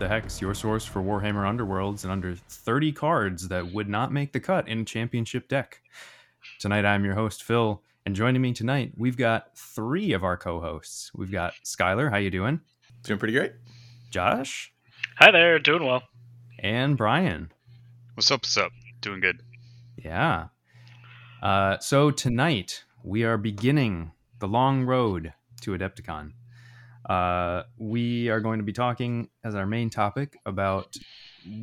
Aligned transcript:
the 0.00 0.08
Hex, 0.08 0.40
your 0.40 0.54
source 0.54 0.86
for 0.86 1.02
Warhammer 1.02 1.44
Underworlds 1.44 2.04
and 2.04 2.10
under 2.10 2.34
30 2.34 2.90
cards 2.92 3.48
that 3.48 3.70
would 3.70 3.86
not 3.86 4.10
make 4.10 4.32
the 4.32 4.40
cut 4.40 4.66
in 4.66 4.80
a 4.80 4.84
championship 4.84 5.46
deck. 5.46 5.82
Tonight, 6.58 6.86
I'm 6.86 7.04
your 7.04 7.12
host, 7.12 7.42
Phil, 7.42 7.82
and 8.06 8.16
joining 8.16 8.40
me 8.40 8.54
tonight, 8.54 8.92
we've 8.96 9.18
got 9.18 9.58
three 9.58 10.14
of 10.14 10.24
our 10.24 10.38
co-hosts. 10.38 11.10
We've 11.14 11.30
got 11.30 11.52
Skylar, 11.66 12.10
how 12.10 12.16
you 12.16 12.30
doing? 12.30 12.60
Doing 13.02 13.18
pretty 13.18 13.34
great. 13.34 13.52
Josh? 14.08 14.72
Hi 15.18 15.30
there, 15.32 15.58
doing 15.58 15.84
well. 15.84 16.02
And 16.58 16.96
Brian? 16.96 17.52
What's 18.14 18.30
up, 18.30 18.40
what's 18.40 18.56
up? 18.56 18.72
Doing 19.02 19.20
good. 19.20 19.42
Yeah. 20.02 20.46
Uh, 21.42 21.78
so 21.78 22.10
tonight, 22.10 22.84
we 23.04 23.22
are 23.24 23.36
beginning 23.36 24.12
the 24.38 24.48
long 24.48 24.86
road 24.86 25.34
to 25.60 25.72
Adepticon. 25.72 26.32
Uh, 27.10 27.64
we 27.76 28.28
are 28.28 28.38
going 28.38 28.60
to 28.60 28.64
be 28.64 28.72
talking 28.72 29.28
as 29.42 29.56
our 29.56 29.66
main 29.66 29.90
topic 29.90 30.38
about 30.46 30.96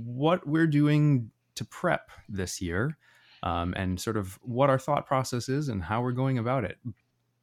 what 0.03 0.45
we're 0.45 0.67
doing 0.67 1.31
to 1.55 1.63
prep 1.63 2.11
this 2.27 2.61
year 2.61 2.97
um, 3.43 3.73
and 3.77 3.97
sort 3.97 4.17
of 4.17 4.37
what 4.41 4.69
our 4.69 4.77
thought 4.77 5.05
process 5.05 5.47
is 5.47 5.69
and 5.69 5.81
how 5.81 6.01
we're 6.01 6.11
going 6.11 6.37
about 6.37 6.65
it. 6.65 6.77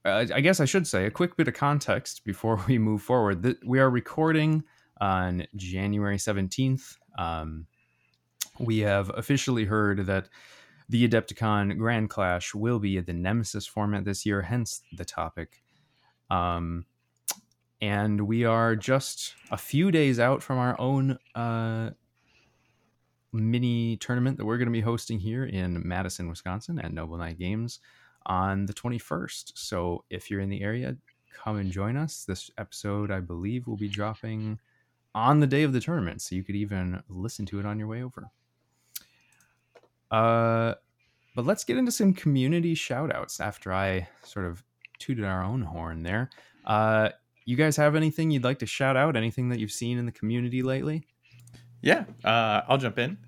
Uh, 0.05 0.27
I 0.35 0.43
guess 0.43 0.61
I 0.61 0.67
should 0.67 0.87
say 0.87 1.07
a 1.07 1.11
quick 1.11 1.35
bit 1.39 1.49
of 1.49 1.55
context 1.55 2.27
before 2.27 2.63
we 2.69 2.77
move 2.77 3.01
forward. 3.01 3.57
We 3.65 3.81
are 3.81 3.89
recording 3.89 4.65
on 5.01 5.47
January 5.57 6.19
17th. 6.19 6.99
Um, 7.19 7.67
we 8.59 8.81
have 8.81 9.11
officially 9.17 9.65
heard 9.65 10.05
that 10.05 10.29
the 10.91 11.09
Adepticon 11.09 11.79
Grand 11.79 12.11
Clash 12.11 12.55
will 12.55 12.79
be 12.79 13.01
the 13.01 13.15
Nemesis 13.15 13.67
format 13.67 14.05
this 14.05 14.27
year, 14.27 14.43
hence 14.43 14.83
the 14.93 15.07
topic. 15.07 15.63
Um, 16.29 16.85
and 17.81 18.21
we 18.23 18.45
are 18.45 18.77
just 18.77 19.35
a 19.51 19.57
few 19.57 19.91
days 19.91 20.19
out 20.19 20.43
from 20.43 20.59
our 20.59 20.79
own 20.81 21.19
uh, 21.35 21.91
mini 23.33 23.97
tournament 23.97 24.39
that 24.39 24.45
we're 24.45 24.59
going 24.59 24.69
to 24.69 24.73
be 24.73 24.81
hosting 24.81 25.19
here 25.19 25.45
in 25.45 25.87
Madison, 25.87 26.29
Wisconsin 26.29 26.79
at 26.79 26.93
Noble 26.93 27.17
Knight 27.17 27.39
Games 27.39 27.81
on 28.27 28.67
the 28.67 28.73
21st. 28.73 29.53
So 29.55 30.05
if 30.09 30.31
you're 30.31 30.41
in 30.41 30.49
the 30.49 30.63
area, 30.63 30.97
come 31.35 31.59
and 31.59 31.71
join 31.71 31.97
us. 31.97 32.25
This 32.25 32.51
episode, 32.59 33.11
I 33.11 33.21
believe, 33.21 33.67
will 33.67 33.77
be 33.77 33.89
dropping 33.89 34.59
on 35.15 35.41
the 35.41 35.47
day 35.47 35.63
of 35.63 35.73
the 35.73 35.81
tournament, 35.81 36.23
so 36.23 36.35
you 36.35 36.43
could 36.43 36.57
even 36.57 37.03
listen 37.09 37.47
to 37.47 37.61
it 37.61 37.67
on 37.67 37.79
your 37.79 37.89
way 37.89 38.03
over. 38.03 38.31
Uh, 40.11 40.75
but 41.35 41.45
let's 41.45 41.65
get 41.65 41.77
into 41.77 41.93
some 41.93 42.15
community 42.15 42.75
shout 42.75 43.15
outs 43.15 43.41
after 43.41 43.73
I 43.73 44.09
sort 44.23 44.47
of 44.47 44.63
tooted 44.99 45.25
our 45.25 45.43
own 45.43 45.63
horn 45.63 46.03
there. 46.03 46.31
Uh, 46.65 47.11
you 47.45 47.57
guys 47.57 47.77
have 47.77 47.95
anything 47.95 48.31
you'd 48.31 48.45
like 48.45 48.59
to 48.61 48.67
shout 48.67 48.97
out? 48.97 49.17
Anything 49.17 49.49
that 49.51 49.59
you've 49.59 49.73
seen 49.73 49.99
in 49.99 50.07
the 50.07 50.13
community 50.13 50.63
lately? 50.63 51.05
Yeah, 51.83 52.05
uh, 52.25 52.63
I'll 52.69 52.79
jump 52.79 52.99
in. 52.99 53.19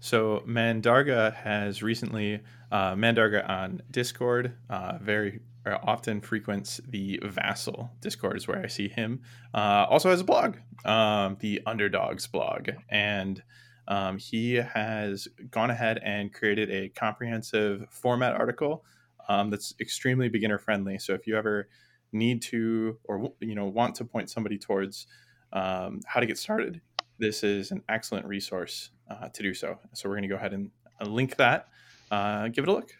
So 0.00 0.42
Mandarga 0.46 1.34
has 1.34 1.82
recently 1.82 2.40
uh, 2.72 2.94
Mandarga 2.94 3.46
on 3.48 3.82
Discord 3.90 4.54
uh, 4.70 4.98
very 5.00 5.40
often 5.66 6.20
frequents 6.22 6.80
the 6.88 7.20
Vassal 7.22 7.90
Discord 8.00 8.38
is 8.38 8.48
where 8.48 8.62
I 8.62 8.66
see 8.66 8.88
him. 8.88 9.20
Uh, 9.52 9.86
also 9.88 10.08
has 10.08 10.20
a 10.20 10.24
blog, 10.24 10.56
um, 10.86 11.36
the 11.40 11.60
Underdogs 11.66 12.26
blog, 12.26 12.70
and 12.88 13.42
um, 13.88 14.16
he 14.18 14.54
has 14.54 15.28
gone 15.50 15.70
ahead 15.70 16.00
and 16.02 16.32
created 16.32 16.70
a 16.70 16.88
comprehensive 16.90 17.86
format 17.90 18.32
article 18.32 18.84
um, 19.28 19.50
that's 19.50 19.74
extremely 19.80 20.28
beginner 20.28 20.58
friendly. 20.58 20.98
So 20.98 21.12
if 21.12 21.26
you 21.26 21.36
ever 21.36 21.68
need 22.12 22.42
to 22.42 22.98
or 23.04 23.32
you 23.40 23.54
know 23.54 23.66
want 23.66 23.94
to 23.96 24.04
point 24.04 24.30
somebody 24.30 24.58
towards 24.58 25.06
um, 25.52 26.00
how 26.06 26.20
to 26.20 26.26
get 26.26 26.38
started, 26.38 26.80
this 27.18 27.42
is 27.42 27.70
an 27.70 27.82
excellent 27.88 28.26
resource 28.26 28.90
uh, 29.10 29.28
to 29.28 29.42
do 29.42 29.54
so. 29.54 29.78
So 29.94 30.08
we're 30.08 30.16
going 30.16 30.22
to 30.22 30.28
go 30.28 30.36
ahead 30.36 30.52
and 30.52 30.70
uh, 31.00 31.06
link 31.06 31.36
that. 31.36 31.68
Uh, 32.10 32.48
give 32.48 32.64
it 32.64 32.68
a 32.68 32.72
look. 32.72 32.92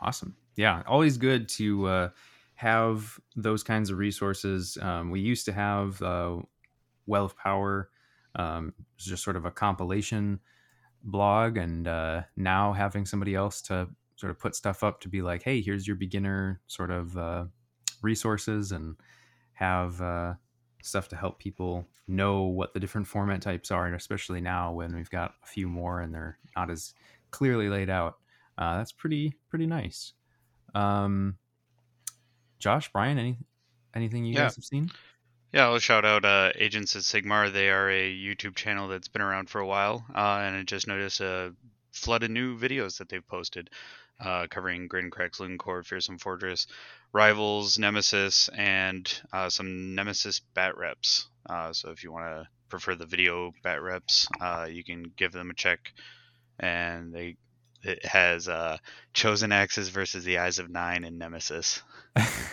Awesome. 0.00 0.36
Yeah, 0.56 0.82
always 0.86 1.16
good 1.18 1.48
to 1.50 1.86
uh, 1.86 2.08
have 2.54 3.18
those 3.36 3.62
kinds 3.62 3.90
of 3.90 3.98
resources. 3.98 4.76
Um, 4.80 5.10
we 5.10 5.20
used 5.20 5.44
to 5.46 5.52
have 5.52 6.00
uh, 6.02 6.38
Well 7.06 7.24
of 7.24 7.36
Power, 7.36 7.90
um, 8.34 8.74
it's 8.96 9.04
just 9.04 9.24
sort 9.24 9.36
of 9.36 9.44
a 9.44 9.50
compilation 9.50 10.40
blog, 11.02 11.56
and 11.56 11.86
uh, 11.86 12.22
now 12.36 12.72
having 12.72 13.06
somebody 13.06 13.34
else 13.34 13.62
to 13.62 13.88
sort 14.16 14.30
of 14.30 14.38
put 14.38 14.56
stuff 14.56 14.82
up 14.82 15.00
to 15.02 15.08
be 15.08 15.22
like, 15.22 15.42
hey, 15.42 15.60
here's 15.60 15.86
your 15.86 15.96
beginner 15.96 16.60
sort 16.66 16.90
of 16.90 17.16
uh, 17.16 17.44
resources 18.02 18.72
and 18.72 18.96
have 19.54 20.00
uh, 20.00 20.34
stuff 20.82 21.08
to 21.08 21.16
help 21.16 21.38
people 21.38 21.86
know 22.06 22.42
what 22.42 22.72
the 22.72 22.80
different 22.80 23.06
format 23.06 23.42
types 23.42 23.70
are, 23.70 23.86
and 23.86 23.94
especially 23.94 24.40
now 24.40 24.72
when 24.72 24.94
we've 24.94 25.10
got 25.10 25.34
a 25.42 25.46
few 25.46 25.68
more 25.68 26.00
and 26.00 26.14
they're 26.14 26.38
not 26.56 26.70
as 26.70 26.94
clearly 27.30 27.68
laid 27.68 27.90
out. 27.90 28.16
Uh, 28.56 28.78
that's 28.78 28.92
pretty 28.92 29.34
pretty 29.50 29.66
nice. 29.66 30.12
Um, 30.74 31.36
Josh, 32.58 32.90
Brian, 32.92 33.18
any 33.18 33.38
anything 33.94 34.24
you 34.24 34.34
Yeah. 34.34 34.44
guys 34.44 34.56
have 34.56 34.64
seen? 34.64 34.90
Yeah, 35.52 35.64
I'll 35.64 35.78
shout 35.78 36.04
out 36.04 36.24
uh, 36.24 36.52
Agents 36.56 36.94
of 36.94 37.02
Sigmar. 37.02 37.50
They 37.52 37.70
are 37.70 37.88
a 37.90 38.14
YouTube 38.14 38.54
channel 38.54 38.86
that's 38.88 39.08
been 39.08 39.22
around 39.22 39.48
for 39.48 39.60
a 39.60 39.66
while, 39.66 40.04
uh, 40.14 40.40
and 40.42 40.56
I 40.56 40.62
just 40.62 40.86
noticed 40.86 41.20
a 41.20 41.54
flood 41.92 42.22
of 42.22 42.30
new 42.30 42.58
videos 42.58 42.98
that 42.98 43.08
they've 43.08 43.26
posted 43.26 43.70
uh, 44.20 44.46
covering 44.50 44.88
Grinkrak's, 44.88 45.40
Loon 45.40 45.58
Court, 45.58 45.86
Fearsome 45.86 46.18
Fortress, 46.18 46.66
Rivals, 47.12 47.78
Nemesis, 47.78 48.48
and 48.54 49.20
uh, 49.32 49.48
some 49.48 49.94
Nemesis 49.94 50.40
bat 50.54 50.76
reps. 50.76 51.28
Uh, 51.48 51.72
so 51.72 51.90
if 51.90 52.04
you 52.04 52.12
want 52.12 52.26
to 52.26 52.48
prefer 52.68 52.94
the 52.94 53.06
video 53.06 53.52
bat 53.62 53.82
reps, 53.82 54.28
uh, 54.40 54.66
you 54.70 54.84
can 54.84 55.12
give 55.16 55.32
them 55.32 55.50
a 55.50 55.54
check. 55.54 55.92
And 56.58 57.14
they 57.14 57.36
it 57.82 58.04
has 58.04 58.48
uh, 58.48 58.78
Chosen 59.12 59.52
Axes 59.52 59.88
versus 59.88 60.24
the 60.24 60.38
Eyes 60.38 60.58
of 60.58 60.68
Nine 60.70 61.04
and 61.04 61.18
Nemesis. 61.18 61.82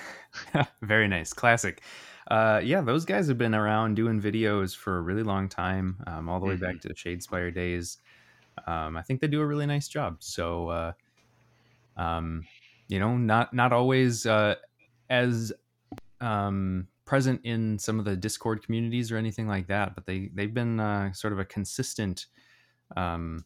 Very 0.82 1.08
nice, 1.08 1.34
classic. 1.34 1.82
Uh, 2.30 2.62
yeah, 2.64 2.82
those 2.82 3.06
guys 3.06 3.28
have 3.28 3.38
been 3.38 3.56
around 3.56 3.96
doing 3.96 4.22
videos 4.22 4.76
for 4.76 4.98
a 4.98 5.02
really 5.02 5.24
long 5.24 5.48
time, 5.48 5.98
um, 6.08 6.30
all 6.30 6.40
the 6.40 6.46
way 6.46 6.56
back 6.56 6.80
to 6.82 6.88
the 6.88 6.94
Shadespire 6.94 7.54
days. 7.54 7.98
Um, 8.66 8.98
I 8.98 9.02
think 9.04 9.22
they 9.22 9.28
do 9.28 9.42
a 9.42 9.46
really 9.46 9.66
nice 9.66 9.88
job. 9.88 10.18
So, 10.20 10.70
uh, 10.70 10.94
um, 11.98 12.46
you 12.88 13.00
know, 13.00 13.18
not 13.18 13.54
not 13.54 13.74
always 13.74 14.26
uh, 14.26 14.56
as 15.10 15.52
um, 16.22 16.88
present 17.06 17.42
in 17.44 17.78
some 17.80 18.00
of 18.00 18.06
the 18.06 18.16
Discord 18.16 18.64
communities 18.64 19.12
or 19.12 19.18
anything 19.18 19.48
like 19.48 19.68
that, 19.68 19.96
but 19.96 20.06
they 20.06 20.30
they've 20.34 20.54
been 20.54 20.80
uh, 20.80 21.14
sort 21.14 21.34
of 21.34 21.40
a 21.40 21.46
consistent 21.46 22.28
um, 22.96 23.46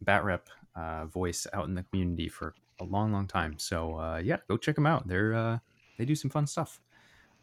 bat 0.00 0.24
rep 0.24 0.48
uh, 0.74 1.06
voice 1.06 1.46
out 1.52 1.66
in 1.66 1.74
the 1.74 1.82
community 1.84 2.28
for 2.28 2.54
a 2.80 2.84
long, 2.84 3.12
long 3.12 3.26
time. 3.26 3.58
So 3.58 3.98
uh, 3.98 4.20
yeah, 4.22 4.38
go 4.48 4.56
check 4.56 4.74
them 4.74 4.86
out. 4.86 5.06
They're 5.06 5.34
uh, 5.34 5.58
they 5.98 6.04
do 6.04 6.14
some 6.14 6.30
fun 6.30 6.46
stuff. 6.46 6.80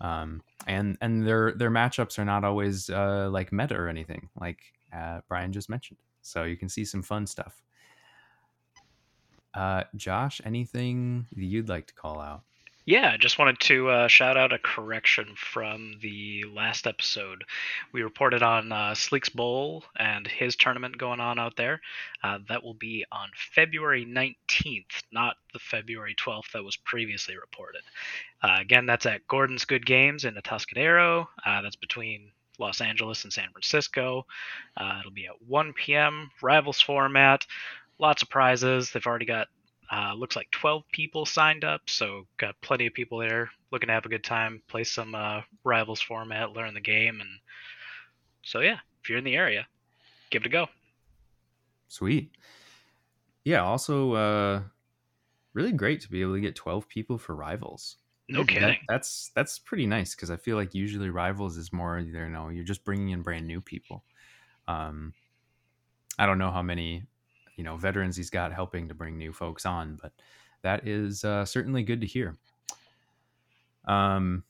Um, 0.02 0.42
and 0.68 0.98
and 1.02 1.26
their 1.26 1.54
their 1.54 1.70
matchups 1.72 2.18
are 2.18 2.26
not 2.26 2.44
always 2.44 2.90
uh, 2.90 3.30
like 3.32 3.54
meta 3.54 3.76
or 3.76 3.88
anything, 3.88 4.30
like 4.40 4.60
uh, 4.96 5.22
Brian 5.28 5.52
just 5.54 5.70
mentioned. 5.70 6.00
So 6.22 6.44
you 6.44 6.58
can 6.58 6.70
see 6.70 6.86
some 6.86 7.02
fun 7.02 7.28
stuff. 7.28 7.62
Uh, 9.54 9.84
Josh, 9.96 10.42
anything 10.46 11.28
you'd 11.36 11.70
like 11.70 11.88
to 11.88 11.94
call 11.94 12.20
out? 12.20 12.44
Yeah, 12.84 13.12
I 13.14 13.18
just 13.18 13.38
wanted 13.38 13.60
to 13.62 13.90
uh, 13.90 14.08
shout 14.08 14.38
out 14.38 14.54
a 14.54 14.58
correction 14.58 15.36
from 15.36 15.98
the 16.02 16.46
last 16.52 16.88
episode. 16.88 17.44
We 17.94 18.02
reported 18.02 18.42
on 18.42 18.72
uh, 18.72 18.96
Sleek's 18.96 19.30
Bowl 19.30 19.84
and 20.00 20.26
his 20.26 20.56
tournament 20.56 20.98
going 20.98 21.20
on 21.20 21.38
out 21.38 21.56
there. 21.56 21.80
Uh, 22.24 22.40
that 22.50 22.64
will 22.64 22.74
be 22.74 23.06
on 23.12 23.30
February 23.54 24.04
19th, 24.04 25.04
not 25.12 25.36
the 25.54 25.60
February 25.60 26.16
12th 26.16 26.52
that 26.54 26.64
was 26.64 26.76
previously 26.76 27.38
reported. 27.38 27.82
Uh, 28.42 28.58
again, 28.60 28.88
that's 28.88 29.06
at 29.06 29.28
Gordon's 29.28 29.66
Good 29.66 29.86
Games 29.86 30.26
in 30.26 30.34
the 30.34 30.42
Tuscadero. 30.42 31.28
Uh, 31.46 31.62
that's 31.62 31.76
between 31.76 32.32
Los 32.58 32.82
Angeles 32.82 33.24
and 33.24 33.32
San 33.32 33.52
Francisco. 33.52 34.26
Uh, 34.76 34.98
it'll 35.00 35.12
be 35.12 35.28
at 35.28 35.42
1 35.48 35.74
p.m. 35.74 36.32
Rivals 36.42 36.82
format. 36.82 37.46
Lots 38.02 38.24
of 38.24 38.30
prizes. 38.30 38.92
They've 38.92 39.06
already 39.06 39.26
got 39.26 39.48
uh, 39.92 40.14
looks 40.16 40.36
like 40.36 40.50
12 40.52 40.84
people 40.92 41.26
signed 41.26 41.64
up, 41.64 41.82
so 41.88 42.26
got 42.38 42.56
plenty 42.62 42.88
of 42.88 42.94
people 42.94 43.20
there 43.20 43.52
looking 43.72 43.88
to 43.88 43.94
have 43.94 44.06
a 44.06 44.10
good 44.10 44.24
time, 44.24 44.62
play 44.68 44.84
some 44.84 45.14
uh, 45.14 45.42
Rivals 45.64 46.02
format, 46.02 46.54
learn 46.54 46.74
the 46.74 46.82
game, 46.82 47.22
and 47.22 47.30
so 48.42 48.60
yeah, 48.62 48.78
if 49.04 49.10
you're 49.10 49.18
in 49.18 49.24
the 49.24 49.36
area, 49.36 49.68
give 50.32 50.42
it 50.44 50.48
a 50.48 50.50
go. 50.50 50.68
Sweet. 51.90 52.32
Yeah. 53.44 53.64
Also, 53.64 54.14
uh, 54.14 54.62
really 55.54 55.74
great 55.74 56.02
to 56.02 56.10
be 56.10 56.22
able 56.22 56.34
to 56.36 56.42
get 56.42 56.56
twelve 56.56 56.88
people 56.88 57.18
for 57.18 57.36
rivals. 57.36 57.98
No 58.30 58.44
That- 58.46 58.78
that's 58.88 59.32
that's 59.36 59.60
pretty 59.60 59.86
nice 59.86 60.16
because 60.16 60.32
I 60.32 60.38
feel 60.38 60.56
like 60.56 60.74
usually 60.74 61.10
rivals 61.10 61.58
is 61.58 61.74
more 61.74 62.00
you 62.00 62.30
know 62.30 62.48
you're 62.50 62.64
just 62.64 62.86
bringing 62.86 63.10
in 63.10 63.22
brand 63.24 63.46
new 63.46 63.60
people. 63.60 64.06
Um, 64.68 65.14
I 66.18 66.26
don't 66.26 66.38
know 66.38 66.52
how 66.52 66.62
many 66.62 67.04
you 67.62 67.66
know 67.66 67.78
veterans 67.78 68.18
he's 68.18 68.32
got 68.32 68.52
helping 68.52 68.88
to 68.88 68.96
bring 68.96 69.20
new 69.20 69.32
folks 69.32 69.68
on, 69.68 70.00
but 70.02 70.14
that 70.64 70.88
is 70.88 71.24
uh, 71.24 71.46
certainly 71.46 71.84
good 71.84 72.02
to 72.02 72.08
hear. 72.08 72.36
Um, 73.86 74.44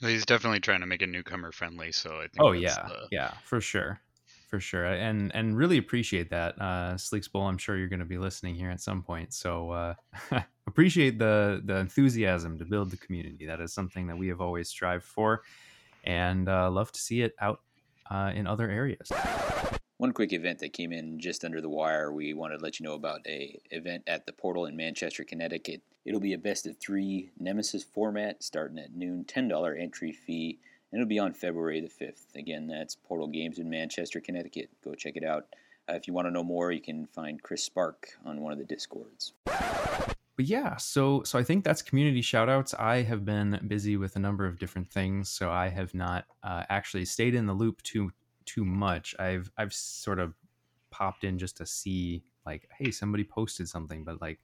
He's 0.00 0.26
definitely 0.26 0.58
trying 0.58 0.80
to 0.80 0.86
make 0.86 1.00
it 1.00 1.08
newcomer 1.08 1.52
friendly. 1.52 1.92
So 1.92 2.16
I 2.16 2.22
think. 2.22 2.40
Oh 2.40 2.50
yeah, 2.50 2.88
the- 2.88 3.06
yeah, 3.12 3.34
for 3.44 3.60
sure, 3.60 4.00
for 4.48 4.58
sure, 4.58 4.84
and 4.84 5.32
and 5.32 5.56
really 5.56 5.78
appreciate 5.78 6.28
that, 6.30 6.60
uh, 6.60 6.94
Sleeks 6.96 7.30
Bowl. 7.30 7.42
I'm 7.46 7.56
sure 7.56 7.76
you're 7.78 7.86
going 7.86 8.00
to 8.00 8.04
be 8.04 8.18
listening 8.18 8.56
here 8.56 8.70
at 8.70 8.80
some 8.80 9.00
point, 9.04 9.32
so 9.32 9.70
uh, 9.70 9.94
appreciate 10.66 11.20
the 11.20 11.62
the 11.64 11.76
enthusiasm 11.76 12.58
to 12.58 12.64
build 12.64 12.90
the 12.90 12.96
community. 12.96 13.46
That 13.46 13.60
is 13.60 13.72
something 13.72 14.08
that 14.08 14.18
we 14.18 14.26
have 14.26 14.40
always 14.40 14.68
strived 14.68 15.04
for, 15.04 15.42
and 16.02 16.48
uh, 16.48 16.68
love 16.68 16.90
to 16.90 17.00
see 17.00 17.22
it 17.22 17.36
out 17.40 17.60
uh, 18.10 18.32
in 18.34 18.48
other 18.48 18.68
areas. 18.68 19.08
One 19.98 20.12
quick 20.12 20.34
event 20.34 20.58
that 20.58 20.74
came 20.74 20.92
in 20.92 21.18
just 21.18 21.42
under 21.42 21.62
the 21.62 21.70
wire. 21.70 22.12
We 22.12 22.34
wanted 22.34 22.58
to 22.58 22.64
let 22.64 22.78
you 22.78 22.84
know 22.84 22.92
about 22.92 23.26
a 23.26 23.58
event 23.70 24.02
at 24.06 24.26
the 24.26 24.32
Portal 24.32 24.66
in 24.66 24.76
Manchester, 24.76 25.24
Connecticut. 25.24 25.80
It'll 26.04 26.20
be 26.20 26.34
a 26.34 26.38
best 26.38 26.66
of 26.66 26.76
three 26.76 27.30
Nemesis 27.40 27.82
format, 27.82 28.42
starting 28.42 28.78
at 28.78 28.94
noon, 28.94 29.24
ten 29.24 29.48
dollar 29.48 29.74
entry 29.74 30.12
fee, 30.12 30.58
and 30.92 31.00
it'll 31.00 31.08
be 31.08 31.18
on 31.18 31.32
February 31.32 31.80
the 31.80 31.88
fifth. 31.88 32.26
Again, 32.36 32.66
that's 32.66 32.94
Portal 32.94 33.26
Games 33.26 33.58
in 33.58 33.70
Manchester, 33.70 34.20
Connecticut. 34.20 34.68
Go 34.84 34.94
check 34.94 35.16
it 35.16 35.24
out. 35.24 35.46
Uh, 35.88 35.94
if 35.94 36.06
you 36.06 36.12
want 36.12 36.26
to 36.26 36.30
know 36.30 36.44
more, 36.44 36.72
you 36.72 36.80
can 36.82 37.06
find 37.06 37.42
Chris 37.42 37.64
Spark 37.64 38.08
on 38.26 38.42
one 38.42 38.52
of 38.52 38.58
the 38.58 38.64
discords. 38.64 39.32
but 39.46 40.44
yeah 40.44 40.76
so 40.76 41.22
so 41.22 41.38
i 41.38 41.42
think 41.42 41.64
that's 41.64 41.80
community 41.80 42.20
shoutouts 42.20 42.78
i 42.78 43.00
have 43.00 43.24
been 43.24 43.58
busy 43.66 43.96
with 43.96 44.16
a 44.16 44.18
number 44.18 44.44
of 44.44 44.58
different 44.58 44.86
things 44.86 45.30
so 45.30 45.50
i 45.50 45.68
have 45.68 45.94
not 45.94 46.26
uh, 46.42 46.62
actually 46.68 47.06
stayed 47.06 47.34
in 47.34 47.46
the 47.46 47.54
loop 47.54 47.80
too 47.82 48.10
too 48.46 48.64
much 48.64 49.14
i've 49.18 49.50
i've 49.58 49.74
sort 49.74 50.18
of 50.20 50.34
popped 50.90 51.24
in 51.24 51.38
just 51.38 51.56
to 51.58 51.66
see 51.66 52.24
like 52.46 52.68
hey 52.78 52.90
somebody 52.90 53.24
posted 53.24 53.68
something 53.68 54.04
but 54.04 54.20
like 54.20 54.40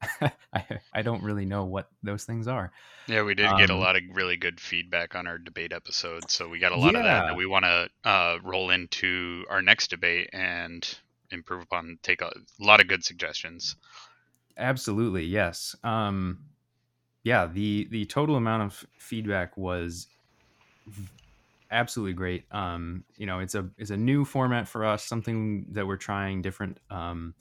I, 0.54 0.80
I 0.92 1.02
don't 1.02 1.22
really 1.22 1.46
know 1.46 1.64
what 1.64 1.90
those 2.02 2.24
things 2.24 2.48
are 2.48 2.74
Yeah, 3.08 3.22
we 3.22 3.34
did 3.34 3.56
get 3.56 3.70
a 3.70 3.74
Um, 3.74 3.76
lot 3.76 3.96
of 3.96 4.02
really 4.12 4.36
good 4.36 4.60
feedback 4.60 5.14
on 5.16 5.26
our 5.26 5.36
debate 5.38 5.72
episode, 5.72 6.30
so 6.30 6.48
we 6.48 6.58
got 6.60 6.70
a 6.72 6.76
lot 6.76 6.94
of 6.94 7.02
that 7.04 7.24
Yeah. 7.24 7.26
that 7.26 7.34
we 7.34 7.44
want 7.46 7.64
to 7.64 7.90
uh, 8.04 8.38
roll 8.42 8.70
into 8.70 9.44
our 9.48 9.62
next 9.62 9.88
debate 9.90 10.30
and 10.32 11.00
improve 11.30 11.62
upon. 11.62 11.98
Take 12.02 12.20
a, 12.22 12.26
a 12.26 12.64
lot 12.64 12.80
of 12.80 12.86
good 12.86 13.02
suggestions. 13.04 13.74
absolutely 14.56 15.24
yes 15.24 15.76
um 15.84 16.44
yeah 17.24 17.46
the 17.46 17.88
the 17.90 18.06
total 18.06 18.36
amount 18.36 18.62
of 18.62 18.86
feedback 18.98 19.56
was 19.56 20.08
absolutely 21.70 22.12
great 22.12 22.44
um 22.52 23.04
you 23.16 23.26
know 23.26 23.40
it's 23.40 23.54
a 23.54 23.68
it's 23.76 23.90
a 23.90 23.96
new 23.96 24.24
format 24.24 24.66
for 24.66 24.84
us 24.84 25.04
something 25.04 25.66
that 25.70 25.86
we're 25.86 25.96
trying 25.96 26.40
different 26.40 26.78
um 26.90 27.34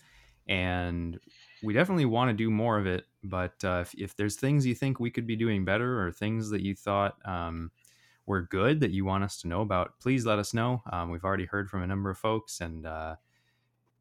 and 0.47 1.19
we 1.63 1.73
definitely 1.73 2.05
want 2.05 2.29
to 2.29 2.33
do 2.33 2.49
more 2.49 2.77
of 2.77 2.85
it 2.85 3.05
but 3.23 3.63
uh, 3.63 3.79
if, 3.81 3.93
if 3.95 4.15
there's 4.15 4.35
things 4.35 4.65
you 4.65 4.75
think 4.75 4.99
we 4.99 5.11
could 5.11 5.27
be 5.27 5.35
doing 5.35 5.65
better 5.65 6.01
or 6.01 6.11
things 6.11 6.49
that 6.49 6.61
you 6.61 6.73
thought 6.75 7.17
um, 7.25 7.71
were 8.25 8.43
good 8.43 8.79
that 8.79 8.91
you 8.91 9.03
want 9.03 9.23
us 9.23 9.41
to 9.41 9.47
know 9.47 9.61
about 9.61 9.99
please 9.99 10.25
let 10.25 10.39
us 10.39 10.53
know 10.53 10.81
um, 10.91 11.09
we've 11.09 11.25
already 11.25 11.45
heard 11.45 11.69
from 11.69 11.83
a 11.83 11.87
number 11.87 12.09
of 12.09 12.17
folks 12.17 12.61
and 12.61 12.85
uh, 12.85 13.15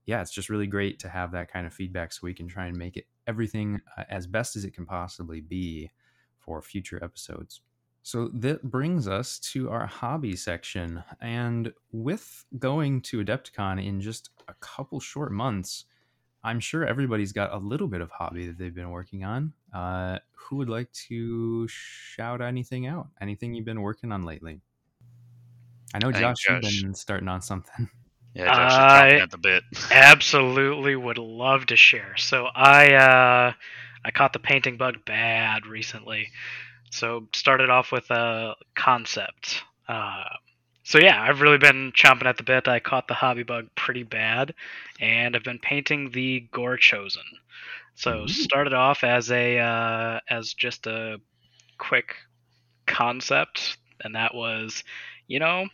yeah, 0.07 0.21
it's 0.23 0.31
just 0.31 0.49
really 0.49 0.69
great 0.69 1.01
to 1.01 1.09
have 1.09 1.33
that 1.33 1.51
kind 1.53 1.67
of 1.67 1.75
feedback 1.75 2.13
so 2.13 2.21
we 2.23 2.33
can 2.33 2.47
try 2.47 2.67
and 2.67 2.77
make 2.77 2.97
it 2.97 3.07
everything 3.27 3.81
uh, 3.99 4.05
as 4.09 4.27
best 4.27 4.55
as 4.55 4.65
it 4.65 4.73
can 4.73 4.87
possibly 4.87 5.41
be 5.41 5.91
for 6.39 6.63
future 6.63 7.03
episodes. 7.03 7.61
So 8.07 8.29
that 8.35 8.63
brings 8.63 9.09
us 9.09 9.41
to 9.51 9.69
our 9.69 9.85
hobby 9.85 10.37
section. 10.37 11.03
And 11.21 11.73
with 11.91 12.45
going 12.57 13.01
to 13.01 13.19
Adepticon 13.19 13.85
in 13.85 14.01
just 14.01 14.31
a 14.47 14.55
couple 14.61 15.01
short 15.01 15.33
months, 15.33 15.87
I'm 16.45 16.61
sure 16.61 16.87
everybody's 16.87 17.33
got 17.33 17.53
a 17.53 17.57
little 17.57 17.89
bit 17.89 18.01
of 18.01 18.13
hobby 18.13 18.47
that 18.47 18.59
they've 18.59 18.73
been 18.73 18.91
working 18.91 19.25
on. 19.25 19.53
Uh, 19.75 20.21
who 20.37 20.55
would 20.55 20.69
like 20.69 20.93
to 21.09 21.67
shout 21.67 22.41
anything 22.41 22.87
out? 22.87 23.09
Anything 23.21 23.55
you've 23.55 23.65
been 23.65 23.83
working 23.83 24.13
on 24.13 24.23
lately? 24.23 24.61
I 25.93 25.99
know 25.99 26.11
I 26.11 26.13
think 26.13 26.37
Josh, 26.39 26.47
you've 26.49 26.83
been 26.85 26.95
starting 26.95 27.27
on 27.27 27.43
something. 27.43 27.91
Yeah, 28.37 28.55
Josh 28.55 28.73
is 28.73 28.79
I- 28.79 29.11
chomping 29.11 29.23
at 29.23 29.31
the 29.31 29.39
bit. 29.39 29.63
Absolutely 29.91 30.95
would 30.95 31.17
love 31.17 31.67
to 31.67 31.77
share. 31.77 32.19
So 32.19 32.45
I 32.55 32.93
uh, 32.93 33.53
I 34.05 34.11
caught 34.11 34.35
the 34.35 34.39
painting 34.39 34.77
bug 34.77 35.07
bad 35.07 35.67
recently. 35.67 36.29
So 36.91 37.29
started 37.33 37.71
off 37.71 37.93
with 37.93 38.11
a 38.11 38.55
concept. 38.75 39.63
Uh, 39.89 40.25
so 40.83 40.99
yeah, 40.99 41.21
I've 41.21 41.41
really 41.41 41.59
been 41.59 41.93
chomping 41.93 42.27
at 42.27 42.37
the 42.37 42.43
bit. 42.43 42.69
I 42.69 42.79
caught 42.79 43.09
the 43.09 43.15
hobby 43.15 43.43
bug 43.43 43.67
pretty 43.75 44.05
bad, 44.05 44.55
and 45.01 45.35
I've 45.35 45.45
been 45.45 45.59
painting 45.59 46.11
the 46.11 46.47
Gore 46.53 46.77
Chosen. 46.77 47.25
So 47.97 48.23
Ooh. 48.23 48.29
started 48.29 48.73
off 48.73 49.03
as 49.03 49.31
a 49.31 49.59
uh, 49.59 50.21
as 50.29 50.55
just 50.55 50.87
a 50.87 51.21
quick 51.79 52.15
concept, 52.87 53.79
and 54.03 54.15
that 54.15 54.35
was, 54.35 54.85
you 55.27 55.41
know, 55.41 55.67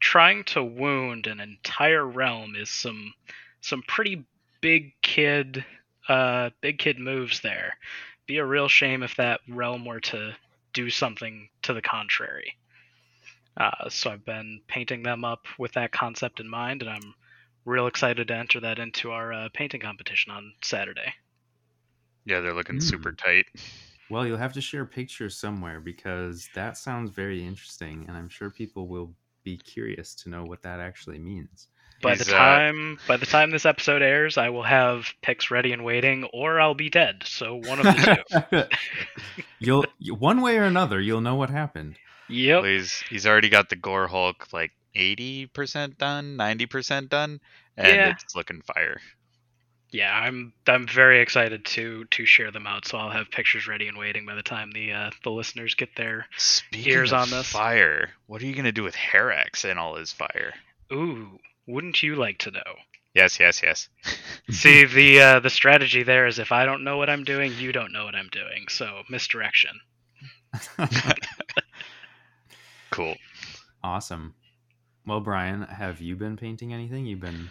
trying 0.00 0.44
to 0.44 0.62
wound 0.62 1.26
an 1.26 1.40
entire 1.40 2.04
realm 2.06 2.54
is 2.56 2.68
some 2.68 3.14
some 3.60 3.82
pretty 3.86 4.24
big 4.60 4.92
kid 5.02 5.64
uh 6.08 6.50
big 6.60 6.78
kid 6.78 6.98
moves 6.98 7.40
there. 7.40 7.76
Be 8.26 8.38
a 8.38 8.44
real 8.44 8.68
shame 8.68 9.04
if 9.04 9.14
that 9.16 9.42
realm 9.48 9.84
were 9.84 10.00
to 10.00 10.36
do 10.72 10.90
something 10.90 11.50
to 11.62 11.72
the 11.72 11.82
contrary. 11.82 12.58
Uh, 13.56 13.88
so 13.88 14.10
I've 14.10 14.24
been 14.26 14.62
painting 14.68 15.02
them 15.02 15.24
up 15.24 15.46
with 15.58 15.72
that 15.72 15.92
concept 15.92 16.38
in 16.40 16.48
mind, 16.48 16.82
and 16.82 16.90
I'm 16.90 17.14
real 17.64 17.86
excited 17.86 18.28
to 18.28 18.34
enter 18.36 18.60
that 18.60 18.78
into 18.78 19.10
our 19.10 19.32
uh, 19.32 19.48
painting 19.54 19.80
competition 19.80 20.32
on 20.32 20.54
Saturday. 20.62 21.14
Yeah, 22.24 22.40
they're 22.40 22.54
looking 22.54 22.80
Hmm. 22.80 22.80
super 22.80 23.12
tight. 23.12 23.46
Well, 24.08 24.26
you'll 24.26 24.36
have 24.38 24.52
to 24.54 24.60
share 24.60 24.84
pictures 24.86 25.36
somewhere 25.36 25.80
because 25.80 26.48
that 26.50 26.76
sounds 26.76 27.10
very 27.10 27.44
interesting, 27.44 28.06
and 28.08 28.16
I'm 28.16 28.28
sure 28.28 28.50
people 28.50 28.88
will 28.88 29.16
be 29.42 29.56
curious 29.58 30.14
to 30.16 30.28
know 30.28 30.44
what 30.44 30.62
that 30.62 30.80
actually 30.80 31.18
means. 31.18 31.68
By 32.02 32.16
He's, 32.16 32.26
the 32.26 32.34
uh, 32.34 32.38
time 32.38 32.98
by 33.08 33.16
the 33.16 33.26
time 33.26 33.50
this 33.50 33.64
episode 33.64 34.02
airs, 34.02 34.36
I 34.36 34.50
will 34.50 34.64
have 34.64 35.06
pics 35.22 35.50
ready 35.50 35.72
and 35.72 35.84
waiting, 35.84 36.24
or 36.32 36.60
I'll 36.60 36.74
be 36.74 36.90
dead. 36.90 37.22
So 37.24 37.54
one 37.54 37.78
of 37.78 37.84
the 37.84 38.24
two. 38.50 38.62
you'll 39.58 39.86
one 40.10 40.42
way 40.42 40.58
or 40.58 40.64
another, 40.64 41.00
you'll 41.00 41.20
know 41.20 41.36
what 41.36 41.50
happened. 41.50 41.96
Yep. 42.28 42.64
He's 42.64 43.02
he's 43.08 43.26
already 43.26 43.48
got 43.48 43.68
the 43.70 43.76
Gore 43.76 44.08
Hulk 44.08 44.48
like 44.52 44.72
eighty 44.94 45.46
percent 45.46 45.98
done, 45.98 46.36
ninety 46.36 46.66
percent 46.66 47.08
done, 47.08 47.40
and 47.76 47.86
Yeah. 47.88 48.10
it's 48.10 48.34
looking 48.36 48.62
fire. 48.62 49.00
Yeah, 49.90 50.10
I'm 50.14 50.54
I'm 50.66 50.86
very 50.86 51.20
excited 51.20 51.66
to 51.66 52.06
to 52.06 52.24
share 52.24 52.50
them 52.50 52.66
out. 52.66 52.86
So 52.86 52.96
I'll 52.96 53.10
have 53.10 53.30
pictures 53.30 53.68
ready 53.68 53.88
and 53.88 53.98
waiting 53.98 54.24
by 54.24 54.34
the 54.34 54.42
time 54.42 54.70
the 54.72 54.92
uh, 54.92 55.10
the 55.22 55.30
listeners 55.30 55.74
get 55.74 55.90
there. 55.96 56.26
Speaking 56.38 56.92
Ears 56.92 57.12
of 57.12 57.20
on 57.20 57.30
this. 57.30 57.46
fire, 57.52 58.08
what 58.26 58.40
are 58.42 58.46
you 58.46 58.54
gonna 58.54 58.72
do 58.72 58.82
with 58.82 58.94
Herax 58.94 59.68
and 59.68 59.78
all 59.78 59.96
his 59.96 60.10
fire? 60.10 60.54
Ooh, 60.90 61.38
wouldn't 61.66 62.02
you 62.02 62.16
like 62.16 62.38
to 62.38 62.50
know? 62.50 62.60
Yes, 63.14 63.38
yes, 63.38 63.62
yes. 63.62 63.88
See, 64.50 64.84
the 64.84 65.20
uh, 65.20 65.40
the 65.40 65.50
strategy 65.50 66.02
there 66.02 66.26
is 66.26 66.38
if 66.38 66.52
I 66.52 66.64
don't 66.64 66.84
know 66.84 66.96
what 66.96 67.10
I'm 67.10 67.24
doing, 67.24 67.52
you 67.54 67.72
don't 67.72 67.92
know 67.92 68.04
what 68.04 68.14
I'm 68.14 68.28
doing. 68.28 68.66
So 68.68 69.02
misdirection. 69.10 69.78
cool. 72.90 73.16
awesome. 73.82 74.34
Well, 75.06 75.20
Brian, 75.20 75.62
have 75.62 76.00
you 76.00 76.14
been 76.16 76.36
painting 76.36 76.72
anything? 76.72 77.06
You've 77.06 77.20
been 77.20 77.50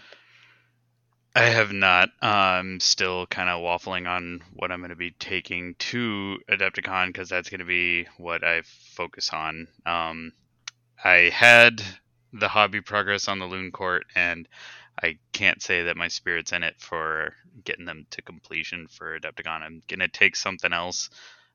I 1.33 1.43
have 1.43 1.71
not. 1.71 2.09
I'm 2.21 2.81
still 2.81 3.25
kind 3.25 3.49
of 3.49 3.61
waffling 3.61 4.07
on 4.07 4.41
what 4.53 4.71
I'm 4.71 4.79
going 4.79 4.89
to 4.89 4.97
be 4.97 5.11
taking 5.11 5.75
to 5.75 6.39
Adepticon 6.49 7.07
because 7.07 7.29
that's 7.29 7.49
going 7.49 7.59
to 7.59 7.65
be 7.65 8.05
what 8.17 8.43
I 8.43 8.63
focus 8.63 9.29
on. 9.31 9.67
Um, 9.85 10.33
I 11.03 11.31
had 11.33 11.81
the 12.33 12.47
hobby 12.47 12.81
progress 12.81 13.27
on 13.27 13.39
the 13.39 13.45
Loon 13.45 13.71
Court, 13.71 14.05
and 14.15 14.47
I 15.01 15.17
can't 15.33 15.61
say 15.61 15.83
that 15.83 15.97
my 15.97 16.07
spirit's 16.07 16.51
in 16.51 16.63
it 16.63 16.75
for 16.79 17.33
getting 17.63 17.85
them 17.85 18.05
to 18.11 18.21
completion 18.21 18.87
for 18.87 19.19
Adepticon. 19.19 19.61
I'm 19.61 19.81
going 19.87 19.99
to 19.99 20.07
take 20.07 20.35
something 20.35 20.73
else 20.73 21.09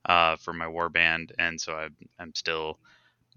uh, 0.04 0.37
for 0.37 0.52
my 0.52 0.66
warband, 0.66 1.33
and 1.38 1.61
so 1.61 1.75
I'm, 1.75 1.97
I'm 2.18 2.35
still 2.35 2.78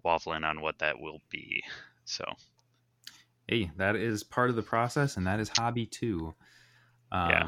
waffling 0.06 0.44
on 0.44 0.62
what 0.62 0.80
that 0.80 1.00
will 1.00 1.22
be. 1.30 1.64
So. 2.06 2.26
hey, 3.48 3.72
that 3.78 3.96
is 3.96 4.24
part 4.24 4.50
of 4.50 4.56
the 4.56 4.62
process, 4.62 5.18
and 5.18 5.28
that 5.28 5.40
is 5.40 5.50
hobby 5.50 5.86
too. 5.86 6.34
Um, 7.12 7.30
Yeah. 7.30 7.48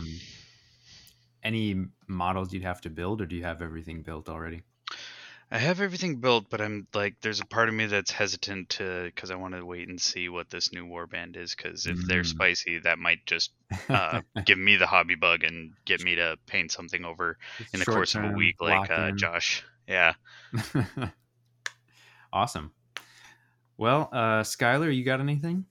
Any 1.43 1.85
models 2.07 2.53
you'd 2.53 2.63
have 2.63 2.81
to 2.81 2.89
build, 2.89 3.21
or 3.21 3.25
do 3.25 3.35
you 3.35 3.43
have 3.43 3.61
everything 3.63 4.03
built 4.03 4.29
already? 4.29 4.61
I 5.53 5.57
have 5.57 5.81
everything 5.81 6.21
built, 6.21 6.45
but 6.49 6.61
I'm 6.61 6.87
like, 6.93 7.15
there's 7.21 7.41
a 7.41 7.45
part 7.45 7.67
of 7.67 7.75
me 7.75 7.85
that's 7.85 8.11
hesitant 8.11 8.69
to 8.69 9.03
because 9.03 9.31
I 9.31 9.35
want 9.35 9.53
to 9.53 9.65
wait 9.65 9.89
and 9.89 9.99
see 9.99 10.29
what 10.29 10.49
this 10.49 10.71
new 10.71 10.85
warband 10.85 11.35
is. 11.35 11.53
Because 11.53 11.87
if 11.87 12.07
they're 12.07 12.21
Mm. 12.21 12.25
spicy, 12.25 12.79
that 12.79 12.97
might 12.97 13.25
just 13.25 13.51
uh, 13.89 14.21
give 14.45 14.57
me 14.57 14.77
the 14.77 14.87
hobby 14.87 15.15
bug 15.15 15.43
and 15.43 15.73
get 15.85 16.01
me 16.03 16.15
to 16.15 16.37
paint 16.47 16.71
something 16.71 17.03
over 17.03 17.37
in 17.73 17.79
the 17.81 17.85
course 17.85 18.15
of 18.15 18.23
a 18.23 18.29
week, 18.29 18.61
like 18.61 18.89
uh. 18.89 19.11
Josh. 19.11 19.63
Yeah. 19.87 20.13
awesome. 22.33 22.71
Well, 23.77 24.09
uh, 24.13 24.43
Skylar, 24.43 24.95
you 24.95 25.03
got 25.03 25.19
anything? 25.19 25.65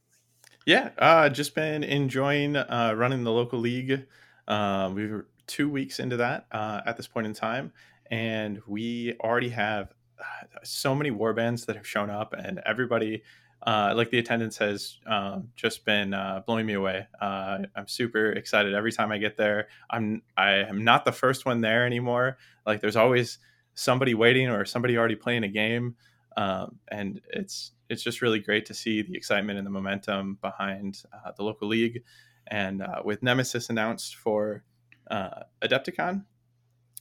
Yeah, 0.66 0.90
uh, 0.98 1.30
just 1.30 1.54
been 1.54 1.84
enjoying 1.84 2.54
uh, 2.56 2.94
running 2.96 3.24
the 3.24 3.32
local 3.32 3.58
league. 3.58 4.06
Uh, 4.46 4.90
we 4.94 5.06
were 5.06 5.26
two 5.46 5.68
weeks 5.70 5.98
into 5.98 6.16
that 6.18 6.46
uh, 6.52 6.80
at 6.84 6.96
this 6.96 7.06
point 7.08 7.26
in 7.26 7.32
time, 7.34 7.72
and 8.10 8.60
we 8.66 9.14
already 9.20 9.50
have 9.50 9.92
uh, 10.18 10.58
so 10.64 10.94
many 10.94 11.10
war 11.10 11.32
bands 11.32 11.64
that 11.66 11.76
have 11.76 11.86
shown 11.86 12.10
up, 12.10 12.34
and 12.36 12.60
everybody. 12.66 13.22
Uh, 13.66 13.92
like 13.94 14.08
the 14.08 14.18
attendance 14.18 14.56
has 14.56 14.96
um, 15.06 15.48
just 15.54 15.84
been 15.84 16.14
uh, 16.14 16.40
blowing 16.46 16.64
me 16.64 16.72
away. 16.72 17.06
Uh, 17.20 17.58
I'm 17.76 17.86
super 17.86 18.32
excited 18.32 18.72
every 18.72 18.90
time 18.90 19.12
I 19.12 19.18
get 19.18 19.36
there. 19.36 19.68
I'm 19.90 20.22
I 20.34 20.52
am 20.52 20.82
not 20.82 21.04
the 21.04 21.12
first 21.12 21.44
one 21.44 21.60
there 21.60 21.84
anymore. 21.84 22.38
Like 22.64 22.80
there's 22.80 22.96
always 22.96 23.38
somebody 23.74 24.14
waiting 24.14 24.48
or 24.48 24.64
somebody 24.64 24.96
already 24.96 25.14
playing 25.14 25.44
a 25.44 25.48
game, 25.48 25.94
um, 26.38 26.78
and 26.88 27.20
it's 27.28 27.72
it's 27.90 28.02
just 28.02 28.22
really 28.22 28.38
great 28.38 28.64
to 28.64 28.72
see 28.72 29.02
the 29.02 29.14
excitement 29.14 29.58
and 29.58 29.66
the 29.66 29.70
momentum 29.70 30.38
behind 30.40 31.02
uh, 31.12 31.32
the 31.36 31.42
local 31.42 31.68
league. 31.68 32.02
And 32.46 32.80
uh, 32.80 33.02
with 33.04 33.22
Nemesis 33.22 33.68
announced 33.68 34.16
for 34.16 34.64
Adepticon, 35.10 36.24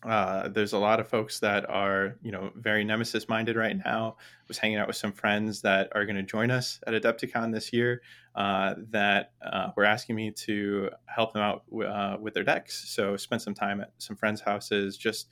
uh, 0.04 0.48
there's 0.48 0.72
a 0.72 0.78
lot 0.78 1.00
of 1.00 1.08
folks 1.08 1.40
that 1.40 1.70
are, 1.70 2.16
you 2.22 2.32
know, 2.32 2.52
very 2.56 2.86
Nemesis 2.86 3.28
minded 3.28 3.58
right 3.58 3.76
now. 3.76 4.16
I 4.20 4.46
was 4.48 4.58
hanging 4.58 4.78
out 4.78 4.88
with 4.88 4.96
some 4.96 5.12
friends 5.12 5.62
that 5.62 5.90
are 5.94 6.06
going 6.06 6.16
to 6.16 6.24
join 6.24 6.52
us 6.52 6.80
at 6.88 6.94
Adepticon 6.94 7.54
this 7.54 7.74
year 7.74 8.02
uh, 8.36 8.76
that 8.92 9.34
uh, 9.42 9.72
were 9.76 9.84
asking 9.84 10.16
me 10.16 10.32
to 10.32 10.90
help 11.06 11.34
them 11.34 11.42
out 11.42 11.64
w- 11.70 11.90
uh, 11.90 12.18
with 12.20 12.34
their 12.34 12.46
decks. 12.46 12.90
So 12.90 13.18
spent 13.18 13.42
some 13.42 13.54
time 13.54 13.82
at 13.82 13.92
some 13.98 14.16
friends' 14.16 14.40
houses, 14.40 14.96
just 14.98 15.28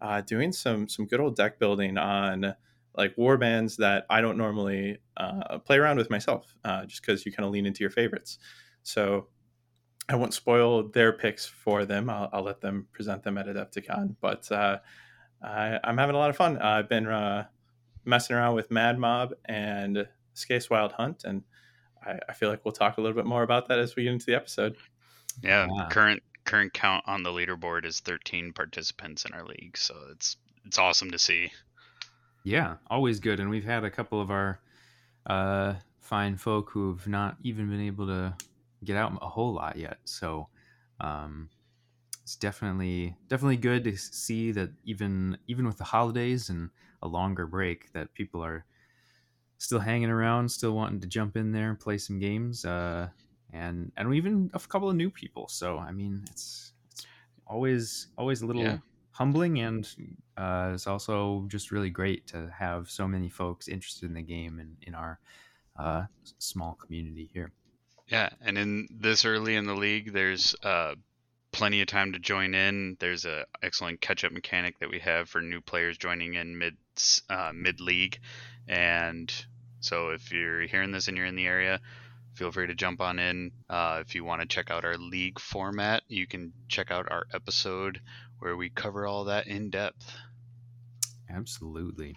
uh, 0.00 0.20
doing 0.20 0.52
some 0.52 0.88
some 0.88 1.06
good 1.06 1.20
old 1.20 1.34
deck 1.34 1.58
building 1.58 1.98
on 1.98 2.54
like 2.96 3.16
war 3.18 3.36
bands 3.38 3.76
that 3.78 4.04
I 4.08 4.20
don't 4.20 4.38
normally 4.38 4.98
uh, 5.16 5.58
play 5.58 5.78
around 5.78 5.96
with 5.96 6.10
myself, 6.10 6.54
just 6.86 7.00
because 7.00 7.26
you 7.26 7.32
kind 7.32 7.46
of 7.46 7.52
lean 7.52 7.66
into 7.66 7.80
your 7.80 7.90
favorites. 7.90 8.38
So 8.84 9.28
I 10.08 10.16
won't 10.16 10.34
spoil 10.34 10.88
their 10.88 11.12
picks 11.12 11.46
for 11.46 11.84
them. 11.84 12.10
I'll, 12.10 12.28
I'll 12.32 12.42
let 12.42 12.60
them 12.60 12.86
present 12.92 13.22
them 13.22 13.38
at 13.38 13.46
Adepticon. 13.46 14.16
But 14.20 14.50
uh, 14.50 14.78
I, 15.42 15.78
am 15.84 15.98
having 15.98 16.14
a 16.14 16.18
lot 16.18 16.30
of 16.30 16.36
fun. 16.36 16.58
Uh, 16.58 16.64
I've 16.64 16.88
been 16.88 17.06
uh, 17.06 17.46
messing 18.04 18.36
around 18.36 18.54
with 18.54 18.70
Mad 18.70 18.98
Mob 18.98 19.32
and 19.46 20.06
Skaeth's 20.34 20.70
Wild 20.70 20.92
Hunt, 20.92 21.24
and 21.24 21.42
I, 22.04 22.18
I, 22.28 22.32
feel 22.32 22.48
like 22.48 22.64
we'll 22.64 22.72
talk 22.72 22.98
a 22.98 23.00
little 23.00 23.16
bit 23.16 23.26
more 23.26 23.42
about 23.42 23.68
that 23.68 23.78
as 23.78 23.96
we 23.96 24.04
get 24.04 24.12
into 24.12 24.26
the 24.26 24.34
episode. 24.34 24.76
Yeah, 25.42 25.66
wow. 25.68 25.88
current 25.90 26.22
current 26.44 26.72
count 26.72 27.04
on 27.06 27.22
the 27.22 27.30
leaderboard 27.30 27.84
is 27.84 28.00
13 28.00 28.52
participants 28.52 29.24
in 29.24 29.32
our 29.32 29.44
league, 29.44 29.76
so 29.76 29.94
it's 30.10 30.36
it's 30.64 30.78
awesome 30.78 31.10
to 31.10 31.18
see. 31.18 31.52
Yeah, 32.44 32.76
always 32.90 33.20
good, 33.20 33.40
and 33.40 33.48
we've 33.48 33.64
had 33.64 33.84
a 33.84 33.90
couple 33.90 34.20
of 34.20 34.30
our 34.30 34.60
uh, 35.26 35.74
fine 36.00 36.36
folk 36.36 36.70
who've 36.70 37.06
not 37.06 37.36
even 37.42 37.70
been 37.70 37.80
able 37.80 38.06
to 38.06 38.34
get 38.84 38.96
out 38.96 39.16
a 39.22 39.28
whole 39.28 39.52
lot 39.52 39.76
yet. 39.76 39.98
So 40.04 40.48
um, 41.00 41.50
it's 42.22 42.36
definitely 42.36 43.16
definitely 43.28 43.56
good 43.56 43.84
to 43.84 43.96
see 43.96 44.52
that 44.52 44.70
even 44.84 45.38
even 45.46 45.66
with 45.66 45.78
the 45.78 45.84
holidays 45.84 46.50
and 46.50 46.70
a 47.02 47.08
longer 47.08 47.46
break, 47.46 47.92
that 47.92 48.14
people 48.14 48.44
are 48.44 48.64
still 49.58 49.78
hanging 49.80 50.10
around, 50.10 50.48
still 50.50 50.72
wanting 50.72 51.00
to 51.00 51.06
jump 51.06 51.36
in 51.36 51.52
there 51.52 51.70
and 51.70 51.78
play 51.80 51.98
some 51.98 52.18
games, 52.18 52.64
uh, 52.64 53.08
and 53.52 53.92
and 53.96 54.14
even 54.14 54.50
a 54.54 54.58
couple 54.60 54.88
of 54.88 54.96
new 54.96 55.10
people. 55.10 55.48
So 55.48 55.78
I 55.78 55.92
mean, 55.92 56.24
it's 56.30 56.74
it's 56.92 57.06
always 57.46 58.08
always 58.18 58.42
a 58.42 58.46
little. 58.46 58.62
Yeah. 58.62 58.78
Humbling 59.14 59.58
and 59.60 59.86
uh, 60.38 60.70
it's 60.72 60.86
also 60.86 61.44
just 61.48 61.70
really 61.70 61.90
great 61.90 62.26
to 62.28 62.48
have 62.48 62.90
so 62.90 63.06
many 63.06 63.28
folks 63.28 63.68
interested 63.68 64.06
in 64.06 64.14
the 64.14 64.22
game 64.22 64.58
and 64.58 64.78
in 64.80 64.94
our 64.94 65.20
uh, 65.76 66.04
small 66.38 66.74
community 66.74 67.28
here. 67.30 67.52
Yeah, 68.08 68.30
and 68.40 68.58
in 68.58 68.88
this 68.90 69.24
early 69.24 69.56
in 69.56 69.66
the 69.66 69.74
league, 69.74 70.12
there's 70.12 70.54
uh, 70.62 70.94
plenty 71.52 71.80
of 71.80 71.86
time 71.86 72.12
to 72.12 72.18
join 72.18 72.54
in. 72.54 72.96
There's 72.98 73.24
a 73.24 73.46
excellent 73.62 74.00
catch-up 74.00 74.32
mechanic 74.32 74.78
that 74.80 74.90
we 74.90 74.98
have 75.00 75.28
for 75.28 75.40
new 75.40 75.60
players 75.60 75.96
joining 75.98 76.34
in 76.34 76.58
mid 76.58 76.76
uh, 77.30 77.52
mid 77.54 77.80
league, 77.80 78.18
and 78.68 79.32
so 79.80 80.10
if 80.10 80.32
you're 80.32 80.62
hearing 80.62 80.92
this 80.92 81.08
and 81.08 81.16
you're 81.16 81.26
in 81.26 81.36
the 81.36 81.46
area, 81.46 81.80
feel 82.34 82.52
free 82.52 82.66
to 82.66 82.74
jump 82.74 83.00
on 83.00 83.18
in. 83.18 83.52
Uh, 83.68 83.98
if 84.00 84.14
you 84.14 84.24
want 84.24 84.40
to 84.40 84.46
check 84.46 84.70
out 84.70 84.84
our 84.84 84.96
league 84.96 85.38
format, 85.38 86.02
you 86.08 86.26
can 86.26 86.52
check 86.68 86.90
out 86.90 87.10
our 87.10 87.26
episode 87.32 88.00
where 88.38 88.56
we 88.56 88.70
cover 88.70 89.06
all 89.06 89.24
that 89.24 89.46
in 89.46 89.70
depth. 89.70 90.16
Absolutely. 91.30 92.16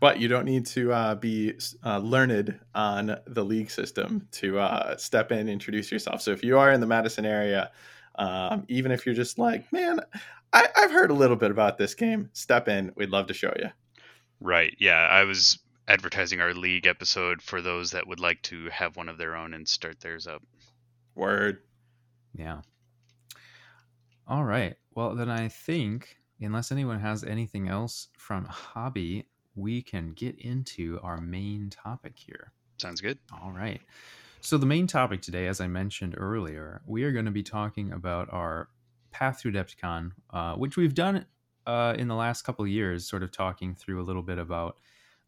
But 0.00 0.20
you 0.20 0.28
don't 0.28 0.44
need 0.44 0.66
to 0.66 0.92
uh, 0.92 1.14
be 1.14 1.54
uh, 1.84 1.98
learned 1.98 2.58
on 2.74 3.16
the 3.26 3.44
league 3.44 3.70
system 3.70 4.28
to 4.32 4.58
uh, 4.58 4.96
step 4.96 5.32
in, 5.32 5.48
introduce 5.48 5.90
yourself. 5.90 6.20
So 6.20 6.32
if 6.32 6.44
you 6.44 6.58
are 6.58 6.70
in 6.72 6.80
the 6.80 6.86
Madison 6.86 7.24
area, 7.24 7.70
um, 8.16 8.64
even 8.68 8.92
if 8.92 9.06
you're 9.06 9.14
just 9.14 9.38
like, 9.38 9.70
man, 9.72 10.00
I, 10.52 10.68
I've 10.76 10.90
heard 10.90 11.10
a 11.10 11.14
little 11.14 11.36
bit 11.36 11.50
about 11.50 11.78
this 11.78 11.94
game, 11.94 12.30
step 12.34 12.68
in. 12.68 12.92
We'd 12.96 13.10
love 13.10 13.26
to 13.28 13.34
show 13.34 13.52
you. 13.58 13.70
Right. 14.40 14.76
Yeah. 14.78 14.98
I 14.98 15.24
was 15.24 15.58
advertising 15.88 16.40
our 16.40 16.52
league 16.52 16.86
episode 16.86 17.40
for 17.40 17.62
those 17.62 17.92
that 17.92 18.06
would 18.06 18.20
like 18.20 18.42
to 18.42 18.68
have 18.70 18.96
one 18.96 19.08
of 19.08 19.18
their 19.18 19.36
own 19.36 19.54
and 19.54 19.66
start 19.66 20.00
theirs 20.00 20.26
up. 20.26 20.42
Word. 21.14 21.60
Yeah. 22.34 22.60
All 24.28 24.44
right. 24.44 24.76
Well, 24.94 25.14
then 25.14 25.30
I 25.30 25.48
think, 25.48 26.16
unless 26.40 26.72
anyone 26.72 27.00
has 27.00 27.24
anything 27.24 27.68
else 27.68 28.08
from 28.18 28.44
Hobby, 28.46 29.26
we 29.56 29.82
can 29.82 30.12
get 30.12 30.38
into 30.38 31.00
our 31.02 31.20
main 31.20 31.70
topic 31.70 32.14
here. 32.16 32.52
Sounds 32.78 33.00
good. 33.00 33.18
All 33.42 33.50
right. 33.50 33.80
So, 34.40 34.58
the 34.58 34.66
main 34.66 34.86
topic 34.86 35.22
today, 35.22 35.46
as 35.46 35.60
I 35.60 35.66
mentioned 35.66 36.14
earlier, 36.16 36.82
we 36.86 37.02
are 37.04 37.10
going 37.10 37.24
to 37.24 37.30
be 37.30 37.42
talking 37.42 37.92
about 37.92 38.32
our 38.32 38.68
path 39.10 39.40
through 39.40 39.52
Adepticon, 39.52 40.12
uh, 40.30 40.54
which 40.54 40.76
we've 40.76 40.94
done 40.94 41.26
uh, 41.66 41.94
in 41.98 42.06
the 42.06 42.14
last 42.14 42.42
couple 42.42 42.64
of 42.64 42.70
years, 42.70 43.08
sort 43.08 43.22
of 43.22 43.32
talking 43.32 43.74
through 43.74 44.00
a 44.00 44.04
little 44.04 44.22
bit 44.22 44.38
about 44.38 44.76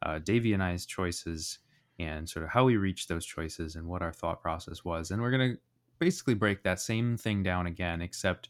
uh, 0.03 0.19
Davey 0.19 0.53
and 0.53 0.63
I's 0.63 0.87
choices 0.87 1.59
and 1.99 2.29
sort 2.29 2.45
of 2.45 2.51
how 2.51 2.65
we 2.65 2.77
reached 2.77 3.09
those 3.09 3.27
choices 3.27 3.75
and 3.75 3.89
what 3.89 4.03
our 4.03 4.13
thought 4.13 4.41
process 4.41 4.85
was. 4.85 5.11
And 5.11 5.21
we're 5.21 5.33
going 5.33 5.53
to 5.53 5.59
basically 5.99 6.35
break 6.35 6.63
that 6.63 6.81
same 6.81 7.17
thing 7.17 7.43
down 7.43 7.67
again, 7.67 8.01
except 8.01 8.49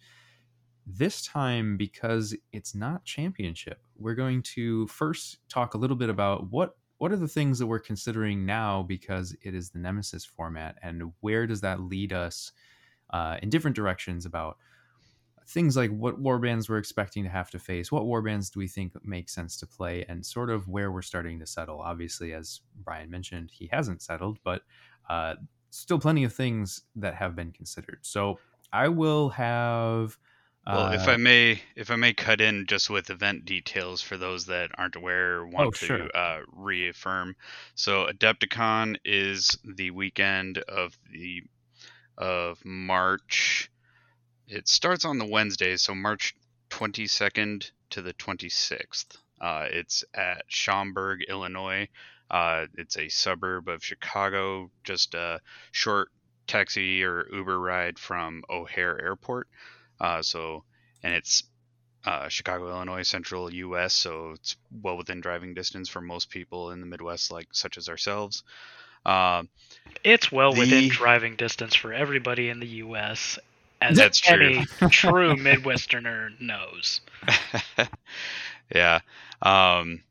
this 0.97 1.23
time, 1.23 1.77
because 1.77 2.35
it's 2.53 2.75
not 2.75 3.05
championship, 3.05 3.81
we're 3.97 4.15
going 4.15 4.43
to 4.43 4.87
first 4.87 5.39
talk 5.49 5.75
a 5.75 5.79
little 5.79 5.97
bit 5.97 6.11
about 6.11 6.51
what 6.51 6.77
what 6.99 7.13
are 7.13 7.17
the 7.17 7.29
things 7.29 7.61
that 7.61 7.67
we're 7.67 7.79
considering 7.79 8.45
now 8.45 8.83
because 8.83 9.33
it 9.43 9.55
is 9.55 9.71
the 9.71 9.79
Nemesis 9.79 10.25
format, 10.25 10.77
and 10.83 11.13
where 11.21 11.47
does 11.47 11.61
that 11.61 11.81
lead 11.81 12.13
us 12.13 12.53
uh, 13.11 13.37
in 13.41 13.51
different 13.51 13.77
directions 13.77 14.27
about 14.27 14.57
things 15.47 15.77
like 15.77 15.91
what 15.91 16.21
warbands 16.21 16.69
we're 16.69 16.79
expecting 16.79 17.23
to 17.25 17.31
have 17.31 17.51
to 17.51 17.59
face, 17.59 17.93
what 17.93 18.03
warbands 18.03 18.53
do 18.53 18.59
we 18.59 18.67
think 18.69 18.93
make 19.05 19.29
sense 19.29 19.57
to 19.59 19.67
play, 19.67 20.05
and 20.09 20.27
sort 20.27 20.51
of 20.51 20.69
where 20.69 20.91
we're 20.91 21.01
starting 21.01 21.39
to 21.39 21.47
settle. 21.47 21.81
Obviously, 21.81 22.33
as 22.33 22.61
Brian 22.85 23.11
mentioned, 23.11 23.51
he 23.53 23.69
hasn't 23.73 24.03
settled, 24.03 24.39
but 24.43 24.63
uh, 25.09 25.35
still 25.71 25.99
plenty 25.99 26.25
of 26.25 26.33
things 26.33 26.83
that 26.97 27.15
have 27.15 27.37
been 27.37 27.53
considered. 27.53 28.01
So 28.03 28.39
I 28.73 28.89
will 28.89 29.31
have 29.31 30.19
well, 30.69 30.87
uh, 30.87 30.93
if 30.93 31.09
I 31.09 31.17
may, 31.17 31.63
if 31.77 31.91
I 31.91 31.97
may 31.97 32.13
cut 32.13 32.43
in 32.43 32.67
just 32.67 32.91
with 32.91 33.09
event 33.09 33.47
details 33.47 34.03
for 34.03 34.19
those 34.19 34.47
that 34.47 34.71
aren't 34.77 34.97
aware 34.97 35.37
or 35.37 35.47
want 35.47 35.69
oh, 35.69 35.71
to 35.71 35.87
sure. 35.87 36.17
uh, 36.17 36.41
reaffirm. 36.53 37.37
So 37.75 38.07
Adepticon 38.07 38.97
is 39.03 39.57
the 39.65 39.91
weekend 39.93 40.59
of 40.59 40.97
the 41.11 41.43
of 42.19 42.63
March. 42.65 43.71
It 44.47 44.69
starts 44.69 45.07
on 45.07 45.19
the 45.19 45.25
Wednesday, 45.25 45.77
so 45.77 45.95
March 45.95 46.35
22nd 46.71 47.71
to 47.91 48.03
the 48.03 48.13
26th. 48.15 49.17
Uh, 49.41 49.69
it's 49.71 50.05
at 50.13 50.43
Schaumburg, 50.49 51.23
Illinois. 51.29 51.89
Uh, 52.31 52.67
it's 52.75 52.99
a 52.99 53.09
suburb 53.09 53.69
of 53.69 53.83
Chicago, 53.83 54.71
just 54.85 55.15
a 55.15 55.41
short 55.73 56.11
taxi 56.47 57.03
or 57.05 57.27
Uber 57.33 57.59
ride 57.59 57.99
from 57.99 58.43
O'Hare 58.51 59.01
Airport. 59.01 59.49
Uh, 60.01 60.23
so, 60.23 60.65
and 61.03 61.15
it's 61.15 61.45
uh, 62.05 62.29
Chicago, 62.29 62.71
Illinois, 62.71 63.03
central 63.03 63.53
U.S., 63.53 63.93
so 63.93 64.33
it's 64.33 64.57
well 64.83 64.97
within 64.97 65.21
driving 65.21 65.55
distance 65.55 65.89
for 65.89 66.01
most 66.01 66.31
people 66.31 66.71
in 66.71 66.81
the 66.81 66.87
Midwest, 66.87 67.31
like 67.31 67.49
such 67.53 67.77
as 67.77 67.89
ourselves. 67.89 68.45
Uh, 69.05 69.45
it's 70.05 70.31
well 70.31 70.53
the... 70.53 70.61
within 70.61 70.89
driving 70.89 71.37
distance 71.37 71.75
for 71.75 71.93
everybody 71.93 72.49
in 72.49 72.61
the 72.61 72.67
U.S. 72.67 73.39
As 73.81 73.97
That's 73.97 74.29
any 74.29 74.65
true. 74.65 74.89
true 74.89 75.37
Midwesterner 75.37 76.39
knows. 76.41 77.01
yeah. 78.75 79.01
Um, 79.41 80.03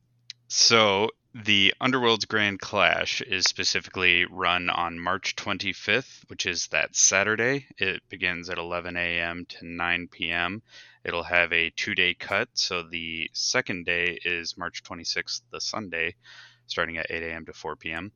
so 0.48 1.10
the 1.34 1.74
Underworld's 1.80 2.26
Grand 2.26 2.60
Clash 2.60 3.22
is 3.22 3.46
specifically 3.46 4.26
run 4.26 4.70
on 4.70 5.00
March 5.00 5.36
25th, 5.36 6.30
which 6.30 6.46
is 6.46 6.68
that 6.68 6.96
Saturday. 6.96 7.68
It 7.78 8.02
begins 8.10 8.50
at 8.50 8.58
11 8.58 8.98
a.m. 8.98 9.46
to 9.50 9.66
9 9.66 10.08
p.m. 10.10 10.62
It'll 11.04 11.24
have 11.24 11.54
a 11.54 11.70
two 11.72 11.96
day 11.96 12.14
cut. 12.14 12.50
So 12.54 12.84
the 12.84 13.30
second 13.34 13.86
day 13.86 14.20
is 14.26 14.58
March 14.58 14.84
26th, 14.84 15.42
the 15.52 15.62
Sunday, 15.62 16.16
starting 16.68 16.98
at 16.98 17.12
8 17.12 17.24
a.m. 17.24 17.46
to 17.46 17.54
4 17.54 17.76
p.m. 17.76 18.12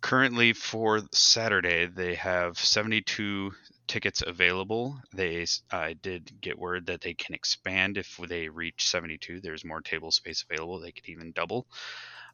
currently 0.00 0.52
for 0.52 1.02
Saturday, 1.12 1.86
they 1.86 2.14
have 2.14 2.58
72 2.58 3.52
tickets 3.88 4.22
available. 4.26 5.00
They 5.12 5.46
I 5.70 5.94
did 5.94 6.40
get 6.40 6.58
word 6.58 6.86
that 6.86 7.00
they 7.00 7.14
can 7.14 7.34
expand 7.34 7.98
if 7.98 8.16
they 8.16 8.48
reach 8.48 8.88
72. 8.88 9.40
There's 9.40 9.64
more 9.64 9.80
table 9.80 10.10
space 10.10 10.44
available. 10.48 10.80
They 10.80 10.92
could 10.92 11.08
even 11.08 11.32
double. 11.32 11.66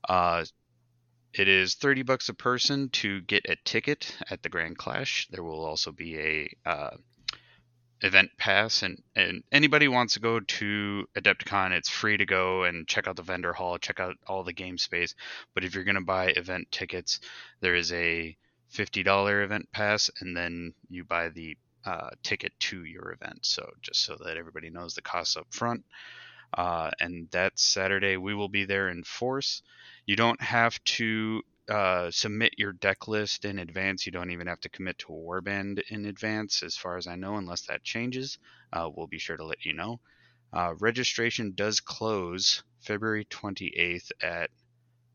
Uh, 0.09 0.45
it 1.33 1.49
is 1.49 1.75
30 1.75 2.03
bucks 2.03 2.29
a 2.29 2.35
person 2.35 2.91
to 2.91 3.21
get 3.23 3.47
a 3.49 3.57
ticket 3.65 4.17
at 4.31 4.43
the 4.43 4.49
Grand 4.49 4.79
Clash. 4.79 5.27
There 5.31 5.43
will 5.43 5.65
also 5.65 5.91
be 5.91 6.19
a 6.19 6.51
uh, 6.65 6.97
event 8.05 8.31
pass 8.37 8.83
and, 8.83 9.03
and 9.17 9.43
anybody 9.51 9.89
wants 9.89 10.15
to 10.15 10.21
go 10.21 10.39
to 10.39 11.07
adepticon 11.17 11.71
it's 11.71 11.89
free 11.89 12.19
to 12.19 12.27
go 12.27 12.65
and 12.65 12.87
check 12.87 13.09
out 13.09 13.17
the 13.17 13.23
vendor 13.23 13.55
hall 13.55 13.79
check 13.79 13.99
out 13.99 14.17
all 14.27 14.45
the 14.45 14.53
game 14.53 14.77
space 14.77 15.15
but 15.55 15.65
if 15.65 15.75
you're 15.75 15.85
going 15.85 15.95
to 15.95 16.03
buy 16.03 16.27
event 16.27 16.71
tickets 16.71 17.19
there 17.61 17.75
is 17.75 17.93
a 17.95 18.37
$50 18.75 19.45
event 19.45 19.69
pass 19.73 20.11
and 20.21 20.37
then 20.37 20.75
you 20.88 21.04
buy 21.04 21.28
the 21.28 21.57
uh, 21.85 22.11
ticket 22.23 22.52
to 22.59 22.85
your 22.85 23.12
event 23.12 23.38
so 23.43 23.69
just 23.83 24.04
so 24.04 24.16
that 24.25 24.37
everybody 24.37 24.71
knows 24.71 24.95
the 24.95 25.02
costs 25.02 25.37
up 25.37 25.47
front 25.50 25.85
uh, 26.57 26.90
and 27.00 27.28
that 27.31 27.59
saturday 27.59 28.16
we 28.16 28.35
will 28.35 28.49
be 28.49 28.64
there 28.64 28.88
in 28.88 29.04
force 29.04 29.62
you 30.07 30.16
don't 30.16 30.40
have 30.40 30.83
to 30.85 31.43
uh, 31.69 32.11
submit 32.11 32.52
your 32.59 32.73
deck 32.73 33.09
list 33.09 33.45
in 33.45 33.59
advance. 33.59 34.04
You 34.04 34.12
don't 34.12 34.31
even 34.31 34.47
have 34.49 34.61
to 34.61 34.69
commit 34.69 34.99
to 34.99 35.14
a 35.14 35.16
warband 35.16 35.81
in 35.88 36.04
advance, 36.04 36.62
as 36.62 36.76
far 36.76 36.97
as 36.97 37.07
I 37.07 37.16
know, 37.16 37.37
unless 37.37 37.62
that 37.62 37.83
changes. 37.83 38.38
Uh, 38.73 38.90
we'll 38.95 39.07
be 39.07 39.19
sure 39.19 39.37
to 39.37 39.45
let 39.47 39.64
you 39.64 39.73
know. 39.73 40.00
Uh, 40.52 40.75
registration 40.78 41.52
does 41.54 41.81
close 41.81 42.62
February 42.81 43.25
28th 43.25 44.12
at 44.23 44.50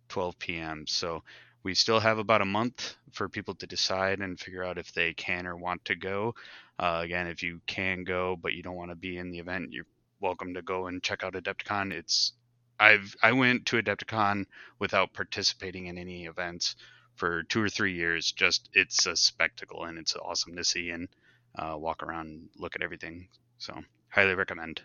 12 0.09 0.39
p.m. 0.39 0.85
So 0.87 1.23
we 1.63 1.73
still 1.73 1.99
have 1.99 2.17
about 2.17 2.41
a 2.41 2.45
month 2.45 2.95
for 3.11 3.29
people 3.29 3.55
to 3.55 3.67
decide 3.67 4.19
and 4.19 4.39
figure 4.39 4.63
out 4.63 4.77
if 4.77 4.93
they 4.93 5.13
can 5.13 5.45
or 5.45 5.57
want 5.57 5.83
to 5.85 5.95
go. 5.95 6.33
Uh, 6.77 7.01
again, 7.03 7.27
if 7.27 7.43
you 7.43 7.61
can 7.67 8.03
go 8.03 8.37
but 8.41 8.53
you 8.53 8.63
don't 8.63 8.75
want 8.75 8.91
to 8.91 8.95
be 8.95 9.17
in 9.17 9.31
the 9.31 9.39
event, 9.39 9.71
you're 9.71 9.85
welcome 10.21 10.53
to 10.53 10.61
go 10.61 10.87
and 10.87 11.03
check 11.03 11.23
out 11.23 11.33
Adepticon. 11.33 11.91
It's 11.91 12.33
I've 12.79 13.15
I 13.21 13.33
went 13.33 13.65
to 13.67 13.81
Adepticon 13.81 14.45
without 14.79 15.13
participating 15.13 15.87
in 15.87 15.97
any 15.97 16.25
events 16.25 16.75
for 17.15 17.43
two 17.43 17.61
or 17.61 17.69
three 17.69 17.93
years. 17.93 18.31
Just 18.31 18.69
it's 18.73 19.05
a 19.05 19.15
spectacle 19.15 19.83
and 19.83 19.97
it's 19.97 20.15
awesome 20.15 20.55
to 20.55 20.63
see 20.63 20.91
and 20.91 21.09
uh, 21.57 21.75
walk 21.77 22.03
around, 22.03 22.27
and 22.27 22.49
look 22.57 22.75
at 22.75 22.81
everything. 22.81 23.27
So 23.57 23.73
highly 24.09 24.35
recommend. 24.35 24.81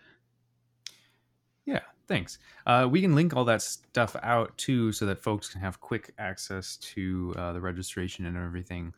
Yeah, 1.65 1.81
thanks. 2.07 2.39
Uh, 2.65 2.87
we 2.89 3.01
can 3.01 3.15
link 3.15 3.35
all 3.35 3.45
that 3.45 3.61
stuff 3.61 4.15
out 4.23 4.57
too, 4.57 4.91
so 4.91 5.05
that 5.05 5.21
folks 5.21 5.49
can 5.49 5.61
have 5.61 5.79
quick 5.79 6.13
access 6.17 6.77
to 6.77 7.33
uh, 7.37 7.53
the 7.53 7.61
registration 7.61 8.25
and 8.25 8.37
everything. 8.37 8.93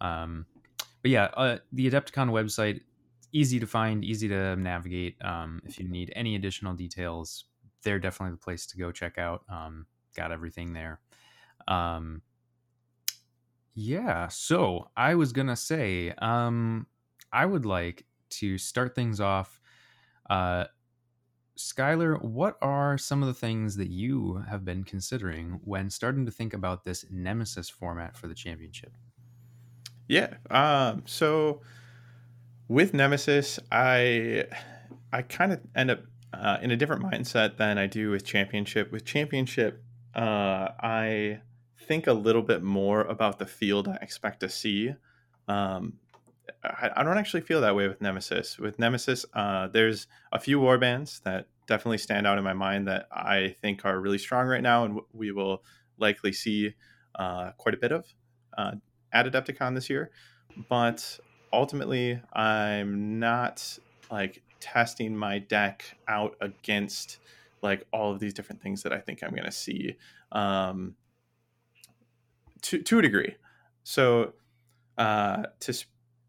Um, 0.00 0.46
but 1.02 1.10
yeah, 1.10 1.24
uh, 1.36 1.58
the 1.72 1.90
Adepticon 1.90 2.30
website 2.30 2.80
easy 3.32 3.58
to 3.58 3.66
find, 3.66 4.04
easy 4.04 4.28
to 4.28 4.56
navigate. 4.56 5.16
Um, 5.24 5.60
if 5.64 5.78
you 5.78 5.88
need 5.88 6.12
any 6.14 6.36
additional 6.36 6.74
details, 6.74 7.44
they're 7.82 7.98
definitely 7.98 8.32
the 8.32 8.44
place 8.44 8.66
to 8.66 8.76
go 8.76 8.92
check 8.92 9.18
out. 9.18 9.42
Um, 9.48 9.86
got 10.14 10.32
everything 10.32 10.72
there. 10.72 11.00
Um, 11.66 12.22
yeah, 13.74 14.28
so 14.28 14.90
I 14.96 15.14
was 15.14 15.32
gonna 15.32 15.56
say, 15.56 16.12
um, 16.18 16.86
I 17.32 17.46
would 17.46 17.64
like 17.64 18.04
to 18.30 18.58
start 18.58 18.94
things 18.94 19.20
off. 19.20 19.60
Uh, 20.28 20.64
Skylar, 21.56 22.22
what 22.22 22.56
are 22.62 22.96
some 22.96 23.22
of 23.22 23.28
the 23.28 23.34
things 23.34 23.76
that 23.76 23.90
you 23.90 24.44
have 24.48 24.64
been 24.64 24.84
considering 24.84 25.60
when 25.64 25.90
starting 25.90 26.24
to 26.26 26.32
think 26.32 26.54
about 26.54 26.84
this 26.84 27.04
Nemesis 27.10 27.68
format 27.68 28.16
for 28.16 28.26
the 28.26 28.34
championship? 28.34 28.92
Yeah. 30.08 30.34
Um, 30.50 31.02
so 31.06 31.60
with 32.68 32.94
Nemesis, 32.94 33.58
I 33.70 34.44
I 35.12 35.22
kind 35.22 35.52
of 35.52 35.60
end 35.74 35.90
up 35.90 36.00
uh, 36.32 36.58
in 36.62 36.70
a 36.70 36.76
different 36.76 37.02
mindset 37.02 37.56
than 37.58 37.78
I 37.78 37.86
do 37.86 38.10
with 38.10 38.24
Championship. 38.24 38.90
With 38.90 39.04
Championship, 39.04 39.82
uh, 40.14 40.68
I 40.80 41.40
think 41.86 42.06
a 42.06 42.12
little 42.12 42.42
bit 42.42 42.62
more 42.62 43.02
about 43.02 43.38
the 43.38 43.46
field 43.46 43.88
I 43.88 43.96
expect 43.96 44.40
to 44.40 44.48
see. 44.48 44.94
Um, 45.48 45.94
I, 46.64 47.02
don't 47.02 47.18
actually 47.18 47.42
feel 47.42 47.60
that 47.60 47.74
way 47.74 47.88
with 47.88 48.00
Nemesis. 48.00 48.58
With 48.58 48.78
Nemesis, 48.78 49.24
uh, 49.34 49.68
there's 49.68 50.06
a 50.32 50.38
few 50.38 50.60
war 50.60 50.78
bands 50.78 51.20
that 51.24 51.46
definitely 51.66 51.98
stand 51.98 52.26
out 52.26 52.38
in 52.38 52.44
my 52.44 52.52
mind 52.52 52.88
that 52.88 53.06
I 53.12 53.56
think 53.60 53.84
are 53.84 54.00
really 54.00 54.18
strong 54.18 54.46
right 54.46 54.62
now, 54.62 54.84
and 54.84 55.00
we 55.12 55.32
will 55.32 55.62
likely 55.98 56.32
see 56.32 56.74
uh, 57.14 57.52
quite 57.56 57.74
a 57.74 57.78
bit 57.78 57.92
of 57.92 58.06
uh, 58.56 58.72
at 59.12 59.26
Adepticon 59.26 59.74
this 59.74 59.88
year. 59.88 60.10
But 60.68 61.18
ultimately, 61.52 62.20
I'm 62.32 63.18
not 63.18 63.78
like 64.10 64.42
testing 64.60 65.16
my 65.16 65.38
deck 65.38 65.96
out 66.08 66.36
against 66.40 67.18
like 67.62 67.86
all 67.92 68.12
of 68.12 68.20
these 68.20 68.34
different 68.34 68.60
things 68.60 68.82
that 68.82 68.92
I 68.92 68.98
think 68.98 69.22
I'm 69.22 69.30
going 69.30 69.44
to 69.44 69.52
see 69.52 69.96
um, 70.32 70.94
to 72.62 72.82
to 72.82 72.98
a 72.98 73.02
degree. 73.02 73.36
So 73.84 74.34
uh, 74.98 75.44
to 75.60 75.84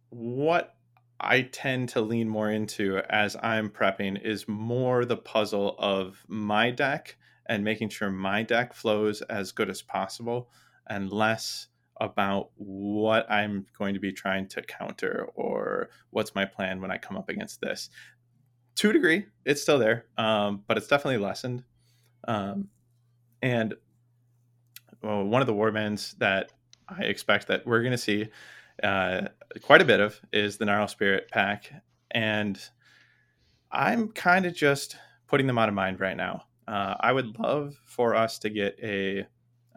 what 0.09 0.75
I 1.23 1.43
tend 1.43 1.89
to 1.89 2.01
lean 2.01 2.29
more 2.29 2.51
into 2.51 2.97
as 3.09 3.35
I'm 3.41 3.69
prepping 3.69 4.21
is 4.23 4.47
more 4.47 5.05
the 5.05 5.17
puzzle 5.17 5.75
of 5.77 6.23
my 6.27 6.71
deck 6.71 7.17
and 7.47 7.63
making 7.63 7.89
sure 7.89 8.09
my 8.09 8.43
deck 8.43 8.73
flows 8.73 9.21
as 9.23 9.51
good 9.51 9.69
as 9.69 9.81
possible 9.81 10.49
and 10.87 11.11
less 11.11 11.67
about 11.99 12.49
what 12.55 13.29
I'm 13.29 13.65
going 13.77 13.93
to 13.93 13.99
be 13.99 14.11
trying 14.11 14.47
to 14.49 14.61
counter 14.61 15.27
or 15.35 15.89
what's 16.09 16.35
my 16.35 16.45
plan 16.45 16.81
when 16.81 16.91
I 16.91 16.97
come 16.97 17.17
up 17.17 17.29
against 17.29 17.61
this 17.61 17.89
to 18.75 18.89
a 18.89 18.93
degree, 18.93 19.25
it's 19.45 19.61
still 19.61 19.79
there, 19.79 20.05
um, 20.17 20.63
but 20.67 20.77
it's 20.77 20.87
definitely 20.87 21.23
lessened. 21.23 21.63
Um, 22.27 22.69
and 23.41 23.75
well, 25.01 25.23
one 25.23 25.41
of 25.41 25.47
the 25.47 25.53
warbands 25.53 26.17
that 26.17 26.51
I 26.87 27.03
expect 27.03 27.47
that 27.47 27.65
we're 27.65 27.81
going 27.81 27.91
to 27.91 27.97
see 27.97 28.27
uh, 28.81 29.27
quite 29.61 29.81
a 29.81 29.85
bit 29.85 29.99
of 29.99 30.19
is 30.31 30.57
the 30.57 30.65
Gnarl 30.65 30.87
Spirit 30.87 31.29
pack, 31.31 31.71
and 32.11 32.59
I'm 33.71 34.09
kind 34.09 34.45
of 34.45 34.55
just 34.55 34.97
putting 35.27 35.47
them 35.47 35.57
out 35.57 35.69
of 35.69 35.75
mind 35.75 35.99
right 35.99 36.17
now. 36.17 36.45
Uh, 36.67 36.95
I 36.99 37.11
would 37.11 37.37
love 37.39 37.75
for 37.85 38.15
us 38.15 38.39
to 38.39 38.49
get 38.49 38.77
a 38.81 39.25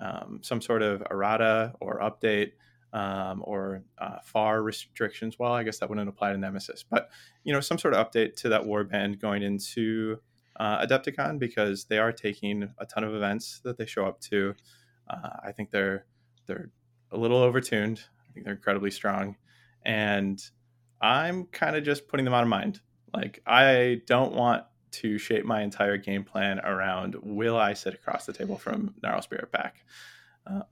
um, 0.01 0.41
some 0.43 0.61
sort 0.61 0.83
of 0.83 1.03
errata 1.11 1.75
or 1.81 2.01
update 2.01 2.53
um, 2.93 3.43
or 3.45 3.83
uh, 3.99 4.19
far 4.23 4.63
restrictions. 4.63 5.39
Well, 5.39 5.53
I 5.53 5.63
guess 5.63 5.79
that 5.79 5.89
wouldn't 5.89 6.09
apply 6.09 6.33
to 6.33 6.39
Nemesis, 6.39 6.85
but 6.89 7.09
you 7.45 7.53
know, 7.53 7.61
some 7.61 7.79
sort 7.79 7.95
of 7.95 8.07
update 8.07 8.37
to 8.37 8.49
that 8.51 8.63
warband 8.63 9.21
going 9.21 9.43
into 9.43 10.19
uh, 10.59 10.87
Adepticon 10.87 11.39
because 11.39 11.85
they 11.85 11.99
are 11.99 12.13
taking 12.13 12.71
a 12.79 12.87
ton 12.87 13.05
of 13.05 13.15
events 13.15 13.61
that 13.65 13.77
they 13.77 13.87
show 13.87 14.07
up 14.07 14.21
to. 14.21 14.55
Uh, 15.09 15.31
I 15.45 15.53
think 15.53 15.71
they're 15.71 16.07
they're 16.47 16.71
a 17.13 17.17
little 17.17 17.41
overtuned. 17.41 18.01
I 18.01 18.33
think 18.33 18.45
they're 18.45 18.55
incredibly 18.55 18.91
strong, 18.91 19.37
and 19.87 20.43
I'm 21.01 21.47
kind 21.47 21.77
of 21.77 21.85
just 21.85 22.09
putting 22.09 22.25
them 22.25 22.35
out 22.35 22.43
of 22.43 22.49
mind. 22.49 22.81
Like 23.15 23.41
I 23.47 24.03
don't 24.07 24.35
want 24.35 24.65
to 24.93 25.17
shape 25.17 25.45
my 25.45 25.63
entire 25.63 25.97
game 25.97 26.25
plan 26.25 26.59
around 26.59 27.17
will 27.23 27.57
I 27.57 27.73
sit 27.75 27.95
across 27.95 28.27
the 28.27 28.33
table 28.33 28.59
from 28.59 28.95
Gnarl 29.03 29.23
Spirit 29.23 29.53
Pack. 29.53 29.77
Um, 30.47 30.65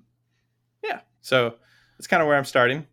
yeah, 0.83 1.01
so 1.21 1.55
that's 1.97 2.07
kind 2.07 2.23
of 2.23 2.27
where 2.27 2.37
I'm 2.37 2.45
starting. 2.45 2.87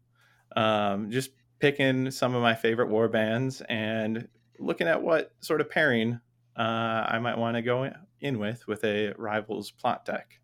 Um, 0.56 1.10
just 1.10 1.32
picking 1.60 2.12
some 2.12 2.36
of 2.36 2.42
my 2.42 2.54
favorite 2.54 2.90
war 2.90 3.08
bands 3.08 3.62
and 3.68 4.28
looking 4.60 4.88
at 4.88 5.02
what 5.02 5.34
sort 5.42 5.62
of 5.62 5.70
pairing 5.70 6.20
uh, 6.56 7.06
I 7.08 7.20
might 7.20 7.38
want 7.38 7.56
to 7.56 7.62
go 7.62 7.92
in 8.20 8.40
with 8.40 8.68
with 8.68 8.84
a 8.84 9.14
rivals 9.18 9.72
plot 9.72 10.06
deck. 10.06 10.40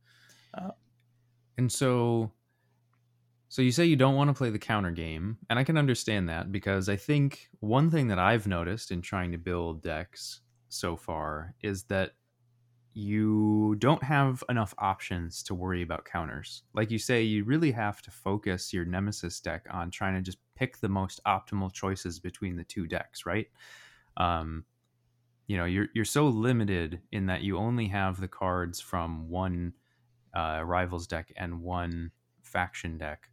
Uh, 0.54 0.72
and 1.58 1.72
so, 1.72 2.32
so 3.50 3.62
you 3.62 3.72
say 3.72 3.86
you 3.86 3.96
don't 3.96 4.16
want 4.16 4.30
to 4.30 4.34
play 4.34 4.50
the 4.50 4.60
counter 4.60 4.92
game, 4.92 5.38
and 5.50 5.58
I 5.58 5.64
can 5.64 5.78
understand 5.78 6.28
that 6.30 6.52
because 6.52 6.90
I 6.90 6.98
think 6.98 7.50
one 7.60 7.90
thing 7.90 8.08
that 8.10 8.20
I've 8.20 8.48
noticed 8.48 8.92
in 8.92 9.02
trying 9.02 9.32
to 9.32 9.38
build 9.38 9.82
decks 9.82 10.42
so 10.70 10.98
far 10.98 11.56
is 11.62 11.84
that 11.84 12.12
you 12.94 13.76
don't 13.78 14.04
have 14.04 14.44
enough 14.50 14.74
options 14.80 15.44
to 15.44 15.54
worry 15.54 15.84
about 15.84 16.04
counters. 16.04 16.64
Like 16.74 16.90
you 16.90 16.98
say, 16.98 17.22
you 17.22 17.44
really 17.44 17.72
have 17.72 18.02
to 18.02 18.12
focus 18.12 18.74
your 18.74 18.86
Nemesis 18.86 19.40
deck 19.40 19.68
on 19.70 19.92
trying 19.92 20.16
to 20.16 20.22
just 20.22 20.40
pick 20.56 20.80
the 20.80 20.90
most 20.90 21.22
optimal 21.26 21.72
choices 21.72 22.20
between 22.20 22.56
the 22.56 22.64
two 22.64 22.88
decks, 22.88 23.26
right? 23.26 23.48
Um, 24.18 24.66
you 25.46 25.56
know, 25.56 25.66
you're 25.66 25.88
you're 25.94 26.06
so 26.06 26.28
limited 26.28 27.00
in 27.12 27.28
that 27.28 27.44
you 27.44 27.58
only 27.58 27.88
have 27.88 28.20
the 28.20 28.28
cards 28.28 28.82
from 28.82 29.30
one 29.30 29.74
uh, 30.36 30.64
rivals 30.66 31.08
deck 31.08 31.32
and 31.38 31.62
one 31.62 32.12
faction 32.42 32.98
deck 32.98 33.30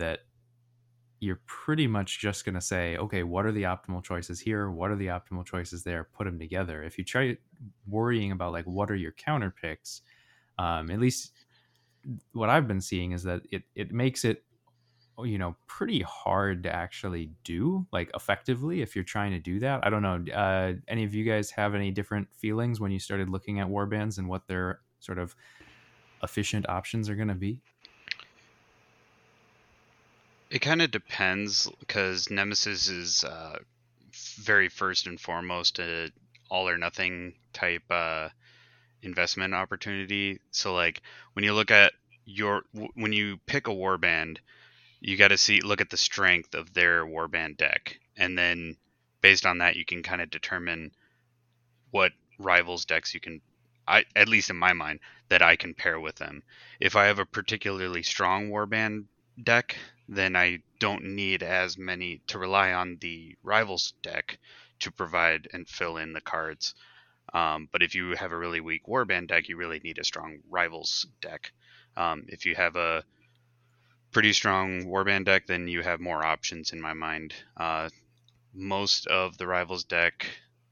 that 0.00 0.20
you're 1.20 1.40
pretty 1.46 1.86
much 1.86 2.18
just 2.18 2.44
going 2.44 2.54
to 2.54 2.60
say, 2.60 2.96
okay, 2.96 3.22
what 3.22 3.44
are 3.44 3.52
the 3.52 3.64
optimal 3.64 4.02
choices 4.02 4.40
here? 4.40 4.70
What 4.70 4.90
are 4.90 4.96
the 4.96 5.08
optimal 5.08 5.44
choices 5.44 5.84
there? 5.84 6.04
Put 6.04 6.24
them 6.24 6.38
together. 6.38 6.82
If 6.82 6.96
you 6.96 7.04
try 7.04 7.36
worrying 7.86 8.32
about 8.32 8.52
like 8.52 8.64
what 8.64 8.90
are 8.90 8.96
your 8.96 9.12
counter 9.12 9.50
picks, 9.50 10.00
um, 10.58 10.90
at 10.90 10.98
least 10.98 11.32
what 12.32 12.48
I've 12.48 12.66
been 12.66 12.80
seeing 12.80 13.12
is 13.12 13.22
that 13.24 13.42
it 13.52 13.64
it 13.74 13.92
makes 13.92 14.24
it 14.24 14.44
you 15.22 15.36
know 15.36 15.54
pretty 15.66 16.00
hard 16.00 16.62
to 16.62 16.74
actually 16.74 17.30
do 17.44 17.86
like 17.92 18.10
effectively 18.14 18.80
if 18.80 18.94
you're 18.94 19.04
trying 19.04 19.32
to 19.32 19.38
do 19.38 19.58
that. 19.60 19.86
I 19.86 19.90
don't 19.90 20.02
know. 20.02 20.24
Uh, 20.32 20.74
any 20.88 21.04
of 21.04 21.14
you 21.14 21.24
guys 21.24 21.50
have 21.50 21.74
any 21.74 21.90
different 21.90 22.28
feelings 22.34 22.80
when 22.80 22.90
you 22.90 22.98
started 22.98 23.28
looking 23.28 23.60
at 23.60 23.68
warbands 23.68 24.16
and 24.18 24.28
what 24.28 24.46
their 24.48 24.80
sort 25.00 25.18
of 25.18 25.36
efficient 26.22 26.66
options 26.68 27.10
are 27.10 27.14
going 27.14 27.28
to 27.28 27.34
be? 27.34 27.60
It 30.50 30.58
kind 30.60 30.82
of 30.82 30.90
depends 30.90 31.70
because 31.78 32.28
Nemesis 32.28 32.88
is 32.88 33.24
uh, 33.24 33.58
very 34.40 34.68
first 34.68 35.06
and 35.06 35.20
foremost 35.20 35.78
a 35.78 36.10
all 36.50 36.68
or 36.68 36.76
nothing 36.76 37.34
type 37.52 37.84
uh, 37.90 38.28
investment 39.02 39.54
opportunity. 39.54 40.40
So 40.50 40.74
like 40.74 41.02
when 41.34 41.44
you 41.44 41.54
look 41.54 41.70
at 41.70 41.92
your 42.24 42.62
when 42.72 43.12
you 43.12 43.38
pick 43.46 43.68
a 43.68 43.70
warband, 43.70 44.38
you 45.00 45.16
got 45.16 45.28
to 45.28 45.38
see 45.38 45.60
look 45.60 45.80
at 45.80 45.90
the 45.90 45.96
strength 45.96 46.54
of 46.54 46.72
their 46.74 47.06
warband 47.06 47.56
deck, 47.56 47.98
and 48.16 48.36
then 48.36 48.76
based 49.20 49.46
on 49.46 49.58
that, 49.58 49.76
you 49.76 49.84
can 49.84 50.02
kind 50.02 50.20
of 50.20 50.30
determine 50.30 50.92
what 51.90 52.12
rivals 52.38 52.84
decks 52.84 53.14
you 53.14 53.20
can. 53.20 53.40
I 53.86 54.04
at 54.16 54.28
least 54.28 54.50
in 54.50 54.56
my 54.56 54.72
mind 54.72 55.00
that 55.28 55.42
I 55.42 55.56
can 55.56 55.74
pair 55.74 55.98
with 55.98 56.16
them. 56.16 56.42
If 56.80 56.96
I 56.96 57.06
have 57.06 57.18
a 57.18 57.26
particularly 57.26 58.02
strong 58.02 58.50
warband 58.50 59.04
deck, 59.42 59.76
then 60.10 60.34
I 60.34 60.58
don't 60.80 61.14
need 61.14 61.44
as 61.44 61.78
many 61.78 62.20
to 62.26 62.38
rely 62.38 62.72
on 62.72 62.98
the 63.00 63.36
rivals 63.44 63.94
deck 64.02 64.38
to 64.80 64.90
provide 64.90 65.46
and 65.52 65.68
fill 65.68 65.96
in 65.98 66.12
the 66.12 66.20
cards. 66.20 66.74
Um, 67.32 67.68
but 67.70 67.82
if 67.82 67.94
you 67.94 68.16
have 68.16 68.32
a 68.32 68.36
really 68.36 68.60
weak 68.60 68.86
warband 68.86 69.28
deck, 69.28 69.48
you 69.48 69.56
really 69.56 69.78
need 69.78 69.98
a 69.98 70.04
strong 70.04 70.40
rivals 70.50 71.06
deck. 71.20 71.52
Um, 71.96 72.24
if 72.26 72.44
you 72.44 72.56
have 72.56 72.74
a 72.74 73.04
pretty 74.10 74.32
strong 74.32 74.82
warband 74.86 75.26
deck, 75.26 75.46
then 75.46 75.68
you 75.68 75.80
have 75.80 76.00
more 76.00 76.24
options 76.24 76.72
in 76.72 76.80
my 76.80 76.92
mind. 76.92 77.32
Uh, 77.56 77.88
most 78.52 79.06
of 79.06 79.38
the 79.38 79.46
rivals 79.46 79.84
deck 79.84 80.26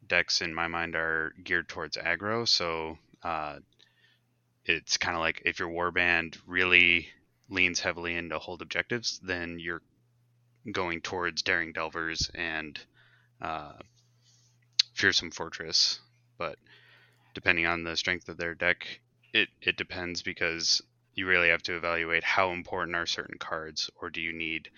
decks 0.09 0.42
in 0.42 0.53
my 0.53 0.66
mind 0.66 0.96
are 0.96 1.33
geared 1.44 1.68
towards 1.68 1.96
aggro, 1.96 2.48
so 2.48 2.98
uh, 3.22 3.59
it's 4.64 4.96
kind 4.96 5.14
of 5.14 5.20
like 5.20 5.42
if 5.44 5.61
your 5.61 5.68
warband 5.68 6.37
really 6.44 7.09
leans 7.49 7.81
heavily 7.81 8.15
into 8.15 8.39
hold 8.39 8.63
objectives, 8.63 9.21
then 9.23 9.59
you're 9.59 9.83
going 10.73 11.01
towards 11.01 11.43
daring 11.43 11.73
delvers 11.73 12.31
and 12.35 12.79
uh, 13.41 13.73
fearsome 14.95 15.31
fortress. 15.31 16.01
But 16.37 16.57
depending 17.35 17.67
on 17.67 17.85
the 17.85 17.97
strength 17.97 18.29
of 18.29 18.37
their 18.37 18.55
deck, 18.55 19.01
it 19.33 19.49
it 19.63 19.77
depends 19.77 20.23
because 20.23 20.83
you 21.15 21.27
really 21.27 21.49
have 21.49 21.63
to 21.65 21.77
evaluate 21.77 22.23
how 22.23 22.53
important 22.53 22.97
are 22.97 23.07
certain 23.07 23.39
cards, 23.39 23.91
or 24.01 24.11
do 24.11 24.21
you 24.21 24.33
need 24.33 24.71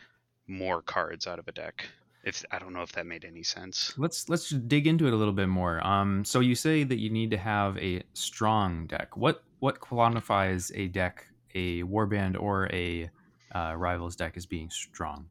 more 0.46 0.82
cards 0.82 1.26
out 1.26 1.38
of 1.38 1.48
a 1.48 1.52
deck? 1.52 1.86
If 2.22 2.44
I 2.50 2.58
don't 2.58 2.72
know 2.72 2.82
if 2.82 2.92
that 2.92 3.06
made 3.06 3.24
any 3.24 3.42
sense. 3.42 3.94
Let's 3.96 4.28
let's 4.28 4.50
dig 4.50 4.86
into 4.86 5.06
it 5.06 5.12
a 5.12 5.16
little 5.16 5.32
bit 5.32 5.48
more. 5.48 5.86
Um, 5.86 6.24
so 6.24 6.40
you 6.40 6.54
say 6.54 6.84
that 6.84 6.98
you 6.98 7.10
need 7.10 7.30
to 7.30 7.38
have 7.38 7.78
a 7.78 8.02
strong 8.14 8.86
deck. 8.86 9.16
What 9.16 9.42
what 9.60 9.80
quantifies 9.80 10.70
a 10.74 10.88
deck, 10.88 11.26
a 11.54 11.82
warband, 11.82 12.40
or 12.40 12.68
a 12.72 13.10
uh, 13.54 13.74
rivals 13.76 14.16
deck 14.16 14.36
as 14.36 14.46
being 14.46 14.70
strong? 14.70 15.28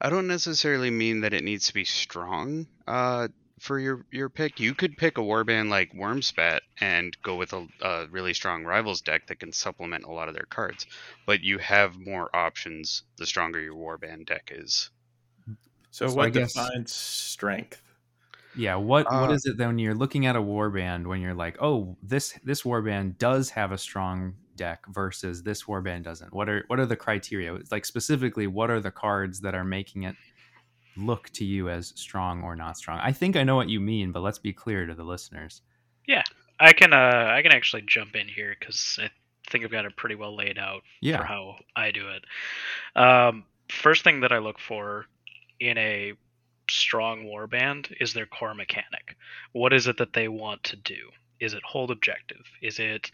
I 0.00 0.10
don't 0.10 0.26
necessarily 0.26 0.90
mean 0.90 1.22
that 1.22 1.32
it 1.32 1.44
needs 1.44 1.68
to 1.68 1.74
be 1.74 1.84
strong. 1.84 2.66
Uh, 2.86 3.28
for 3.64 3.78
your 3.78 4.04
your 4.10 4.28
pick. 4.28 4.60
You 4.60 4.74
could 4.74 4.96
pick 4.96 5.18
a 5.18 5.22
warband 5.22 5.70
like 5.70 5.92
Wurmspat 5.94 6.60
and 6.80 7.16
go 7.22 7.36
with 7.36 7.52
a, 7.52 7.66
a, 7.80 8.06
really 8.08 8.34
strong 8.34 8.64
rivals 8.64 9.00
deck 9.00 9.26
that 9.28 9.40
can 9.40 9.52
supplement 9.52 10.04
a 10.04 10.12
lot 10.12 10.28
of 10.28 10.34
their 10.34 10.46
cards. 10.48 10.86
But 11.26 11.42
you 11.42 11.58
have 11.58 11.98
more 11.98 12.34
options 12.34 13.02
the 13.16 13.26
stronger 13.26 13.60
your 13.60 13.74
warband 13.74 14.26
deck 14.26 14.52
is. 14.54 14.90
So, 15.90 16.08
so 16.08 16.14
what 16.14 16.32
guess, 16.32 16.52
defines 16.52 16.92
strength? 16.92 17.80
Yeah, 18.56 18.76
what 18.76 19.06
uh, 19.06 19.20
what 19.20 19.32
is 19.32 19.46
it 19.46 19.56
then 19.56 19.68
when 19.68 19.78
you're 19.78 19.94
looking 19.94 20.26
at 20.26 20.36
a 20.36 20.42
warband 20.42 21.06
when 21.06 21.20
you're 21.20 21.34
like, 21.34 21.56
oh, 21.60 21.96
this 22.02 22.38
this 22.44 22.62
warband 22.62 23.18
does 23.18 23.50
have 23.50 23.72
a 23.72 23.78
strong 23.78 24.34
deck 24.56 24.84
versus 24.88 25.42
this 25.42 25.64
warband 25.64 26.04
doesn't? 26.04 26.32
What 26.32 26.48
are 26.48 26.64
what 26.68 26.80
are 26.80 26.86
the 26.86 26.96
criteria? 26.96 27.54
It's 27.54 27.72
like 27.72 27.84
specifically, 27.84 28.46
what 28.46 28.70
are 28.70 28.80
the 28.80 28.90
cards 28.90 29.40
that 29.40 29.54
are 29.54 29.64
making 29.64 30.04
it 30.04 30.16
look 30.96 31.30
to 31.30 31.44
you 31.44 31.68
as 31.68 31.92
strong 31.96 32.42
or 32.42 32.56
not 32.56 32.76
strong. 32.76 32.98
I 33.00 33.12
think 33.12 33.36
I 33.36 33.44
know 33.44 33.56
what 33.56 33.68
you 33.68 33.80
mean, 33.80 34.12
but 34.12 34.20
let's 34.20 34.38
be 34.38 34.52
clear 34.52 34.86
to 34.86 34.94
the 34.94 35.04
listeners. 35.04 35.62
Yeah, 36.06 36.22
I 36.60 36.72
can. 36.72 36.92
Uh, 36.92 37.30
I 37.30 37.42
can 37.42 37.52
actually 37.52 37.82
jump 37.82 38.14
in 38.14 38.28
here 38.28 38.54
because 38.58 38.98
I 39.02 39.10
think 39.50 39.64
I've 39.64 39.70
got 39.70 39.84
it 39.84 39.96
pretty 39.96 40.14
well 40.14 40.36
laid 40.36 40.58
out 40.58 40.82
yeah. 41.00 41.18
for 41.18 41.24
how 41.24 41.56
I 41.74 41.90
do 41.90 42.08
it. 42.08 42.24
Um, 43.00 43.44
first 43.70 44.04
thing 44.04 44.20
that 44.20 44.32
I 44.32 44.38
look 44.38 44.58
for 44.58 45.06
in 45.60 45.78
a 45.78 46.12
strong 46.70 47.24
warband 47.24 47.94
is 48.00 48.12
their 48.12 48.26
core 48.26 48.54
mechanic. 48.54 49.16
What 49.52 49.72
is 49.72 49.86
it 49.86 49.98
that 49.98 50.12
they 50.12 50.28
want 50.28 50.62
to 50.64 50.76
do? 50.76 51.10
Is 51.40 51.54
it 51.54 51.62
hold 51.64 51.90
objective? 51.90 52.44
Is 52.62 52.78
it 52.78 53.10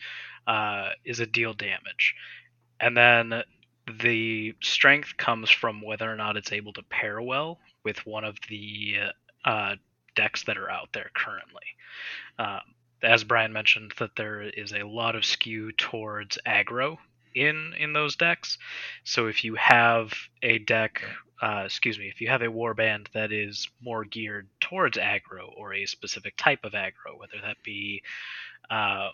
uh, 0.47 0.91
is 1.05 1.21
a 1.21 1.27
deal 1.27 1.55
damage? 1.55 2.15
And 2.81 2.97
then 2.97 3.43
the 4.01 4.55
strength 4.63 5.17
comes 5.17 5.51
from 5.51 5.83
whether 5.83 6.11
or 6.11 6.17
not 6.17 6.37
it's 6.37 6.53
able 6.53 6.73
to 6.75 6.83
pair 6.85 7.21
well 7.21 7.59
with 7.85 8.07
one 8.07 8.25
of 8.25 8.37
the 8.49 8.97
uh, 9.45 9.77
decks 10.15 10.45
that 10.45 10.59
are 10.59 10.71
out 10.71 10.89
there 10.93 11.11
currently. 11.15 11.63
Um, 12.39 12.61
as 13.03 13.25
Brian 13.25 13.53
mentioned, 13.53 13.93
that 13.99 14.17
there 14.17 14.43
is 14.43 14.73
a 14.73 14.87
lot 14.87 15.17
of 15.17 15.25
skew 15.25 15.73
towards 15.73 16.39
aggro 16.47 16.99
in 17.35 17.75
in 17.79 17.93
those 17.93 18.17
decks. 18.17 18.59
So 19.05 19.27
if 19.27 19.45
you 19.45 19.55
have 19.55 20.13
a 20.43 20.59
deck, 20.59 21.03
uh, 21.41 21.63
excuse 21.65 21.99
me, 21.99 22.09
if 22.09 22.21
you 22.21 22.29
have 22.29 22.43
a 22.43 22.47
warband 22.47 23.07
that 23.13 23.33
is 23.33 23.69
more 23.81 24.05
geared 24.05 24.49
towards 24.61 24.99
aggro 24.99 25.51
or 25.57 25.73
a 25.73 25.87
specific 25.87 26.37
type 26.37 26.65
of 26.65 26.73
aggro, 26.73 27.19
whether 27.19 27.41
that 27.43 27.57
be 27.63 28.03
um, 28.71 29.13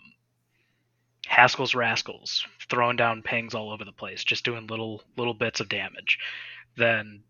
Haskell's 1.27 1.75
Rascals, 1.75 2.45
throwing 2.69 2.97
down 2.97 3.21
pings 3.21 3.53
all 3.53 3.71
over 3.71 3.85
the 3.85 3.91
place, 3.91 4.23
just 4.23 4.45
doing 4.45 4.67
little 4.67 5.03
little 5.17 5.33
bits 5.33 5.59
of 5.59 5.69
damage, 5.69 6.19
then 6.77 7.23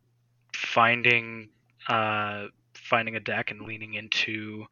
finding 0.53 1.49
uh, 1.88 2.47
finding 2.73 3.15
a 3.15 3.19
deck 3.19 3.51
and 3.51 3.62
leaning 3.62 3.95
into 3.95 4.65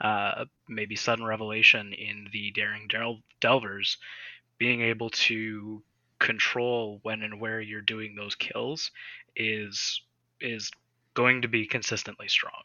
uh, 0.00 0.44
maybe 0.68 0.96
sudden 0.96 1.24
revelation 1.24 1.92
in 1.92 2.28
the 2.32 2.50
daring 2.52 2.88
Del- 2.88 3.22
delvers, 3.40 3.98
being 4.58 4.80
able 4.80 5.10
to 5.10 5.82
control 6.18 7.00
when 7.02 7.22
and 7.22 7.40
where 7.40 7.60
you're 7.60 7.80
doing 7.80 8.14
those 8.14 8.34
kills 8.34 8.90
is 9.36 10.00
is 10.40 10.70
going 11.14 11.42
to 11.42 11.48
be 11.48 11.66
consistently 11.66 12.28
strong. 12.28 12.62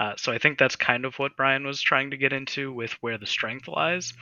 Uh, 0.00 0.14
so 0.16 0.32
I 0.32 0.38
think 0.38 0.58
that's 0.58 0.76
kind 0.76 1.04
of 1.04 1.18
what 1.18 1.36
Brian 1.36 1.66
was 1.66 1.80
trying 1.80 2.10
to 2.10 2.16
get 2.16 2.32
into 2.32 2.72
with 2.72 2.92
where 3.00 3.18
the 3.18 3.26
strength 3.26 3.68
lies, 3.68 4.12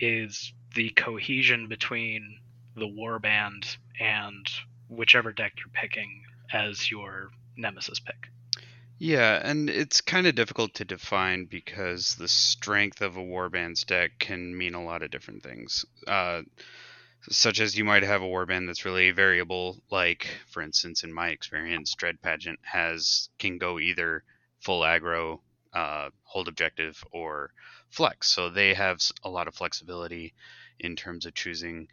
is 0.00 0.52
the 0.74 0.90
cohesion 0.90 1.68
between 1.68 2.38
the 2.76 2.86
warband 2.86 3.76
and 4.00 4.46
whichever 4.88 5.32
deck 5.32 5.54
you're 5.58 5.72
picking 5.72 6.22
as 6.52 6.90
your 6.90 7.30
nemesis 7.56 8.00
pick. 8.00 8.28
Yeah, 8.98 9.40
and 9.44 9.70
it's 9.70 10.00
kind 10.00 10.26
of 10.26 10.34
difficult 10.34 10.74
to 10.74 10.84
define 10.84 11.44
because 11.44 12.16
the 12.16 12.26
strength 12.26 13.00
of 13.00 13.16
a 13.16 13.22
warband's 13.22 13.84
deck 13.84 14.18
can 14.18 14.56
mean 14.56 14.74
a 14.74 14.82
lot 14.82 15.02
of 15.02 15.10
different 15.10 15.44
things. 15.44 15.84
Uh, 16.06 16.42
such 17.30 17.60
as 17.60 17.76
you 17.76 17.84
might 17.84 18.02
have 18.02 18.22
a 18.22 18.26
warband 18.26 18.66
that's 18.66 18.84
really 18.84 19.10
variable, 19.12 19.80
like 19.90 20.28
for 20.48 20.62
instance, 20.62 21.04
in 21.04 21.12
my 21.12 21.28
experience, 21.28 21.94
Dread 21.94 22.20
Pageant 22.22 22.58
has 22.62 23.28
can 23.38 23.58
go 23.58 23.78
either 23.78 24.24
full 24.60 24.82
aggro, 24.82 25.40
uh, 25.72 26.10
hold 26.24 26.48
objective, 26.48 27.02
or 27.12 27.52
flex. 27.90 28.28
So 28.28 28.48
they 28.48 28.74
have 28.74 29.00
a 29.22 29.28
lot 29.28 29.48
of 29.48 29.54
flexibility 29.54 30.34
in 30.78 30.96
terms 30.96 31.26
of 31.26 31.34
choosing 31.34 31.88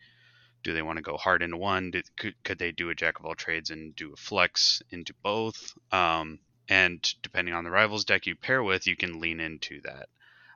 do 0.66 0.74
they 0.74 0.82
want 0.82 0.98
to 0.98 1.04
go 1.04 1.16
hard 1.16 1.44
into 1.44 1.58
one? 1.58 1.94
Could, 2.18 2.44
could 2.44 2.58
they 2.58 2.72
do 2.72 2.90
a 2.90 2.96
jack 2.96 3.20
of 3.20 3.26
all 3.26 3.36
trades 3.36 3.70
and 3.70 3.96
do 3.96 4.14
a 4.14 4.16
flex 4.16 4.82
into 4.90 5.14
both? 5.22 5.74
Um, 5.92 6.40
and 6.68 7.08
depending 7.22 7.54
on 7.54 7.64
the 7.64 7.70
rivals 7.70 8.04
deck 8.04 8.26
you 8.26 8.36
pair 8.36 8.64
with, 8.64 8.88
you 8.88 8.96
can 8.96 9.20
lean 9.20 9.40
into 9.40 9.80
that. 9.82 10.10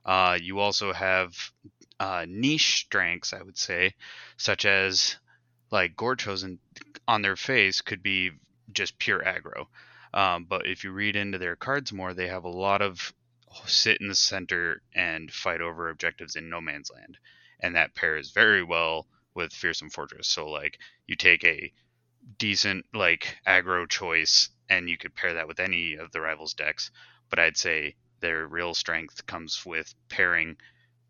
Uh, 0.04 0.40
you 0.42 0.58
also 0.60 0.94
have 0.94 1.36
uh, 2.00 2.26
niche 2.28 2.86
strengths, 2.86 3.34
I 3.34 3.44
would 3.44 3.58
say, 3.58 3.94
such 4.36 4.66
as 4.66 5.18
like 5.70 5.96
Gorechosen 5.96 6.58
on 7.08 7.22
their 7.22 7.36
face 7.36 7.82
could 7.82 8.02
be 8.02 8.32
just 8.72 8.98
pure 8.98 9.22
aggro. 9.22 9.68
Um, 10.14 10.46
but 10.46 10.66
if 10.66 10.84
you 10.84 10.92
read 10.92 11.16
into 11.16 11.38
their 11.38 11.56
cards 11.56 11.94
more, 11.94 12.14
they 12.14 12.28
have 12.28 12.44
a 12.44 12.50
lot 12.50 12.82
of 12.82 13.14
sit 13.66 14.00
in 14.02 14.08
the 14.08 14.16
center 14.16 14.82
and 14.94 15.32
fight 15.32 15.62
over 15.62 15.90
objectives 15.90 16.36
in 16.36 16.50
no 16.50 16.62
man's 16.62 16.92
land, 16.92 17.18
and 17.60 17.76
that 17.76 17.96
pairs 17.96 18.32
very 18.32 18.64
well 18.64 19.08
with 19.34 19.54
fearsome 19.54 19.90
fortress. 19.90 20.28
So 20.28 20.50
like 20.50 20.80
you 21.08 21.16
take 21.16 21.44
a 21.44 21.72
decent 22.38 22.86
like 22.94 23.38
aggro 23.48 23.88
choice 23.88 24.50
and 24.70 24.90
you 24.90 24.98
could 24.98 25.16
pair 25.16 25.34
that 25.36 25.48
with 25.48 25.60
any 25.60 25.96
of 25.96 26.12
the 26.12 26.22
rivals 26.22 26.54
decks, 26.54 26.92
but 27.30 27.40
I'd 27.40 27.58
say 27.58 27.96
their 28.20 28.48
real 28.48 28.74
strength 28.74 29.26
comes 29.26 29.66
with 29.66 29.94
pairing 30.10 30.58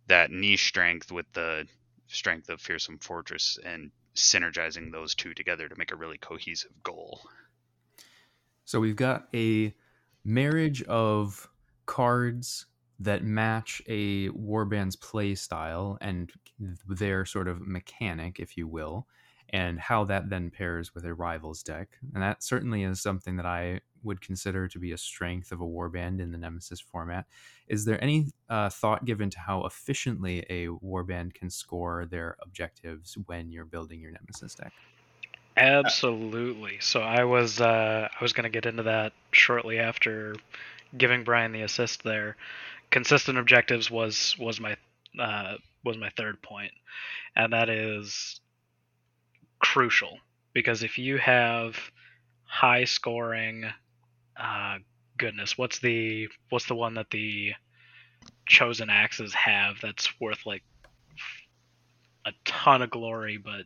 that 0.08 0.32
niche 0.32 0.68
strength 0.68 1.12
with 1.12 1.26
the 1.34 1.68
strength 2.08 2.50
of 2.50 2.62
fearsome 2.62 3.00
fortress 3.00 3.58
and 3.64 3.92
synergizing 4.16 4.92
those 4.92 5.16
two 5.16 5.34
together 5.34 5.68
to 5.68 5.78
make 5.78 5.92
a 5.92 5.96
really 5.96 6.18
cohesive 6.18 6.72
goal. 6.84 7.22
So 8.70 8.80
we've 8.80 8.96
got 8.96 9.30
a 9.34 9.74
marriage 10.24 10.84
of 10.84 11.50
cards 11.88 12.68
that 13.00 13.24
match 13.24 13.82
a 13.88 14.30
warband's 14.30 14.96
play 14.96 15.34
style 15.34 15.98
and 16.02 16.32
their 16.88 17.26
sort 17.26 17.48
of 17.48 17.66
mechanic, 17.66 18.40
if 18.40 18.56
you 18.56 18.68
will, 18.68 19.08
and 19.50 19.80
how 19.80 20.04
that 20.04 20.30
then 20.30 20.52
pairs 20.52 20.94
with 20.94 21.04
a 21.04 21.16
rival's 21.16 21.64
deck. 21.64 21.98
And 22.14 22.22
that 22.22 22.44
certainly 22.44 22.84
is 22.84 23.02
something 23.02 23.38
that 23.38 23.48
I 23.48 23.80
would 24.04 24.22
consider 24.22 24.68
to 24.68 24.78
be 24.78 24.92
a 24.92 25.00
strength 25.00 25.52
of 25.52 25.62
a 25.62 25.66
warband 25.66 26.20
in 26.20 26.32
the 26.32 26.38
Nemesis 26.38 26.80
format. 26.80 27.26
Is 27.68 27.86
there 27.86 28.04
any 28.04 28.28
uh, 28.50 28.70
thought 28.70 29.04
given 29.04 29.32
to 29.32 29.40
how 29.40 29.66
efficiently 29.66 30.46
a 30.48 30.68
warband 30.68 31.34
can 31.34 31.50
score 31.50 32.06
their 32.06 32.38
objectives 32.44 33.18
when 33.26 33.52
you're 33.52 33.66
building 33.66 34.00
your 34.00 34.12
Nemesis 34.12 34.54
deck? 34.54 34.74
Absolutely. 35.60 36.78
So 36.80 37.02
I 37.02 37.26
was 37.26 37.60
uh, 37.60 38.08
I 38.10 38.24
was 38.24 38.32
going 38.34 38.46
to 38.46 38.50
get 38.50 38.66
into 38.66 38.84
that 38.84 39.12
shortly 39.32 39.78
after 39.80 40.36
giving 40.98 41.26
Brian 41.26 41.52
the 41.52 41.64
assist 41.64 42.04
there. 42.04 42.38
Consistent 42.92 43.38
objectives 43.38 43.92
was 43.92 44.36
was 44.40 44.60
my 44.62 44.78
uh, 45.20 45.56
was 45.84 45.98
my 45.98 46.10
third 46.12 46.42
point, 46.42 46.72
and 47.36 47.52
that 47.52 47.70
is 47.70 48.40
crucial 49.60 50.18
because 50.54 50.82
if 50.82 50.98
you 50.98 51.18
have 51.18 51.78
high 52.46 52.86
scoring, 52.86 53.66
uh, 54.38 54.78
goodness, 55.18 55.58
what's 55.58 55.80
the 55.80 56.30
what's 56.50 56.68
the 56.68 56.76
one 56.76 56.94
that 56.94 57.12
the 57.12 57.54
chosen 58.48 58.90
axes 58.90 59.34
have 59.34 59.76
that's 59.82 60.10
worth 60.22 60.46
like 60.46 60.64
a 62.26 62.32
ton 62.46 62.82
of 62.82 62.90
glory, 62.90 63.38
but 63.38 63.66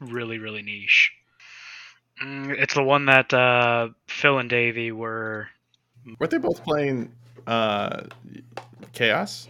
really 0.00 0.38
really 0.38 0.62
niche. 0.62 1.12
Mm, 2.22 2.50
it's 2.58 2.74
the 2.74 2.82
one 2.82 3.06
that 3.06 3.32
uh, 3.32 3.88
Phil 4.06 4.38
and 4.38 4.50
Davey 4.50 4.92
were. 4.92 5.48
Weren't 6.18 6.30
they 6.30 6.38
both 6.38 6.62
playing 6.64 7.12
uh, 7.46 8.04
Chaos? 8.92 9.48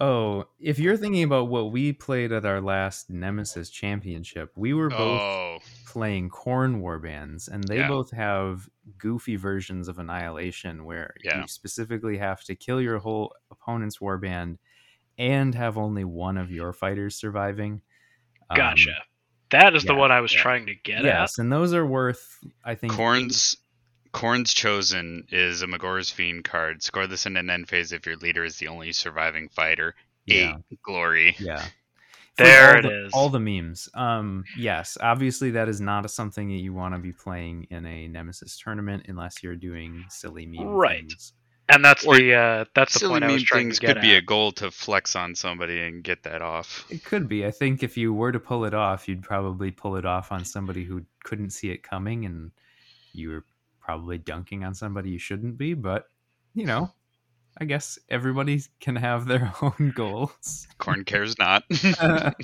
Oh, 0.00 0.46
if 0.58 0.78
you're 0.78 0.96
thinking 0.96 1.22
about 1.22 1.48
what 1.48 1.70
we 1.70 1.92
played 1.92 2.32
at 2.32 2.44
our 2.44 2.60
last 2.60 3.10
Nemesis 3.10 3.70
Championship, 3.70 4.52
we 4.56 4.74
were 4.74 4.90
both 4.90 5.20
Oh, 5.22 5.58
playing 5.86 6.30
Khorne 6.30 6.80
Warbands, 6.80 7.48
and 7.48 7.62
they 7.64 7.78
Yeah. 7.78 7.88
both 7.88 8.10
have 8.10 8.68
goofy 8.98 9.36
versions 9.36 9.86
of 9.86 9.98
Annihilation 9.98 10.84
where 10.84 11.14
Yeah. 11.22 11.42
you 11.42 11.46
specifically 11.46 12.18
have 12.18 12.42
to 12.44 12.56
kill 12.56 12.80
your 12.80 12.98
whole 12.98 13.34
opponent's 13.50 13.98
warband 13.98 14.58
and 15.16 15.54
have 15.54 15.78
only 15.78 16.04
one 16.04 16.36
of 16.38 16.50
your 16.50 16.72
fighters 16.72 17.14
surviving. 17.14 17.80
Um, 18.50 18.56
Gotcha. 18.56 19.04
That 19.54 19.76
is 19.76 19.84
the 19.84 19.94
one 19.94 20.10
I 20.10 20.20
was 20.20 20.34
yeah. 20.34 20.40
trying 20.40 20.66
to 20.66 20.74
get 20.74 20.98
at. 20.98 21.04
yes, 21.04 21.38
and 21.38 21.52
those 21.52 21.74
are 21.74 21.86
worth, 21.86 22.38
I 22.64 22.74
think, 22.74 22.92
Khorne's 22.92 23.56
Khorne's 24.12 24.54
chosen 24.54 25.26
is 25.30 25.62
a 25.62 25.66
Magore's 25.66 26.10
Fiend 26.10 26.44
card. 26.44 26.82
Score 26.82 27.06
this 27.06 27.26
in 27.26 27.36
an 27.36 27.50
end 27.50 27.68
phase 27.68 27.92
if 27.92 28.06
your 28.06 28.16
leader 28.16 28.44
is 28.44 28.56
the 28.56 28.68
only 28.68 28.92
surviving 28.92 29.48
fighter. 29.48 29.94
Yeah. 30.26 30.56
Eight 30.70 30.82
glory. 30.82 31.36
Yeah. 31.38 31.64
There 32.36 32.72
all 32.72 32.78
it 32.78 32.82
the, 32.82 33.06
is. 33.06 33.12
All 33.12 33.28
the 33.28 33.38
memes. 33.38 33.88
Um, 33.94 34.42
yes, 34.58 34.98
obviously 35.00 35.52
that 35.52 35.68
is 35.68 35.80
not 35.80 36.04
a, 36.04 36.08
something 36.08 36.48
that 36.48 36.56
you 36.56 36.72
want 36.74 36.96
to 36.96 36.98
be 36.98 37.12
playing 37.12 37.68
in 37.70 37.86
a 37.86 38.08
Nemesis 38.08 38.58
tournament 38.58 39.04
unless 39.06 39.40
you're 39.40 39.54
doing 39.54 40.04
silly 40.08 40.44
memes. 40.44 40.64
Right. 40.64 40.98
things. 41.02 41.32
And 41.68 41.84
that's 41.84 42.04
Or 42.04 42.16
the 42.16 42.34
uh, 42.34 42.64
that's 42.74 43.00
the 43.00 43.08
point 43.08 43.24
I 43.24 43.28
was 43.28 43.36
meme 43.36 43.44
trying 43.46 43.60
things 43.62 43.78
to 43.78 43.86
get 43.86 43.94
could 43.94 44.02
be 44.02 44.14
a 44.16 44.20
goal 44.20 44.52
to 44.52 44.70
flex 44.70 45.16
on 45.16 45.34
somebody 45.34 45.80
and 45.80 46.04
get 46.04 46.22
that 46.24 46.42
off. 46.42 46.84
It 46.90 47.04
could 47.04 47.26
be. 47.26 47.46
I 47.46 47.50
think 47.50 47.82
if 47.82 47.96
you 47.96 48.12
were 48.12 48.32
to 48.32 48.40
pull 48.40 48.66
it 48.66 48.74
off, 48.74 49.08
you'd 49.08 49.22
probably 49.22 49.70
pull 49.70 49.96
it 49.96 50.04
off 50.04 50.30
on 50.30 50.44
somebody 50.44 50.84
who 50.84 51.02
couldn't 51.24 51.50
see 51.50 51.70
it 51.70 51.82
coming, 51.82 52.26
and 52.26 52.50
you 53.12 53.30
were 53.30 53.44
probably 53.80 54.18
dunking 54.18 54.62
on 54.62 54.74
somebody 54.74 55.10
you 55.10 55.18
shouldn't 55.18 55.56
be. 55.56 55.72
But 55.72 56.04
you 56.52 56.66
know, 56.66 56.90
I 57.58 57.64
guess 57.64 57.98
everybody 58.10 58.60
can 58.80 58.96
have 58.96 59.24
their 59.24 59.50
own 59.62 59.92
goals. 59.94 60.66
Khorne 60.78 61.06
cares 61.06 61.38
not. 61.38 61.64
but 61.68 62.34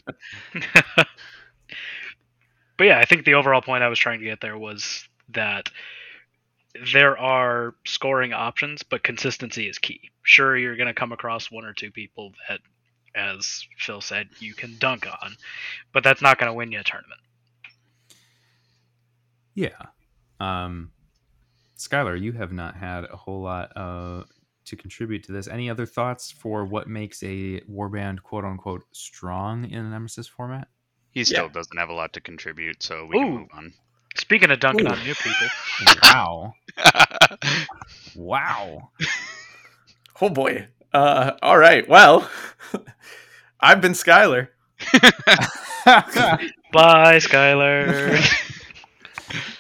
yeah, 2.81 2.99
I 2.99 3.05
think 3.05 3.27
the 3.27 3.35
overall 3.35 3.61
point 3.61 3.83
I 3.83 3.89
was 3.89 3.99
trying 3.99 4.21
to 4.21 4.25
get 4.25 4.41
there 4.41 4.57
was 4.57 5.07
that 5.29 5.69
there 6.95 7.19
are 7.19 7.75
scoring 7.85 8.33
options, 8.33 8.83
but 8.83 9.03
consistency 9.03 9.69
is 9.69 9.79
key. 9.79 10.11
Sure, 10.23 10.57
you're 10.57 10.77
going 10.77 10.87
to 10.89 10.95
come 10.95 11.13
across 11.13 11.51
one 11.51 11.65
or 11.65 11.73
two 11.73 11.91
people 11.91 12.33
that, 12.49 12.61
as 13.15 13.67
Phil 13.79 14.01
said, 14.01 14.29
you 14.39 14.55
can 14.55 14.77
dunk 14.79 15.07
on, 15.07 15.37
but 15.93 16.05
that's 16.05 16.23
not 16.23 16.39
going 16.39 16.49
to 16.49 16.55
win 16.55 16.71
you 16.73 16.81
a 16.81 16.85
tournament. 16.85 17.21
yeah. 19.55 19.87
Um, 20.39 20.93
Skylar, 21.77 22.21
you 22.21 22.33
have 22.33 22.53
not 22.53 22.77
had 22.77 23.05
a 23.05 23.17
whole 23.17 23.43
lot 23.43 23.73
uh, 23.77 24.25
to 24.67 24.77
contribute 24.77 25.25
to 25.25 25.33
this. 25.33 25.49
Any 25.49 25.69
other 25.69 25.87
thoughts 25.87 26.31
for 26.31 26.65
what 26.65 26.89
makes 26.89 27.23
a 27.23 27.61
warband 27.63 28.23
"quote 28.23 28.45
unquote" 28.45 28.85
strong 28.93 29.65
in 29.65 29.79
an 29.85 29.91
Nemesis 29.91 30.27
format? 30.29 30.69
he 31.13 31.25
still 31.25 31.47
Yeah. 31.47 31.53
doesn't 31.53 31.77
have 31.77 31.89
a 31.89 31.93
lot 31.93 32.13
to 32.13 32.21
contribute, 32.21 32.83
so 32.83 33.05
we 33.07 33.19
can 33.19 33.35
move 33.35 33.49
on. 33.53 33.73
Speaking 34.17 34.51
of 34.51 34.61
dunking 34.61 34.87
Ooh. 34.87 34.91
on 34.91 34.99
new 35.05 35.15
people, 35.15 35.49
Wow! 36.03 36.55
wow! 38.15 38.91
Oh 40.21 40.29
boy. 40.29 40.69
Uh, 40.93 41.33
all 41.43 41.57
right. 41.57 41.89
Well, 41.89 42.29
I've 43.61 43.81
been 43.81 43.93
Skylar. 43.93 44.49
bye, 46.73 47.19
Skylar. 47.19 48.21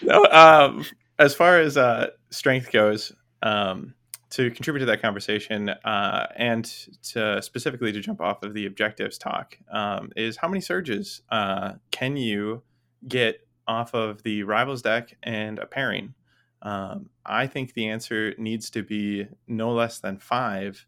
No, 0.03 0.25
um, 0.27 0.85
as 1.19 1.35
far 1.35 1.61
as 1.61 1.77
uh, 1.77 2.09
strength 2.31 2.73
goes, 2.73 3.13
um, 3.43 3.95
to 4.31 4.51
contribute 4.51 4.81
to 4.81 4.87
that 4.87 5.03
conversation 5.03 5.69
uh, 5.69 6.27
and 6.37 6.65
to 7.03 7.43
specifically 7.43 7.93
to 7.93 8.01
jump 8.01 8.21
off 8.21 8.43
of 8.43 8.55
the 8.55 8.67
objectives 8.67 9.19
talk 9.19 9.59
um, 9.73 10.11
is 10.17 10.37
how 10.37 10.49
many 10.49 10.61
surges 10.61 11.23
uh, 11.31 11.73
can 11.91 12.17
you 12.17 12.63
get 13.07 13.47
off 13.71 13.95
of 13.95 14.23
the 14.23 14.43
rivals 14.43 14.83
deck 14.83 15.17
and 15.23 15.59
a 15.59 15.67
pairing? 15.67 16.15
Um, 16.63 17.09
I 17.25 17.47
think 17.47 17.73
the 17.73 17.89
answer 17.89 18.35
needs 18.37 18.71
to 18.71 18.83
be 18.83 19.27
no 19.47 19.73
less 19.73 20.01
than 20.01 20.19
five, 20.19 20.87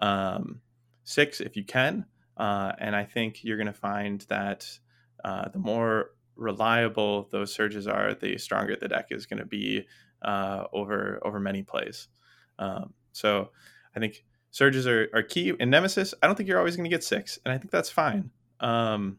um, 0.00 0.60
six 1.04 1.40
if 1.40 1.56
you 1.56 1.64
can, 1.64 2.06
uh, 2.36 2.72
and 2.78 2.96
I 2.96 3.04
think 3.04 3.44
you're 3.44 3.58
going 3.58 3.66
to 3.66 3.72
find 3.90 4.24
that 4.28 4.66
uh, 5.24 5.48
the 5.48 5.58
more 5.58 6.10
reliable 6.36 7.28
those 7.30 7.52
surges 7.52 7.86
are, 7.86 8.14
the 8.14 8.38
stronger 8.38 8.74
the 8.76 8.88
deck 8.88 9.08
is 9.10 9.26
going 9.26 9.38
to 9.38 9.46
be 9.46 9.86
uh, 10.22 10.64
over 10.72 11.20
over 11.22 11.38
many 11.38 11.62
plays. 11.62 12.08
Um, 12.58 12.94
so 13.12 13.50
I 13.94 14.00
think 14.00 14.24
surges 14.50 14.86
are, 14.86 15.08
are 15.14 15.22
key. 15.22 15.52
In 15.60 15.70
Nemesis, 15.70 16.14
I 16.20 16.26
don't 16.26 16.36
think 16.36 16.48
you're 16.48 16.58
always 16.58 16.76
going 16.76 16.90
to 16.90 16.96
get 16.96 17.04
six, 17.04 17.38
and 17.44 17.54
I 17.54 17.58
think 17.58 17.70
that's 17.70 17.90
fine. 17.90 18.30
Um, 18.60 19.18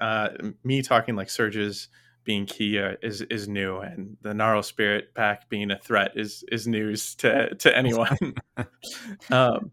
uh, 0.00 0.28
me 0.64 0.82
talking 0.82 1.16
like 1.16 1.30
surges 1.30 1.88
being 2.24 2.44
key 2.44 2.78
uh, 2.78 2.94
is 3.02 3.22
is 3.22 3.48
new, 3.48 3.78
and 3.78 4.16
the 4.22 4.34
Gnarl 4.34 4.62
Spirit 4.62 5.14
pack 5.14 5.48
being 5.48 5.70
a 5.70 5.78
threat 5.78 6.12
is 6.16 6.44
is 6.50 6.66
news 6.66 7.14
to 7.16 7.54
to 7.54 7.76
anyone. 7.76 8.34
um, 9.30 9.70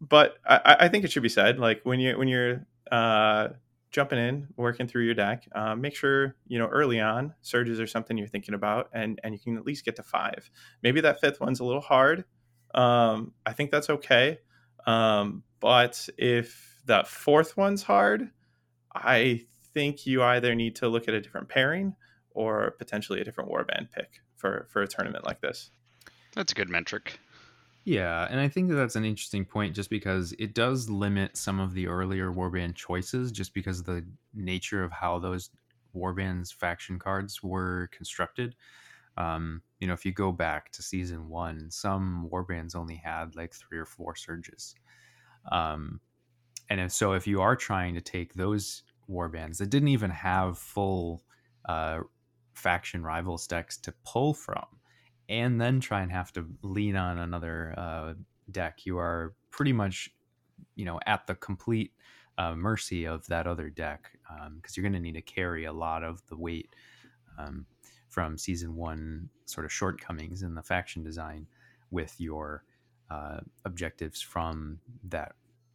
but 0.00 0.34
I, 0.44 0.76
I 0.80 0.88
think 0.88 1.04
it 1.04 1.12
should 1.12 1.22
be 1.22 1.28
said, 1.28 1.58
like 1.58 1.80
when 1.84 2.00
you 2.00 2.18
when 2.18 2.28
you're 2.28 2.66
uh, 2.90 3.48
jumping 3.90 4.18
in, 4.18 4.48
working 4.56 4.88
through 4.88 5.04
your 5.04 5.14
deck, 5.14 5.48
uh, 5.54 5.74
make 5.74 5.94
sure 5.94 6.34
you 6.46 6.58
know 6.58 6.66
early 6.66 7.00
on 7.00 7.32
surges 7.40 7.80
are 7.80 7.86
something 7.86 8.18
you're 8.18 8.26
thinking 8.26 8.54
about, 8.54 8.90
and 8.92 9.20
and 9.24 9.32
you 9.32 9.40
can 9.40 9.56
at 9.56 9.64
least 9.64 9.84
get 9.84 9.96
to 9.96 10.02
five. 10.02 10.50
Maybe 10.82 11.00
that 11.00 11.20
fifth 11.20 11.40
one's 11.40 11.60
a 11.60 11.64
little 11.64 11.80
hard. 11.80 12.24
Um, 12.74 13.32
I 13.46 13.52
think 13.52 13.70
that's 13.70 13.88
okay. 13.88 14.40
Um, 14.86 15.44
but 15.60 16.08
if 16.18 16.82
that 16.86 17.06
fourth 17.06 17.56
one's 17.56 17.82
hard, 17.82 18.30
I 18.94 19.44
think 19.72 20.06
you 20.06 20.22
either 20.22 20.54
need 20.54 20.76
to 20.76 20.88
look 20.88 21.08
at 21.08 21.14
a 21.14 21.20
different 21.20 21.48
pairing 21.48 21.96
or 22.30 22.72
potentially 22.78 23.20
a 23.20 23.24
different 23.24 23.50
warband 23.50 23.90
pick 23.90 24.20
for 24.36 24.66
for 24.70 24.82
a 24.82 24.88
tournament 24.88 25.24
like 25.24 25.40
this. 25.40 25.70
That's 26.34 26.52
a 26.52 26.54
good 26.54 26.68
metric. 26.68 27.18
Yeah, 27.84 28.26
and 28.30 28.40
I 28.40 28.48
think 28.48 28.70
that 28.70 28.76
that's 28.76 28.96
an 28.96 29.04
interesting 29.04 29.44
point 29.44 29.74
just 29.74 29.90
because 29.90 30.32
it 30.38 30.54
does 30.54 30.88
limit 30.88 31.36
some 31.36 31.60
of 31.60 31.74
the 31.74 31.86
earlier 31.86 32.32
warband 32.32 32.76
choices 32.76 33.30
just 33.30 33.52
because 33.52 33.80
of 33.80 33.84
the 33.84 34.06
nature 34.32 34.82
of 34.82 34.90
how 34.90 35.18
those 35.18 35.50
warbands 35.94 36.52
faction 36.52 36.98
cards 36.98 37.42
were 37.42 37.90
constructed. 37.92 38.56
Um, 39.18 39.62
you 39.80 39.86
know, 39.86 39.92
if 39.92 40.04
you 40.06 40.12
go 40.12 40.32
back 40.32 40.72
to 40.72 40.82
season 40.82 41.28
one, 41.28 41.70
some 41.70 42.28
warbands 42.32 42.74
only 42.74 42.96
had 42.96 43.36
like 43.36 43.52
three 43.54 43.78
or 43.78 43.86
four 43.86 44.16
surges. 44.16 44.74
Um, 45.52 46.00
and 46.70 46.90
so 46.90 47.12
if 47.12 47.26
you 47.26 47.40
are 47.40 47.56
trying 47.56 47.94
to 47.94 48.00
take 48.00 48.34
those 48.34 48.82
warbands 49.08 49.58
that 49.58 49.70
didn't 49.70 49.88
even 49.88 50.10
have 50.10 50.58
full 50.58 51.22
uh, 51.68 52.00
faction 52.54 53.02
rivals 53.02 53.46
decks 53.46 53.76
to 53.78 53.92
pull 54.04 54.34
from, 54.34 54.66
and 55.28 55.60
then 55.60 55.80
try 55.80 56.02
and 56.02 56.12
have 56.12 56.32
to 56.32 56.46
lean 56.62 56.96
on 56.96 57.18
another 57.18 57.74
uh, 57.76 58.14
deck, 58.50 58.84
you 58.84 58.98
are 58.98 59.34
pretty 59.50 59.72
much, 59.72 60.10
you 60.74 60.84
know, 60.84 61.00
at 61.06 61.26
the 61.26 61.34
complete 61.34 61.92
uh, 62.38 62.54
mercy 62.54 63.04
of 63.04 63.26
that 63.26 63.46
other 63.46 63.70
deck 63.70 64.10
because 64.22 64.46
um, 64.46 64.60
you're 64.74 64.82
going 64.82 64.92
to 64.92 65.00
need 65.00 65.14
to 65.14 65.22
carry 65.22 65.64
a 65.64 65.72
lot 65.72 66.02
of 66.02 66.22
the 66.28 66.36
weight 66.36 66.74
um, 67.38 67.66
from 68.08 68.36
season 68.36 68.74
one 68.74 69.28
sort 69.44 69.64
of 69.64 69.72
shortcomings 69.72 70.42
in 70.42 70.54
the 70.54 70.62
faction 70.62 71.02
design 71.02 71.46
with 71.90 72.14
your 72.18 72.64
uh, 73.10 73.38
objectives 73.64 74.20
from 74.20 74.78
that 75.04 75.32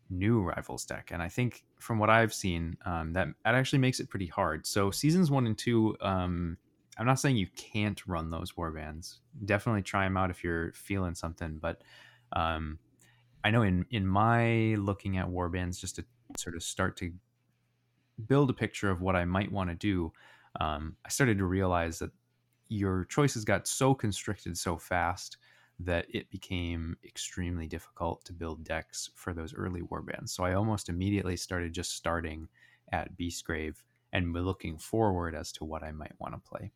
new 0.10 0.42
rivals 0.42 0.86
deck 0.86 1.10
and 1.12 1.22
i 1.22 1.28
think 1.30 1.64
from 1.80 2.00
what 2.00 2.10
i've 2.10 2.34
seen 2.34 2.76
um, 2.86 3.14
that 3.14 3.28
that 3.44 3.56
actually 3.56 3.80
makes 3.80 4.00
it 4.00 4.10
pretty 4.10 4.26
hard. 4.26 4.66
So 4.66 4.92
seasons 4.92 5.30
one 5.30 5.46
and 5.46 5.58
two 5.58 5.96
um, 6.02 6.58
i'm 6.98 7.06
not 7.06 7.20
saying 7.20 7.38
you 7.38 7.48
can't 7.56 8.06
run 8.08 8.30
those 8.30 8.54
warbands 8.54 9.18
definitely 9.46 9.84
try 9.84 10.06
them 10.06 10.18
out 10.18 10.30
if 10.30 10.44
you're 10.44 10.74
feeling 10.74 11.16
something 11.16 11.58
but 11.62 11.82
um, 12.34 12.80
i 13.44 13.52
know 13.52 13.62
in 13.62 13.86
in 13.92 14.06
my 14.06 14.76
looking 14.80 15.18
at 15.18 15.28
warbands 15.28 15.80
just 15.80 15.96
to 15.98 16.06
sort 16.38 16.56
of 16.56 16.64
start 16.64 16.98
to 16.98 17.12
build 18.28 18.50
a 18.50 18.54
picture 18.54 18.90
of 18.90 19.02
what 19.02 19.16
i 19.16 19.26
might 19.26 19.52
want 19.52 19.70
to 19.70 19.76
do 19.76 20.12
um, 20.60 20.96
i 21.06 21.10
started 21.10 21.38
to 21.38 21.46
realize 21.46 22.00
that 22.00 22.12
your 22.68 23.06
choices 23.06 23.46
got 23.46 23.68
so 23.68 23.94
constricted 23.94 24.58
so 24.58 24.78
fast 24.78 25.38
that 25.80 26.06
it 26.14 26.30
became 26.30 26.98
extremely 27.06 27.66
difficult 27.66 28.26
to 28.26 28.34
build 28.34 28.64
decks 28.66 29.10
for 29.16 29.34
those 29.34 29.54
early 29.54 29.82
warbands. 29.82 30.30
So 30.30 30.44
I 30.44 30.54
almost 30.54 30.90
immediately 30.90 31.38
started 31.38 31.74
just 31.74 31.96
starting 31.96 32.50
at 32.92 33.18
Beastgrave 33.18 33.76
and 34.12 34.34
looking 34.34 34.78
forward 34.78 35.36
as 35.36 35.52
to 35.54 35.64
what 35.64 35.84
I 35.84 35.92
might 35.92 36.14
want 36.20 36.34
to 36.34 36.50
play. 36.50 36.72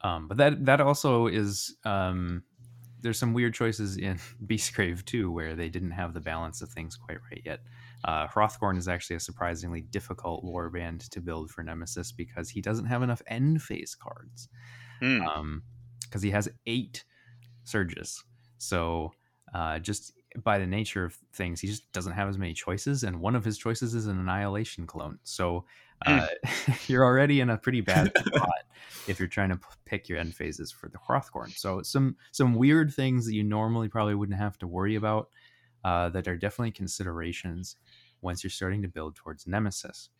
Um, 0.00 0.28
but 0.28 0.36
that 0.38 0.64
that 0.64 0.80
also 0.80 1.26
is 1.26 1.76
um, 1.84 2.44
there's 3.00 3.18
some 3.18 3.34
weird 3.34 3.54
choices 3.54 3.96
in 3.96 4.18
Beastgrave 4.46 5.04
too, 5.04 5.30
where 5.30 5.54
they 5.54 5.68
didn't 5.68 5.90
have 5.90 6.14
the 6.14 6.20
balance 6.20 6.62
of 6.62 6.70
things 6.70 6.96
quite 6.96 7.18
right 7.30 7.42
yet. 7.44 7.60
Uh, 8.04 8.28
Hrothgorn 8.28 8.78
is 8.78 8.88
actually 8.88 9.16
a 9.16 9.20
surprisingly 9.20 9.80
difficult 9.80 10.44
warband 10.44 11.08
to 11.10 11.20
build 11.20 11.50
for 11.50 11.62
Nemesis 11.62 12.12
because 12.12 12.48
he 12.48 12.60
doesn't 12.60 12.86
have 12.86 13.02
enough 13.02 13.22
end 13.26 13.60
phase 13.60 13.96
cards. 14.00 14.48
Mm. 15.02 15.26
Um, 15.26 15.62
because 16.08 16.22
he 16.22 16.30
has 16.30 16.48
eight 16.66 17.04
surges. 17.64 18.22
So 18.58 19.12
uh, 19.54 19.78
just 19.78 20.12
by 20.42 20.58
the 20.58 20.66
nature 20.66 21.04
of 21.04 21.16
things, 21.32 21.60
he 21.60 21.68
just 21.68 21.90
doesn't 21.92 22.12
have 22.12 22.28
as 22.28 22.38
many 22.38 22.54
choices, 22.54 23.02
and 23.02 23.20
one 23.20 23.34
of 23.34 23.44
his 23.44 23.58
choices 23.58 23.94
is 23.94 24.06
an 24.06 24.18
annihilation 24.18 24.86
clone. 24.86 25.18
So 25.22 25.64
uh, 26.06 26.26
mm. 26.46 26.88
you're 26.88 27.04
already 27.04 27.40
in 27.40 27.50
a 27.50 27.58
pretty 27.58 27.80
bad 27.80 28.12
spot 28.26 28.64
if 29.06 29.18
you're 29.18 29.28
trying 29.28 29.50
to 29.50 29.60
pick 29.84 30.08
your 30.08 30.18
end 30.18 30.34
phases 30.34 30.70
for 30.70 30.88
the 30.88 30.98
Hrothgorn. 30.98 31.56
So 31.56 31.82
some 31.82 32.16
some 32.32 32.54
weird 32.54 32.92
things 32.92 33.26
that 33.26 33.34
you 33.34 33.44
normally 33.44 33.88
probably 33.88 34.14
wouldn't 34.14 34.38
have 34.38 34.58
to 34.58 34.66
worry 34.66 34.96
about 34.96 35.28
uh, 35.84 36.10
that 36.10 36.28
are 36.28 36.36
definitely 36.36 36.72
considerations 36.72 37.76
once 38.20 38.42
you're 38.42 38.50
starting 38.50 38.82
to 38.82 38.88
build 38.88 39.16
towards 39.16 39.46
Nemesis. 39.46 40.10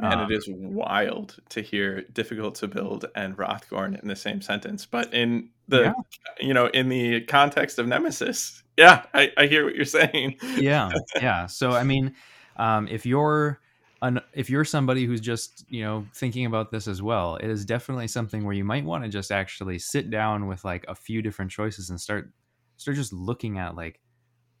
And 0.00 0.20
um, 0.20 0.30
it 0.30 0.36
is 0.36 0.48
wild 0.48 1.36
to 1.48 1.60
hear 1.60 2.02
difficult 2.02 2.54
to 2.56 2.68
build 2.68 3.06
and 3.16 3.36
Hrothgorn 3.36 4.00
in 4.00 4.06
the 4.06 4.14
same 4.14 4.40
sentence. 4.40 4.86
But 4.86 5.12
in 5.12 5.50
the 5.66 5.82
yeah. 5.82 5.92
you 6.40 6.54
know, 6.54 6.66
in 6.66 6.88
the 6.88 7.22
context 7.22 7.78
of 7.78 7.88
Nemesis, 7.88 8.62
yeah, 8.76 9.04
I, 9.12 9.32
I 9.36 9.46
hear 9.46 9.64
what 9.64 9.74
you're 9.74 9.84
saying. 9.84 10.36
yeah. 10.56 10.90
Yeah. 11.20 11.46
So 11.46 11.72
I 11.72 11.82
mean, 11.82 12.14
um, 12.56 12.86
if 12.86 13.04
you're 13.04 13.60
an, 14.00 14.20
if 14.34 14.48
you're 14.48 14.64
somebody 14.64 15.04
who's 15.04 15.20
just 15.20 15.64
you 15.68 15.82
know 15.82 16.06
thinking 16.14 16.46
about 16.46 16.70
this 16.70 16.86
as 16.86 17.02
well, 17.02 17.36
it 17.36 17.48
is 17.48 17.64
definitely 17.64 18.06
something 18.06 18.44
where 18.44 18.54
you 18.54 18.64
might 18.64 18.84
want 18.84 19.02
to 19.02 19.10
just 19.10 19.32
actually 19.32 19.80
sit 19.80 20.10
down 20.10 20.46
with 20.46 20.64
like 20.64 20.84
a 20.86 20.94
few 20.94 21.22
different 21.22 21.50
choices 21.50 21.90
and 21.90 22.00
start 22.00 22.30
start 22.76 22.96
just 22.96 23.12
looking 23.12 23.58
at 23.58 23.74
like 23.74 24.00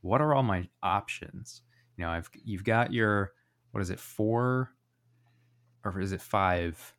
what 0.00 0.20
are 0.20 0.34
all 0.34 0.42
my 0.42 0.68
options. 0.82 1.62
You 1.96 2.04
know, 2.04 2.10
I've 2.10 2.28
you've 2.44 2.64
got 2.64 2.92
your 2.92 3.32
what 3.70 3.80
is 3.80 3.90
it 3.90 4.00
four 4.00 4.72
or 5.96 6.00
is 6.00 6.12
it 6.12 6.20
five 6.20 6.94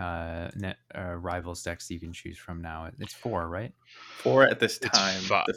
uh, 0.00 0.48
net 0.54 0.76
uh, 0.96 1.14
rivals 1.14 1.62
decks 1.62 1.90
you 1.90 2.00
can 2.00 2.12
choose 2.12 2.38
from 2.38 2.62
now? 2.62 2.90
It's 2.98 3.14
four, 3.14 3.48
right? 3.48 3.72
Four 4.18 4.44
at 4.44 4.60
this 4.60 4.78
time. 4.78 5.22
The 5.28 5.54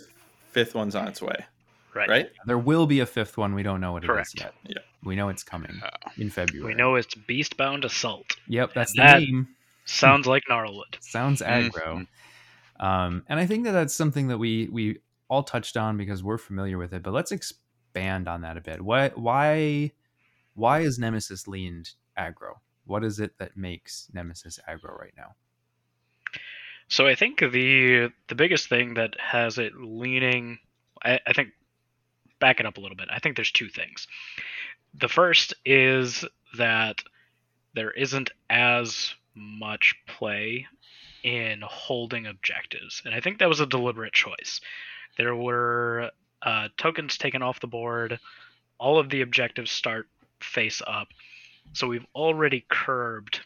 fifth 0.52 0.76
one's 0.76 0.96
on 0.96 1.08
its 1.08 1.22
way. 1.22 1.46
Right. 1.94 2.10
Right. 2.10 2.30
There 2.46 2.58
will 2.58 2.86
be 2.86 3.00
a 3.00 3.06
fifth 3.06 3.38
one. 3.38 3.56
We 3.56 3.64
don't 3.64 3.82
know 3.82 3.94
what 3.94 4.04
Correct. 4.04 4.34
it 4.34 4.40
is 4.40 4.44
yet. 4.44 4.54
Yeah. 4.68 4.82
We 5.04 5.16
know 5.16 5.30
it's 5.30 5.44
coming 5.44 5.82
uh, 5.84 6.10
in 6.18 6.30
February. 6.30 6.74
We 6.74 6.78
know 6.78 6.96
it's 6.96 7.16
Beastbound 7.16 7.84
Assault. 7.84 8.36
Yep, 8.48 8.74
that's 8.74 8.92
and 8.92 9.00
the 9.00 9.12
that 9.12 9.20
name. 9.20 9.48
Sounds 9.86 10.28
like 10.28 10.44
Gnarlwood. 10.50 10.96
sounds 11.02 11.42
aggro. 11.42 11.72
Mm-hmm. 11.72 12.86
Um, 12.86 13.24
and 13.28 13.40
I 13.40 13.46
think 13.46 13.66
that 13.66 13.72
that's 13.72 13.94
something 13.94 14.28
that 14.28 14.38
we 14.38 14.70
we 14.72 15.00
all 15.30 15.44
touched 15.44 15.78
on 15.78 15.98
because 15.98 16.24
we're 16.24 16.38
familiar 16.38 16.78
with 16.78 16.94
it. 16.94 17.02
But 17.02 17.14
let's 17.14 17.32
expand 17.32 18.28
on 18.28 18.42
that 18.42 18.58
a 18.58 18.62
bit. 18.62 18.82
Why 18.82 19.10
why 19.10 19.92
why 20.54 20.82
is 20.82 21.00
Nemesis 21.00 21.48
leaned 21.48 21.92
aggro? 22.20 22.56
What 22.86 23.04
is 23.04 23.20
it 23.20 23.38
that 23.38 23.56
makes 23.56 24.08
Nemesis 24.14 24.60
aggro 24.68 24.98
right 25.00 25.14
now? 25.16 25.36
So 26.88 27.06
I 27.06 27.16
think 27.16 27.40
the 27.40 28.10
the 28.28 28.36
biggest 28.36 28.68
thing 28.68 28.96
that 28.96 29.16
has 29.20 29.58
it 29.60 29.76
leaning, 29.76 30.58
I, 31.04 31.20
I 31.26 31.34
think, 31.34 31.50
back 32.40 32.60
it 32.60 32.66
up 32.66 32.78
a 32.78 32.82
little 32.82 32.98
bit. 32.98 33.10
I 33.12 33.20
think 33.20 33.36
there's 33.36 33.52
two 33.52 33.70
things. 33.70 34.08
The 34.96 35.08
first 35.08 35.54
is 35.66 36.26
that 36.58 37.04
there 37.76 37.92
isn't 37.92 38.32
as 38.50 39.14
much 39.36 39.96
play 40.08 40.66
in 41.24 41.62
holding 41.62 42.26
objectives, 42.26 43.04
and 43.06 43.14
I 43.14 43.20
think 43.20 43.38
that 43.38 43.50
was 43.50 43.60
a 43.60 43.68
deliberate 43.68 44.14
choice. 44.14 44.60
There 45.18 45.36
were 45.36 46.10
uh, 46.42 46.70
tokens 46.78 47.18
taken 47.18 47.44
off 47.44 47.60
the 47.60 47.68
board. 47.68 48.20
All 48.80 48.98
of 48.98 49.10
the 49.10 49.22
objectives 49.22 49.70
start 49.70 50.08
face 50.42 50.82
up. 50.88 51.10
So 51.74 51.88
we've 51.88 52.06
already 52.16 52.66
curbed 52.70 53.42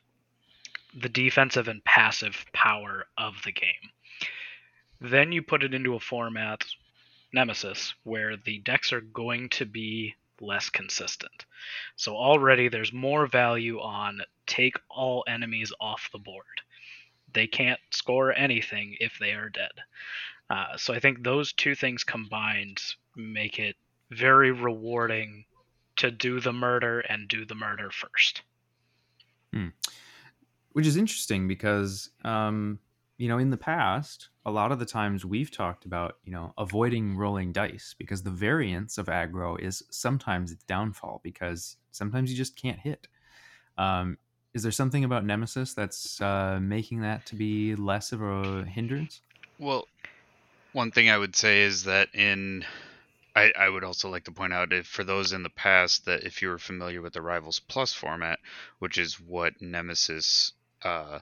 the 0.95 1.09
defensive 1.09 1.67
and 1.67 1.83
passive 1.83 2.45
power 2.53 3.05
of 3.17 3.35
the 3.43 3.51
game. 3.51 3.91
Then 5.01 5.31
you 5.31 5.41
put 5.41 5.63
it 5.63 5.73
into 5.73 5.95
a 5.95 5.99
format, 5.99 6.63
Nemesis, 7.33 7.93
where 8.03 8.37
the 8.37 8.59
decks 8.59 8.93
are 8.93 9.01
going 9.01 9.49
to 9.49 9.65
be 9.65 10.15
less 10.39 10.69
consistent. 10.69 11.45
So 11.95 12.15
already 12.15 12.69
there's 12.69 12.93
more 12.93 13.27
value 13.27 13.79
on 13.79 14.21
take 14.45 14.77
all 14.89 15.23
enemies 15.27 15.73
off 15.79 16.09
the 16.11 16.19
board. 16.19 16.45
They 17.33 17.47
can't 17.47 17.79
score 17.91 18.33
anything 18.33 18.97
if 18.99 19.17
they 19.19 19.31
are 19.33 19.49
dead. 19.49 19.71
Uh, 20.49 20.77
so 20.77 20.93
I 20.93 20.99
think 20.99 21.23
those 21.23 21.53
two 21.53 21.75
things 21.75 22.03
combined 22.03 22.81
make 23.15 23.59
it 23.59 23.75
very 24.11 24.51
rewarding 24.51 25.45
to 25.97 26.11
do 26.11 26.39
the 26.39 26.53
murder 26.53 26.99
and 27.01 27.27
do 27.27 27.45
the 27.45 27.55
murder 27.55 27.89
first. 27.91 28.41
Hmm. 29.51 29.69
Which 30.71 30.87
is 30.87 30.97
interesting 30.97 31.47
because, 31.47 32.09
um, 32.23 32.79
you 33.17 33.27
know, 33.27 33.37
in 33.37 33.51
the 33.51 33.57
past, 33.57 34.29
a 34.45 34.51
lot 34.51 34.71
of 34.71 34.79
the 34.79 34.85
times 34.85 35.23
we've 35.23 35.51
talked 35.51 35.85
about, 35.85 36.17
you 36.25 36.31
know, 36.31 36.53
avoiding 36.57 37.15
rolling 37.15 37.51
dice 37.51 37.93
because 37.97 38.23
the 38.23 38.31
variance 38.31 38.97
of 38.97 39.05
aggro 39.05 39.59
is 39.59 39.83
sometimes 39.91 40.51
its 40.51 40.63
downfall 40.63 41.21
because 41.23 41.77
sometimes 41.91 42.31
you 42.31 42.37
just 42.37 42.55
can't 42.55 42.79
hit. 42.79 43.07
Um, 43.77 44.17
is 44.53 44.63
there 44.63 44.71
something 44.71 45.03
about 45.03 45.25
Nemesis 45.25 45.73
that's 45.73 46.21
uh, 46.21 46.59
making 46.61 47.01
that 47.01 47.25
to 47.27 47.35
be 47.35 47.75
less 47.75 48.11
of 48.11 48.21
a 48.21 48.65
hindrance? 48.65 49.21
Well, 49.59 49.87
one 50.73 50.91
thing 50.91 51.09
I 51.09 51.17
would 51.17 51.35
say 51.35 51.61
is 51.61 51.83
that 51.83 52.09
in 52.13 52.65
I, 53.35 53.51
I 53.57 53.67
would 53.67 53.83
also 53.83 54.09
like 54.09 54.25
to 54.25 54.31
point 54.31 54.53
out 54.53 54.73
if 54.73 54.85
for 54.85 55.03
those 55.03 55.33
in 55.33 55.43
the 55.43 55.49
past 55.49 56.05
that 56.05 56.23
if 56.23 56.41
you 56.41 56.49
were 56.49 56.59
familiar 56.59 57.01
with 57.01 57.13
the 57.13 57.21
Rivals 57.21 57.59
Plus 57.59 57.93
format, 57.93 58.39
which 58.79 58.97
is 58.97 59.19
what 59.19 59.61
Nemesis 59.61 60.53
uh, 60.83 61.19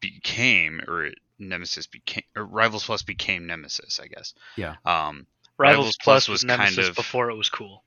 became, 0.00 0.80
or 0.86 1.10
Nemesis 1.38 1.86
became, 1.86 2.22
or 2.36 2.44
Rivals 2.44 2.84
Plus 2.84 3.02
became 3.02 3.46
Nemesis, 3.46 3.98
I 4.00 4.06
guess. 4.06 4.34
Yeah. 4.56 4.76
Um, 4.84 5.26
Rivals, 5.56 5.78
Rivals 5.78 5.96
Plus, 5.96 6.26
Plus 6.26 6.28
was, 6.28 6.44
was 6.44 6.56
kind 6.56 6.78
of 6.78 6.94
before 6.94 7.30
it 7.30 7.36
was 7.36 7.50
cool. 7.50 7.82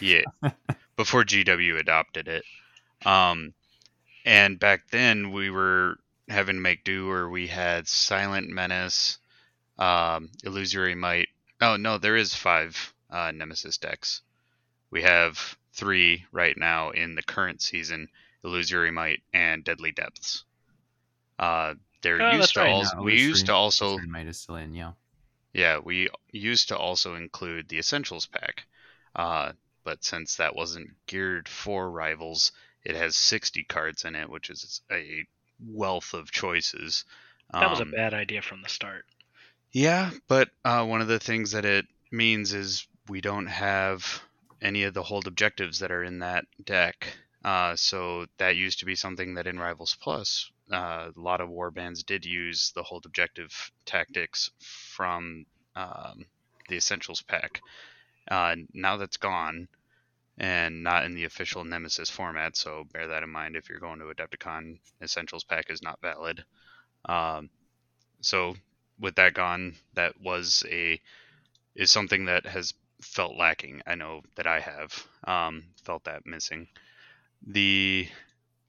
Yeah, 0.00 0.24
before 0.96 1.24
GW 1.24 1.80
adopted 1.80 2.28
it. 2.28 2.44
Um, 3.06 3.54
and 4.26 4.58
back 4.60 4.90
then 4.90 5.32
we 5.32 5.48
were 5.48 5.98
having 6.28 6.56
to 6.56 6.60
make 6.60 6.84
do, 6.84 7.10
or 7.10 7.30
we 7.30 7.46
had 7.46 7.88
Silent 7.88 8.50
Menace, 8.50 9.18
um, 9.78 10.28
Illusory 10.44 10.94
Might, 10.94 11.28
Oh 11.62 11.76
no, 11.76 11.96
there 11.96 12.16
is 12.16 12.34
five 12.34 12.92
uh, 13.08 13.30
Nemesis 13.30 13.78
decks. 13.78 14.22
We 14.90 15.02
have 15.02 15.56
three 15.72 16.26
right 16.32 16.56
now 16.58 16.90
in 16.90 17.14
the 17.14 17.22
current 17.22 17.62
season: 17.62 18.08
Illusory 18.42 18.90
Might 18.90 19.22
and 19.32 19.62
Deadly 19.62 19.92
Depths. 19.92 20.44
Uh, 21.38 21.74
there 22.02 22.20
oh, 22.20 22.32
used 22.32 22.54
to 22.54 22.60
right 22.60 22.72
also 22.72 23.02
we 23.02 23.20
used 23.20 23.46
to 23.46 23.54
also 23.54 23.96
Might 23.98 24.26
is 24.26 24.38
still 24.38 24.56
in, 24.56 24.74
yeah. 24.74 24.92
Yeah, 25.52 25.78
we 25.78 26.08
used 26.32 26.68
to 26.68 26.76
also 26.76 27.14
include 27.14 27.68
the 27.68 27.78
Essentials 27.78 28.26
pack, 28.26 28.66
uh, 29.14 29.52
but 29.84 30.02
since 30.02 30.36
that 30.36 30.56
wasn't 30.56 30.90
geared 31.06 31.48
for 31.48 31.90
rivals, 31.90 32.52
it 32.84 32.96
has 32.96 33.14
60 33.16 33.62
cards 33.64 34.04
in 34.04 34.16
it, 34.16 34.28
which 34.28 34.50
is 34.50 34.80
a 34.90 35.24
wealth 35.64 36.14
of 36.14 36.32
choices. 36.32 37.04
That 37.52 37.70
was 37.70 37.80
a 37.80 37.84
um, 37.84 37.90
bad 37.90 38.14
idea 38.14 38.40
from 38.40 38.62
the 38.62 38.68
start. 38.68 39.04
Yeah, 39.72 40.10
but 40.28 40.50
uh, 40.64 40.84
one 40.84 41.00
of 41.00 41.08
the 41.08 41.18
things 41.18 41.52
that 41.52 41.64
it 41.64 41.86
means 42.10 42.52
is 42.52 42.86
we 43.08 43.22
don't 43.22 43.46
have 43.46 44.22
any 44.60 44.84
of 44.84 44.94
the 44.94 45.02
hold 45.02 45.26
objectives 45.26 45.78
that 45.78 45.90
are 45.90 46.04
in 46.04 46.18
that 46.18 46.44
deck. 46.62 47.08
Uh, 47.42 47.74
so 47.74 48.26
that 48.38 48.56
used 48.56 48.80
to 48.80 48.84
be 48.84 48.94
something 48.94 49.34
that 49.34 49.46
in 49.46 49.58
Rivals 49.58 49.96
Plus, 50.00 50.50
uh, 50.70 51.08
a 51.16 51.20
lot 51.20 51.40
of 51.40 51.48
warbands 51.48 52.04
did 52.04 52.24
use 52.24 52.70
the 52.74 52.82
hold 52.82 53.06
objective 53.06 53.72
tactics 53.86 54.50
from 54.60 55.46
um, 55.74 56.26
the 56.68 56.76
Essentials 56.76 57.22
pack. 57.22 57.60
Uh, 58.30 58.54
now 58.72 58.98
that's 58.98 59.16
gone 59.16 59.68
and 60.38 60.82
not 60.82 61.04
in 61.04 61.14
the 61.14 61.24
official 61.24 61.64
Nemesis 61.64 62.10
format, 62.10 62.56
so 62.56 62.84
bear 62.92 63.08
that 63.08 63.22
in 63.22 63.30
mind 63.30 63.56
if 63.56 63.68
you're 63.68 63.80
going 63.80 63.98
to 63.98 64.04
Adepticon. 64.06 64.78
Essentials 65.02 65.44
pack 65.44 65.70
is 65.70 65.82
not 65.82 66.00
valid. 66.00 66.44
Um, 67.06 67.50
so 68.20 68.54
with 68.98 69.16
that 69.16 69.34
gone, 69.34 69.76
that 69.94 70.20
was 70.20 70.64
a 70.70 71.00
is 71.74 71.90
something 71.90 72.26
that 72.26 72.46
has 72.46 72.74
felt 73.00 73.36
lacking. 73.36 73.82
I 73.86 73.94
know 73.94 74.22
that 74.36 74.46
I 74.46 74.60
have 74.60 75.06
um, 75.24 75.64
felt 75.82 76.04
that 76.04 76.26
missing. 76.26 76.68
The 77.46 78.08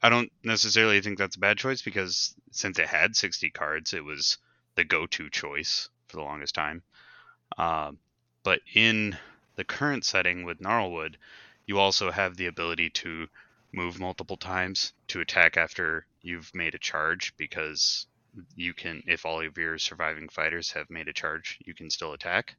I 0.01 0.09
don't 0.09 0.31
necessarily 0.43 1.01
think 1.01 1.17
that's 1.17 1.35
a 1.35 1.39
bad 1.39 1.57
choice 1.57 1.81
because 1.81 2.35
since 2.51 2.77
it 2.77 2.87
had 2.87 3.15
60 3.15 3.49
cards, 3.51 3.93
it 3.93 4.03
was 4.03 4.37
the 4.75 4.83
go-to 4.83 5.29
choice 5.29 5.89
for 6.07 6.17
the 6.17 6.23
longest 6.23 6.55
time. 6.55 6.83
Uh, 7.57 7.91
but 8.43 8.59
in 8.73 9.17
the 9.55 9.63
current 9.63 10.03
setting 10.03 10.43
with 10.43 10.59
Gnarlwood, 10.59 11.15
you 11.65 11.79
also 11.79 12.11
have 12.11 12.35
the 12.35 12.47
ability 12.47 12.89
to 12.89 13.27
move 13.71 13.99
multiple 13.99 14.37
times 14.37 14.93
to 15.07 15.21
attack 15.21 15.55
after 15.57 16.05
you've 16.21 16.53
made 16.53 16.75
a 16.75 16.79
charge 16.79 17.35
because 17.37 18.05
you 18.55 18.73
can, 18.73 19.03
if 19.07 19.25
all 19.25 19.41
of 19.41 19.57
your 19.57 19.77
surviving 19.77 20.29
fighters 20.29 20.71
have 20.71 20.89
made 20.89 21.07
a 21.07 21.13
charge, 21.13 21.59
you 21.65 21.73
can 21.73 21.89
still 21.89 22.13
attack. 22.13 22.55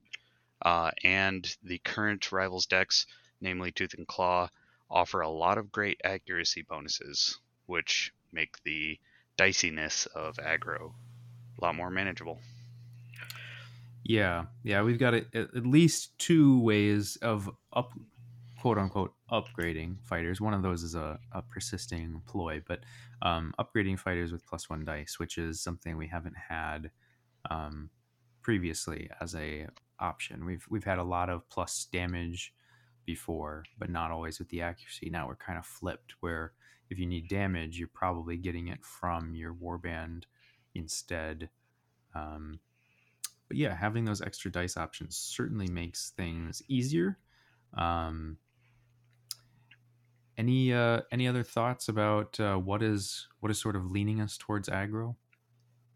Uh, 0.62 0.90
and 1.02 1.56
the 1.62 1.78
current 1.78 2.32
rivals 2.32 2.66
decks, 2.66 3.06
namely 3.40 3.72
Tooth 3.72 3.94
and 3.94 4.06
Claw, 4.06 4.48
offer 4.90 5.20
a 5.20 5.28
lot 5.28 5.58
of 5.58 5.72
great 5.72 6.00
accuracy 6.04 6.62
bonuses, 6.62 7.38
which 7.66 8.12
make 8.32 8.62
the 8.64 8.98
diciness 9.36 10.06
of 10.06 10.36
aggro 10.36 10.92
a 11.58 11.64
lot 11.64 11.74
more 11.74 11.90
manageable. 11.90 12.38
Yeah, 14.04 14.44
yeah, 14.62 14.82
we've 14.82 14.98
got 14.98 15.14
a, 15.14 15.24
at 15.34 15.66
least 15.66 16.18
two 16.18 16.60
ways 16.60 17.16
of 17.16 17.50
up, 17.72 17.92
quote 18.64 18.78
unquote, 18.78 19.12
upgrading 19.30 19.94
fighters. 20.04 20.40
One 20.40 20.54
of 20.54 20.62
those 20.62 20.82
is 20.82 20.94
a, 20.94 21.18
a 21.32 21.42
persisting 21.42 22.22
ploy, 22.24 22.62
but 22.66 22.80
um, 23.20 23.52
upgrading 23.60 23.98
fighters 23.98 24.32
with 24.32 24.46
plus 24.46 24.70
one 24.70 24.86
dice, 24.86 25.18
which 25.18 25.36
is 25.36 25.60
something 25.60 25.98
we 25.98 26.06
haven't 26.06 26.38
had 26.48 26.90
um, 27.50 27.90
previously 28.40 29.10
as 29.20 29.34
a 29.34 29.66
option. 30.00 30.46
We've 30.46 30.64
we've 30.70 30.82
had 30.82 30.96
a 30.96 31.04
lot 31.04 31.28
of 31.28 31.46
plus 31.50 31.86
damage 31.92 32.54
before, 33.04 33.64
but 33.76 33.90
not 33.90 34.10
always 34.10 34.38
with 34.38 34.48
the 34.48 34.62
accuracy. 34.62 35.10
Now 35.10 35.28
we're 35.28 35.36
kind 35.36 35.58
of 35.58 35.66
flipped, 35.66 36.14
where 36.20 36.52
if 36.88 36.98
you 36.98 37.04
need 37.04 37.28
damage, 37.28 37.78
you're 37.78 37.88
probably 37.92 38.38
getting 38.38 38.68
it 38.68 38.82
from 38.82 39.34
your 39.34 39.52
warband 39.52 40.22
instead. 40.74 41.50
Um, 42.14 42.60
but 43.46 43.58
yeah, 43.58 43.76
having 43.76 44.06
those 44.06 44.22
extra 44.22 44.50
dice 44.50 44.78
options 44.78 45.18
certainly 45.18 45.68
makes 45.68 46.12
things 46.16 46.62
easier. 46.66 47.18
Um, 47.76 48.38
any 50.36 50.72
uh, 50.72 51.02
any 51.12 51.28
other 51.28 51.42
thoughts 51.42 51.88
about 51.88 52.38
uh, 52.40 52.56
what 52.56 52.82
is 52.82 53.28
what 53.40 53.50
is 53.50 53.60
sort 53.60 53.76
of 53.76 53.90
leaning 53.90 54.20
us 54.20 54.36
towards 54.38 54.68
aggro? 54.68 55.16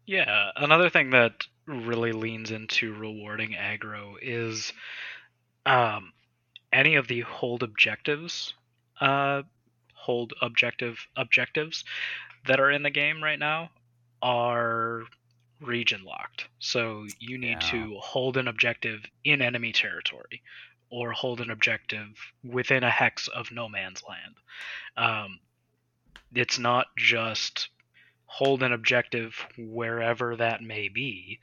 Yeah, 0.05 0.51
another 0.55 0.89
thing 0.89 1.11
that 1.11 1.47
really 1.67 2.11
leans 2.11 2.51
into 2.51 2.93
rewarding 2.93 3.51
aggro 3.51 4.15
is 4.21 4.73
um, 5.65 6.13
any 6.73 6.95
of 6.95 7.07
the 7.07 7.21
hold 7.21 7.63
objectives, 7.63 8.53
uh, 9.01 9.43
hold 9.95 10.33
objective 10.41 11.07
objectives 11.17 11.85
that 12.47 12.59
are 12.59 12.71
in 12.71 12.83
the 12.83 12.89
game 12.91 13.23
right 13.23 13.39
now 13.39 13.71
are 14.21 15.03
region 15.61 16.03
locked. 16.03 16.49
So 16.59 17.07
you 17.19 17.37
need 17.37 17.61
Yeah. 17.61 17.63
to 17.63 17.97
hold 17.99 18.37
an 18.37 18.47
objective 18.47 19.05
in 19.23 19.41
enemy 19.41 19.73
territory 19.73 20.43
or 20.89 21.11
hold 21.11 21.41
an 21.41 21.51
objective 21.51 22.07
within 22.43 22.83
a 22.83 22.89
hex 22.89 23.27
of 23.27 23.51
no 23.51 23.69
man's 23.69 24.03
land. 24.07 24.35
Um, 24.97 25.39
it's 26.33 26.59
not 26.59 26.87
just 26.97 27.69
hold 28.25 28.63
an 28.63 28.73
objective 28.73 29.35
wherever 29.57 30.35
that 30.35 30.61
may 30.61 30.87
be. 30.87 31.39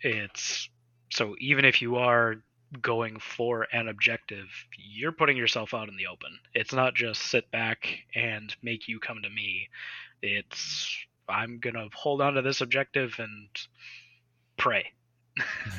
It's 0.00 0.68
so 1.10 1.36
even 1.38 1.64
if 1.64 1.80
you 1.82 1.96
are 1.96 2.36
going 2.82 3.18
for 3.20 3.66
an 3.72 3.88
objective, 3.88 4.46
you're 4.78 5.12
putting 5.12 5.36
yourself 5.36 5.72
out 5.72 5.88
in 5.88 5.96
the 5.96 6.06
open. 6.06 6.38
It's 6.54 6.72
not 6.72 6.94
just 6.94 7.22
sit 7.22 7.50
back 7.50 7.86
and 8.14 8.54
make 8.62 8.88
you 8.88 8.98
come 8.98 9.22
to 9.22 9.30
me. 9.30 9.68
It's 10.22 10.96
I'm 11.28 11.58
gonna 11.58 11.88
hold 11.94 12.20
on 12.20 12.34
to 12.34 12.42
this 12.42 12.60
objective 12.60 13.14
and 13.18 13.48
pray. 14.56 14.92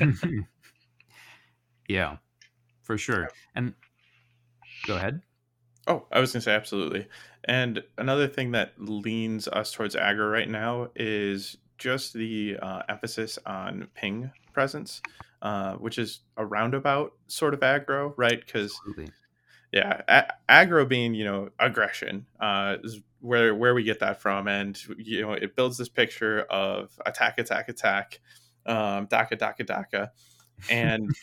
yeah, 1.88 2.16
for 2.88 2.96
sure. 2.96 3.28
And 3.54 3.74
go 4.86 4.96
ahead. 4.96 5.20
Oh, 5.86 6.06
I 6.10 6.20
was 6.20 6.32
going 6.32 6.40
to 6.40 6.44
say 6.44 6.54
absolutely. 6.54 7.06
And 7.44 7.82
another 7.98 8.26
thing 8.26 8.52
that 8.52 8.72
leans 8.78 9.46
us 9.46 9.72
towards 9.72 9.94
aggro 9.94 10.32
right 10.32 10.48
now 10.48 10.88
is 10.96 11.58
just 11.76 12.14
the 12.14 12.56
uh, 12.60 12.82
emphasis 12.88 13.38
on 13.44 13.88
ping 13.94 14.30
presence, 14.54 15.02
uh, 15.42 15.74
which 15.74 15.98
is 15.98 16.20
a 16.38 16.46
roundabout 16.46 17.12
sort 17.26 17.52
of 17.52 17.60
aggro, 17.60 18.14
right? 18.16 18.40
Because 18.40 18.80
yeah, 19.70 20.00
a- 20.08 20.32
aggro 20.48 20.88
being 20.88 21.12
you 21.12 21.26
know 21.26 21.50
aggression 21.58 22.26
uh, 22.40 22.76
is 22.82 23.00
where 23.20 23.54
where 23.54 23.74
we 23.74 23.82
get 23.82 24.00
that 24.00 24.22
from, 24.22 24.48
and 24.48 24.82
you 24.96 25.20
know 25.20 25.32
it 25.32 25.56
builds 25.56 25.76
this 25.76 25.90
picture 25.90 26.40
of 26.44 26.98
attack, 27.04 27.38
attack, 27.38 27.68
attack, 27.68 28.20
um, 28.64 29.06
daka, 29.10 29.36
daka, 29.36 29.64
daka, 29.64 30.12
and 30.70 31.14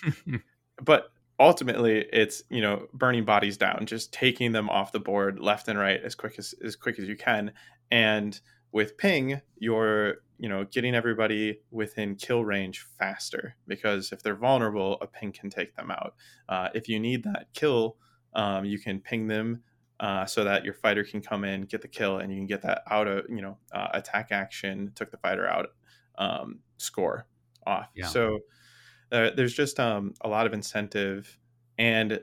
but 0.83 1.11
ultimately 1.39 2.05
it's 2.13 2.43
you 2.49 2.61
know 2.61 2.87
burning 2.93 3.25
bodies 3.25 3.57
down 3.57 3.85
just 3.85 4.13
taking 4.13 4.51
them 4.51 4.69
off 4.69 4.91
the 4.91 4.99
board 4.99 5.39
left 5.39 5.67
and 5.67 5.77
right 5.77 6.01
as 6.03 6.15
quick 6.15 6.35
as 6.37 6.53
as 6.63 6.75
quick 6.75 6.99
as 6.99 7.07
you 7.07 7.15
can. 7.15 7.51
And 7.91 8.39
with 8.71 8.97
ping 8.97 9.41
you're 9.57 10.15
you 10.37 10.49
know 10.49 10.65
getting 10.65 10.95
everybody 10.95 11.59
within 11.71 12.15
kill 12.15 12.43
range 12.43 12.85
faster 12.97 13.55
because 13.67 14.11
if 14.11 14.21
they're 14.21 14.35
vulnerable 14.35 14.97
a 15.01 15.07
ping 15.07 15.31
can 15.31 15.49
take 15.49 15.75
them 15.75 15.91
out. 15.91 16.15
Uh, 16.49 16.69
if 16.73 16.87
you 16.87 16.99
need 16.99 17.23
that 17.23 17.47
kill 17.53 17.97
um, 18.33 18.65
you 18.65 18.79
can 18.79 18.99
ping 18.99 19.27
them 19.27 19.61
uh, 20.01 20.25
so 20.25 20.43
that 20.43 20.65
your 20.65 20.73
fighter 20.73 21.03
can 21.03 21.21
come 21.21 21.43
in 21.45 21.61
get 21.61 21.81
the 21.81 21.87
kill 21.87 22.17
and 22.17 22.31
you 22.31 22.37
can 22.37 22.47
get 22.47 22.61
that 22.61 22.81
out 22.89 23.07
of 23.07 23.25
you 23.29 23.41
know 23.41 23.57
uh, 23.73 23.89
attack 23.93 24.31
action 24.31 24.91
took 24.95 25.11
the 25.11 25.17
fighter 25.17 25.47
out 25.47 25.67
um, 26.17 26.59
score 26.77 27.27
off. 27.65 27.87
Yeah. 27.95 28.07
so 28.07 28.39
uh, 29.15 29.31
there's 29.35 29.53
just 29.53 29.79
um, 29.79 30.13
a 30.21 30.29
lot 30.29 30.45
of 30.45 30.53
incentive 30.53 31.37
and 31.77 32.19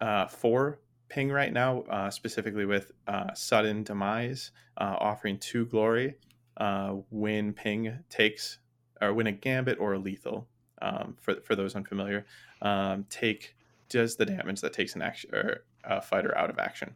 uh, 0.00 0.26
for 0.26 0.78
ping 1.08 1.30
right 1.30 1.52
now 1.52 1.82
uh, 1.82 2.10
specifically 2.10 2.64
with 2.64 2.92
uh, 3.08 3.32
sudden 3.34 3.82
demise 3.82 4.52
uh, 4.78 4.96
offering 4.98 5.38
two 5.38 5.66
glory 5.66 6.14
uh, 6.58 6.90
when 7.10 7.52
ping 7.52 7.98
takes 8.08 8.58
or 9.00 9.12
when 9.14 9.26
a 9.26 9.32
gambit 9.32 9.78
or 9.80 9.94
a 9.94 9.98
lethal 9.98 10.46
um, 10.82 11.16
for, 11.20 11.40
for 11.40 11.56
those 11.56 11.74
unfamiliar 11.74 12.26
um, 12.62 13.04
take 13.10 13.56
does 13.88 14.16
the 14.16 14.26
damage 14.26 14.60
that 14.60 14.72
takes 14.72 14.94
an 14.94 15.02
action 15.02 15.34
or 15.34 15.64
a 15.84 16.00
fighter 16.00 16.36
out 16.36 16.50
of 16.50 16.58
action. 16.58 16.94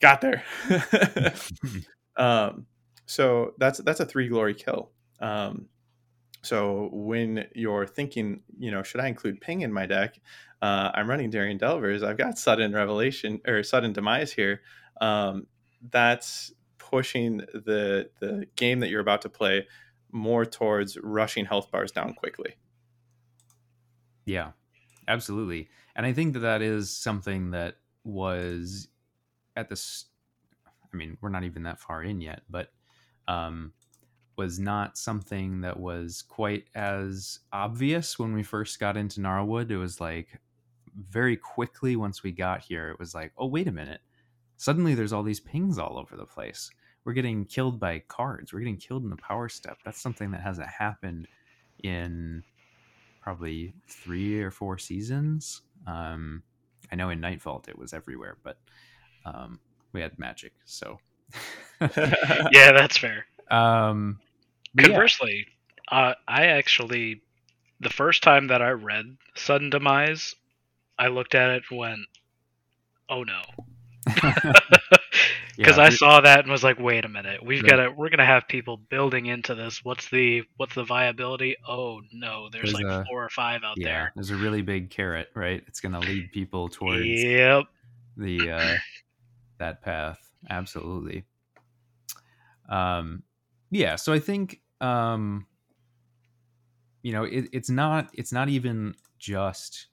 Got 0.00 0.20
there. 0.20 0.44
Um, 2.18 2.66
so 3.06 3.54
that's 3.58 3.78
that's 3.78 4.00
a 4.00 4.04
three 4.04 4.28
glory 4.28 4.54
kill. 4.54 4.90
Um, 5.20 5.66
so 6.48 6.88
when 6.92 7.46
you're 7.54 7.86
thinking, 7.86 8.40
you 8.58 8.70
know, 8.70 8.82
should 8.82 9.02
I 9.02 9.08
include 9.08 9.42
ping 9.42 9.60
in 9.60 9.70
my 9.70 9.84
deck? 9.84 10.18
Uh, 10.62 10.90
I'm 10.94 11.08
running 11.08 11.28
Daring 11.28 11.58
Delvers. 11.58 12.02
I've 12.02 12.16
got 12.16 12.38
sudden 12.38 12.72
revelation 12.72 13.42
or 13.46 13.62
sudden 13.62 13.92
demise 13.92 14.32
here. 14.32 14.62
Um, 14.98 15.46
that's 15.90 16.52
pushing 16.78 17.36
the 17.52 18.08
the 18.18 18.46
game 18.56 18.80
that 18.80 18.88
you're 18.88 19.02
about 19.02 19.20
to 19.22 19.28
play 19.28 19.66
more 20.10 20.46
towards 20.46 20.96
rushing 20.96 21.44
health 21.44 21.70
bars 21.70 21.92
down 21.92 22.14
quickly. 22.14 22.54
Yeah, 24.24 24.52
absolutely. 25.06 25.68
And 25.94 26.06
I 26.06 26.14
think 26.14 26.32
that 26.32 26.40
that 26.40 26.62
is 26.62 26.90
something 26.90 27.50
that 27.50 27.76
was 28.04 28.88
at 29.54 29.68
this. 29.68 30.06
I 30.66 30.96
mean, 30.96 31.18
we're 31.20 31.28
not 31.28 31.44
even 31.44 31.64
that 31.64 31.78
far 31.78 32.02
in 32.02 32.22
yet, 32.22 32.40
but 32.48 32.72
um, 33.28 33.74
was 34.38 34.58
not 34.58 34.96
something 34.96 35.60
that 35.62 35.78
was 35.78 36.22
quite 36.22 36.64
as 36.74 37.40
obvious 37.52 38.18
when 38.18 38.32
we 38.32 38.42
first 38.42 38.78
got 38.80 38.96
into 38.96 39.20
Gnarlwood. 39.20 39.70
It 39.70 39.76
was 39.76 40.00
like 40.00 40.40
very 40.96 41.36
quickly 41.36 41.96
once 41.96 42.22
we 42.22 42.32
got 42.32 42.62
here, 42.62 42.88
it 42.90 42.98
was 42.98 43.14
like, 43.14 43.32
oh, 43.36 43.46
wait 43.46 43.68
a 43.68 43.72
minute. 43.72 44.00
Suddenly 44.56 44.94
there's 44.94 45.12
all 45.12 45.22
these 45.22 45.40
pings 45.40 45.78
all 45.78 45.98
over 45.98 46.16
the 46.16 46.24
place. 46.24 46.70
We're 47.04 47.12
getting 47.12 47.44
killed 47.44 47.80
by 47.80 48.00
cards. 48.08 48.52
We're 48.52 48.60
getting 48.60 48.76
killed 48.76 49.02
in 49.04 49.10
the 49.10 49.16
power 49.16 49.48
step. 49.48 49.78
That's 49.84 50.00
something 50.00 50.30
that 50.30 50.40
hasn't 50.40 50.68
happened 50.68 51.26
in 51.82 52.42
probably 53.20 53.74
three 53.88 54.40
or 54.40 54.50
four 54.50 54.78
seasons. 54.78 55.62
Um, 55.86 56.42
I 56.92 56.96
know 56.96 57.10
in 57.10 57.20
Nightvault 57.20 57.68
it 57.68 57.78
was 57.78 57.92
everywhere, 57.92 58.36
but 58.42 58.58
um, 59.24 59.58
we 59.92 60.00
had 60.00 60.18
magic, 60.18 60.52
so 60.64 60.98
yeah, 61.80 62.72
that's 62.72 62.96
fair. 62.98 63.26
um, 63.50 64.18
but 64.78 64.88
yeah. 64.88 64.94
Conversely, 64.94 65.46
uh, 65.90 66.14
I 66.26 66.46
actually, 66.46 67.22
the 67.80 67.90
first 67.90 68.22
time 68.22 68.46
that 68.48 68.62
I 68.62 68.70
read 68.70 69.16
Sudden 69.34 69.70
Demise, 69.70 70.34
I 70.98 71.08
looked 71.08 71.34
at 71.34 71.50
it 71.50 71.62
and 71.70 71.78
went, 71.78 72.00
"Oh 73.08 73.22
no," 73.24 73.42
because 75.56 75.76
Yeah, 75.78 75.82
I 75.84 75.88
saw 75.90 76.20
that 76.20 76.40
and 76.40 76.50
was 76.50 76.62
like, 76.64 76.78
"Wait 76.78 77.04
a 77.04 77.08
minute, 77.08 77.44
we've 77.44 77.62
Right. 77.62 77.70
got 77.70 77.76
to, 77.76 77.90
we're 77.90 78.08
gonna 78.10 78.24
have 78.26 78.46
people 78.48 78.76
building 78.76 79.26
into 79.26 79.54
this. 79.54 79.84
What's 79.84 80.08
the, 80.10 80.42
what's 80.56 80.74
the 80.74 80.84
viability? 80.84 81.56
Oh 81.66 82.00
no, 82.12 82.48
there's, 82.50 82.72
There's 82.72 82.74
like 82.74 82.86
a- 82.86 83.04
four 83.08 83.24
or 83.24 83.30
five 83.30 83.62
out 83.64 83.76
yeah, 83.76 84.08
there's 84.14 84.30
a 84.30 84.36
really 84.36 84.62
big 84.62 84.90
carrot, 84.90 85.28
right? 85.34 85.62
It's 85.66 85.80
going 85.80 85.92
to 85.92 86.00
lead 86.00 86.30
people 86.32 86.68
towards 86.68 87.04
Yep. 87.06 87.64
the 88.16 88.50
uh, 88.50 88.76
that 89.58 89.82
path. 89.82 90.18
Absolutely. 90.50 91.24
Um, 92.68 93.22
yeah. 93.70 93.96
So 93.96 94.12
I 94.12 94.18
think 94.18 94.60
um, 94.80 95.46
you 97.02 97.12
know 97.12 97.24
it, 97.24 97.48
it's 97.52 97.70
not 97.70 98.10
it's 98.14 98.32
not 98.32 98.48
even 98.48 98.94
just 99.18 99.88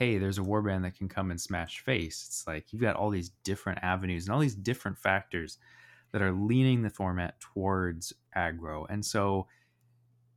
hey, 0.00 0.16
there's 0.16 0.38
a 0.38 0.42
warband 0.42 0.80
that 0.80 0.96
can 0.96 1.10
come 1.10 1.30
and 1.30 1.38
smash 1.38 1.80
face. 1.80 2.24
It's 2.26 2.46
like 2.46 2.72
you've 2.72 2.80
got 2.80 2.96
all 2.96 3.10
these 3.10 3.28
different 3.44 3.80
avenues 3.82 4.24
and 4.24 4.34
all 4.34 4.40
these 4.40 4.54
different 4.54 4.96
factors 4.96 5.58
that 6.12 6.22
are 6.22 6.32
leaning 6.32 6.80
the 6.80 6.88
format 6.88 7.38
towards 7.38 8.14
aggro. 8.34 8.86
And 8.88 9.04
so, 9.04 9.46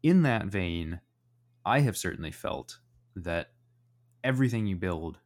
in 0.03 0.23
that 0.23 0.47
vein, 0.47 0.99
I 1.65 1.79
have 1.79 1.95
certainly 1.95 2.29
felt 2.31 2.77
that 3.15 3.51
everything 4.21 4.67
you 4.67 4.75
build 4.75 5.17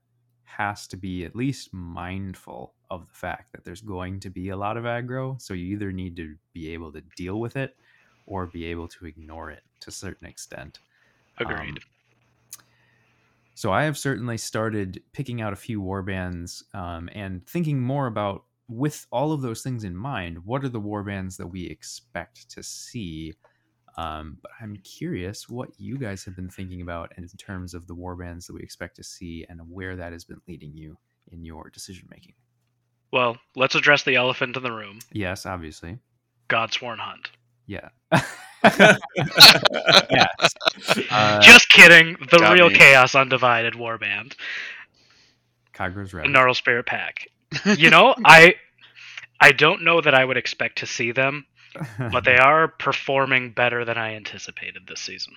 has 0.43 0.87
to 0.89 0.97
be 0.97 1.25
at 1.25 1.35
least 1.35 1.73
mindful 1.73 2.75
of 2.91 3.07
the 3.07 3.15
fact 3.15 3.51
that 3.53 3.65
there's 3.65 3.81
going 3.81 4.19
to 4.19 4.29
be 4.29 4.49
a 4.49 4.57
lot 4.57 4.77
of 4.77 4.83
aggro. 4.83 5.41
So, 5.41 5.55
you 5.55 5.73
either 5.73 5.91
need 5.91 6.15
to 6.17 6.35
be 6.53 6.69
able 6.69 6.91
to 6.91 7.01
deal 7.15 7.39
with 7.39 7.55
it 7.55 7.75
or 8.27 8.45
be 8.45 8.65
able 8.65 8.87
to 8.89 9.07
ignore 9.07 9.49
it 9.49 9.63
to 9.79 9.89
a 9.89 9.93
certain 9.93 10.27
extent. 10.27 10.79
Agreed. 11.39 11.77
Um, 11.77 11.77
so 13.55 13.71
I 13.71 13.85
have 13.85 13.97
certainly 13.97 14.37
started 14.37 15.01
picking 15.13 15.41
out 15.41 15.51
a 15.53 15.55
few 15.55 15.81
warbands 15.81 16.61
um, 16.75 17.09
and 17.13 17.43
thinking 17.47 17.81
more 17.81 18.05
about, 18.05 18.43
with 18.69 19.07
all 19.11 19.31
of 19.31 19.41
those 19.41 19.63
things 19.63 19.83
in 19.83 19.95
mind, 19.95 20.45
what 20.45 20.63
are 20.63 20.69
the 20.69 20.79
warbands 20.79 21.37
that 21.37 21.47
we 21.47 21.65
expect 21.65 22.49
to 22.51 22.61
see? 22.61 23.33
Um, 23.97 24.37
but 24.43 24.51
I'm 24.61 24.75
curious 24.83 25.49
what 25.49 25.69
you 25.79 25.97
guys 25.97 26.23
have 26.25 26.35
been 26.35 26.49
thinking 26.49 26.81
about 26.81 27.13
in 27.17 27.27
terms 27.29 27.73
of 27.73 27.87
the 27.87 27.95
warbands 27.95 28.45
that 28.45 28.53
we 28.53 28.61
expect 28.61 28.95
to 28.97 29.03
see 29.03 29.43
and 29.49 29.59
where 29.71 29.95
that 29.95 30.11
has 30.11 30.23
been 30.23 30.41
leading 30.47 30.75
you 30.75 30.97
in 31.31 31.43
your 31.43 31.69
decision 31.71 32.07
making. 32.11 32.33
well, 33.11 33.37
let's 33.55 33.73
address 33.75 34.03
the 34.03 34.15
elephant 34.15 34.55
in 34.55 34.63
the 34.63 34.71
room. 34.71 34.99
Yes, 35.11 35.45
obviously. 35.45 35.97
Godsworn 36.49 36.99
Hunt. 36.99 37.29
Yeah. 37.67 37.89
yes. 38.63 40.53
Uh, 41.11 41.39
Just 41.41 41.69
kidding. 41.69 42.17
The 42.31 42.49
real 42.53 42.69
me. 42.69 42.75
Chaos 42.75 43.13
Undivided 43.15 43.73
Warband. 43.73 44.35
Kygra's 45.73 46.13
Red. 46.13 46.29
Gnarl 46.29 46.53
Spirit 46.55 46.85
Pack. 46.87 47.27
You 47.65 47.89
know, 47.91 48.15
I 48.25 48.55
I 49.39 49.51
don't 49.51 49.83
know 49.83 50.01
that 50.01 50.15
I 50.15 50.25
would 50.25 50.37
expect 50.37 50.79
to 50.79 50.87
see 50.87 51.11
them, 51.11 51.45
but 52.11 52.23
they 52.23 52.37
are 52.37 52.67
performing 52.67 53.51
better 53.51 53.85
than 53.85 53.97
I 53.97 54.15
anticipated 54.15 54.83
this 54.87 54.99
season. 55.01 55.33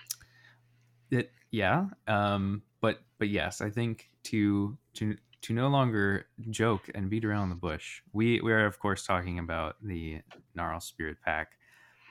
it 1.11 1.31
yeah 1.51 1.87
um 2.07 2.63
but 2.81 3.01
but 3.19 3.29
yes 3.29 3.61
i 3.61 3.69
think 3.71 4.09
to 4.23 4.77
to 4.95 5.17
to 5.43 5.53
no 5.53 5.69
longer 5.69 6.27
joke 6.51 6.89
and 6.95 7.11
beat 7.11 7.25
around 7.25 7.49
the 7.49 7.57
bush 7.57 8.03
we 8.13 8.41
we 8.41 8.53
are 8.53 8.67
of 8.67 8.79
course 8.79 9.05
talking 9.05 9.39
about 9.39 9.77
the 9.83 10.21
gnarl 10.55 10.81
spirit 10.81 11.17
pack 11.25 11.49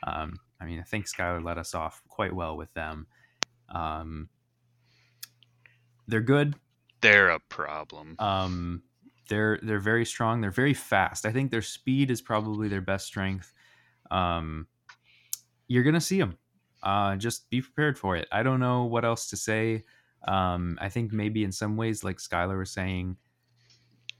um 0.03 0.39
i 0.61 0.65
mean 0.65 0.79
i 0.79 0.83
think 0.83 1.05
skylar 1.05 1.43
let 1.43 1.57
us 1.57 1.73
off 1.75 2.01
quite 2.07 2.33
well 2.33 2.55
with 2.57 2.73
them. 2.73 3.07
Um 3.69 4.29
they're 6.07 6.21
good. 6.21 6.55
They're 7.01 7.29
a 7.29 7.39
problem. 7.39 8.15
um 8.19 8.83
they're 9.29 9.59
they're 9.61 9.79
very 9.79 10.05
strong. 10.05 10.41
They're 10.41 10.49
very 10.49 10.73
fast. 10.73 11.25
I 11.25 11.31
think 11.31 11.51
their 11.51 11.61
speed 11.61 12.09
is 12.09 12.21
probably 12.21 12.67
their 12.67 12.81
best 12.81 13.05
strength. 13.05 13.53
Um 14.11 14.67
you're 15.67 15.83
gonna 15.83 16.01
see 16.01 16.19
them 16.19 16.37
uh 16.81 17.15
just 17.15 17.49
be 17.49 17.61
prepared 17.61 17.97
for 17.97 18.15
it. 18.15 18.27
I 18.31 18.41
don't 18.43 18.59
know 18.59 18.85
what 18.85 19.05
else 19.05 19.29
to 19.29 19.37
say. 19.37 19.83
Um 20.27 20.77
i 20.81 20.89
think 20.89 21.13
maybe 21.13 21.43
in 21.43 21.51
some 21.51 21.77
ways 21.77 22.03
like 22.03 22.17
skylar 22.17 22.57
was 22.57 22.71
saying 22.71 23.17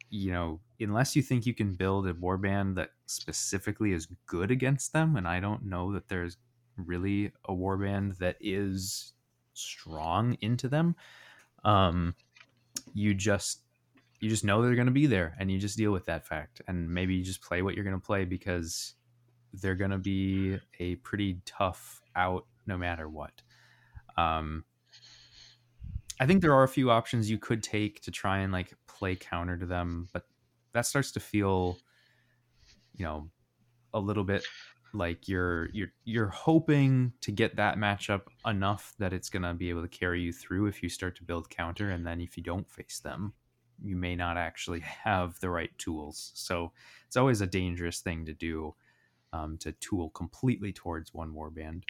you 0.10 0.32
know 0.32 0.60
unless 0.80 1.16
you 1.16 1.22
think 1.22 1.46
you 1.46 1.54
can 1.54 1.74
build 1.74 2.08
a 2.08 2.14
warband 2.14 2.76
that 2.76 2.92
specifically 3.06 3.92
is 3.94 4.08
good 4.26 4.52
against 4.52 4.94
them 4.94 5.16
and 5.16 5.28
i 5.28 5.40
don't 5.40 5.66
know 5.66 5.92
that 5.94 6.08
there's 6.08 6.38
really 6.78 7.32
a 7.46 7.54
warband 7.54 8.18
that 8.18 8.38
is 8.40 9.14
strong 9.54 10.38
into 10.42 10.68
them 10.70 10.96
um 11.66 12.16
you 12.94 13.14
just 13.14 13.62
you 14.20 14.30
just 14.30 14.44
know 14.44 14.62
they're 14.62 14.76
going 14.76 14.88
to 14.88 14.92
be 14.92 15.08
there 15.08 15.36
and 15.40 15.52
you 15.52 15.58
just 15.58 15.78
deal 15.78 15.92
with 15.92 16.06
that 16.06 16.26
fact 16.26 16.62
and 16.68 16.90
maybe 16.90 17.16
you 17.16 17.24
just 17.24 17.42
play 17.42 17.62
what 17.62 17.76
you're 17.76 17.84
going 17.84 18.00
to 18.00 18.06
play 18.06 18.26
because 18.26 18.94
they're 19.54 19.76
going 19.76 19.92
to 19.92 19.98
be 19.98 20.58
a 20.80 20.96
pretty 20.98 21.42
tough 21.46 22.02
out 22.16 22.46
no 22.68 22.78
matter 22.78 23.10
what. 23.10 23.42
Um 24.18 24.66
i 26.20 26.26
think 26.26 26.42
there 26.42 26.54
are 26.54 26.64
a 26.64 26.68
few 26.68 26.92
options 26.92 27.30
you 27.30 27.38
could 27.38 27.64
take 27.64 28.02
to 28.02 28.12
try 28.12 28.40
and 28.40 28.52
like 28.52 28.74
play 28.88 29.16
counter 29.16 29.58
to 29.58 29.66
them 29.66 30.10
but 30.12 30.26
that 30.74 30.86
starts 30.86 31.12
to 31.14 31.20
feel 31.20 31.78
you 32.96 33.06
know 33.06 33.30
a 33.94 34.00
little 34.00 34.24
bit 34.24 34.44
like 34.94 35.28
you're 35.28 35.70
you're 35.72 35.92
you're 36.04 36.28
hoping 36.30 37.14
to 37.22 37.32
get 37.32 37.56
that 37.56 37.78
matchup 37.78 38.22
enough 38.46 38.94
that 38.98 39.14
it's 39.14 39.30
going 39.30 39.44
to 39.44 39.54
be 39.54 39.70
able 39.70 39.82
to 39.84 39.88
carry 39.88 40.22
you 40.22 40.34
through 40.34 40.66
if 40.66 40.82
you 40.82 40.90
start 40.90 41.16
to 41.16 41.24
build 41.24 41.50
counter 41.50 41.90
and 41.92 42.06
then 42.06 42.20
if 42.22 42.36
you 42.38 42.44
don't 42.44 42.70
face 42.70 43.00
them 43.00 43.34
you 43.82 43.96
may 43.96 44.16
not 44.16 44.36
actually 44.36 44.80
have 44.82 45.40
the 45.40 45.50
right 45.50 45.72
tools 45.78 46.32
so 46.34 46.72
it's 47.08 47.16
always 47.18 47.42
a 47.42 47.48
dangerous 47.48 48.00
thing 48.00 48.26
to 48.26 48.34
do 48.34 48.74
um, 49.32 49.58
to 49.60 49.72
tool 49.74 50.10
completely 50.10 50.74
towards 50.74 51.14
one 51.14 51.34
warband 51.34 51.84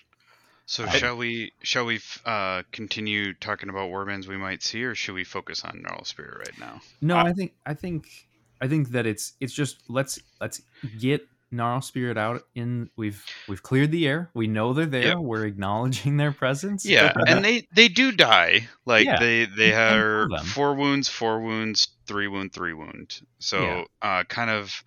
So 0.65 0.83
I- 0.85 0.89
shall 0.89 1.15
we 1.17 1.53
shall 1.63 1.85
we 1.85 2.01
uh, 2.25 2.63
continue 2.73 3.33
talking 3.33 3.69
about 3.69 3.89
warbands 3.89 4.27
we 4.27 4.37
might 4.37 4.61
see, 4.61 4.83
or 4.83 4.93
should 4.93 5.15
we 5.15 5.23
focus 5.23 5.63
on 5.63 5.81
Gnarl 5.81 6.03
Spirit 6.03 6.37
right 6.37 6.59
now? 6.59 6.81
No, 7.01 7.17
Uh, 7.17 7.23
I 7.23 7.33
think 7.33 7.53
I 7.65 7.73
think 7.73 8.27
I 8.61 8.67
think 8.67 8.89
that 8.89 9.05
it's 9.05 9.33
it's 9.39 9.53
just 9.53 9.83
let's 9.87 10.19
let's 10.41 10.61
get 10.99 11.27
Gnarl 11.51 11.81
Spirit 11.81 12.17
out 12.17 12.43
in 12.55 12.89
we've 12.95 13.25
we've 13.47 13.63
cleared 13.63 13.91
the 13.91 14.07
air. 14.07 14.29
We 14.33 14.47
know 14.47 14.73
they're 14.73 14.85
there. 14.85 15.07
Yep. 15.07 15.17
We're 15.17 15.45
acknowledging 15.45 16.17
their 16.17 16.31
presence. 16.31 16.85
Yeah, 16.85 17.13
and 17.27 17.43
they 17.43 17.67
they 17.73 17.87
do 17.87 18.11
die. 18.11 18.67
Like 18.85 19.05
Yeah, 19.05 19.19
they 19.19 19.45
they 19.45 19.69
you 19.69 19.75
are 19.75 20.29
four 20.45 20.75
wounds, 20.75 21.07
four 21.07 21.41
wounds, 21.41 21.87
three 22.05 22.27
wound, 22.27 22.53
three 22.53 22.73
wound. 22.73 23.21
So 23.39 23.61
Yeah. 23.61 23.83
uh, 24.01 24.23
kind 24.25 24.49
of 24.49 24.83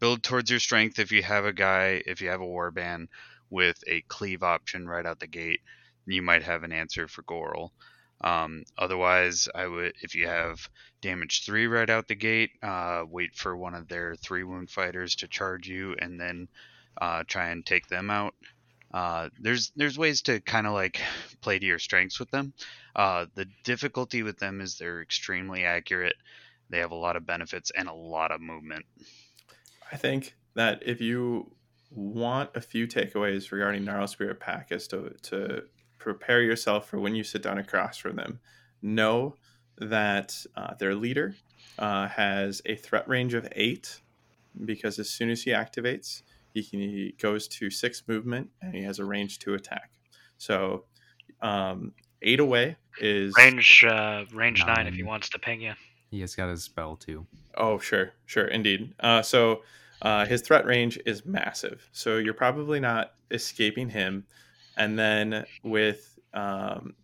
build 0.00 0.22
towards 0.22 0.50
your 0.50 0.58
strength 0.58 0.98
if 0.98 1.12
you 1.12 1.22
have 1.22 1.44
a 1.44 1.52
guy, 1.52 2.02
if 2.06 2.20
you 2.20 2.28
have 2.28 2.40
a 2.40 2.44
warband 2.44 3.06
with 3.50 3.82
a 3.86 4.02
cleave 4.08 4.42
option 4.42 4.86
right 4.86 5.06
out 5.06 5.20
the 5.20 5.26
gate, 5.26 5.60
you 6.06 6.22
might 6.22 6.42
have 6.42 6.64
an 6.64 6.72
answer 6.72 7.06
for 7.06 7.22
Goral. 7.22 7.72
Um, 8.22 8.64
otherwise, 8.78 9.48
I 9.54 9.66
would 9.66 9.94
if 10.02 10.14
you 10.14 10.26
have 10.28 10.68
damage 11.00 11.44
three 11.44 11.66
right 11.66 11.90
out 11.90 12.08
the 12.08 12.14
gate, 12.14 12.50
uh, 12.62 13.04
wait 13.08 13.34
for 13.34 13.56
one 13.56 13.74
of 13.74 13.88
their 13.88 14.14
three 14.14 14.44
wound 14.44 14.70
fighters 14.70 15.16
to 15.16 15.28
charge 15.28 15.68
you, 15.68 15.96
and 15.98 16.20
then 16.20 16.48
uh, 17.00 17.24
try 17.26 17.48
and 17.48 17.66
take 17.66 17.88
them 17.88 18.10
out. 18.10 18.34
Uh, 18.92 19.30
there's 19.40 19.72
there's 19.74 19.98
ways 19.98 20.22
to 20.22 20.40
kind 20.40 20.66
of 20.66 20.74
like 20.74 21.00
play 21.40 21.58
to 21.58 21.66
your 21.66 21.78
strengths 21.78 22.20
with 22.20 22.30
them. 22.30 22.52
Uh, 22.94 23.26
the 23.34 23.46
difficulty 23.64 24.22
with 24.22 24.38
them 24.38 24.60
is 24.60 24.76
they're 24.76 25.02
extremely 25.02 25.64
accurate. 25.64 26.16
They 26.70 26.78
have 26.78 26.90
a 26.90 26.96
lot 26.96 27.16
of 27.16 27.26
benefits 27.26 27.72
and 27.76 27.88
a 27.88 27.94
lot 27.94 28.30
of 28.30 28.40
movement. 28.40 28.84
I 29.90 29.96
think 29.96 30.34
that 30.54 30.82
if 30.86 31.00
you 31.00 31.54
want 31.90 32.50
a 32.54 32.60
few 32.60 32.86
takeaways 32.86 33.50
regarding 33.52 33.84
Gnarl 33.84 34.06
Spirit 34.06 34.40
Pack 34.40 34.72
is 34.72 34.88
to, 34.88 35.14
to 35.22 35.64
prepare 36.02 36.42
yourself 36.42 36.88
for 36.88 36.98
when 36.98 37.14
you 37.14 37.22
sit 37.24 37.42
down 37.42 37.58
across 37.58 37.96
from 37.96 38.16
them, 38.16 38.40
know 38.82 39.36
that 39.78 40.36
uh, 40.56 40.74
their 40.78 40.94
leader 40.94 41.34
uh, 41.78 42.08
has 42.08 42.60
a 42.66 42.74
threat 42.76 43.08
range 43.08 43.34
of 43.34 43.48
eight 43.52 44.00
because 44.64 44.98
as 44.98 45.08
soon 45.08 45.30
as 45.30 45.42
he 45.42 45.50
activates, 45.50 46.22
he, 46.52 46.62
can, 46.62 46.80
he 46.80 47.14
goes 47.20 47.48
to 47.48 47.70
six 47.70 48.02
movement 48.06 48.50
and 48.60 48.74
he 48.74 48.82
has 48.82 48.98
a 48.98 49.04
range 49.04 49.38
to 49.40 49.54
attack. 49.54 49.90
So 50.38 50.84
um, 51.40 51.92
eight 52.20 52.40
away 52.40 52.76
is 53.00 53.32
Range 53.38 53.84
uh, 53.84 54.24
range 54.34 54.64
nine 54.66 54.86
if 54.86 54.94
he 54.94 55.02
wants 55.02 55.28
to 55.30 55.38
ping 55.38 55.62
you. 55.62 55.72
he 56.10 56.20
has 56.20 56.34
got 56.34 56.50
his 56.50 56.62
spell 56.64 56.96
too. 56.96 57.26
Oh, 57.56 57.78
sure, 57.78 58.12
sure, 58.26 58.46
indeed. 58.46 58.94
Uh, 59.00 59.22
so 59.22 59.62
uh, 60.02 60.26
his 60.26 60.42
threat 60.42 60.66
range 60.66 60.98
is 61.06 61.24
massive. 61.24 61.88
So 61.92 62.18
you're 62.18 62.34
probably 62.34 62.80
not 62.80 63.14
escaping 63.30 63.88
him. 63.88 64.26
And 64.76 64.98
then 64.98 65.44
with 65.62 66.18
um, 66.34 66.94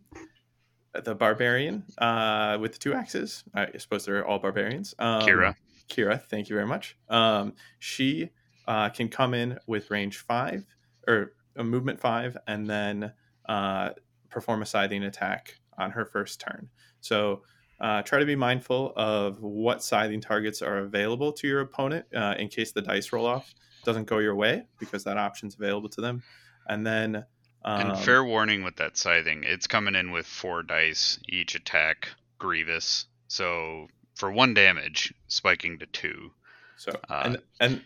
the 1.05 1.15
barbarian 1.15 1.85
uh, 1.99 2.59
with 2.61 2.73
the 2.73 2.79
two 2.79 2.95
axes. 2.95 3.45
I 3.55 3.69
suppose 3.79 4.05
they're 4.05 4.27
all 4.27 4.39
barbarians. 4.39 4.95
Um, 4.99 5.23
Kheira. 5.23 5.55
Kheira, 5.89 6.23
thank 6.23 6.49
you 6.49 6.57
very 6.57 6.67
much. 6.67 6.97
Um, 7.09 7.55
she 7.79 8.31
uh, 8.67 8.89
can 8.91 9.09
come 9.09 9.35
in 9.35 9.59
with 9.67 9.91
range 9.91 10.19
five 10.19 10.65
or 11.07 11.33
a 11.57 11.65
movement 11.65 11.99
five, 11.99 12.37
and 12.47 12.69
then 12.69 13.13
uh, 13.49 13.91
perform 14.31 14.63
a 14.63 14.67
scything 14.67 15.05
attack 15.05 15.59
on 15.79 15.91
her 15.91 16.05
first 16.05 16.41
turn. 16.41 16.69
So 17.01 17.43
uh, 17.81 18.03
try 18.03 18.19
to 18.19 18.27
be 18.27 18.37
mindful 18.37 18.93
of 18.97 19.41
what 19.41 19.83
scything 19.83 20.21
targets 20.21 20.63
are 20.63 20.79
available 20.79 21.33
to 21.33 21.49
your 21.49 21.61
opponent 21.61 22.07
uh, 22.15 22.35
in 22.39 22.49
case 22.49 22.73
the 22.73 22.83
dice 22.83 23.13
roll 23.13 23.27
off 23.27 23.55
doesn't 23.85 24.05
go 24.05 24.19
your 24.19 24.35
way, 24.35 24.65
because 24.79 25.05
that 25.05 25.17
option's 25.17 25.55
available 25.55 25.89
to 25.89 26.01
them. 26.01 26.23
And 26.69 26.87
then 26.87 27.25
um, 27.65 27.91
and 27.91 27.99
fair 27.99 28.25
warning 28.25 28.63
with 28.63 28.77
that 28.77 28.97
scything, 28.97 29.45
it's 29.45 29.67
coming 29.67 29.95
in 29.95 30.11
with 30.11 30.27
four 30.27 30.63
dice 30.63 31.19
each 31.29 31.55
attack, 31.55 32.09
grievous. 32.39 33.07
So 33.29 33.89
for 34.15 34.31
one 34.31 34.55
damage, 34.55 35.13
spiking 35.29 35.79
to 35.79 35.87
two. 35.87 36.33
So 36.77 36.93
Uh, 37.09 37.23
and 37.25 37.39
and 37.61 37.83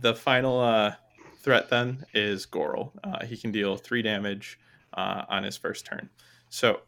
the 0.00 0.14
final 0.14 0.60
uh, 0.60 0.94
threat 1.38 1.70
then 1.70 2.04
is 2.14 2.46
Goral. 2.46 2.92
Uh, 3.04 3.24
he 3.24 3.36
can 3.36 3.52
deal 3.52 3.76
three 3.76 4.02
damage 4.02 4.58
uh, 4.94 5.24
on 5.28 5.44
his 5.44 5.56
first 5.56 5.86
turn. 5.86 6.10
So 6.48 6.80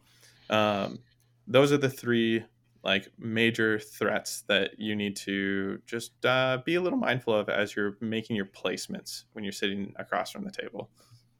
um, 0.49 0.99
those 1.47 1.71
are 1.71 1.77
the 1.77 1.89
three 1.89 2.43
like 2.83 3.09
major 3.17 3.79
threats 3.79 4.43
that 4.47 4.79
you 4.79 4.95
need 4.95 5.15
to 5.17 5.81
just 5.85 6.25
uh, 6.25 6.59
be 6.65 6.75
a 6.75 6.81
little 6.81 6.99
mindful 6.99 7.33
of 7.33 7.49
as 7.49 7.75
you're 7.75 7.97
making 7.99 8.35
your 8.35 8.45
placements 8.45 9.23
when 9.33 9.43
you're 9.43 9.51
sitting 9.51 9.93
across 9.97 10.31
from 10.31 10.43
the 10.43 10.51
table. 10.51 10.89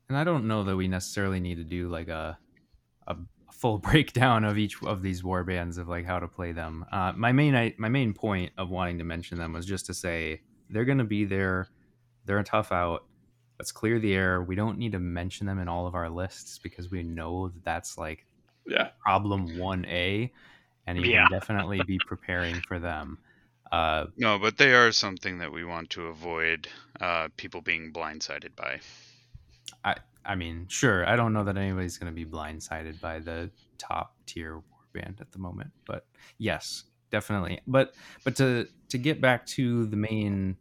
And 0.10 0.18
I 0.18 0.24
don't 0.24 0.48
know 0.48 0.64
that 0.64 0.76
we 0.78 0.88
necessarily 0.88 1.40
need 1.40 1.56
to 1.56 1.64
do 1.64 1.90
like 1.90 2.08
a 2.08 2.40
a 3.08 3.18
full 3.52 3.78
breakdown 3.90 4.44
of 4.44 4.58
each 4.58 4.82
of 4.84 5.02
these 5.02 5.24
war 5.24 5.44
bands 5.44 5.78
of 5.78 5.88
like 5.88 6.06
how 6.06 6.20
to 6.20 6.28
play 6.28 6.52
them. 6.52 6.86
Uh, 6.92 7.14
my 7.14 7.32
main 7.32 7.56
I, 7.56 7.76
my 7.78 7.90
main 7.90 8.14
point 8.14 8.54
of 8.58 8.70
wanting 8.70 8.98
to 9.00 9.04
mention 9.04 9.38
them 9.38 9.54
was 9.54 9.66
just 9.66 9.86
to 9.88 9.94
say 9.94 10.42
they're 10.70 10.86
going 10.86 10.98
to 11.00 11.04
be 11.04 11.26
there. 11.26 11.72
They're 12.26 12.40
a 12.40 12.44
tough 12.44 12.72
out. 12.72 13.06
Let's 13.60 13.72
clear 13.72 14.00
the 14.00 14.14
air. 14.16 14.44
We 14.44 14.56
don't 14.56 14.78
need 14.78 14.94
to 14.94 15.00
mention 15.00 15.48
them 15.48 15.60
in 15.60 15.68
all 15.68 15.88
of 15.88 15.96
our 15.96 16.10
lists 16.10 16.60
because 16.60 16.92
we 16.92 17.04
know 17.04 17.50
that 17.50 17.64
that's 17.66 17.98
like 17.98 18.28
Yeah, 18.66 18.92
problem 19.04 19.58
one 19.58 19.86
A, 19.86 20.34
and 20.88 21.00
you 21.00 21.10
Yeah. 21.10 21.12
can 21.12 21.28
definitely 21.28 21.84
be 21.84 22.00
preparing 22.00 22.62
for 22.62 22.80
them. 22.80 23.20
Uh, 23.72 24.08
No, 24.18 24.38
but 24.38 24.58
they 24.58 24.74
are 24.74 24.92
something 24.92 25.38
that 25.38 25.54
we 25.54 25.64
want 25.64 25.92
to 25.92 26.08
avoid 26.08 26.68
uh, 27.00 27.30
people 27.38 27.62
being 27.62 27.94
blindsided 27.94 28.54
by. 28.56 28.82
I 29.84 29.96
I 30.26 30.36
mean, 30.36 30.66
sure. 30.68 31.08
I 31.08 31.16
don't 31.16 31.34
know 31.34 31.46
that 31.46 31.58
anybody's 31.58 31.98
going 31.98 32.12
to 32.12 32.16
be 32.16 32.30
blindsided 32.30 33.00
by 33.00 33.20
the 33.20 33.50
top 33.78 34.16
tier 34.26 34.62
warband 34.62 35.22
at 35.22 35.32
the 35.32 35.40
moment, 35.40 35.72
but 35.86 36.06
yes, 36.38 36.84
definitely. 37.12 37.62
But 37.66 37.94
but 38.24 38.36
to 38.36 38.68
to 38.90 38.98
get 38.98 39.22
back 39.22 39.46
to 39.48 39.86
the 39.86 39.96
main 39.96 40.58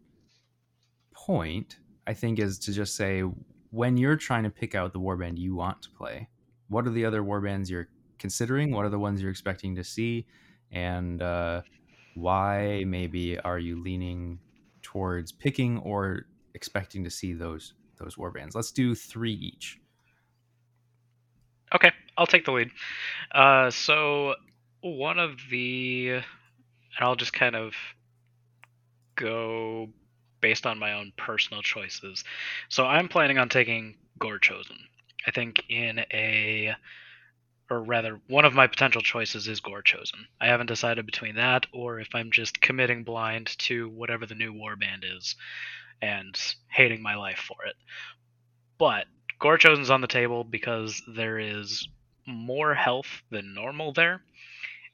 point, 1.12 1.78
I 2.06 2.14
think 2.14 2.38
is 2.38 2.58
to 2.60 2.72
just 2.72 2.96
say 2.96 3.22
when 3.70 3.96
you're 3.96 4.16
trying 4.16 4.44
to 4.44 4.50
pick 4.50 4.74
out 4.74 4.92
the 4.92 5.00
warband 5.00 5.38
you 5.38 5.56
want 5.56 5.82
to 5.82 5.90
play, 5.90 6.28
what 6.68 6.86
are 6.86 6.90
the 6.90 7.04
other 7.04 7.22
warbands 7.22 7.68
you're 7.68 7.88
considering? 8.18 8.70
What 8.70 8.84
are 8.84 8.90
the 8.90 8.98
ones 8.98 9.20
you're 9.20 9.30
expecting 9.30 9.74
to 9.76 9.84
see, 9.84 10.26
and 10.70 11.20
uh, 11.20 11.62
why 12.14 12.84
maybe 12.86 13.38
are 13.40 13.58
you 13.58 13.82
leaning 13.82 14.38
towards 14.82 15.32
picking 15.32 15.78
or 15.78 16.26
expecting 16.54 17.02
to 17.04 17.10
see 17.10 17.32
those 17.32 17.74
those 17.98 18.16
warbands. 18.16 18.54
Let's 18.54 18.70
do 18.70 18.94
three 18.94 19.32
each. 19.32 19.78
Okay, 21.74 21.90
I'll 22.16 22.26
take 22.26 22.44
the 22.44 22.52
lead. 22.52 22.70
Uh, 23.32 23.70
so 23.70 24.34
one 24.80 25.18
of 25.18 25.38
the, 25.50 26.10
and 26.10 26.24
I'll 27.00 27.16
just 27.16 27.32
kind 27.32 27.56
of 27.56 27.74
go 29.16 29.88
based 30.40 30.66
on 30.66 30.78
my 30.78 30.92
own 30.92 31.12
personal 31.16 31.62
choices. 31.62 32.22
So 32.68 32.84
I'm 32.84 33.08
planning 33.08 33.38
on 33.38 33.48
taking 33.48 33.96
Gore 34.18 34.38
Chosen. 34.38 34.76
I 35.26 35.32
think 35.32 35.64
in 35.68 35.98
a, 36.12 36.74
or 37.68 37.82
rather, 37.82 38.20
one 38.28 38.44
of 38.44 38.54
my 38.54 38.68
potential 38.68 39.02
choices 39.02 39.48
is 39.48 39.60
Gore 39.60 39.82
Chosen. 39.82 40.26
I 40.40 40.46
haven't 40.46 40.66
decided 40.66 41.04
between 41.04 41.34
that 41.34 41.66
or 41.72 41.98
if 41.98 42.14
I'm 42.14 42.30
just 42.30 42.60
committing 42.60 43.02
blind 43.02 43.58
to 43.60 43.88
whatever 43.88 44.24
the 44.24 44.36
new 44.36 44.52
warband 44.52 45.02
is, 45.16 45.34
and 46.02 46.38
hating 46.68 47.02
my 47.02 47.16
life 47.16 47.38
for 47.38 47.64
it. 47.66 47.76
But 48.78 49.06
Gore 49.38 49.58
Chosen's 49.58 49.90
on 49.90 50.00
the 50.00 50.06
table 50.06 50.44
because 50.44 51.02
there 51.06 51.38
is 51.38 51.88
more 52.26 52.74
health 52.74 53.22
than 53.30 53.54
normal 53.54 53.92
there. 53.92 54.22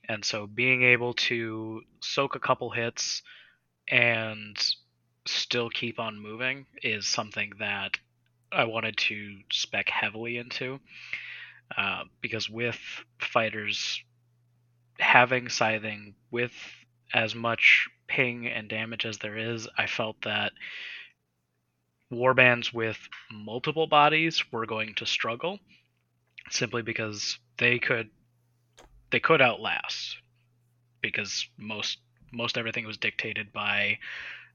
And 0.09 0.25
so 0.25 0.47
being 0.47 0.83
able 0.83 1.15
to 1.15 1.83
soak 2.01 2.35
a 2.35 2.41
couple 2.41 2.71
hits 2.71 3.23
and 3.89 4.57
still 5.27 5.71
keep 5.71 6.01
on 6.01 6.21
moving 6.21 6.67
is 6.83 7.07
something 7.07 7.53
that 7.59 7.99
I 8.51 8.65
wanted 8.65 8.97
to 8.99 9.39
spec 9.51 9.89
heavily 9.89 10.37
into. 10.37 10.81
Uh, 11.77 12.05
because 12.21 12.51
with 12.51 12.79
fighters 13.19 14.03
having 14.99 15.49
scything, 15.49 16.15
with 16.31 16.53
as 17.15 17.35
much 17.35 17.89
ping 18.13 18.47
and 18.47 18.69
damage 18.69 19.07
as 19.07 19.19
there 19.19 19.39
is, 19.39 19.67
I 19.79 19.87
felt 19.87 20.17
that 20.23 20.53
warbands 22.13 22.73
with 22.73 22.99
multiple 23.31 23.87
bodies 23.87 24.45
were 24.53 24.67
going 24.67 24.95
to 24.97 25.07
struggle 25.07 25.59
simply 26.51 26.83
because 26.83 27.39
they 27.57 27.79
could 27.79 28.11
they 29.11 29.21
could 29.21 29.41
outlast 29.41 30.17
because 31.01 31.49
most 31.57 31.99
most 32.33 32.59
everything 32.59 32.87
was 32.87 32.99
dictated 32.99 33.51
by 33.51 33.99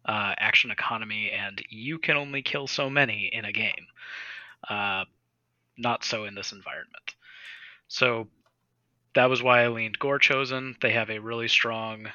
uh, 0.05 0.35
action 0.37 0.69
economy 0.69 1.31
and 1.31 1.63
you 1.69 1.97
can 1.97 2.15
only 2.15 2.43
kill 2.43 2.67
so 2.67 2.89
many 2.91 3.29
in 3.33 3.43
a 3.45 3.51
game 3.51 3.87
uh, 4.69 5.03
not 5.77 6.03
so 6.03 6.25
in 6.25 6.35
this 6.35 6.51
environment. 6.51 7.15
So 7.87 8.27
that 9.15 9.31
was 9.31 9.41
why 9.41 9.63
i 9.63 9.67
leaned 9.67 9.97
gore 9.97 10.19
chosen 10.19 10.75
they 10.79 10.91
have 10.91 11.09
a 11.09 11.17
really 11.17 11.47
strong 11.47 12.07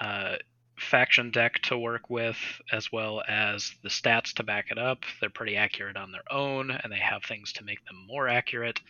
uh, 0.00 0.34
faction 0.80 1.30
deck 1.30 1.60
to 1.62 1.78
work 1.78 2.08
with, 2.10 2.38
as 2.72 2.90
well 2.92 3.22
as 3.28 3.72
the 3.82 3.88
stats 3.88 4.34
to 4.34 4.42
back 4.42 4.66
it 4.70 4.78
up. 4.78 5.04
They're 5.20 5.30
pretty 5.30 5.56
accurate 5.56 5.96
on 5.96 6.12
their 6.12 6.24
own, 6.30 6.70
and 6.70 6.92
they 6.92 6.98
have 6.98 7.24
things 7.24 7.52
to 7.54 7.64
make 7.64 7.84
them 7.84 8.06
more 8.06 8.28
accurate. 8.28 8.80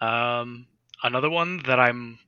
Um, 0.00 0.66
another 1.02 1.30
one 1.30 1.62
that 1.66 1.78
I'm 1.78 2.18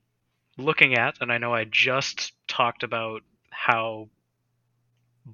looking 0.57 0.95
at, 0.95 1.16
and 1.20 1.33
I 1.33 1.39
know 1.39 1.55
I 1.55 1.64
just 1.64 2.33
talked 2.47 2.83
about 2.83 3.22
how 3.51 4.09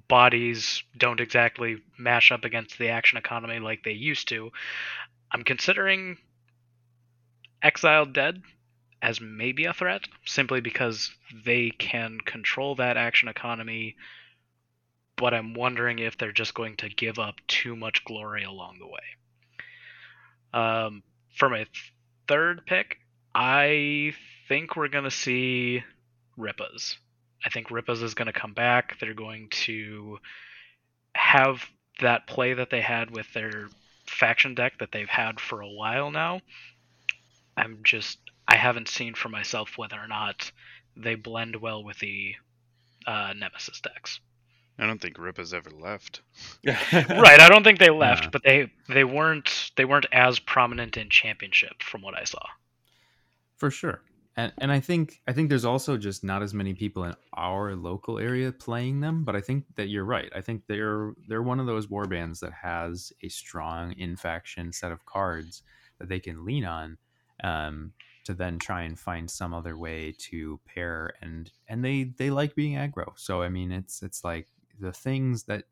bodies 0.07 0.83
don't 0.97 1.19
exactly 1.19 1.77
mash 1.97 2.31
up 2.31 2.45
against 2.45 2.77
the 2.77 2.89
action 2.89 3.17
economy 3.17 3.59
like 3.59 3.83
they 3.83 3.91
used 3.91 4.29
to. 4.29 4.51
I'm 5.31 5.43
considering 5.43 6.17
Exiled 7.61 8.13
Dead 8.13 8.41
as 9.01 9.19
maybe 9.19 9.65
a 9.65 9.73
threat 9.73 10.01
simply 10.25 10.61
because 10.61 11.11
they 11.45 11.71
can 11.71 12.19
control 12.21 12.75
that 12.75 12.97
action 12.97 13.27
economy 13.27 13.95
but 15.15 15.33
i'm 15.33 15.53
wondering 15.53 15.99
if 15.99 16.17
they're 16.17 16.31
just 16.31 16.53
going 16.53 16.75
to 16.75 16.89
give 16.89 17.19
up 17.19 17.35
too 17.47 17.75
much 17.75 18.03
glory 18.05 18.43
along 18.43 18.77
the 18.79 18.87
way. 18.87 18.99
Um, 20.53 21.03
for 21.35 21.49
my 21.49 21.63
th- 21.63 21.93
third 22.27 22.65
pick 22.65 22.97
i 23.33 24.13
think 24.47 24.75
we're 24.75 24.89
going 24.89 25.05
to 25.05 25.11
see 25.11 25.81
rippas 26.37 26.95
i 27.45 27.49
think 27.49 27.69
rippas 27.69 28.03
is 28.03 28.13
going 28.13 28.27
to 28.27 28.33
come 28.39 28.53
back. 28.53 28.99
They're 28.99 29.13
going 29.13 29.49
to 29.65 30.19
have 31.13 31.65
that 31.99 32.27
play 32.27 32.53
that 32.53 32.69
they 32.69 32.81
had 32.81 33.11
with 33.11 33.31
their 33.33 33.69
faction 34.05 34.55
deck 34.55 34.79
that 34.79 34.91
they've 34.91 35.09
had 35.09 35.39
for 35.39 35.61
a 35.61 35.69
while 35.69 36.11
now. 36.11 36.41
I'm 37.57 37.79
just 37.83 38.17
I 38.51 38.57
haven't 38.57 38.89
seen 38.89 39.13
for 39.13 39.29
myself 39.29 39.77
whether 39.77 39.97
or 39.97 40.07
not 40.07 40.51
they 40.97 41.15
blend 41.15 41.55
well 41.55 41.83
with 41.83 41.99
the 41.99 42.35
uh, 43.07 43.33
Nemesis 43.35 43.79
decks. 43.81 44.19
I 44.77 44.87
don't 44.87 45.01
think 45.01 45.17
Rip 45.17 45.37
has 45.37 45.53
ever 45.53 45.69
left. 45.69 46.21
right, 46.65 47.39
I 47.39 47.49
don't 47.49 47.63
think 47.63 47.79
they 47.79 47.89
left, 47.89 48.23
Yeah. 48.25 48.29
but 48.31 48.43
they 48.43 48.71
they 48.89 49.03
weren't 49.03 49.71
they 49.77 49.85
weren't 49.85 50.07
as 50.11 50.39
prominent 50.39 50.97
in 50.97 51.09
championship 51.09 51.81
from 51.81 52.01
what 52.01 52.15
I 52.17 52.23
saw. 52.23 52.43
For 53.57 53.69
sure. 53.71 54.01
And 54.35 54.51
and 54.57 54.71
I 54.71 54.79
think 54.79 55.21
I 55.27 55.33
think 55.33 55.49
there's 55.49 55.65
also 55.65 55.97
just 55.97 56.23
not 56.23 56.41
as 56.41 56.53
many 56.53 56.73
people 56.73 57.03
in 57.03 57.13
our 57.35 57.75
local 57.75 58.17
area 58.17 58.51
playing 58.51 59.01
them, 59.01 59.23
but 59.23 59.35
I 59.35 59.41
think 59.41 59.65
that 59.75 59.89
you're 59.89 60.05
right. 60.05 60.31
I 60.35 60.41
think 60.41 60.63
they're 60.67 61.13
they're 61.27 61.43
one 61.43 61.59
of 61.59 61.67
those 61.67 61.89
war 61.89 62.05
bands 62.05 62.39
that 62.39 62.53
has 62.53 63.13
a 63.21 63.29
strong 63.29 63.93
in 63.93 64.15
faction 64.15 64.73
set 64.73 64.91
of 64.91 65.05
cards 65.05 65.63
that 65.99 66.09
they 66.09 66.19
can 66.19 66.43
lean 66.45 66.65
on 66.65 66.97
um, 67.43 67.93
to 68.25 68.33
then 68.33 68.59
try 68.59 68.83
and 68.83 68.99
find 68.99 69.29
some 69.29 69.53
other 69.53 69.77
way 69.77 70.13
to 70.17 70.59
pair 70.65 71.13
and 71.21 71.51
and 71.67 71.83
they 71.83 72.03
they 72.03 72.29
like 72.29 72.55
being 72.55 72.75
aggro. 72.75 73.13
So 73.15 73.41
I 73.41 73.49
mean 73.49 73.71
it's 73.71 74.01
it's 74.03 74.23
like 74.23 74.47
the 74.79 74.91
things 74.91 75.43
that 75.43 75.65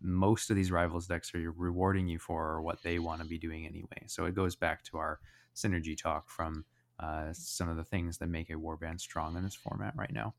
most 0.00 0.50
of 0.50 0.56
these 0.56 0.70
rivals 0.70 1.06
decks 1.06 1.34
are 1.34 1.52
rewarding 1.52 2.06
you 2.06 2.18
for 2.18 2.44
are 2.44 2.62
what 2.62 2.82
they 2.82 2.98
want 2.98 3.22
to 3.22 3.26
be 3.26 3.38
doing 3.38 3.66
anyway. 3.66 4.04
So 4.06 4.26
it 4.26 4.34
goes 4.34 4.54
back 4.54 4.84
to 4.84 4.98
our 4.98 5.20
synergy 5.54 5.96
talk 5.96 6.28
from 6.28 6.64
uh, 7.00 7.32
some 7.32 7.68
of 7.68 7.76
the 7.76 7.84
things 7.84 8.18
that 8.18 8.28
make 8.28 8.50
a 8.50 8.54
warband 8.54 9.00
strong 9.00 9.36
in 9.36 9.42
this 9.42 9.54
format 9.54 9.94
right 9.96 10.12
now. 10.12 10.34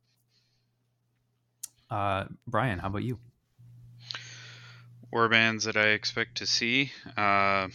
Uh, 1.89 2.25
Brian, 2.45 2.79
how 2.79 2.87
about 2.87 3.03
you? 3.03 3.17
Warbands 5.13 5.63
that 5.63 5.77
I 5.77 5.89
expect 5.89 6.37
to 6.37 6.45
see. 6.45 6.91
Uh, 7.15 7.69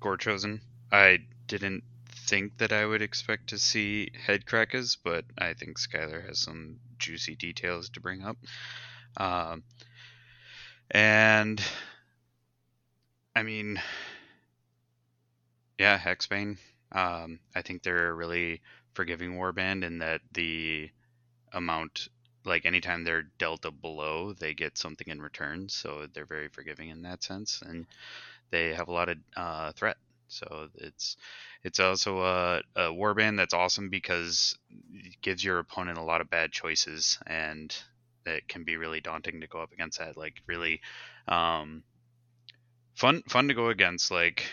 Gore 0.00 0.18
Chosen. 0.18 0.60
I 0.92 1.20
didn't 1.46 1.82
think 2.26 2.58
that 2.58 2.72
I 2.72 2.84
would 2.84 3.02
expect 3.02 3.48
to 3.48 3.58
see 3.58 4.10
Hedkrakka's, 4.26 4.96
but 5.02 5.24
I 5.38 5.54
think 5.54 5.78
Skylar 5.78 6.26
has 6.26 6.38
some 6.38 6.80
juicy 6.98 7.36
details 7.36 7.88
to 7.90 8.00
bring 8.00 8.22
up. 8.22 8.36
Um, 9.16 9.62
and 10.90 11.62
I 13.34 13.42
mean, 13.42 13.80
yeah, 15.78 15.98
Hexbane. 15.98 16.58
Um, 16.92 17.38
I 17.54 17.62
think 17.62 17.82
they're 17.82 18.08
a 18.08 18.14
really 18.14 18.62
forgiving 18.94 19.36
warband 19.36 19.84
in 19.84 19.98
that 19.98 20.22
the 20.32 20.90
amount, 21.52 22.08
like 22.44 22.64
anytime 22.64 23.04
they're 23.04 23.26
dealt 23.38 23.64
a 23.64 23.70
blow, 23.70 24.32
they 24.32 24.54
get 24.54 24.78
something 24.78 25.08
in 25.08 25.20
return. 25.20 25.68
So 25.68 26.06
they're 26.12 26.24
very 26.26 26.48
forgiving 26.48 26.88
in 26.88 27.02
that 27.02 27.22
sense, 27.22 27.62
and 27.62 27.86
they 28.50 28.74
have 28.74 28.88
a 28.88 28.92
lot 28.92 29.08
of 29.08 29.18
uh, 29.36 29.72
threat. 29.72 29.96
So 30.28 30.68
it's 30.74 31.16
it's 31.62 31.80
also 31.80 32.20
a, 32.20 32.62
a 32.74 32.82
warband 32.90 33.36
that's 33.36 33.54
awesome 33.54 33.88
because 33.88 34.58
it 34.92 35.20
gives 35.22 35.44
your 35.44 35.58
opponent 35.58 35.98
a 35.98 36.02
lot 36.02 36.20
of 36.20 36.30
bad 36.30 36.52
choices, 36.52 37.18
and 37.26 37.74
it 38.24 38.48
can 38.48 38.64
be 38.64 38.76
really 38.76 39.00
daunting 39.00 39.40
to 39.40 39.46
go 39.46 39.60
up 39.60 39.72
against 39.72 39.98
that. 39.98 40.16
Like 40.16 40.42
really 40.46 40.80
um, 41.28 41.82
fun 42.94 43.22
fun 43.28 43.48
to 43.48 43.54
go 43.54 43.68
against. 43.68 44.10
Like 44.10 44.44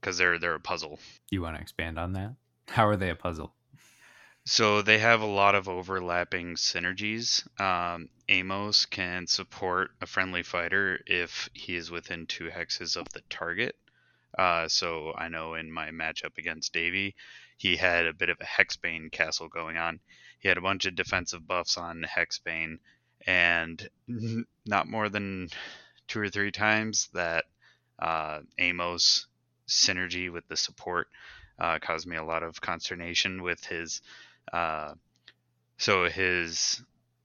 because 0.00 0.18
they're 0.18 0.38
they're 0.38 0.54
a 0.54 0.60
puzzle. 0.60 1.00
You 1.30 1.42
want 1.42 1.56
to 1.56 1.62
expand 1.62 1.98
on 1.98 2.12
that? 2.12 2.34
How 2.68 2.86
are 2.86 2.96
they 2.96 3.10
a 3.10 3.16
puzzle? 3.16 3.52
So 4.44 4.80
they 4.82 4.98
have 4.98 5.22
a 5.22 5.26
lot 5.26 5.56
of 5.56 5.68
overlapping 5.68 6.54
synergies. 6.54 7.42
Um, 7.60 8.08
Amos 8.28 8.86
can 8.86 9.26
support 9.26 9.90
a 10.00 10.06
friendly 10.06 10.44
fighter 10.44 11.00
if 11.06 11.50
he 11.52 11.74
is 11.74 11.90
within 11.90 12.26
two 12.26 12.48
hexes 12.50 12.96
of 12.96 13.08
the 13.12 13.22
target. 13.28 13.74
Uh, 14.36 14.68
so 14.68 15.12
I 15.16 15.28
know 15.28 15.54
in 15.54 15.70
my 15.70 15.90
matchup 15.90 16.38
against 16.38 16.72
Davy, 16.72 17.14
he 17.56 17.76
had 17.76 18.06
a 18.06 18.12
bit 18.12 18.28
of 18.28 18.38
a 18.40 18.44
Hexbane 18.44 19.10
castle 19.10 19.48
going 19.48 19.76
on. 19.76 20.00
He 20.40 20.48
had 20.48 20.58
a 20.58 20.62
bunch 20.62 20.84
of 20.84 20.94
defensive 20.94 21.46
buffs 21.46 21.78
on 21.78 22.04
Hexbane, 22.04 22.78
and 23.26 23.88
not 24.66 24.88
more 24.88 25.08
than 25.08 25.48
two 26.06 26.20
or 26.20 26.28
three 26.28 26.52
times 26.52 27.08
that 27.14 27.46
uh, 27.98 28.40
Amos 28.58 29.26
synergy 29.68 30.30
with 30.30 30.46
the 30.48 30.56
support 30.56 31.08
uh, 31.58 31.78
caused 31.78 32.06
me 32.06 32.16
a 32.16 32.24
lot 32.24 32.42
of 32.42 32.60
consternation 32.60 33.42
with 33.42 33.64
his. 33.64 34.02
Uh, 34.52 34.94
so 35.78 36.08
his 36.08 36.82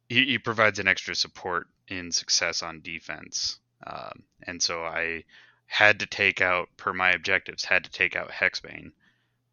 he, 0.10 0.26
he, 0.26 0.38
provides 0.40 0.80
an 0.80 0.88
extra 0.88 1.16
support 1.16 1.68
in 1.88 2.12
success 2.12 2.64
on 2.64 2.82
defense, 2.82 3.60
um, 3.86 4.24
and 4.44 4.62
so 4.62 4.84
I 4.84 5.24
had 5.72 6.00
to 6.00 6.06
take 6.06 6.42
out 6.42 6.70
per 6.78 6.94
my 6.94 7.12
objectives 7.12 7.64
had 7.64 7.86
to 7.86 7.92
take 7.92 8.16
out 8.16 8.30
Hexbane, 8.30 8.92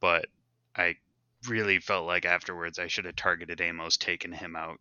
but 0.00 0.26
I 0.74 0.96
really 1.48 1.78
felt 1.78 2.06
like 2.06 2.24
afterwards 2.24 2.78
I 2.78 2.88
should 2.88 3.04
have 3.04 3.16
targeted 3.16 3.60
Amos, 3.60 3.96
taken 3.96 4.32
him 4.32 4.56
out 4.56 4.80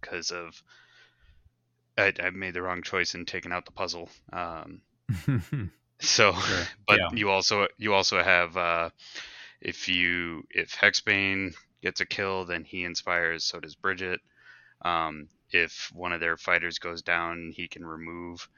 because 0.00 0.32
um, 0.32 0.38
of 0.38 0.62
I, 1.98 2.12
I, 2.22 2.30
made 2.30 2.54
the 2.54 2.62
wrong 2.62 2.82
choice 2.82 3.14
in 3.14 3.26
taking 3.26 3.52
out 3.52 3.66
the 3.66 3.72
puzzle. 3.72 4.08
Um, 4.32 4.80
So, 6.00 6.32
sure. 6.32 6.66
but 6.88 6.98
yeah. 6.98 7.08
you 7.12 7.30
also 7.30 7.68
you 7.78 7.94
also 7.94 8.22
have 8.22 8.56
uh, 8.56 8.90
if 9.60 9.88
you 9.88 10.46
if 10.50 10.72
Hexbane 10.72 11.54
gets 11.82 12.00
a 12.00 12.06
kill, 12.06 12.44
then 12.44 12.64
he 12.64 12.84
inspires. 12.84 13.44
So 13.44 13.60
does 13.60 13.74
Bridget. 13.74 14.20
Um, 14.82 15.28
if 15.50 15.90
one 15.94 16.12
of 16.12 16.20
their 16.20 16.36
fighters 16.36 16.78
goes 16.78 17.02
down, 17.02 17.52
he 17.54 17.68
can 17.68 17.84
remove 17.84 18.48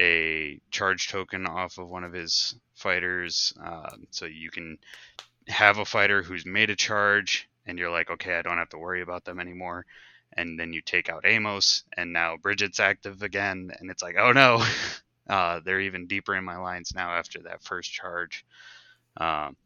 a 0.00 0.60
charge 0.70 1.08
token 1.08 1.46
off 1.46 1.78
of 1.78 1.88
one 1.88 2.04
of 2.04 2.12
his 2.12 2.54
fighters. 2.74 3.52
Uh, 3.62 3.90
so 4.10 4.26
you 4.26 4.50
can 4.50 4.78
have 5.48 5.78
a 5.78 5.84
fighter 5.84 6.22
who's 6.22 6.46
made 6.46 6.70
a 6.70 6.76
charge, 6.76 7.48
and 7.66 7.78
you're 7.78 7.90
like, 7.90 8.10
okay, 8.10 8.34
I 8.34 8.42
don't 8.42 8.58
have 8.58 8.70
to 8.70 8.78
worry 8.78 9.02
about 9.02 9.24
them 9.24 9.38
anymore. 9.38 9.86
And 10.36 10.58
then 10.58 10.72
you 10.72 10.80
take 10.80 11.08
out 11.08 11.26
Amos, 11.26 11.84
and 11.96 12.12
now 12.12 12.36
Bridget's 12.36 12.80
active 12.80 13.22
again, 13.22 13.72
and 13.78 13.90
it's 13.90 14.02
like, 14.02 14.16
oh 14.18 14.32
no, 14.32 14.64
Uh, 15.30 15.60
they're 15.64 15.80
even 15.80 16.08
deeper 16.08 16.34
in 16.34 16.44
my 16.44 16.56
lines 16.56 16.92
now 16.92 17.12
after 17.12 17.38
that 17.38 17.62
first 17.62 17.92
charge. 17.92 18.44
Um, 19.16 19.56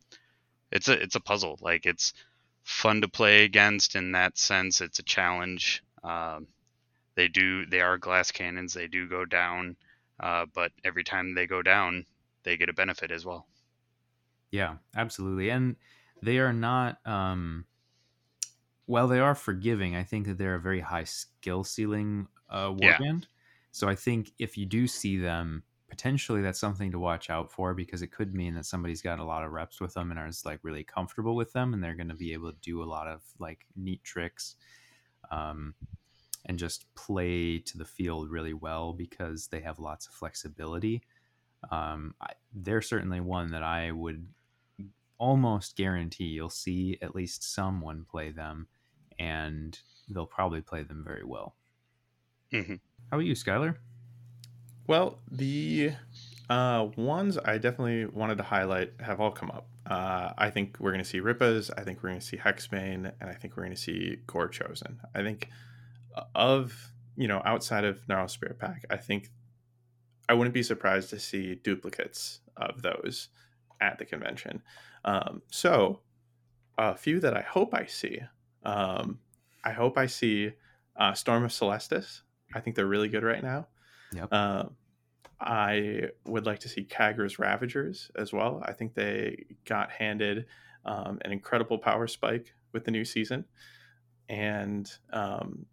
it's 0.71 0.89
a 0.89 0.93
it's 0.93 1.15
a 1.15 1.21
puzzle. 1.21 1.59
Like 1.63 1.87
it's 1.87 2.13
fun 2.65 3.01
to 3.01 3.09
play 3.09 3.45
against 3.45 3.97
in 3.97 4.13
that 4.13 4.37
sense. 4.37 4.83
It's 4.83 4.99
a 4.99 5.05
challenge. 5.05 5.83
Um, 6.03 6.49
they 7.15 7.29
do 7.29 7.65
they 7.65 7.81
are 7.81 7.97
glass 7.97 8.31
cannons. 8.31 8.75
They 8.75 8.89
do 8.89 9.09
go 9.09 9.25
down, 9.25 9.77
uh, 10.21 10.47
but 10.53 10.73
every 10.85 11.05
time 11.05 11.35
they 11.35 11.47
go 11.47 11.63
down, 11.63 12.05
they 12.43 12.57
get 12.57 12.69
a 12.69 12.75
benefit 12.75 13.11
as 13.11 13.25
well. 13.25 13.47
Yeah, 14.51 14.77
absolutely, 14.97 15.51
and 15.51 15.77
they 16.23 16.39
are 16.39 16.53
not. 16.53 17.05
Um, 17.07 17.67
while 18.87 19.09
they 19.09 19.21
are 19.21 19.35
forgiving, 19.35 19.97
I 19.97 20.05
think 20.05 20.27
that 20.27 20.37
they're 20.37 20.57
a 20.57 20.61
very 20.61 20.81
high 20.81 21.05
skill 21.05 21.65
ceiling 21.65 22.29
uh, 22.51 22.69
warband. 22.69 23.01
Yeah. 23.01 23.29
So 23.73 23.89
I 23.89 23.95
think 23.95 24.33
if 24.39 24.59
you 24.59 24.67
do 24.67 24.87
see 24.87 25.17
them, 25.17 25.65
potentially 25.89 26.43
that's 26.43 26.59
something 26.59 26.91
to 26.91 26.99
watch 26.99 27.31
out 27.31 27.53
for 27.53 27.73
because 27.73 28.03
it 28.03 28.11
could 28.11 28.35
mean 28.35 28.55
that 28.55 28.67
somebody's 28.67 29.01
got 29.01 29.21
a 29.21 29.25
lot 29.25 29.45
of 29.45 29.53
reps 29.53 29.81
with 29.81 29.95
them 29.95 30.11
and 30.11 30.29
is 30.29 30.45
like 30.45 30.59
really 30.63 30.83
comfortable 30.83 31.37
with 31.37 31.53
them 31.53 31.73
and 31.73 31.83
they're 31.83 31.95
going 31.95 32.09
to 32.09 32.15
be 32.15 32.33
able 32.33 32.51
to 32.51 32.59
do 32.61 32.83
a 32.83 32.85
lot 32.85 33.07
of 33.07 33.23
like 33.39 33.65
neat 33.77 34.03
tricks 34.03 34.57
um, 35.31 35.75
and 36.47 36.59
just 36.59 36.93
play 36.95 37.59
to 37.59 37.79
the 37.79 37.85
field 37.85 38.31
really 38.31 38.55
well 38.55 38.93
because 38.93 39.49
they 39.49 39.61
have 39.61 39.79
lots 39.79 40.07
of 40.07 40.13
flexibility. 40.13 41.03
Um, 41.71 42.15
I, 42.21 42.33
they're 42.53 42.83
certainly 42.83 43.21
one 43.21 43.51
that 43.53 43.63
I 43.63 43.91
would 43.91 44.27
almost 45.19 45.77
guarantee 45.77 46.25
you'll 46.25 46.51
see 46.51 46.99
at 47.01 47.15
least 47.15 47.55
someone 47.55 48.05
play 48.11 48.31
them 48.31 48.67
and 49.19 49.79
they'll 50.09 50.27
probably 50.27 50.61
play 50.61 50.83
them 50.83 51.03
very 51.05 51.25
well. 51.25 51.55
Mm-hmm. 52.53 52.75
How 53.11 53.17
about 53.17 53.25
you, 53.25 53.35
Skylar? 53.35 53.77
Well, 54.87 55.19
the 55.31 55.93
uh, 56.51 56.89
ones 56.97 57.39
I 57.39 57.59
definitely 57.59 58.07
wanted 58.07 58.39
to 58.39 58.45
highlight 58.45 58.93
have 59.01 59.21
all 59.21 59.31
come 59.31 59.51
up. 59.51 59.67
Uh, 59.87 60.33
I 60.37 60.51
think 60.51 60.77
we're 60.79 60.91
going 60.91 61.03
to 61.03 61.09
see 61.09 61.21
Rippas. 61.21 61.71
I 61.77 61.83
think 61.83 62.03
we're 62.03 62.11
going 62.11 62.21
to 62.21 62.27
see 62.27 62.37
Hexbane, 62.37 63.13
and 63.21 63.31
I 63.31 63.35
think 63.35 63.57
we're 63.57 63.65
going 63.65 63.75
to 63.75 63.81
see 63.81 64.19
Gore 64.27 64.49
Chosen. 64.49 65.01
I 65.15 65.23
think 65.23 65.49
of 66.35 66.93
you 67.17 67.29
know 67.29 67.43
outside 67.45 67.85
of 67.85 68.07
Gnarl 68.09 68.29
Spirit 68.29 68.59
Pack, 68.59 68.85
I 68.91 68.97
think 68.97 69.31
I 70.29 70.35
wouldn't 70.35 70.55
be 70.55 70.63
surprised 70.63 71.11
to 71.11 71.19
see 71.19 71.55
duplicates 71.57 72.41
of 72.57 72.83
those 72.83 73.29
at 73.81 73.99
the 73.99 74.05
convention. 74.05 74.63
Um, 75.05 75.43
so 75.51 76.01
a 76.79 76.97
few 76.97 77.21
that 77.21 77.37
I 77.37 77.43
hope 77.43 77.75
I 77.75 77.87
see. 77.87 78.21
Um, 78.65 79.19
I 79.65 79.73
hope 79.73 79.99
I 79.99 80.07
see 80.07 80.53
uh, 80.97 81.13
Storm 81.15 81.45
of 81.45 81.51
Celestis. 81.51 82.23
I 82.55 82.61
think 82.61 82.77
they're 82.77 82.87
really 82.87 83.09
good 83.09 83.23
right 83.23 83.43
now. 83.43 83.69
Yep. 84.15 84.29
Uh, 84.31 84.65
I 85.41 86.09
would 86.25 86.47
like 86.47 86.61
to 86.61 86.69
see 86.69 86.85
Khagra's 86.85 87.39
Ravagers 87.39 88.11
as 88.17 88.33
well. 88.33 88.63
I 88.65 88.73
think 88.73 88.95
they 88.95 89.45
got 89.65 89.91
handed 89.91 90.47
um, 90.85 91.19
an 91.23 91.33
incredible 91.33 91.79
power 91.79 92.07
spike 92.07 92.55
with 92.73 92.85
the 92.85 92.91
new 92.91 93.05
season. 93.05 93.45
And 94.29 94.91
um, 95.13 95.67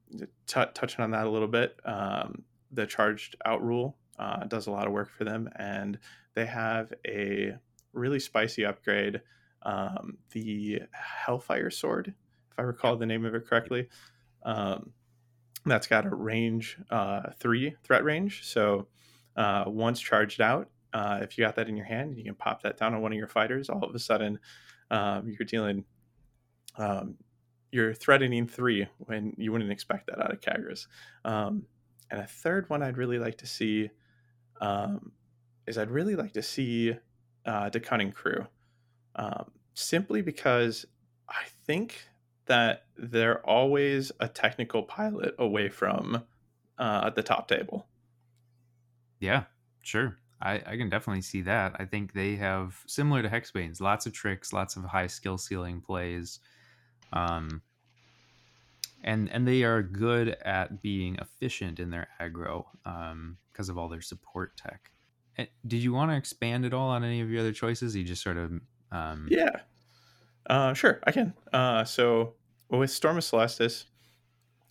t- 0.47 0.63
touching 0.73 1.03
on 1.03 1.11
that 1.11 1.25
a 1.25 1.29
little 1.29 1.47
bit, 1.47 1.75
um, 1.85 2.43
the 2.71 2.85
charged 2.85 3.35
out 3.45 3.63
rule 3.63 3.97
uh, 4.19 4.45
does 4.45 4.67
a 4.67 4.71
lot 4.71 4.87
of 4.87 4.93
work 4.93 5.09
for 5.09 5.23
them. 5.23 5.49
And 5.57 5.97
they 6.33 6.45
have 6.45 6.93
a 7.07 7.55
really 7.93 8.19
spicy 8.19 8.65
upgrade 8.65 9.21
um, 9.63 10.17
the 10.31 10.81
Hellfire 10.91 11.69
Sword, 11.69 12.13
if 12.51 12.59
I 12.59 12.63
recall 12.63 12.97
the 12.97 13.05
name 13.05 13.25
of 13.25 13.35
it 13.35 13.45
correctly. 13.47 13.87
Um, 14.43 14.91
that's 15.65 15.87
got 15.87 16.05
a 16.05 16.09
range 16.09 16.77
uh, 16.89 17.31
three 17.39 17.75
threat 17.83 18.03
range. 18.03 18.43
So 18.45 18.87
uh, 19.35 19.65
once 19.67 19.99
charged 19.99 20.41
out, 20.41 20.69
uh, 20.93 21.19
if 21.21 21.37
you 21.37 21.43
got 21.43 21.55
that 21.55 21.69
in 21.69 21.77
your 21.77 21.85
hand, 21.85 22.17
you 22.17 22.23
can 22.23 22.35
pop 22.35 22.63
that 22.63 22.77
down 22.77 22.93
on 22.93 23.01
one 23.01 23.11
of 23.11 23.17
your 23.17 23.27
fighters. 23.27 23.69
All 23.69 23.83
of 23.83 23.93
a 23.93 23.99
sudden, 23.99 24.39
um, 24.89 25.29
you're 25.29 25.45
dealing, 25.45 25.85
um, 26.77 27.15
you're 27.71 27.93
threatening 27.93 28.47
three 28.47 28.87
when 28.99 29.33
you 29.37 29.51
wouldn't 29.51 29.71
expect 29.71 30.07
that 30.07 30.19
out 30.19 30.31
of 30.31 30.41
Khagra's. 30.41 30.87
Um, 31.23 31.63
and 32.09 32.19
a 32.19 32.27
third 32.27 32.69
one 32.69 32.83
I'd 32.83 32.97
really 32.97 33.19
like 33.19 33.37
to 33.39 33.47
see 33.47 33.89
um, 34.59 35.11
is 35.65 35.77
I'd 35.77 35.89
really 35.89 36.15
like 36.15 36.33
to 36.33 36.41
see 36.41 36.95
uh, 37.45 37.69
the 37.69 37.79
Cunning 37.79 38.11
Crew, 38.11 38.45
um, 39.15 39.51
simply 39.73 40.21
because 40.21 40.85
I 41.29 41.43
think 41.65 42.07
that 42.45 42.85
they're 42.97 43.39
always 43.45 44.11
a 44.19 44.27
technical 44.27 44.83
pilot 44.83 45.35
away 45.39 45.69
from 45.69 46.23
uh, 46.77 47.09
the 47.11 47.23
top 47.23 47.47
table. 47.47 47.87
Yeah, 49.19 49.43
sure. 49.81 50.17
I, 50.41 50.55
I 50.65 50.77
can 50.77 50.89
definitely 50.89 51.21
see 51.21 51.41
that. 51.43 51.75
I 51.79 51.85
think 51.85 52.13
they 52.13 52.35
have 52.35 52.83
similar 52.87 53.21
to 53.21 53.29
Hexbanes, 53.29 53.79
lots 53.79 54.05
of 54.05 54.13
tricks, 54.13 54.51
lots 54.51 54.75
of 54.75 54.83
high 54.83 55.07
skill 55.07 55.37
ceiling 55.37 55.79
plays. 55.81 56.39
Um, 57.13 57.61
and 59.03 59.29
and 59.31 59.47
they 59.47 59.63
are 59.63 59.81
good 59.81 60.29
at 60.45 60.81
being 60.81 61.15
efficient 61.15 61.79
in 61.79 61.89
their 61.89 62.07
aggro 62.19 62.65
um, 62.85 63.37
because 63.51 63.69
of 63.69 63.77
all 63.77 63.87
their 63.89 64.01
support 64.01 64.55
tech. 64.57 64.91
And 65.37 65.47
did 65.65 65.81
you 65.81 65.93
want 65.93 66.11
to 66.11 66.17
expand 66.17 66.65
at 66.65 66.73
all 66.73 66.89
on 66.89 67.03
any 67.03 67.21
of 67.21 67.29
your 67.29 67.39
other 67.39 67.53
choices? 67.53 67.95
You 67.95 68.03
just 68.03 68.21
sort 68.21 68.37
of 68.37 68.51
um, 68.91 69.27
Yeah. 69.29 69.61
Uh, 70.47 70.73
sure, 70.73 70.99
I 71.05 71.11
can. 71.11 71.33
Uh, 71.53 71.83
so 71.83 72.33
with 72.69 72.89
Storm 72.91 73.17
of 73.17 73.23
Celestis, 73.23 73.85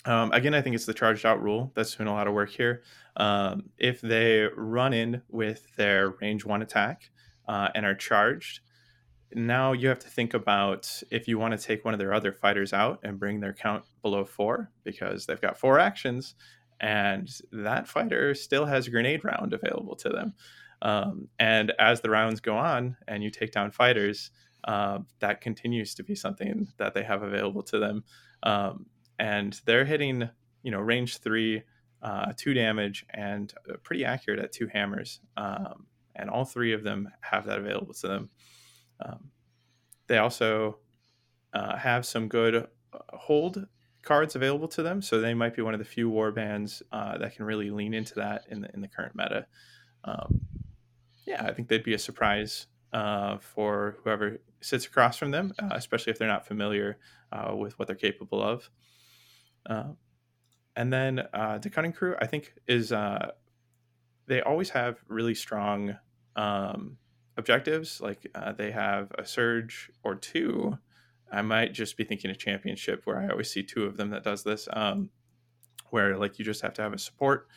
um, 0.05 0.33
again, 0.33 0.55
I 0.55 0.63
think 0.63 0.75
it's 0.75 0.87
the 0.87 0.95
charged 0.95 1.27
out 1.27 1.43
rule 1.43 1.73
that's 1.75 1.95
doing 1.97 2.09
a 2.09 2.13
lot 2.13 2.27
of 2.27 2.35
work 2.35 2.51
here. 2.51 2.83
Um, 3.17 3.71
if 3.79 4.01
they 4.01 4.47
run 4.57 4.93
in 4.93 5.23
with 5.29 5.75
their 5.77 6.11
range 6.21 6.45
one 6.45 6.63
attack 6.63 7.11
uh, 7.49 7.69
and 7.75 7.85
are 7.85 7.95
charged, 7.95 8.61
now 9.35 9.73
you 9.73 9.89
have 9.89 9.99
to 10.01 10.09
think 10.09 10.35
about 10.35 11.03
if 11.11 11.29
you 11.29 11.39
want 11.39 11.59
to 11.59 11.67
take 11.67 11.85
one 11.85 11.95
of 11.95 12.01
their 12.01 12.13
other 12.13 12.33
fighters 12.33 12.73
out 12.73 13.01
and 13.03 13.19
bring 13.19 13.41
their 13.41 13.53
count 13.53 13.85
below 14.03 14.25
four 14.25 14.71
because 14.85 15.27
they've 15.27 15.41
got 15.41 15.59
four 15.59 15.79
actions 15.79 16.35
and 16.81 17.29
that 17.53 17.87
fighter 17.87 18.35
still 18.35 18.65
has 18.65 18.87
a 18.87 18.91
grenade 18.91 19.25
round 19.25 19.53
available 19.53 19.95
to 19.97 20.09
them. 20.09 20.35
Um, 20.83 21.29
and 21.39 21.73
as 21.79 22.01
the 22.01 22.11
rounds 22.11 22.41
go 22.41 22.57
on 22.57 22.97
and 23.07 23.23
you 23.23 23.31
take 23.31 23.53
down 23.53 23.71
fighters, 23.71 24.31
uh, 24.65 25.01
that 25.21 25.41
continues 25.41 25.95
to 25.95 26.03
be 26.03 26.15
something 26.15 26.69
that 26.79 26.95
they 26.95 27.03
have 27.03 27.23
available 27.23 27.63
to 27.65 27.79
them. 27.79 28.05
Um, 28.43 28.87
and 29.19 29.61
they're 29.67 29.85
hitting, 29.85 30.29
you 30.63 30.71
know, 30.71 30.81
range 30.81 31.19
three, 31.19 31.63
uh, 32.03 32.33
two 32.37 32.55
damage, 32.55 33.05
and 33.11 33.53
uh, 33.69 33.75
pretty 33.83 34.05
accurate 34.05 34.41
at 34.41 34.53
two 34.53 34.67
hammers. 34.67 35.21
Um, 35.37 35.87
and 36.17 36.31
all 36.31 36.47
three 36.47 36.73
of 36.73 36.83
them 36.83 37.11
have 37.21 37.45
that 37.47 37.59
available 37.59 37.95
to 37.95 38.09
them. 38.09 38.31
Um, 39.01 39.31
they 40.07 40.19
also 40.19 40.79
uh, 41.53 41.77
have 41.77 42.05
some 42.07 42.29
good 42.29 42.55
uh, 42.55 42.99
hold 43.13 43.67
cards 44.03 44.35
available 44.35 44.69
to 44.69 44.83
them, 44.83 45.03
so 45.03 45.21
they 45.21 45.35
might 45.35 45.55
be 45.55 45.63
one 45.63 45.75
of 45.75 45.79
the 45.79 45.85
few 45.85 46.09
war 46.09 46.33
bands 46.33 46.83
uh, 46.93 47.19
that 47.19 47.35
can 47.35 47.45
really 47.45 47.71
lean 47.71 47.95
into 47.95 48.15
that 48.15 48.45
in 48.49 48.63
the 48.63 48.73
in 48.75 48.81
the 48.81 48.89
current 48.89 49.15
meta. 49.15 49.47
Um, 50.05 50.41
yeah, 51.27 51.45
I 51.45 51.53
think 51.53 51.69
they'd 51.69 51.85
be 51.85 51.95
a 51.95 51.99
surprise 51.99 52.67
uh, 52.93 53.39
for 53.39 53.99
whoever 54.03 54.39
sits 54.61 54.87
across 54.87 55.17
from 55.17 55.31
them, 55.31 55.53
uh, 55.59 55.71
especially 55.73 56.11
if 56.11 56.19
they're 56.19 56.29
not 56.29 56.47
familiar 56.47 56.99
uh, 57.33 57.55
with 57.55 57.79
what 57.79 57.87
they're 57.87 57.97
capable 57.97 58.43
of. 58.43 58.71
Uh, 59.67 59.93
and 60.77 60.93
then 60.93 61.21
uh, 61.35 61.59
the 61.59 61.71
cutting 61.71 61.93
crew, 61.93 62.15
I 62.21 62.27
think, 62.27 62.55
is 62.67 62.93
uh, 62.93 63.33
they 64.27 64.41
always 64.41 64.71
have 64.71 64.99
really 65.09 65.35
strong 65.35 65.97
um, 66.37 66.97
objectives. 67.41 68.01
Like 68.01 68.31
uh, 68.35 68.53
they 68.53 68.71
have 68.71 69.11
a 69.19 69.27
surge 69.27 69.91
or 70.05 70.15
two. 70.15 70.79
I 71.33 71.43
might 71.43 71.73
just 71.73 71.97
be 71.97 72.05
thinking 72.05 72.31
a 72.31 72.35
championship 72.35 73.03
where 73.05 73.19
I 73.19 73.29
always 73.29 73.51
see 73.51 73.63
two 73.63 73.85
of 73.85 73.97
them 73.97 74.11
that 74.11 74.23
does 74.23 74.45
this, 74.45 74.69
um, 74.73 75.11
where 75.91 76.17
like 76.17 76.39
you 76.39 76.45
just 76.45 76.63
have 76.63 76.75
to 76.75 76.83
have 76.83 76.93
a 76.93 76.99
support 76.99 77.49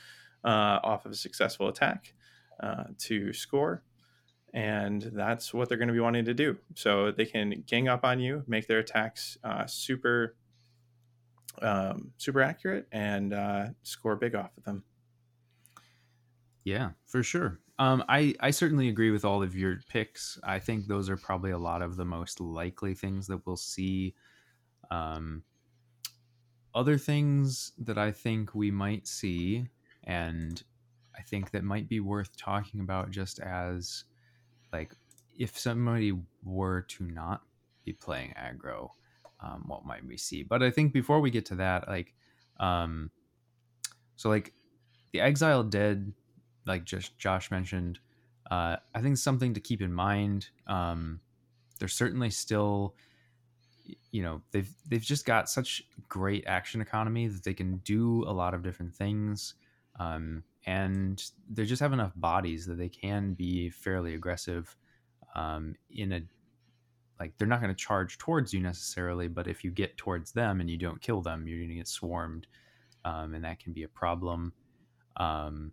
uh, 0.43 0.79
off 0.83 1.05
of 1.05 1.11
a 1.11 1.15
successful 1.15 1.67
attack 1.67 2.13
uh, 2.59 2.85
to 2.99 3.33
score. 3.33 3.83
And 4.53 5.01
that's 5.13 5.53
what 5.53 5.67
they're 5.67 5.79
going 5.79 5.87
to 5.87 5.93
be 5.93 5.99
wanting 5.99 6.25
to 6.25 6.33
do. 6.33 6.57
So 6.75 7.11
they 7.11 7.25
can 7.25 7.63
gang 7.65 7.87
up 7.87 8.03
on 8.03 8.19
you, 8.19 8.43
make 8.47 8.67
their 8.67 8.79
attacks 8.79 9.37
uh, 9.43 9.65
super, 9.65 10.35
um, 11.61 12.11
super 12.17 12.41
accurate, 12.41 12.87
and 12.91 13.33
uh, 13.33 13.65
score 13.81 14.15
big 14.15 14.35
off 14.35 14.51
of 14.57 14.63
them. 14.63 14.83
Yeah, 16.63 16.91
for 17.07 17.23
sure. 17.23 17.59
Um, 17.83 18.01
I 18.07 18.33
I 18.39 18.51
certainly 18.51 18.87
agree 18.87 19.11
with 19.11 19.25
all 19.25 19.43
of 19.43 19.57
your 19.57 19.81
picks. 19.89 20.39
I 20.41 20.57
think 20.57 20.87
those 20.87 21.09
are 21.09 21.17
probably 21.17 21.51
a 21.51 21.57
lot 21.57 21.81
of 21.81 21.97
the 21.97 22.05
most 22.05 22.39
likely 22.39 22.93
things 22.93 23.27
that 23.27 23.45
we'll 23.45 23.57
see. 23.57 24.15
Um, 24.89 25.43
other 26.73 26.97
things 26.97 27.73
that 27.77 27.97
I 27.97 28.13
think 28.13 28.55
we 28.55 28.71
might 28.71 29.05
see, 29.05 29.67
and 30.05 30.63
I 31.13 31.23
think 31.23 31.51
that 31.51 31.65
might 31.65 31.89
be 31.89 31.99
worth 31.99 32.37
talking 32.37 32.79
about, 32.79 33.11
just 33.11 33.39
as 33.41 34.05
like 34.71 34.95
if 35.37 35.59
somebody 35.59 36.17
were 36.41 36.83
to 36.83 37.03
not 37.03 37.43
be 37.83 37.91
playing 37.91 38.33
aggro, 38.37 38.91
um, 39.41 39.65
what 39.67 39.85
might 39.85 40.05
we 40.05 40.15
see? 40.15 40.41
But 40.43 40.63
I 40.63 40.71
think 40.71 40.93
before 40.93 41.19
we 41.19 41.31
get 41.31 41.45
to 41.47 41.55
that, 41.55 41.89
like, 41.89 42.15
um, 42.61 43.11
so 44.15 44.29
like 44.29 44.53
the 45.11 45.19
Exile 45.19 45.65
dead 45.65 46.13
like 46.65 46.85
just 46.85 47.17
Josh 47.17 47.51
mentioned, 47.51 47.99
uh, 48.49 48.77
I 48.93 49.01
think 49.01 49.17
something 49.17 49.53
to 49.53 49.59
keep 49.59 49.81
in 49.81 49.93
mind. 49.93 50.49
Um, 50.67 51.19
they're 51.79 51.87
certainly 51.87 52.29
still, 52.29 52.95
you 54.11 54.23
know, 54.23 54.41
they've 54.51 54.71
they've 54.87 55.01
just 55.01 55.25
got 55.25 55.49
such 55.49 55.83
great 56.07 56.45
action 56.47 56.81
economy 56.81 57.27
that 57.27 57.43
they 57.43 57.53
can 57.53 57.77
do 57.77 58.23
a 58.27 58.33
lot 58.33 58.53
of 58.53 58.63
different 58.63 58.93
things, 58.93 59.55
um, 59.99 60.43
and 60.65 61.23
they 61.49 61.65
just 61.65 61.81
have 61.81 61.93
enough 61.93 62.13
bodies 62.15 62.65
that 62.65 62.77
they 62.77 62.89
can 62.89 63.33
be 63.33 63.69
fairly 63.69 64.13
aggressive. 64.15 64.75
Um, 65.35 65.75
in 65.89 66.11
a 66.11 66.21
like 67.19 67.37
they're 67.37 67.47
not 67.47 67.61
going 67.61 67.73
to 67.73 67.81
charge 67.81 68.17
towards 68.17 68.53
you 68.53 68.59
necessarily, 68.59 69.27
but 69.27 69.47
if 69.47 69.63
you 69.63 69.71
get 69.71 69.97
towards 69.97 70.31
them 70.31 70.59
and 70.59 70.69
you 70.69 70.77
don't 70.77 71.01
kill 71.01 71.21
them, 71.21 71.47
you're 71.47 71.59
going 71.59 71.69
to 71.69 71.75
get 71.75 71.87
swarmed, 71.87 72.47
um, 73.05 73.33
and 73.33 73.43
that 73.45 73.59
can 73.59 73.73
be 73.73 73.83
a 73.83 73.87
problem. 73.87 74.53
Um, 75.17 75.71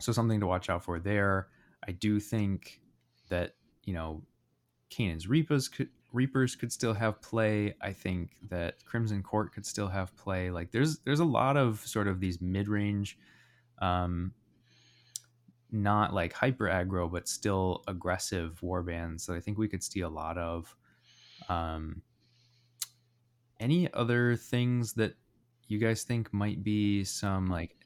so 0.00 0.12
something 0.12 0.40
to 0.40 0.46
watch 0.46 0.68
out 0.68 0.84
for 0.84 0.98
there. 0.98 1.48
I 1.86 1.92
do 1.92 2.20
think 2.20 2.80
that 3.28 3.54
you 3.84 3.94
know 3.94 4.22
Kainan's 4.90 5.28
Reapers 5.28 5.68
could 5.68 5.88
Reapers 6.12 6.56
could 6.56 6.72
still 6.72 6.94
have 6.94 7.22
play. 7.22 7.74
I 7.80 7.92
think 7.92 8.32
that 8.48 8.84
Crimson 8.84 9.22
Court 9.22 9.52
could 9.52 9.64
still 9.64 9.88
have 9.88 10.16
play. 10.16 10.50
Like 10.50 10.72
there's 10.72 10.98
there's 11.00 11.20
a 11.20 11.24
lot 11.24 11.56
of 11.56 11.80
sort 11.86 12.08
of 12.08 12.20
these 12.20 12.40
mid 12.40 12.68
range, 12.68 13.16
um, 13.80 14.32
not 15.70 16.12
like 16.12 16.32
hyper 16.32 16.66
aggro, 16.66 17.10
but 17.10 17.28
still 17.28 17.84
aggressive 17.86 18.58
warbands 18.62 19.26
that 19.26 19.36
I 19.36 19.40
think 19.40 19.56
we 19.56 19.68
could 19.68 19.82
see 19.82 20.00
a 20.00 20.08
lot 20.08 20.36
of. 20.36 20.74
Um, 21.48 22.02
any 23.60 23.92
other 23.92 24.36
things 24.36 24.94
that 24.94 25.14
you 25.68 25.78
guys 25.78 26.02
think 26.02 26.32
might 26.32 26.64
be 26.64 27.04
some 27.04 27.46
like 27.46 27.76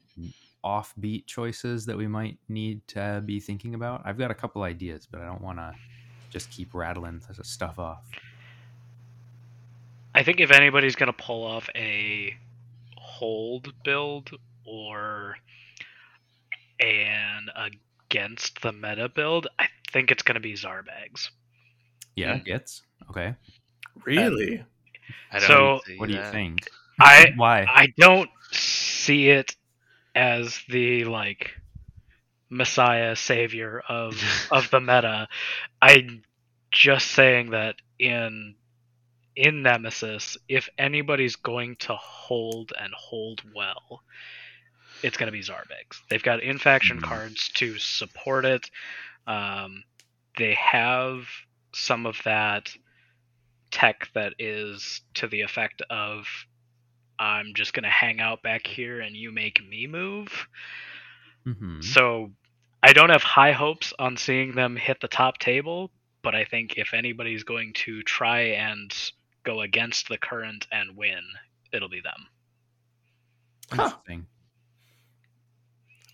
offbeat 0.65 1.25
choices 1.27 1.85
that 1.85 1.95
we 1.97 2.07
might 2.07 2.37
need 2.49 2.85
to 2.89 3.21
be 3.25 3.39
thinking 3.39 3.75
about? 3.75 4.01
I've 4.05 4.17
got 4.17 4.31
a 4.31 4.35
couple 4.35 4.63
ideas, 4.63 5.07
but 5.09 5.21
I 5.21 5.25
don't 5.25 5.41
want 5.41 5.59
to 5.59 5.73
just 6.29 6.49
keep 6.49 6.73
rattling 6.73 7.21
this 7.27 7.39
stuff 7.47 7.77
off. 7.79 8.03
I 10.13 10.23
think 10.23 10.39
if 10.39 10.51
anybody's 10.51 10.95
going 10.95 11.07
to 11.11 11.13
pull 11.23 11.43
off 11.43 11.69
a 11.75 12.33
hold 12.97 13.73
build 13.83 14.31
or 14.65 15.35
an 16.79 17.49
against 17.55 18.61
the 18.61 18.71
meta 18.71 19.09
build, 19.09 19.47
I 19.59 19.67
think 19.91 20.11
it's 20.11 20.23
going 20.23 20.35
to 20.35 20.41
be 20.41 20.53
Zarbags. 20.53 21.29
Yeah, 22.15 22.37
hmm. 22.37 22.43
gets 22.43 22.81
okay. 23.09 23.35
Really? 24.05 24.63
I 25.31 25.39
don't 25.39 25.47
So- 25.47 25.81
see 25.85 25.97
What 25.97 26.07
do 26.07 26.13
you 26.13 26.21
that. 26.21 26.31
think? 26.31 26.59
I 26.99 27.33
Why? 27.35 27.65
I 27.67 27.87
don't 27.97 28.29
see 28.51 29.27
it 29.29 29.53
as 30.15 30.61
the 30.69 31.05
like 31.05 31.51
messiah 32.49 33.15
savior 33.15 33.81
of 33.89 34.21
of 34.51 34.69
the 34.71 34.79
meta. 34.81 35.27
I'm 35.81 36.23
just 36.71 37.07
saying 37.11 37.51
that 37.51 37.75
in 37.99 38.55
in 39.35 39.63
Nemesis, 39.63 40.37
if 40.49 40.69
anybody's 40.77 41.35
going 41.37 41.77
to 41.81 41.95
hold 41.95 42.73
and 42.79 42.93
hold 42.95 43.41
well, 43.55 44.01
it's 45.03 45.17
going 45.17 45.27
to 45.27 45.31
be 45.33 45.41
Zarbag's. 45.43 46.01
They've 46.09 46.23
got 46.23 46.41
in-faction 46.43 47.01
Mhm. 47.01 47.03
cards 47.03 47.49
to 47.55 47.77
support 47.79 48.45
it. 48.45 48.69
Um, 49.27 49.83
they 50.37 50.53
have 50.55 51.27
some 51.73 52.05
of 52.05 52.17
that 52.25 52.69
tech 53.71 54.09
that 54.15 54.33
is 54.39 55.01
to 55.15 55.27
the 55.27 55.41
effect 55.41 55.81
of 55.89 56.27
I'm 57.19 57.53
just 57.53 57.73
going 57.73 57.83
to 57.83 57.89
hang 57.89 58.19
out 58.19 58.41
back 58.43 58.67
here 58.67 58.99
and 59.01 59.15
you 59.15 59.31
make 59.31 59.65
me 59.67 59.87
move. 59.87 60.47
hmm 61.45 61.81
So 61.81 62.31
I 62.83 62.93
don't 62.93 63.09
have 63.09 63.23
high 63.23 63.51
hopes 63.53 63.93
on 63.99 64.17
seeing 64.17 64.53
them 64.55 64.75
hit 64.75 64.99
the 65.01 65.07
top 65.07 65.37
table, 65.39 65.91
but 66.21 66.35
I 66.35 66.43
think 66.45 66.77
if 66.77 66.93
anybody's 66.93 67.43
going 67.43 67.73
to 67.85 68.01
try 68.03 68.39
and 68.41 68.93
go 69.43 69.61
against 69.61 70.09
the 70.09 70.17
current 70.17 70.67
and 70.71 70.95
win, 70.97 71.21
it'll 71.71 71.89
be 71.89 72.01
them. 72.01 72.27
Huh. 73.71 73.83
Interesting. 73.83 74.27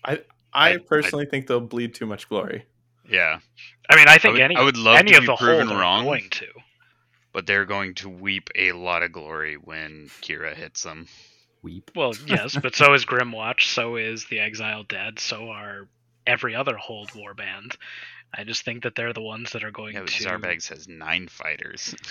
I 0.04 0.20
I- 0.54 0.76
personally 0.78 1.26
think 1.26 1.46
they'll 1.46 1.60
bleed 1.60 1.94
too 1.94 2.06
much 2.06 2.28
glory. 2.28 2.64
Yeah, 3.08 3.38
I 3.90 3.96
mean, 3.96 4.06
I 4.08 4.16
think 4.18 4.32
would- 4.34 4.40
any 4.42 4.56
I 4.56 4.62
would 4.62 4.76
love 4.76 4.96
any 4.98 5.12
to 5.12 5.16
of 5.18 5.22
be 5.22 5.26
the 5.26 5.36
proven 5.36 5.66
hold 5.68 5.80
wrong. 5.80 6.00
are 6.02 6.04
going 6.04 6.30
to. 6.30 6.46
But 7.32 7.46
they're 7.46 7.64
going 7.64 7.94
to 7.96 8.08
weep 8.08 8.50
a 8.54 8.72
lot 8.72 9.02
of 9.02 9.12
glory 9.12 9.56
when 9.56 10.10
Kheira 10.20 10.54
hits 10.54 10.82
them. 10.82 11.06
Weep. 11.62 11.90
Well, 11.94 12.12
yes, 12.26 12.56
but 12.60 12.74
so 12.74 12.92
is 12.92 13.04
Grymwatch, 13.04 13.72
so 13.72 13.96
is 13.96 14.26
the 14.26 14.40
Exiled 14.40 14.88
Dead, 14.88 15.18
so 15.18 15.48
are 15.50 15.88
every 16.26 16.54
other 16.54 16.76
hold 16.76 17.10
warband. 17.10 17.76
I 18.34 18.44
just 18.44 18.64
think 18.64 18.82
that 18.82 18.94
they're 18.96 19.12
the 19.12 19.20
ones 19.22 19.52
that 19.52 19.62
are 19.62 19.70
going 19.70 19.94
Yeah, 19.94 20.00
but 20.00 20.08
to. 20.10 20.24
Zarbags 20.24 20.68
has 20.68 20.88
nine 20.88 21.28
fighters. 21.28 21.94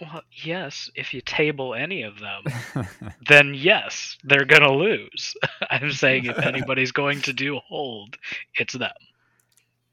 Well, 0.00 0.22
yes, 0.30 0.88
if 0.94 1.12
you 1.12 1.20
table 1.20 1.74
any 1.74 2.02
of 2.04 2.20
them, 2.20 2.86
then 3.28 3.52
yes, 3.52 4.16
they're 4.22 4.44
gonna 4.44 4.70
lose. 4.72 5.34
I'm 5.70 5.90
saying 5.90 6.26
if 6.26 6.38
anybody's 6.38 6.92
going 6.92 7.20
to 7.22 7.32
do 7.32 7.56
hold, 7.66 8.16
it's 8.54 8.74
them. 8.74 8.92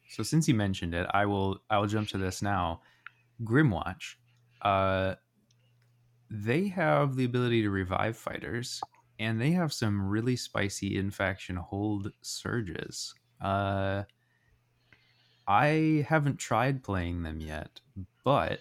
so 0.07 0.21
since 0.21 0.47
you 0.47 0.53
mentioned 0.53 0.93
it, 0.93 1.07
I 1.11 1.25
will 1.25 1.59
I 1.71 1.79
will 1.79 1.87
jump 1.87 2.09
to 2.09 2.19
this 2.19 2.43
now. 2.43 2.81
Grymwatch, 3.43 4.13
uh, 4.65 5.15
they 6.29 6.67
have 6.67 7.15
the 7.15 7.23
ability 7.23 7.61
to 7.61 7.69
revive 7.69 8.17
fighters, 8.17 8.81
and 9.19 9.39
they 9.39 9.51
have 9.51 9.71
some 9.71 10.09
really 10.09 10.35
spicy 10.35 10.97
in 10.97 11.11
faction 11.11 11.55
hold 11.55 12.11
surges. 12.21 13.13
Uh, 13.39 14.03
I 15.47 16.03
haven't 16.09 16.37
tried 16.37 16.83
playing 16.83 17.21
them 17.21 17.39
yet, 17.39 17.79
but 18.23 18.59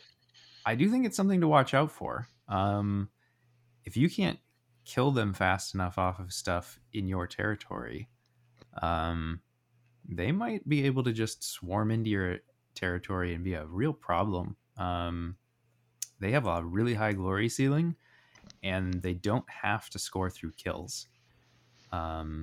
I 0.67 0.75
do 0.75 0.91
think 0.91 1.07
it's 1.07 1.17
something 1.17 1.41
to 1.41 1.49
watch 1.49 1.73
out 1.73 1.91
for. 1.91 2.29
Um, 2.49 3.09
if 3.85 3.97
you 3.97 4.11
can't 4.11 4.39
kill 4.85 5.11
them 5.11 5.33
fast 5.33 5.75
enough 5.75 5.97
off 5.97 6.19
of 6.19 6.35
stuff 6.35 6.79
in 6.93 7.09
your 7.09 7.27
territory, 7.27 8.11
um, 8.83 9.41
they 10.07 10.33
might 10.33 10.69
be 10.69 10.85
able 10.85 11.03
to 11.05 11.13
just 11.15 11.43
swarm 11.43 11.91
into 11.91 12.11
your 12.11 12.41
territory 12.75 13.33
and 13.33 13.43
be 13.43 13.55
a 13.55 13.65
real 13.65 13.95
problem. 13.95 14.57
Um, 14.77 15.37
they 16.25 16.33
have 16.33 16.47
a 16.47 16.64
really 16.64 16.95
high 16.95 17.12
glory 17.12 17.51
ceiling, 17.51 17.97
and 18.62 18.95
they 18.95 19.12
don't 19.12 19.45
have 19.51 19.91
to 19.91 19.99
score 19.99 20.31
through 20.31 20.53
kills. 20.53 21.07
Um, 21.93 22.41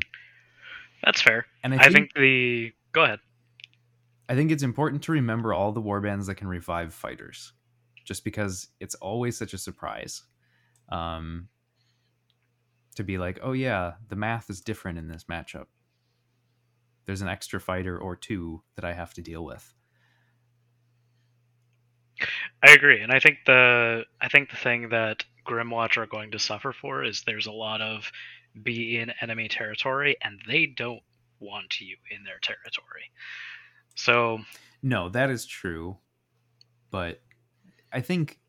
That's 1.03 1.19
fair. 1.19 1.47
and 1.63 1.73
I 1.73 1.77
I 1.77 1.83
think, 1.85 1.95
think 1.95 2.13
the 2.13 2.73
go 2.91 3.05
ahead. 3.05 3.19
I 4.29 4.35
think 4.35 4.51
it's 4.51 4.61
important 4.61 5.01
to 5.03 5.13
remember 5.13 5.51
all 5.51 5.71
the 5.71 5.81
warbands 5.81 6.27
that 6.27 6.35
can 6.35 6.47
revive 6.47 6.93
fighters, 6.93 7.53
just 8.05 8.23
because 8.23 8.67
it's 8.79 8.93
always 8.95 9.35
such 9.35 9.55
a 9.55 9.57
surprise. 9.57 10.21
Um, 10.89 11.47
to 12.97 13.03
be 13.03 13.17
like, 13.17 13.39
oh 13.41 13.53
yeah, 13.53 13.93
the 14.09 14.15
math 14.15 14.47
is 14.51 14.61
different 14.61 14.99
in 14.99 15.07
this 15.07 15.23
matchup. 15.23 15.65
There's 17.07 17.21
an 17.23 17.29
extra 17.29 17.59
fighter 17.59 17.97
or 17.97 18.15
two 18.15 18.61
that 18.75 18.85
I 18.85 18.93
have 18.93 19.15
to 19.15 19.21
deal 19.23 19.43
with. 19.43 19.73
I 22.63 22.71
agree, 22.71 23.01
and 23.01 23.11
I 23.11 23.19
think 23.19 23.39
the 23.45 24.03
I 24.21 24.27
think 24.27 24.49
the 24.49 24.57
thing 24.57 24.89
that 24.89 25.23
Grymwatch 25.47 25.97
are 25.97 26.05
going 26.05 26.31
to 26.31 26.39
suffer 26.39 26.73
for 26.73 27.03
is 27.03 27.23
there's 27.25 27.47
a 27.47 27.51
lot 27.51 27.81
of 27.81 28.11
be 28.63 28.97
in 28.97 29.11
enemy 29.21 29.47
territory, 29.47 30.17
and 30.21 30.39
they 30.47 30.65
don't 30.65 31.01
want 31.39 31.81
you 31.81 31.97
in 32.09 32.23
their 32.23 32.39
territory. 32.41 33.11
So 33.95 34.39
No, 34.81 35.09
that 35.09 35.29
is 35.29 35.45
true. 35.45 35.97
But 36.91 37.21
I 37.93 38.01
think 38.01 38.39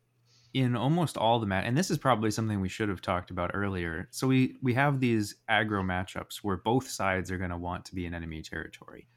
in 0.53 0.75
almost 0.75 1.17
all 1.17 1.39
the 1.39 1.47
match, 1.47 1.65
and 1.65 1.77
this 1.77 1.89
is 1.89 1.97
probably 1.97 2.29
something 2.29 2.61
we 2.61 2.69
should 2.69 2.89
have 2.89 3.01
talked 3.01 3.31
about 3.31 3.51
earlier. 3.53 4.07
So 4.11 4.27
we 4.27 4.57
we 4.61 4.73
have 4.75 4.99
these 4.99 5.35
aggro 5.49 5.83
matchups 5.83 6.37
where 6.37 6.57
both 6.57 6.87
sides 6.87 7.31
are 7.31 7.37
going 7.37 7.49
to 7.49 7.57
want 7.57 7.85
to 7.85 7.95
be 7.95 8.05
in 8.05 8.13
enemy 8.13 8.41
territory. 8.41 9.07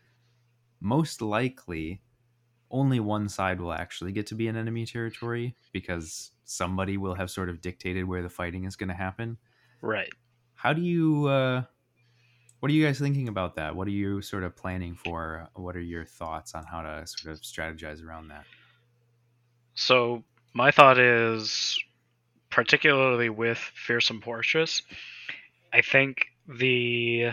Most 0.81 1.21
likely, 1.21 2.03
only 2.71 3.01
one 3.01 3.29
side 3.29 3.61
will 3.61 3.73
actually 3.73 4.12
get 4.12 4.27
to 4.29 4.35
be 4.35 4.49
in 4.49 4.57
enemy 4.57 4.87
territory 4.87 5.55
because 5.73 6.33
somebody 6.45 6.97
will 6.97 7.14
have 7.14 7.31
sort 7.31 7.49
of 7.49 7.61
dictated 7.61 8.05
where 8.05 8.23
the 8.23 8.29
fighting 8.29 8.64
is 8.64 8.77
going 8.77 8.89
to 8.89 8.95
happen. 8.95 9.37
right, 9.83 10.11
How 10.55 10.73
do 10.73 10.83
you? 10.83 11.27
Uh, 11.27 11.62
what 12.61 12.71
are 12.71 12.75
you 12.75 12.85
guys 12.85 12.99
thinking 12.99 13.29
about 13.29 13.55
that? 13.57 13.77
What 13.77 13.87
are 13.87 13.93
you 13.93 14.23
sort 14.23 14.43
of 14.43 14.57
planning 14.57 14.97
for? 14.97 15.49
What 15.55 15.77
are 15.77 15.81
your 15.81 16.05
thoughts 16.05 16.55
on 16.55 16.64
how 16.64 16.81
to 16.83 17.07
sort 17.07 17.35
of 17.35 17.43
strategize 17.43 18.05
around 18.05 18.29
that? 18.29 18.45
So 19.75 20.25
my 20.55 20.71
thought 20.71 20.99
is, 20.99 21.79
particularly 22.51 23.29
with 23.29 23.59
Fearsome 23.59 24.23
Fortress, 24.23 24.83
I 25.73 25.83
think 25.83 26.27
the, 26.49 27.33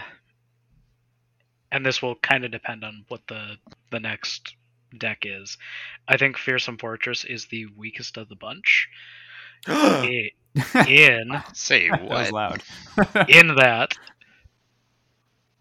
and 1.71 1.85
this 1.85 2.01
will 2.01 2.15
kind 2.15 2.43
of 2.43 2.51
depend 2.51 2.83
on 2.83 3.05
what 3.07 3.21
the 3.27 3.55
the 3.91 3.99
next 3.99 4.55
deck 4.97 5.19
is. 5.23 5.57
I 6.07 6.17
think 6.17 6.37
Fearsome 6.37 6.77
Fortress 6.77 7.23
is 7.25 7.45
the 7.45 7.67
weakest 7.77 8.17
of 8.17 8.29
the 8.29 8.35
bunch. 8.35 8.89
I- 9.67 10.31
in 10.87 11.31
Say 11.53 11.89
that 11.89 12.03
was 12.03 12.31
what? 12.31 12.33
loud. 12.33 13.27
in 13.29 13.55
that 13.55 13.97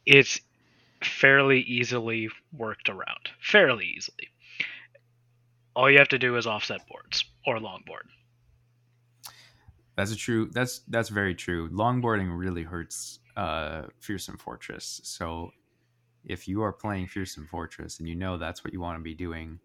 it's 0.05 0.41
fairly 1.03 1.61
easily 1.61 2.28
worked 2.53 2.89
around. 2.89 3.30
Fairly 3.41 3.87
easily. 3.87 4.28
All 5.74 5.91
you 5.91 5.99
have 5.99 6.09
to 6.09 6.18
do 6.18 6.37
is 6.37 6.47
offset 6.47 6.87
boards 6.89 7.24
or 7.47 7.59
longboard. 7.59 8.09
That's 9.97 10.12
a 10.12 10.16
true. 10.16 10.51
That's 10.53 10.80
that's 10.89 11.09
very 11.09 11.35
true. 11.35 11.70
Longboarding 11.70 12.37
really 12.37 12.62
hurts 12.62 13.20
uh, 13.37 13.83
Fearsome 14.01 14.39
Fortress. 14.39 15.01
So 15.05 15.53
if 16.25 16.47
you 16.49 16.62
are 16.62 16.73
playing 16.73 17.07
Fearsome 17.09 17.47
Fortress 17.49 17.99
and 17.99 18.09
you 18.09 18.14
know 18.14 18.39
that's 18.39 18.62
what 18.64 18.73
you 18.73 18.81
want 18.81 18.99
to 18.99 19.03
be 19.03 19.14
doing, 19.14 19.59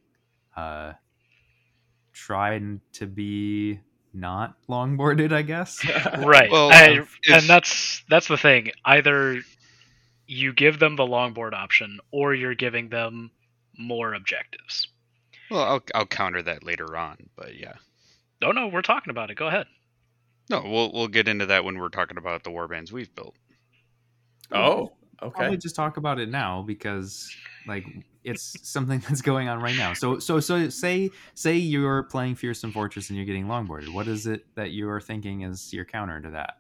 uh, 0.56 0.94
try 2.14 2.60
to 2.94 3.06
be 3.08 3.80
not 4.14 4.56
longboarded. 4.68 5.32
I 5.32 5.42
guess. 5.44 5.84
right 6.20 6.50
Well, 6.52 6.72
I- 6.72 7.00
if- 7.02 7.20
and 7.32 7.44
that's 7.44 8.04
that's 8.10 8.28
the 8.28 8.38
thing 8.38 8.72
either 8.86 9.42
you 10.26 10.52
give 10.54 10.80
them 10.80 10.96
the 10.96 11.04
longboard 11.04 11.54
option 11.54 12.00
or 12.12 12.34
you're 12.34 12.56
giving 12.56 12.90
them 12.90 13.32
more 13.80 14.14
objectives 14.14 14.88
Well, 15.52 15.62
I'll 15.64 15.84
I'll 15.96 16.06
counter 16.06 16.42
that 16.42 16.64
later 16.64 16.98
on, 16.98 17.30
but 17.36 17.56
yeah. 17.56 17.74
oh 18.44 18.52
no 18.52 18.68
we're 18.68 18.82
talking 18.82 19.12
about 19.12 19.30
it 19.30 19.36
go 19.36 19.48
ahead 19.48 19.68
No, 20.50 20.62
we'll 20.66 20.92
we'll 20.92 21.08
get 21.08 21.28
into 21.28 21.46
that 21.46 21.64
when 21.64 21.78
we're 21.78 21.90
talking 21.90 22.18
about 22.18 22.44
the 22.44 22.50
warbands 22.50 22.92
we've 22.92 23.14
built. 23.16 23.36
Oh, 24.52 24.92
okay. 25.22 25.36
Probably 25.36 25.58
just 25.58 25.76
talk 25.76 25.98
about 25.98 26.20
it 26.20 26.30
now 26.30 26.62
because 26.62 27.34
like 27.68 27.86
it's 28.24 28.56
something 28.68 29.00
that's 29.08 29.22
going 29.22 29.50
on 29.50 29.60
right 29.62 29.76
now. 29.76 29.94
So 29.94 30.20
so 30.20 30.40
so 30.40 30.70
say 30.70 31.10
say 31.34 31.56
you're 31.56 32.04
playing 32.04 32.36
Fearsome 32.36 32.72
Fortress 32.72 33.10
and 33.10 33.18
you're 33.18 33.26
getting 33.26 33.46
longboarded. 33.46 33.94
What 33.94 34.08
is 34.08 34.28
it 34.28 34.46
that 34.56 34.72
you're 34.72 35.02
thinking 35.02 35.42
is 35.42 35.74
your 35.74 35.86
counter 35.86 36.22
to 36.22 36.30
that? 36.32 36.58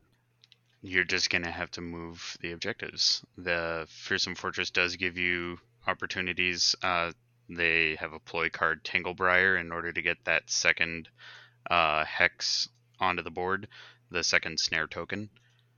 You're 0.81 1.03
just 1.03 1.29
gonna 1.29 1.51
have 1.51 1.71
to 1.71 1.81
move 1.81 2.37
the 2.41 2.51
objectives. 2.51 3.23
The 3.37 3.85
Fearsome 3.89 4.35
Fortress 4.35 4.69
does 4.69 4.95
give 4.95 5.17
you 5.17 5.57
opportunities. 5.87 6.75
Uh, 6.81 7.11
they 7.49 7.95
have 7.99 8.13
a 8.13 8.19
ploy 8.19 8.49
card, 8.49 8.83
Tanglebriar, 8.83 9.59
in 9.59 9.71
order 9.71 9.91
to 9.93 10.01
get 10.01 10.17
that 10.25 10.49
second 10.49 11.09
uh, 11.69 12.03
hex 12.03 12.69
onto 12.99 13.23
the 13.23 13.31
board, 13.31 13.67
the 14.11 14.23
second 14.23 14.59
snare 14.59 14.87
token. 14.87 15.29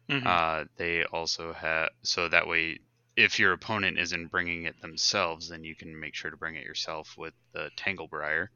Mhm. 0.09 0.25
Uh, 0.25 0.65
they 0.77 1.03
also 1.05 1.53
have 1.53 1.89
so 2.03 2.27
that 2.29 2.47
way, 2.47 2.79
if 3.15 3.39
your 3.39 3.53
opponent 3.53 3.99
isn't 3.99 4.27
bringing 4.27 4.63
it 4.65 4.79
themselves, 4.81 5.49
then 5.49 5.63
you 5.63 5.75
can 5.75 5.99
make 5.99 6.15
sure 6.15 6.31
to 6.31 6.37
bring 6.37 6.55
it 6.55 6.65
yourself 6.65 7.15
with 7.17 7.33
the 7.53 7.71
Tanglebriar. 7.77 8.47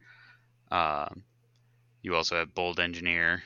Um, 0.72 1.24
you 2.04 2.16
also 2.16 2.38
have 2.38 2.54
Bold 2.56 2.80
Engineer, 2.80 3.44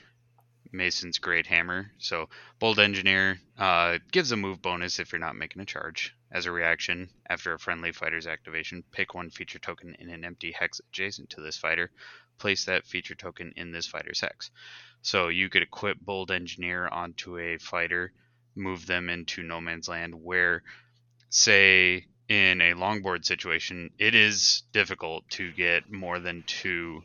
Mason's 0.72 1.20
Great 1.20 1.47
Hammer. 1.47 1.91
So 1.99 2.30
Bold 2.60 2.80
Engineer 2.80 3.39
uh, 3.58 3.99
gives 4.12 4.32
a 4.32 4.38
move 4.38 4.62
bonus 4.62 4.99
if 4.99 5.12
you're 5.12 5.20
not 5.20 5.36
making 5.36 5.62
a 5.62 5.66
charge. 5.66 6.14
As 6.32 6.45
a 6.45 6.51
reaction, 6.51 7.10
after 7.30 7.53
a 7.53 7.60
friendly 7.60 7.91
fighter's 7.93 8.28
activation, 8.28 8.84
pick 8.91 9.14
one 9.16 9.30
feature 9.32 9.60
token 9.60 9.95
in 9.99 10.10
an 10.10 10.26
empty 10.26 10.51
hex 10.51 10.82
adjacent 10.89 11.30
to 11.32 11.41
this 11.41 11.58
fighter. 11.58 11.91
Place 12.38 12.65
that 12.65 12.85
feature 12.85 13.15
token 13.15 13.53
in 13.55 13.71
this 13.71 13.88
fighter's 13.88 14.19
hex. 14.19 14.51
So 15.01 15.29
you 15.29 15.49
could 15.49 15.63
equip 15.63 15.99
Bold 15.99 16.31
Engineer 16.31 16.88
onto 16.88 17.38
a 17.38 17.57
fighter, 17.57 18.11
move 18.55 18.85
them 18.85 19.09
into 19.09 19.43
no 19.43 19.61
man's 19.61 19.88
land 19.88 20.13
where, 20.15 20.63
say, 21.29 22.05
in 22.27 22.61
a 22.61 22.73
longboard 22.73 23.25
situation, 23.25 23.91
it 23.97 24.15
is 24.15 24.63
difficult 24.73 25.29
to 25.31 25.51
get 25.53 25.91
more 25.91 26.19
than 26.19 26.43
two 26.45 27.03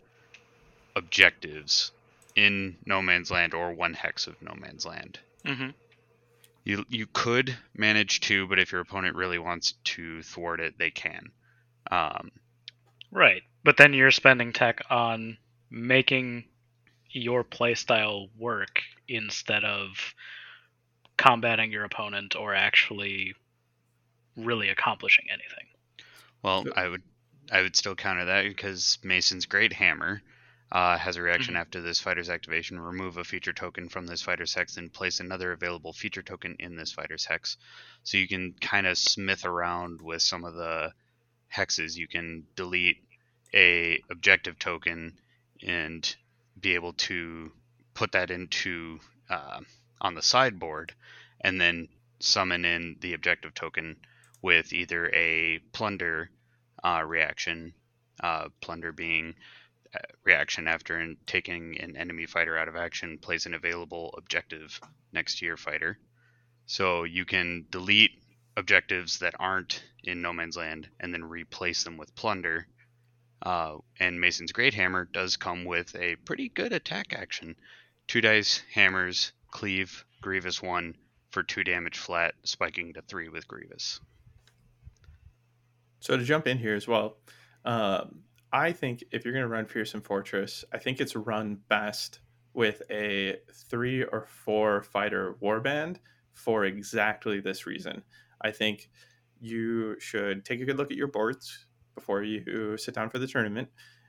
objectives 0.97 1.93
in 2.35 2.77
no 2.87 3.03
man's 3.03 3.31
land 3.31 3.55
or 3.55 3.73
one 3.73 3.95
hex 3.95 4.27
of 4.27 4.41
no 4.43 4.55
man's 4.55 4.85
land. 4.87 5.19
Mhm. 5.45 5.75
You 6.65 6.85
you 6.89 7.07
could 7.07 7.57
manage 7.75 8.21
two, 8.21 8.47
but 8.47 8.59
if 8.59 8.73
your 8.73 8.81
opponent 8.81 9.17
really 9.17 9.39
wants 9.39 9.73
to 9.85 10.23
thwart 10.23 10.61
it, 10.61 10.79
they 10.79 10.91
can. 10.91 11.33
Um, 11.91 12.31
Right. 13.13 13.43
But 13.63 13.77
then 13.77 13.93
you're 13.93 14.11
spending 14.11 14.53
tech 14.53 14.83
on 14.91 15.37
making 15.71 16.45
your 17.11 17.45
playstyle 17.45 18.31
work 18.39 18.81
instead 19.07 19.65
of 19.65 20.15
combating 21.19 21.71
your 21.71 21.85
opponent 21.85 22.35
or 22.35 22.55
actually 22.55 23.35
really 24.37 24.71
accomplishing 24.71 25.27
anything. 25.31 25.67
Well, 26.43 26.65
I 26.75 26.89
would 26.89 27.03
I 27.51 27.61
would 27.61 27.77
still 27.77 27.95
counter 27.95 28.25
that 28.25 28.45
because 28.45 28.99
Mason's 29.05 29.47
great 29.47 29.75
hammer 29.75 30.23
uh, 30.73 30.97
has 30.97 31.17
a 31.17 31.23
reaction 31.23 31.55
after 31.55 31.83
this 31.83 32.01
fighter's 32.01 32.31
activation. 32.31 32.81
Remove 32.81 33.19
a 33.19 33.25
feature 33.25 33.53
token 33.53 33.91
from 33.91 34.07
this 34.07 34.23
fighter's 34.23 34.55
hex 34.55 34.79
and 34.79 34.91
place 34.93 35.21
another 35.21 35.53
available 35.53 35.93
feature 35.93 36.23
token 36.23 36.57
in 36.59 36.77
this 36.77 36.93
fighter's 36.93 37.27
hex. 37.27 37.59
So 38.05 38.17
you 38.17 38.27
can 38.27 38.55
kind 38.59 38.87
of 38.87 38.97
smith 38.97 39.45
around 39.45 40.01
with 40.01 40.23
some 40.23 40.45
of 40.45 40.55
the 40.55 40.93
hexes. 41.55 41.97
You 41.97 42.09
can 42.09 42.45
delete 42.57 42.99
a 43.55 44.01
objective 44.11 44.59
token 44.59 45.19
and 45.67 46.17
be 46.59 46.75
able 46.75 46.95
to 46.95 47.53
put 47.95 48.13
that 48.13 48.31
into 48.31 48.99
uh, 49.29 49.61
on 50.01 50.15
the 50.15 50.23
sideboard, 50.23 50.93
and 51.41 51.61
then 51.61 51.89
summon 52.21 52.65
in 52.65 52.97
the 53.01 53.15
objective 53.15 53.55
token 53.55 53.97
with 54.43 54.73
either 54.73 55.09
a 55.15 55.61
plunder 55.73 56.31
uh, 56.83 57.03
reaction, 57.07 57.73
uh, 58.23 58.49
plunder 58.61 58.93
being 58.93 59.35
uh, 59.95 59.99
reaction 60.25 60.67
after 60.67 61.01
in 61.01 61.17
taking 61.27 61.79
an 61.81 61.97
enemy 61.97 62.27
fighter 62.27 62.57
out 62.57 62.69
of 62.69 62.77
action, 62.77 63.19
plays 63.19 63.47
an 63.47 63.55
available 63.55 64.15
objective 64.17 64.81
next 65.13 65.39
to 65.39 65.47
your 65.47 65.57
fighter. 65.57 65.99
So 66.67 67.05
you 67.05 67.25
can 67.25 67.67
delete 67.71 68.22
objectives 68.57 69.19
that 69.21 69.35
aren't 69.39 69.83
in 70.05 70.23
No 70.23 70.33
Man's 70.33 70.57
Land 70.57 70.89
and 71.01 71.13
then 71.13 71.25
replace 71.25 71.85
them 71.85 71.97
with 71.97 72.15
plunder. 72.15 72.67
Uh, 73.41 73.79
and 73.99 74.21
Mason's 74.21 74.53
Great 74.53 74.75
Hammer 74.75 75.05
does 75.05 75.37
come 75.37 75.65
with 75.65 75.95
a 75.97 76.17
pretty 76.17 76.49
good 76.49 76.73
attack 76.73 77.13
action. 77.13 77.57
Two 78.07 78.21
dice, 78.21 78.63
hammers, 78.73 79.33
cleave, 79.51 80.05
Grievous 80.21 80.63
1 80.63 80.95
for 81.31 81.43
2 81.43 81.65
damage 81.65 81.99
flat, 81.99 82.35
spiking 82.45 82.93
to 82.95 83.03
3 83.03 83.29
with 83.29 83.49
Grievous. 83.49 84.01
So 86.01 86.17
to 86.17 86.25
jump 86.25 86.47
in 86.47 86.59
here 86.59 86.75
as 86.75 86.87
well, 86.87 87.17
um, 87.65 88.23
I 88.53 88.73
think 88.73 89.05
if 89.13 89.25
you're 89.25 89.33
going 89.33 89.45
to 89.45 89.49
run 89.49 89.67
Fearsome 89.67 90.03
Fortress, 90.03 90.65
I 90.73 90.79
think 90.79 91.01
it's 91.01 91.17
run 91.17 91.59
best 91.69 92.21
with 92.55 92.83
a 92.91 93.37
three 93.71 94.05
or 94.05 94.27
four 94.27 94.83
fighter 94.83 95.37
warband 95.43 95.97
for 96.33 96.65
exactly 96.65 97.41
this 97.41 97.67
reason. 97.67 98.03
I 98.43 98.51
think 98.51 98.91
you 99.41 99.97
should 99.99 100.45
take 100.45 100.61
a 100.61 100.65
good 100.65 100.77
look 100.77 100.91
at 100.91 100.97
your 100.97 101.09
boards 101.09 101.67
before 101.95 102.23
you 102.23 102.77
sit 102.77 102.95
down 102.95 103.11
for 103.11 103.19
the 103.19 103.27
tournament 103.27 103.69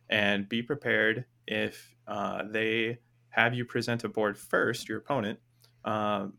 and 0.10 0.48
be 0.48 0.62
prepared 0.62 1.26
if 1.48 1.96
uh, 2.08 2.44
they 2.50 3.00
have 3.30 3.54
you 3.54 3.66
present 3.66 4.04
a 4.04 4.10
board 4.10 4.38
first, 4.38 4.88
your 4.88 5.00
opponent. 5.00 5.40
Um, 5.84 6.34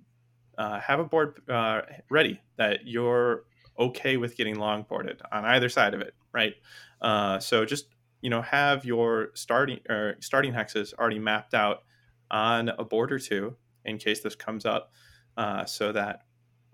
uh, 0.57 0.79
have 0.81 1.01
a 1.01 1.05
board 1.05 1.41
uh, 1.49 1.81
ready 2.09 2.41
that 2.57 2.87
you're 2.87 3.45
okay 3.79 4.17
with 4.17 4.37
getting 4.37 4.57
long 4.57 4.85
longboarded 4.85 5.21
on 5.33 5.45
either 5.45 5.69
side 5.69 5.95
of 5.95 6.01
it, 6.01 6.15
right? 6.33 6.55
Uh, 7.01 7.39
so 7.41 7.65
just 7.65 7.87
you 8.21 8.31
know 8.31 8.41
have 8.41 8.85
your 8.85 9.31
starting 9.35 9.81
or 9.89 10.17
starting 10.21 10.53
hexes 10.53 10.95
already 10.95 11.19
mapped 11.19 11.55
out 11.55 11.83
on 12.31 12.69
a 12.69 12.85
board 12.85 13.13
or 13.13 13.19
two 13.19 13.57
in 13.85 13.99
case 13.99 14.21
this 14.21 14.37
comes 14.37 14.65
up, 14.65 14.93
uh, 15.37 15.65
so 15.65 15.93
that 15.93 16.23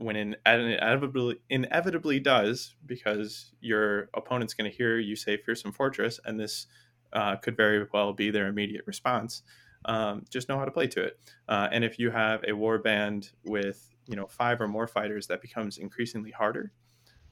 when 0.01 0.17
it 0.17 0.41
inevitably 0.47 1.37
inevitably 1.51 2.21
does, 2.21 2.75
because 2.87 3.53
your 3.61 4.09
opponent's 4.15 4.55
going 4.55 4.71
to 4.71 4.77
hear 4.77 4.99
you 4.99 5.15
say 5.15 5.37
"fearsome 5.37 5.73
fortress," 5.73 6.19
and 6.25 6.41
this 6.41 6.67
uh, 7.13 7.37
could 7.37 7.57
very 7.57 7.87
well 7.93 8.13
be 8.13 8.31
their 8.31 8.47
immediate 8.47 8.85
response. 8.87 9.43
Um, 9.85 10.25
just 10.31 10.49
know 10.49 10.59
how 10.59 10.65
to 10.65 10.71
play 10.71 10.87
to 10.89 11.03
it. 11.03 11.19
Uh, 11.49 11.69
and 11.71 11.85
if 11.85 11.99
you 11.99 12.11
have 12.11 12.43
a 12.49 12.55
war 12.55 12.79
band 12.79 13.31
with 13.45 13.91
you 14.07 14.17
know 14.17 14.27
five 14.27 14.61
or 14.61 14.69
more 14.69 14.87
fighters, 14.87 15.27
that 15.27 15.43
becomes 15.43 15.77
increasingly 15.77 16.31
harder. 16.31 16.73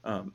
Um, 0.05 0.35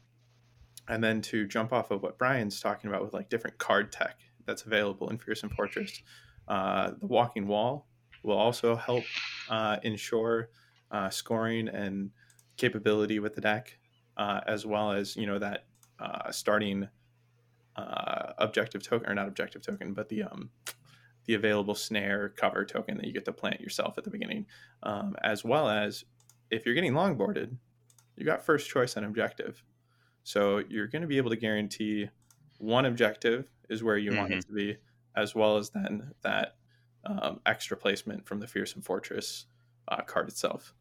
and 0.87 1.03
then 1.03 1.21
to 1.21 1.47
jump 1.47 1.71
off 1.71 1.91
of 1.91 2.01
what 2.01 2.17
Brian's 2.17 2.59
talking 2.59 2.89
about 2.89 3.03
with 3.03 3.13
like 3.13 3.29
different 3.29 3.57
card 3.59 3.91
tech 3.91 4.19
that's 4.45 4.63
available 4.63 5.09
in 5.09 5.17
Fearsome 5.17 5.49
Fortress, 5.49 6.01
uh, 6.47 6.91
the 6.99 7.07
Walking 7.07 7.47
Wall 7.47 7.87
will 8.23 8.37
also 8.37 8.75
help 8.75 9.03
uh, 9.49 9.77
ensure 9.83 10.49
uh, 10.91 11.09
scoring 11.09 11.67
and 11.67 12.11
capability 12.57 13.19
with 13.19 13.35
the 13.35 13.41
deck, 13.41 13.77
uh, 14.17 14.41
as 14.47 14.65
well 14.65 14.91
as 14.91 15.15
you 15.15 15.25
know 15.25 15.39
that 15.39 15.65
uh, 15.99 16.31
starting 16.31 16.87
uh, 17.75 18.33
objective 18.37 18.83
token 18.83 19.09
or 19.09 19.15
not 19.15 19.27
objective 19.27 19.61
token, 19.61 19.93
but 19.93 20.09
the 20.09 20.23
um, 20.23 20.49
the 21.25 21.33
available 21.33 21.75
snare 21.75 22.29
cover 22.29 22.65
token 22.65 22.97
that 22.97 23.05
you 23.05 23.13
get 23.13 23.25
to 23.25 23.31
plant 23.31 23.61
yourself 23.61 23.97
at 23.97 24.03
the 24.03 24.09
beginning, 24.09 24.45
um, 24.83 25.15
as 25.23 25.43
well 25.43 25.69
as 25.69 26.03
if 26.51 26.65
you're 26.65 26.75
getting 26.75 26.93
longboarded, 26.93 27.55
you 28.17 28.25
got 28.25 28.45
first 28.45 28.69
choice 28.69 28.97
on 28.97 29.05
objective. 29.05 29.63
So 30.23 30.61
you're 30.69 30.87
going 30.87 31.01
to 31.01 31.07
be 31.07 31.17
able 31.17 31.29
to 31.29 31.35
guarantee 31.35 32.09
one 32.59 32.85
objective 32.85 33.51
is 33.69 33.83
where 33.83 33.97
you 33.97 34.11
mm-hmm. 34.11 34.19
want 34.19 34.33
it 34.33 34.39
mm-hmm. 34.39 34.49
to 34.49 34.55
be, 34.55 34.77
as 35.15 35.33
well 35.33 35.57
as 35.57 35.69
then 35.69 36.11
that 36.21 36.55
um, 37.05 37.39
extra 37.45 37.75
placement 37.75 38.25
from 38.25 38.39
the 38.39 38.47
Fearsome 38.47 38.81
Fortress 38.81 39.45
uh, 39.87 40.01
card 40.01 40.29
itself. 40.29 40.73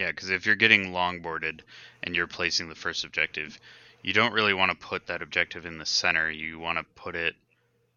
Yeah, 0.00 0.12
because 0.12 0.30
if 0.30 0.46
you're 0.46 0.56
getting 0.56 0.92
longboarded 0.92 1.60
and 2.02 2.16
you're 2.16 2.26
placing 2.26 2.70
the 2.70 2.74
first 2.74 3.04
objective, 3.04 3.60
you 4.02 4.14
don't 4.14 4.32
really 4.32 4.54
want 4.54 4.70
to 4.70 4.86
put 4.86 5.08
that 5.08 5.20
objective 5.20 5.66
in 5.66 5.76
the 5.76 5.84
center. 5.84 6.30
You 6.30 6.58
want 6.58 6.78
to 6.78 6.84
put 6.94 7.14
it, 7.14 7.34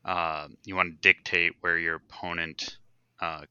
uh, 0.04 0.50
you 0.66 0.76
want 0.76 0.92
to 0.92 1.14
dictate 1.14 1.54
where 1.62 1.78
your 1.78 1.96
opponent 1.96 2.78
uh, 3.22 3.44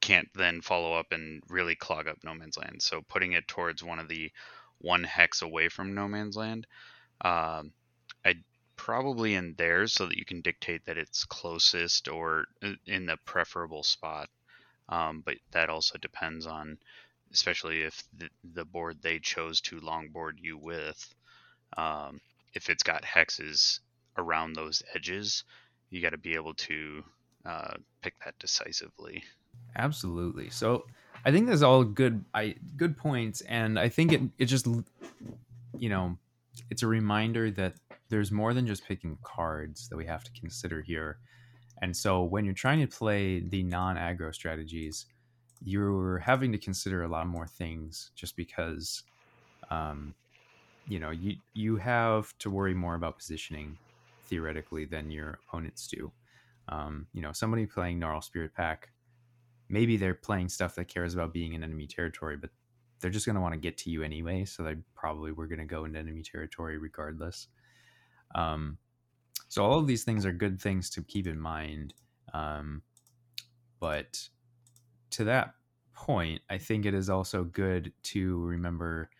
can't 0.00 0.28
then 0.36 0.60
follow 0.60 0.94
up 0.94 1.06
and 1.10 1.42
really 1.48 1.74
clog 1.74 2.06
up 2.06 2.18
no 2.22 2.34
man's 2.34 2.56
land. 2.56 2.82
So 2.82 3.02
putting 3.08 3.32
it 3.32 3.48
towards 3.48 3.82
one 3.82 3.98
of 3.98 4.06
the 4.06 4.30
one 4.78 5.02
hex 5.02 5.42
away 5.42 5.68
from 5.68 5.92
no 5.92 6.06
man's 6.06 6.36
land, 6.36 6.68
um, 7.22 7.72
I 8.24 8.34
probably 8.76 9.34
in 9.34 9.56
there 9.58 9.88
so 9.88 10.06
that 10.06 10.18
you 10.18 10.24
can 10.24 10.40
dictate 10.40 10.84
that 10.86 10.98
it's 10.98 11.24
closest 11.24 12.06
or 12.06 12.44
uh, 12.62 12.74
in 12.86 13.06
the 13.06 13.16
preferable 13.24 13.82
spot. 13.82 14.28
Um, 14.88 15.24
but 15.26 15.34
that 15.50 15.68
also 15.68 15.98
depends 15.98 16.46
on, 16.46 16.78
especially 17.32 17.82
if 17.82 18.02
the, 18.16 18.28
the 18.54 18.64
board 18.64 18.98
they 19.02 19.18
chose 19.18 19.60
to 19.62 19.80
longboard 19.80 20.32
you 20.40 20.58
with, 20.58 21.14
um, 21.76 22.20
if 22.54 22.70
it's 22.70 22.82
got 22.82 23.02
hexes 23.02 23.80
around 24.16 24.54
those 24.54 24.82
edges, 24.94 25.44
you 25.90 26.00
got 26.00 26.10
to 26.10 26.18
be 26.18 26.34
able 26.34 26.54
to 26.54 27.04
uh, 27.44 27.74
pick 28.02 28.14
that 28.24 28.38
decisively. 28.38 29.22
Absolutely. 29.76 30.50
So 30.50 30.84
I 31.24 31.32
think 31.32 31.46
there's 31.46 31.62
all 31.62 31.84
good 31.84 32.24
I 32.34 32.54
good 32.76 32.96
points 32.96 33.40
and 33.42 33.78
I 33.78 33.88
think 33.88 34.12
it 34.12 34.22
it 34.38 34.46
just 34.46 34.66
you 35.78 35.88
know, 35.88 36.16
it's 36.70 36.82
a 36.82 36.86
reminder 36.86 37.50
that 37.52 37.74
there's 38.08 38.32
more 38.32 38.54
than 38.54 38.66
just 38.66 38.86
picking 38.86 39.18
cards 39.22 39.88
that 39.88 39.96
we 39.96 40.06
have 40.06 40.24
to 40.24 40.30
consider 40.32 40.80
here. 40.80 41.18
And 41.82 41.94
so 41.94 42.22
when 42.22 42.44
you're 42.44 42.54
trying 42.54 42.80
to 42.80 42.86
play 42.86 43.40
the 43.40 43.62
non-aggro 43.62 44.34
strategies, 44.34 45.06
you're 45.62 46.18
having 46.18 46.52
to 46.52 46.58
consider 46.58 47.02
a 47.04 47.08
lot 47.08 47.26
more 47.26 47.46
things 47.46 48.10
just 48.14 48.36
because 48.36 49.04
um 49.70 50.14
you 50.88 51.00
know, 51.00 51.10
you 51.10 51.36
you 51.54 51.76
have 51.76 52.36
to 52.38 52.50
worry 52.50 52.74
more 52.74 52.94
about 52.94 53.18
positioning 53.18 53.78
theoretically 54.24 54.84
than 54.84 55.10
your 55.10 55.40
opponents 55.48 55.88
do. 55.88 56.12
Um, 56.68 57.08
you 57.12 57.22
know, 57.22 57.32
somebody 57.32 57.66
playing 57.66 57.98
Gnarl 57.98 58.22
Spirit 58.22 58.54
Pack 58.54 58.90
maybe 59.68 59.96
they're 59.96 60.14
playing 60.14 60.48
stuff 60.48 60.74
that 60.76 60.88
cares 60.88 61.14
about 61.14 61.32
being 61.32 61.54
in 61.54 61.64
enemy 61.64 61.86
territory, 61.86 62.36
but 62.36 62.50
they're 63.00 63.10
just 63.10 63.26
going 63.26 63.34
to 63.34 63.42
want 63.42 63.52
to 63.54 63.60
get 63.60 63.76
to 63.78 63.90
you 63.90 64.02
anyway. 64.02 64.44
So 64.44 64.62
they 64.62 64.76
probably 64.94 65.32
were 65.32 65.46
going 65.46 65.58
to 65.58 65.64
go 65.64 65.84
into 65.84 65.98
enemy 65.98 66.22
territory 66.22 66.78
regardless. 66.78 67.48
Um, 68.34 68.78
so 69.48 69.64
all 69.64 69.78
of 69.78 69.86
these 69.86 70.04
things 70.04 70.24
are 70.24 70.32
good 70.32 70.60
things 70.60 70.90
to 70.90 71.02
keep 71.02 71.26
in 71.26 71.38
mind. 71.38 71.94
Um, 72.32 72.82
but 73.80 74.28
to 75.16 75.24
that 75.24 75.54
point, 75.94 76.42
I 76.50 76.58
think 76.58 76.86
it 76.86 76.94
is 76.94 77.10
also 77.10 77.44
good 77.44 77.92
to 78.04 78.38
remember 78.44 79.10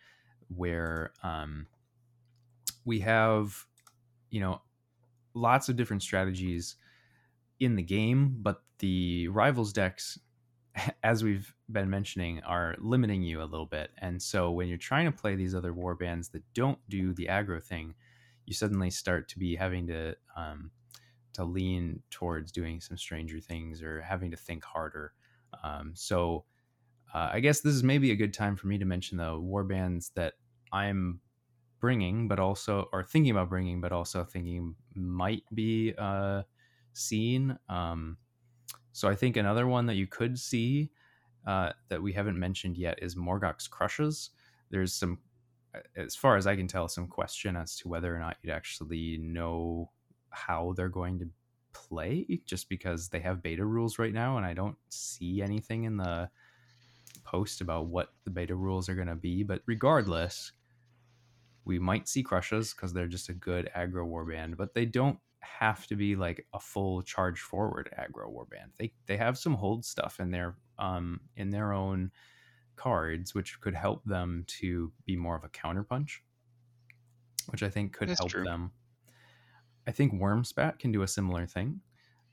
where 0.47 1.13
um, 1.23 1.67
we 2.85 2.99
have, 3.01 3.65
you 4.29 4.39
know, 4.39 4.61
lots 5.33 5.69
of 5.69 5.75
different 5.75 6.03
strategies 6.03 6.75
in 7.59 7.75
the 7.75 7.83
game, 7.83 8.37
but 8.41 8.63
the 8.79 9.27
rivals 9.29 9.73
decks 9.73 10.19
as 11.03 11.23
we've 11.23 11.53
been 11.69 11.89
mentioning, 11.89 12.41
are 12.43 12.75
limiting 12.79 13.21
you 13.23 13.41
a 13.41 13.45
little 13.45 13.65
bit. 13.65 13.91
And 13.97 14.21
so 14.21 14.51
when 14.51 14.67
you're 14.67 14.77
trying 14.77 15.05
to 15.05 15.11
play 15.11 15.35
these 15.35 15.55
other 15.55 15.73
war 15.73 15.95
bands 15.95 16.29
that 16.29 16.43
don't 16.53 16.79
do 16.89 17.13
the 17.13 17.27
aggro 17.27 17.61
thing, 17.61 17.95
you 18.45 18.53
suddenly 18.53 18.89
start 18.89 19.27
to 19.29 19.39
be 19.39 19.55
having 19.55 19.87
to 19.87 20.15
um, 20.35 20.71
to 21.33 21.43
lean 21.43 22.01
towards 22.09 22.51
doing 22.51 22.81
some 22.81 22.97
stranger 22.97 23.39
things 23.39 23.81
or 23.83 24.01
having 24.01 24.31
to 24.31 24.37
think 24.37 24.63
harder. 24.63 25.13
Um, 25.63 25.91
so 25.95 26.45
uh, 27.13 27.29
I 27.33 27.39
guess 27.39 27.61
this 27.61 27.73
is 27.73 27.83
maybe 27.83 28.11
a 28.11 28.15
good 28.15 28.33
time 28.33 28.55
for 28.55 28.67
me 28.67 28.77
to 28.77 28.85
mention 28.85 29.17
the 29.17 29.39
war 29.39 29.63
bands 29.63 30.11
that 30.15 30.33
I'm 30.71 31.19
bringing, 31.79 32.27
but 32.27 32.39
also 32.39 32.89
or 32.91 33.03
thinking 33.03 33.31
about 33.31 33.49
bringing, 33.49 33.81
but 33.81 33.91
also 33.91 34.23
thinking 34.23 34.75
might 34.95 35.43
be 35.53 35.93
uh, 35.97 36.43
seen. 36.93 37.57
Um, 37.69 38.17
so 38.91 39.07
I 39.07 39.15
think 39.15 39.37
another 39.37 39.67
one 39.67 39.85
that 39.85 39.95
you 39.95 40.07
could 40.07 40.39
see 40.39 40.89
uh, 41.45 41.71
that 41.89 42.01
we 42.01 42.13
haven't 42.13 42.39
mentioned 42.39 42.77
yet 42.77 42.99
is 43.01 43.15
Morgok's 43.15 43.67
Krushas. 43.67 44.29
There's 44.69 44.93
some, 44.93 45.19
as 45.95 46.15
far 46.15 46.35
as 46.35 46.47
I 46.47 46.55
can 46.55 46.67
tell, 46.67 46.87
some 46.87 47.07
question 47.07 47.55
as 47.55 47.75
to 47.77 47.87
whether 47.87 48.13
or 48.13 48.19
not 48.19 48.37
you'd 48.41 48.51
actually 48.51 49.17
know 49.21 49.91
how 50.29 50.73
they're 50.75 50.89
going 50.89 51.19
to 51.19 51.29
play 51.77 52.41
just 52.45 52.69
because 52.69 53.09
they 53.09 53.19
have 53.19 53.43
beta 53.43 53.65
rules 53.65 53.99
right 53.99 54.13
now 54.13 54.37
and 54.37 54.45
I 54.45 54.53
don't 54.53 54.77
see 54.89 55.41
anything 55.41 55.83
in 55.83 55.97
the 55.97 56.29
post 57.23 57.61
about 57.61 57.87
what 57.87 58.13
the 58.23 58.31
beta 58.31 58.55
rules 58.55 58.89
are 58.89 58.95
going 58.95 59.07
to 59.07 59.15
be. 59.15 59.43
But 59.43 59.61
regardless, 59.65 60.53
we 61.65 61.77
might 61.79 62.07
see 62.07 62.23
Krushas 62.23 62.75
because 62.75 62.93
they're 62.93 63.07
just 63.07 63.29
a 63.29 63.33
good 63.33 63.69
aggro 63.75 64.07
warband, 64.07 64.57
but 64.57 64.73
they 64.73 64.85
don't 64.85 65.19
have 65.39 65.85
to 65.87 65.95
be 65.95 66.15
like 66.15 66.47
a 66.53 66.59
full 66.59 67.01
charge 67.01 67.39
forward 67.41 67.93
aggro 67.97 68.33
warband. 68.33 68.71
They 68.77 68.93
they 69.05 69.17
have 69.17 69.37
some 69.37 69.53
hold 69.55 69.85
stuff 69.85 70.19
in 70.19 70.31
their 70.31 70.57
um 70.79 71.21
in 71.35 71.49
their 71.51 71.73
own 71.73 72.11
cards 72.75 73.33
which 73.35 73.59
could 73.59 73.75
help 73.75 74.03
them 74.05 74.45
to 74.47 74.91
be 75.05 75.15
more 75.17 75.35
of 75.35 75.43
a 75.43 75.49
counterpunch, 75.49 76.19
which 77.49 77.63
I 77.63 77.69
think 77.69 77.93
could 77.93 78.09
That's 78.09 78.19
help 78.19 78.31
true. 78.31 78.43
them. 78.43 78.71
I 79.87 79.91
think 79.91 80.13
Wurmspat 80.13 80.79
can 80.79 80.91
do 80.91 81.01
a 81.03 81.07
similar 81.07 81.47
thing. 81.47 81.81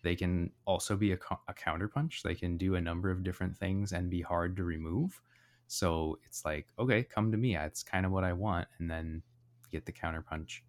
They 0.03 0.17
can 0.17 0.53
also 0.67 0.97
be 0.97 1.13
a, 1.13 1.19
a 1.49 1.55
counterpunch. 1.55 2.23
They 2.23 2.35
can 2.35 2.59
do 2.59 2.75
a 2.75 2.81
number 2.81 3.11
of 3.11 3.23
different 3.23 3.57
things 3.57 3.93
and 3.93 4.11
be 4.11 4.21
hard 4.21 4.57
to 4.57 4.65
remove. 4.65 5.23
So 5.67 6.19
it's 6.25 6.45
like, 6.45 6.73
okay, 6.79 7.05
come 7.05 7.33
to 7.33 7.39
me. 7.39 7.55
That's 7.55 7.83
kind 7.83 8.05
of 8.05 8.13
what 8.13 8.25
I 8.25 8.35
want, 8.35 8.69
and 8.79 8.91
then 8.91 9.23
get 9.71 9.87
the 9.87 9.93
counterpunch. 9.93 10.61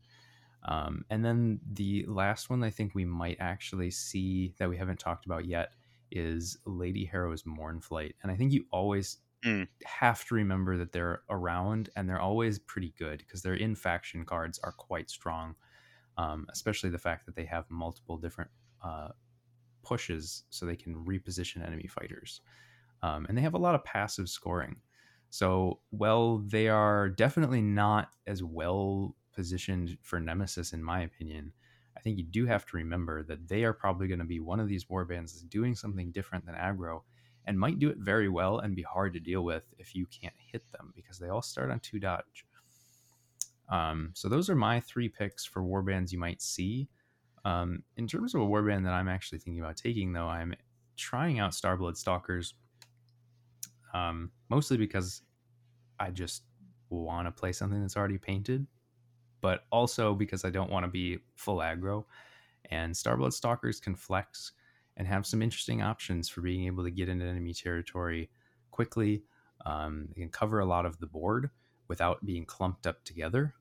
Um, 0.63 1.05
and 1.09 1.23
then 1.23 1.59
the 1.65 2.05
last 2.07 2.49
one 2.49 2.63
I 2.63 2.69
think 2.71 2.95
we 2.95 3.05
might 3.05 3.37
actually 3.39 3.91
see 3.91 4.55
that 4.57 4.69
we 4.69 4.77
haven't 4.77 4.99
talked 4.99 5.25
about 5.25 5.45
yet 5.45 5.73
is 6.11 6.57
Lady 6.65 7.05
Harrow's 7.05 7.43
Mournflight. 7.43 8.13
And 8.23 8.31
I 8.31 8.35
think 8.35 8.51
you 8.51 8.65
always 8.71 9.19
Mm. 9.43 9.65
have 9.85 10.25
to 10.25 10.35
remember 10.35 10.77
that 10.77 10.91
they're 10.91 11.23
around 11.29 11.89
and 11.95 12.09
they're 12.09 12.21
always 12.21 12.59
pretty 12.59 12.91
good 12.97 13.19
because 13.19 13.41
their 13.43 13.55
in 13.55 13.75
faction 13.75 14.25
cards 14.25 14.59
are 14.59 14.71
quite 14.71 15.09
strong. 15.09 15.55
Um, 16.17 16.47
especially 16.49 16.89
the 16.89 16.97
fact 16.97 17.25
that 17.25 17.35
they 17.35 17.45
have 17.45 17.69
multiple 17.69 18.17
different 18.17 18.49
uh, 18.83 19.09
pushes 19.83 20.43
so 20.49 20.65
they 20.65 20.75
can 20.75 20.95
reposition 21.05 21.65
enemy 21.65 21.87
fighters. 21.87 22.41
Um, 23.03 23.25
and 23.27 23.37
they 23.37 23.41
have 23.41 23.53
a 23.53 23.59
lot 23.59 23.75
of 23.75 23.83
passive 23.83 24.29
scoring. 24.29 24.77
So, 25.29 25.79
well, 25.91 26.37
they 26.37 26.69
are 26.69 27.09
definitely 27.09 27.61
not 27.61 28.09
as 28.25 28.43
well 28.43 29.15
positioned 29.33 29.97
for 30.01 30.19
Nemesis, 30.19 30.71
in 30.71 30.83
my 30.83 31.01
opinion. 31.01 31.51
I 31.97 31.99
think 31.99 32.17
you 32.17 32.23
do 32.23 32.45
have 32.45 32.65
to 32.67 32.77
remember 32.77 33.23
that 33.23 33.47
they 33.47 33.63
are 33.63 33.73
probably 33.73 34.07
going 34.07 34.19
to 34.19 34.25
be 34.25 34.39
one 34.39 34.59
of 34.59 34.67
these 34.67 34.85
warbands 34.85 35.33
that's 35.33 35.41
doing 35.41 35.75
something 35.75 36.11
different 36.11 36.45
than 36.45 36.55
aggro 36.55 37.01
and 37.45 37.59
might 37.59 37.79
do 37.79 37.89
it 37.89 37.97
very 37.97 38.29
well 38.29 38.59
and 38.59 38.75
be 38.75 38.81
hard 38.81 39.13
to 39.13 39.19
deal 39.19 39.43
with 39.43 39.63
if 39.77 39.93
you 39.93 40.05
can't 40.07 40.33
hit 40.51 40.63
them 40.71 40.93
because 40.95 41.19
they 41.19 41.29
all 41.29 41.41
start 41.41 41.71
on 41.71 41.79
two 41.79 41.99
dodge. 41.99 42.45
Um, 43.69 44.11
so 44.13 44.29
those 44.29 44.49
are 44.49 44.55
my 44.55 44.79
three 44.79 45.09
picks 45.09 45.45
for 45.45 45.63
warbands 45.63 46.11
you 46.11 46.19
might 46.19 46.41
see. 46.41 46.87
Um, 47.43 47.83
in 47.97 48.07
terms 48.07 48.33
of 48.33 48.41
a 48.41 48.45
warband 48.45 48.83
that 48.83 48.93
I'm 48.93 49.07
actually 49.07 49.39
thinking 49.39 49.61
about 49.61 49.77
taking, 49.77 50.13
though, 50.13 50.27
I'm 50.27 50.55
trying 50.97 51.39
out 51.39 51.51
Starblood 51.51 51.97
Stalkers, 51.97 52.53
um, 53.93 54.31
mostly 54.49 54.77
because 54.77 55.21
I 55.99 56.09
just 56.09 56.43
want 56.89 57.27
to 57.27 57.31
play 57.31 57.51
something 57.51 57.81
that's 57.81 57.97
already 57.97 58.17
painted, 58.17 58.65
but 59.41 59.65
also 59.71 60.13
because 60.13 60.45
I 60.45 60.49
don't 60.49 60.71
want 60.71 60.85
to 60.85 60.91
be 60.91 61.19
full 61.35 61.57
aggro. 61.57 62.05
And 62.71 62.93
Starblood 62.93 63.33
Stalkers 63.33 63.79
can 63.79 63.95
flex 63.95 64.53
and 64.97 65.07
have 65.07 65.25
some 65.25 65.41
interesting 65.41 65.81
options 65.81 66.29
for 66.29 66.41
being 66.41 66.65
able 66.65 66.83
to 66.83 66.91
get 66.91 67.09
into 67.09 67.25
enemy 67.25 67.53
territory 67.53 68.29
quickly. 68.71 69.23
Um, 69.65 70.07
they 70.09 70.21
can 70.21 70.29
cover 70.29 70.59
a 70.59 70.65
lot 70.65 70.85
of 70.85 70.99
the 70.99 71.07
board 71.07 71.49
without 71.87 72.25
being 72.25 72.45
clumped 72.45 72.87
up 72.87 73.03
together, 73.03 73.53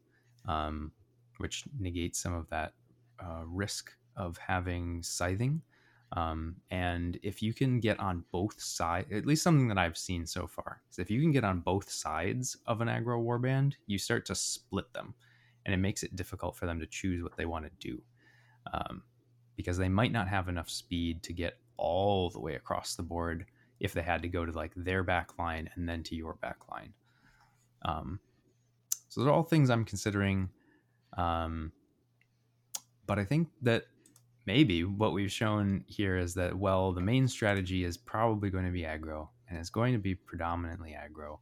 um, 0.47 0.93
which 1.39 1.65
negates 1.79 2.19
some 2.19 2.35
of 2.35 2.49
that 2.51 2.73
uh, 3.21 3.43
risk 3.47 3.93
of 4.17 4.37
having 4.39 5.03
scything. 5.03 5.63
Um, 6.13 6.57
and 6.71 7.19
if 7.23 7.43
you 7.43 7.53
can 7.53 7.81
get 7.81 7.99
on 7.99 8.25
both 8.31 8.61
sides, 8.61 9.11
at 9.13 9.27
least 9.27 9.43
something 9.43 9.67
that 9.69 9.79
I've 9.79 9.97
seen 9.97 10.27
so 10.27 10.47
far, 10.47 10.81
is 10.91 10.99
if 10.99 11.11
you 11.11 11.21
can 11.21 11.33
get 11.33 11.45
on 11.45 11.61
both 11.61 11.91
sides 11.91 12.57
of 12.67 12.81
an 12.81 12.89
aggro 12.89 13.21
warband, 13.23 13.75
you 13.87 13.99
start 13.99 14.25
to 14.27 14.35
split 14.35 14.93
them, 14.93 15.15
and 15.67 15.75
it 15.75 15.79
makes 15.79 16.05
it 16.05 16.15
difficult 16.15 16.57
for 16.57 16.67
them 16.67 16.79
to 16.79 16.87
choose 16.87 17.23
what 17.23 17.37
they 17.37 17.47
want 17.47 17.65
to 17.65 17.89
do, 17.89 18.01
um, 18.73 19.03
because 19.57 19.77
they 19.77 19.89
might 19.89 20.13
not 20.13 20.29
have 20.29 20.49
enough 20.49 20.71
speed 20.71 21.23
to 21.25 21.33
get 21.33 21.59
all 21.77 22.31
the 22.31 22.41
way 22.41 22.55
across 22.55 22.95
the 22.95 23.03
board 23.03 23.47
if 23.81 23.93
they 23.93 24.03
had 24.03 24.23
to 24.23 24.29
go 24.29 24.47
to 24.47 24.53
like 24.53 24.73
their 24.77 25.03
back 25.03 25.37
line 25.37 25.69
and 25.75 25.89
then 25.89 26.03
to 26.05 26.15
your 26.15 26.35
back 26.35 26.59
line. 26.71 26.93
Um, 27.85 28.20
so 29.09 29.20
those 29.20 29.28
are 29.28 29.32
all 29.32 29.43
things 29.43 29.70
I'm 29.70 29.85
considering. 29.85 30.48
Um, 31.16 31.73
but 33.06 33.19
I 33.19 33.24
think 33.24 33.48
that 33.62 33.85
maybe 34.47 34.85
what 34.85 35.12
we've 35.12 35.32
shown 35.32 35.85
here 35.86 36.16
is 36.16 36.35
that 36.35 36.56
well 36.56 36.93
the 36.93 37.01
main 37.01 37.28
strategy 37.28 37.85
is 37.85 37.97
probably 37.97 38.51
going 38.51 38.65
to 38.65 38.70
be 38.70 38.82
aggro 38.82 39.28
and 39.48 39.59
it's 39.59 39.70
going 39.70 39.93
to 39.93 39.98
be 39.98 40.15
predominantly 40.15 40.94
aggro 40.94 41.39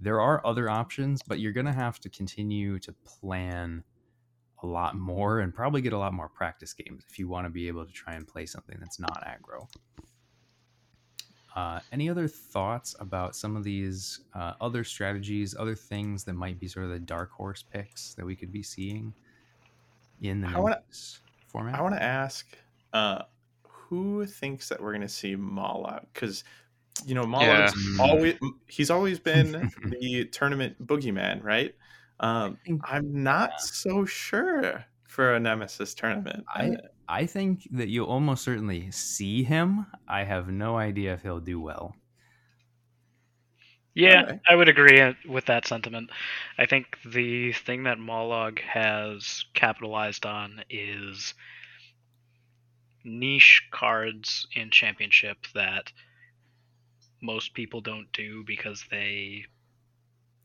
there 0.00 0.20
are 0.20 0.44
other 0.46 0.68
options 0.68 1.22
but 1.22 1.38
you're 1.38 1.52
going 1.52 1.66
to 1.66 1.72
have 1.72 1.98
to 2.00 2.08
continue 2.08 2.78
to 2.78 2.92
plan 3.04 3.82
a 4.62 4.66
lot 4.66 4.96
more 4.96 5.40
and 5.40 5.54
probably 5.54 5.80
get 5.80 5.92
a 5.92 5.98
lot 5.98 6.12
more 6.12 6.28
practice 6.28 6.72
games 6.72 7.04
if 7.08 7.18
you 7.18 7.28
want 7.28 7.46
to 7.46 7.50
be 7.50 7.68
able 7.68 7.86
to 7.86 7.92
try 7.92 8.14
and 8.14 8.26
play 8.26 8.46
something 8.46 8.76
that's 8.80 8.98
not 8.98 9.24
aggro 9.24 9.68
uh, 11.58 11.80
any 11.92 12.08
other 12.08 12.28
thoughts 12.28 12.94
about 13.00 13.34
some 13.34 13.56
of 13.56 13.64
these 13.64 14.20
uh, 14.34 14.52
other 14.60 14.84
strategies 14.84 15.54
other 15.58 15.74
things 15.74 16.22
that 16.24 16.34
might 16.34 16.58
be 16.60 16.68
sort 16.68 16.84
of 16.86 16.90
the 16.92 16.98
dark 17.16 17.30
horse 17.32 17.62
picks 17.72 18.14
that 18.14 18.24
we 18.24 18.34
could 18.36 18.52
be 18.52 18.62
seeing 18.62 19.12
in 20.20 20.40
the 20.40 20.48
I 20.48 20.58
wanna- 20.58 20.82
format 21.46 21.74
I 21.78 21.82
want 21.82 21.94
to 21.94 22.02
ask, 22.02 22.46
uh, 22.92 23.22
who 23.62 24.26
thinks 24.26 24.68
that 24.68 24.80
we're 24.82 24.92
going 24.92 25.08
to 25.12 25.16
see 25.22 25.34
Mollog? 25.36 26.04
Because 26.12 26.44
you 27.06 27.14
know 27.14 27.24
Mollog's 27.24 27.74
Yeah. 27.96 28.04
always 28.04 28.34
he's 28.76 28.90
always 28.90 29.18
been 29.18 29.70
the 30.00 30.26
tournament 30.26 30.76
boogeyman, 30.86 31.42
right? 31.42 31.74
Um, 32.20 32.58
I'm 32.84 33.22
not 33.22 33.60
so 33.60 34.04
sure 34.04 34.84
for 35.04 35.34
a 35.34 35.40
Nemesis 35.40 35.94
tournament. 35.94 36.44
I 36.54 36.76
I 37.08 37.26
think 37.26 37.66
that 37.72 37.88
you'll 37.88 38.06
almost 38.06 38.44
certainly 38.44 38.90
see 38.90 39.42
him. 39.42 39.86
I 40.06 40.24
have 40.24 40.48
no 40.48 40.76
idea 40.76 41.14
if 41.14 41.22
he'll 41.22 41.40
do 41.40 41.60
well. 41.60 41.96
Yeah, 43.94 44.22
Okay. 44.24 44.40
I 44.46 44.54
would 44.54 44.68
agree 44.68 45.14
with 45.26 45.46
that 45.46 45.66
sentiment. 45.66 46.10
I 46.56 46.66
think 46.66 46.98
the 47.04 47.52
thing 47.52 47.84
that 47.84 47.98
Mollog 47.98 48.60
has 48.60 49.44
capitalized 49.54 50.24
on 50.26 50.62
is 50.70 51.34
niche 53.04 53.62
cards 53.72 54.46
in 54.54 54.70
Championship 54.70 55.38
that 55.54 55.90
most 57.20 57.54
people 57.54 57.80
don't 57.80 58.12
do 58.12 58.44
because 58.46 58.84
they 58.90 59.46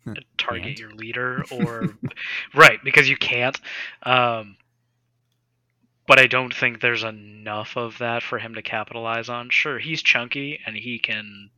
target 0.38 0.64
Can't. 0.64 0.80
your 0.80 0.92
leader 0.94 1.44
or 1.52 1.98
right 2.56 2.80
because 2.84 3.08
you 3.10 3.18
can't. 3.18 3.60
Um, 4.04 4.58
but 6.08 6.20
I 6.20 6.28
don't 6.28 6.54
think 6.54 6.82
there's 6.82 7.04
enough 7.04 7.78
of 7.78 7.98
that 8.00 8.24
for 8.24 8.40
him 8.40 8.56
to 8.56 8.62
capitalize 8.62 9.30
on. 9.30 9.50
Sure, 9.50 9.80
he's 9.80 10.02
chunky 10.02 10.60
and 10.66 10.76
he 10.76 11.00
can 11.00 11.50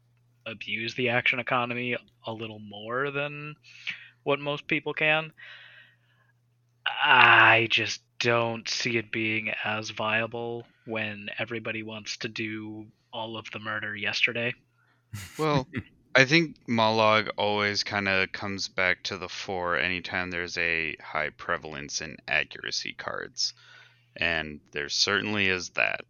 abuse 0.45 0.93
the 0.95 1.09
action 1.09 1.39
economy 1.39 1.97
a 2.25 2.31
little 2.31 2.59
more 2.59 3.11
than 3.11 3.55
what 4.23 4.39
most 4.39 4.67
people 4.67 4.93
can. 4.93 5.31
I 6.85 7.67
just 7.71 8.01
don't 8.19 8.67
see 8.69 8.97
it 8.97 9.11
being 9.11 9.51
as 9.63 9.89
viable 9.89 10.65
when 10.85 11.29
everybody 11.39 11.83
wants 11.83 12.17
to 12.17 12.27
do 12.27 12.85
all 13.11 13.37
of 13.37 13.49
the 13.51 13.59
murder 13.59 13.95
yesterday. 13.95 14.53
Well, 15.37 15.67
I 16.15 16.25
think 16.25 16.55
Mollog 16.67 17.29
always 17.37 17.83
kind 17.83 18.07
of 18.07 18.31
comes 18.31 18.67
back 18.67 19.03
to 19.03 19.17
the 19.17 19.27
fore 19.27 19.77
anytime 19.77 20.31
there's 20.31 20.57
a 20.57 20.95
high 21.03 21.29
prevalence 21.31 22.01
in 22.01 22.17
accuracy 22.27 22.93
cards. 22.93 23.53
And 24.15 24.59
there 24.71 24.89
certainly 24.89 25.47
is 25.47 25.69
that. 25.71 26.01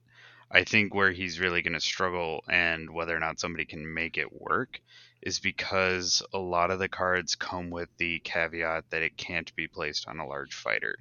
I 0.51 0.63
think 0.63 0.93
where 0.93 1.11
he's 1.11 1.39
really 1.39 1.61
going 1.61 1.73
to 1.73 1.81
struggle 1.81 2.43
and 2.47 2.89
whether 2.89 3.15
or 3.15 3.19
not 3.19 3.39
somebody 3.39 3.65
can 3.65 3.93
make 3.93 4.17
it 4.17 4.41
work 4.41 4.79
is 5.21 5.39
because 5.39 6.21
a 6.33 6.37
lot 6.37 6.71
of 6.71 6.79
the 6.79 6.87
cards 6.87 7.35
come 7.35 7.71
with 7.71 7.89
the 7.97 8.19
caveat 8.19 8.85
that 8.91 9.01
it 9.01 9.17
can't 9.17 9.53
be 9.55 9.67
placed 9.67 10.07
on 10.07 10.19
a 10.19 10.27
large 10.27 10.53
fighter. 10.53 10.95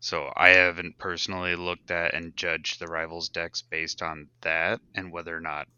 So 0.00 0.30
I 0.36 0.50
haven't 0.50 0.98
personally 0.98 1.54
looked 1.54 1.90
at 1.90 2.12
and 2.12 2.36
judged 2.36 2.78
the 2.78 2.88
rivals 2.88 3.30
decks 3.30 3.62
based 3.62 4.02
on 4.02 4.28
that 4.42 4.80
and 4.94 5.12
whether 5.12 5.34
or 5.34 5.40
not 5.40 5.68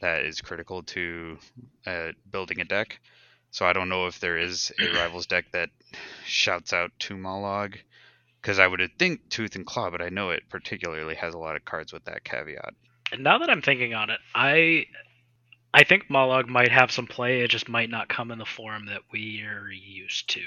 that 0.00 0.24
is 0.24 0.40
critical 0.40 0.82
to 0.84 1.38
uh, 1.86 2.12
building 2.30 2.60
a 2.60 2.64
deck. 2.64 3.00
So 3.50 3.66
I 3.66 3.72
don't 3.72 3.88
know 3.88 4.06
if 4.06 4.20
there 4.20 4.38
is 4.38 4.72
a 4.78 4.94
rivals 4.94 5.26
deck 5.26 5.46
that 5.52 5.70
shouts 6.24 6.72
out 6.72 6.92
to 7.00 7.16
Mollog, 7.16 7.76
because 8.40 8.58
I 8.58 8.66
would 8.66 8.80
think 8.98 9.28
Tooth 9.28 9.54
and 9.56 9.66
Claw, 9.66 9.90
but 9.90 10.02
I 10.02 10.08
know 10.08 10.30
it 10.30 10.48
particularly 10.48 11.14
has 11.16 11.34
a 11.34 11.38
lot 11.38 11.56
of 11.56 11.64
cards 11.64 11.92
with 11.92 12.04
that 12.04 12.24
caveat. 12.24 12.74
And 13.12 13.22
now 13.24 13.38
that 13.38 13.50
I'm 13.50 13.62
thinking 13.62 13.94
on 13.94 14.10
it, 14.10 14.20
I 14.34 14.86
I 15.72 15.84
think 15.84 16.08
Mollog 16.08 16.48
might 16.48 16.70
have 16.72 16.90
some 16.90 17.06
play. 17.06 17.40
It 17.40 17.48
just 17.50 17.68
might 17.68 17.90
not 17.90 18.08
come 18.08 18.30
in 18.30 18.38
the 18.38 18.44
form 18.44 18.86
that 18.86 19.02
we're 19.12 19.70
used 19.70 20.30
to. 20.30 20.42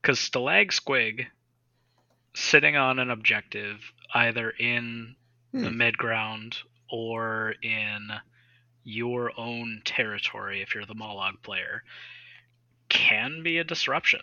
Because 0.00 0.18
Stalag 0.18 0.68
Squig 0.68 1.26
sitting 2.34 2.76
on 2.76 2.98
an 2.98 3.10
objective 3.10 3.92
either 4.14 4.50
in 4.50 5.16
the 5.52 5.70
Hmm. 5.70 5.76
mid 5.76 5.98
ground 5.98 6.58
or 6.88 7.54
in 7.62 8.08
your 8.84 9.32
own 9.38 9.82
territory 9.84 10.60
if 10.62 10.74
you're 10.74 10.86
the 10.86 10.94
Mollog 10.94 11.42
player 11.42 11.82
can 12.88 13.42
be 13.42 13.58
a 13.58 13.64
disruption. 13.64 14.20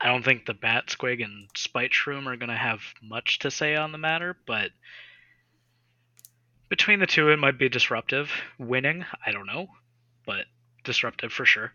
I 0.00 0.06
don't 0.06 0.24
think 0.24 0.46
the 0.46 0.54
Bat 0.54 0.86
Squig 0.86 1.24
and 1.24 1.48
Spite 1.56 1.90
Shroom 1.90 2.26
are 2.26 2.36
going 2.36 2.50
to 2.50 2.56
have 2.56 2.80
much 3.02 3.40
to 3.40 3.50
say 3.50 3.74
on 3.74 3.92
the 3.92 3.98
matter, 3.98 4.36
but 4.46 4.70
between 6.68 7.00
the 7.00 7.06
two, 7.06 7.30
it 7.30 7.38
might 7.38 7.58
be 7.58 7.68
disruptive. 7.68 8.30
Winning, 8.58 9.04
I 9.24 9.32
don't 9.32 9.46
know, 9.46 9.68
but 10.24 10.44
disruptive 10.84 11.32
for 11.32 11.44
sure. 11.44 11.72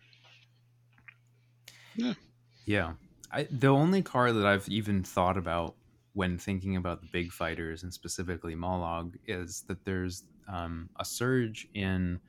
Yeah. 2.64 2.92
I, 3.30 3.46
the 3.50 3.68
only 3.68 4.02
card 4.02 4.36
that 4.36 4.46
I've 4.46 4.68
even 4.68 5.02
thought 5.02 5.36
about 5.36 5.74
when 6.14 6.38
thinking 6.38 6.76
about 6.76 7.00
the 7.00 7.08
big 7.12 7.32
fighters 7.32 7.82
and 7.82 7.92
specifically 7.92 8.54
Mollog 8.54 9.16
is 9.26 9.64
that 9.68 9.84
there's 9.84 10.22
um, 10.48 10.88
a 10.98 11.04
surge 11.04 11.66
in 11.74 12.20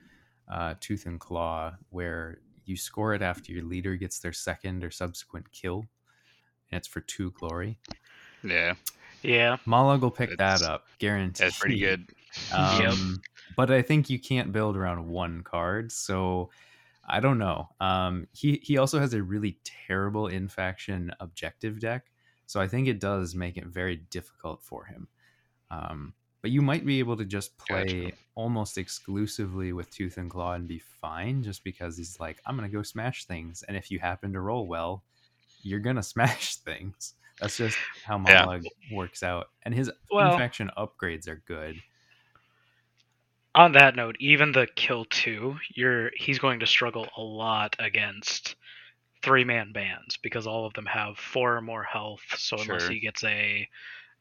uh, 0.51 0.73
Tooth 0.79 1.05
and 1.05 1.19
Claw 1.19 1.73
where 1.91 2.39
you 2.67 2.77
score 2.77 3.13
it 3.13 3.21
after 3.21 3.51
your 3.51 3.63
leader 3.63 3.95
gets 3.95 4.19
their 4.19 4.33
second 4.33 4.83
or 4.83 4.91
subsequent 4.91 5.51
kill, 5.51 5.85
and 6.71 6.77
it's 6.77 6.87
for 6.87 7.01
two 7.01 7.31
glory. 7.31 7.77
Yeah, 8.43 8.75
Yeah, 9.23 9.57
Mollog 9.65 10.01
will 10.01 10.11
pick 10.11 10.29
That's- 10.31 10.61
that 10.61 10.69
up, 10.69 10.85
guaranteed. 10.99 11.45
that's 11.47 11.59
pretty 11.59 11.79
good. 11.79 12.07
Um, 12.53 12.81
Yep. 12.81 12.93
But 13.55 13.71
I 13.71 13.81
think 13.81 14.09
you 14.09 14.19
can't 14.19 14.51
build 14.51 14.75
around 14.75 15.07
one 15.07 15.41
card, 15.41 15.89
so 15.91 16.49
I 17.07 17.21
don't 17.21 17.37
know. 17.37 17.69
Um, 17.79 18.27
he 18.33 18.59
he 18.61 18.77
also 18.77 18.99
has 18.99 19.13
a 19.13 19.23
really 19.23 19.57
terrible 19.63 20.27
infaction 20.27 21.13
objective 21.21 21.79
deck, 21.79 22.11
so 22.45 22.59
I 22.59 22.67
think 22.67 22.89
it 22.89 22.99
does 22.99 23.33
make 23.35 23.55
it 23.55 23.67
very 23.67 23.95
difficult 23.95 24.61
for 24.63 24.83
him. 24.83 25.07
Um, 25.71 26.13
but 26.45 26.51
you 26.51 26.61
might 26.61 26.85
be 26.85 26.99
able 26.99 27.17
to 27.17 27.25
just 27.25 27.57
play 27.57 28.03
Gotcha. 28.03 28.15
almost 28.35 28.77
exclusively 28.77 29.73
with 29.73 29.89
Tooth 29.89 30.17
and 30.19 30.29
Claw 30.29 30.53
and 30.53 30.67
be 30.67 30.77
fine, 30.77 31.41
just 31.41 31.63
because 31.63 31.97
he's 31.97 32.19
like, 32.19 32.39
I'm 32.45 32.55
gonna 32.55 32.69
go 32.69 32.83
smash 32.83 33.25
things, 33.25 33.63
and 33.67 33.75
if 33.75 33.89
you 33.89 33.97
happen 33.97 34.31
to 34.33 34.39
roll 34.41 34.67
well, 34.67 35.03
you're 35.63 35.79
gonna 35.79 36.03
smash 36.13 36.57
things. 36.57 37.15
That's 37.41 37.57
just 37.57 37.75
how 38.03 38.23
Yeah. 38.27 38.59
Works 38.91 39.23
out, 39.23 39.47
and 39.63 39.73
his 39.73 39.89
Well- 40.11 40.33
infaction 40.33 40.69
upgrades 40.77 41.27
are 41.27 41.41
good. 41.47 41.81
on 43.55 43.71
that 43.71 43.95
note, 43.95 44.15
even 44.19 44.51
the 44.51 44.67
kill 44.75 45.05
two, 45.05 45.57
you're 45.73 46.11
he's 46.15 46.37
going 46.37 46.59
to 46.59 46.67
struggle 46.67 47.07
a 47.17 47.21
lot 47.23 47.75
against 47.79 48.55
three 49.23 49.43
man 49.45 49.71
bands 49.71 50.17
because 50.17 50.45
all 50.45 50.67
of 50.67 50.73
them 50.73 50.85
have 50.85 51.17
four 51.17 51.57
or 51.57 51.61
more 51.61 51.83
health. 51.83 52.21
So 52.37 52.57
unless 52.59 52.87
he 52.87 52.99
gets 52.99 53.23
a 53.23 53.67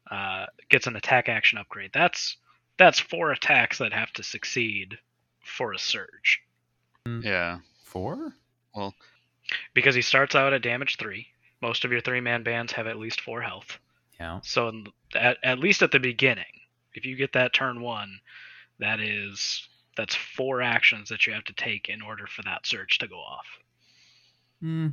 uh, 0.09 0.45
gets 0.69 0.87
an 0.87 0.95
attack 0.95 1.29
action 1.29 1.57
upgrade, 1.57 1.91
that's 1.93 2.37
that's 2.77 2.99
four 2.99 3.31
attacks 3.31 3.77
that 3.77 3.93
have 3.93 4.11
to 4.13 4.23
succeed 4.23 4.97
for 5.43 5.73
a 5.73 5.79
surge 5.79 6.41
Yeah. 7.21 7.59
Four? 7.83 8.33
Well, 8.73 8.93
because 9.73 9.95
he 9.95 10.01
starts 10.01 10.35
out 10.35 10.53
at 10.53 10.61
damage 10.61 10.97
three. 10.97 11.27
Most 11.61 11.85
of 11.85 11.91
your 11.91 12.01
three 12.01 12.19
man 12.19 12.43
bands 12.43 12.73
have 12.73 12.87
at 12.87 12.97
least 12.97 13.21
four 13.21 13.41
health. 13.41 13.79
Yeah. 14.19 14.39
So 14.43 14.67
in, 14.69 14.87
at 15.15 15.37
at 15.43 15.59
least 15.59 15.81
at 15.81 15.91
the 15.91 15.99
beginning, 15.99 16.45
if 16.93 17.05
you 17.05 17.15
get 17.15 17.33
that 17.33 17.53
turn 17.53 17.81
one, 17.81 18.19
that 18.79 18.99
is 18.99 19.67
that's 19.95 20.15
four 20.15 20.61
actions 20.61 21.09
that 21.09 21.25
you 21.25 21.33
have 21.33 21.45
to 21.45 21.53
take 21.53 21.87
in 21.87 22.01
order 22.01 22.27
for 22.27 22.41
that 22.43 22.65
surge 22.65 22.97
to 22.97 23.07
go 23.07 23.17
off. 23.17 23.45
Hmm. 24.61 24.87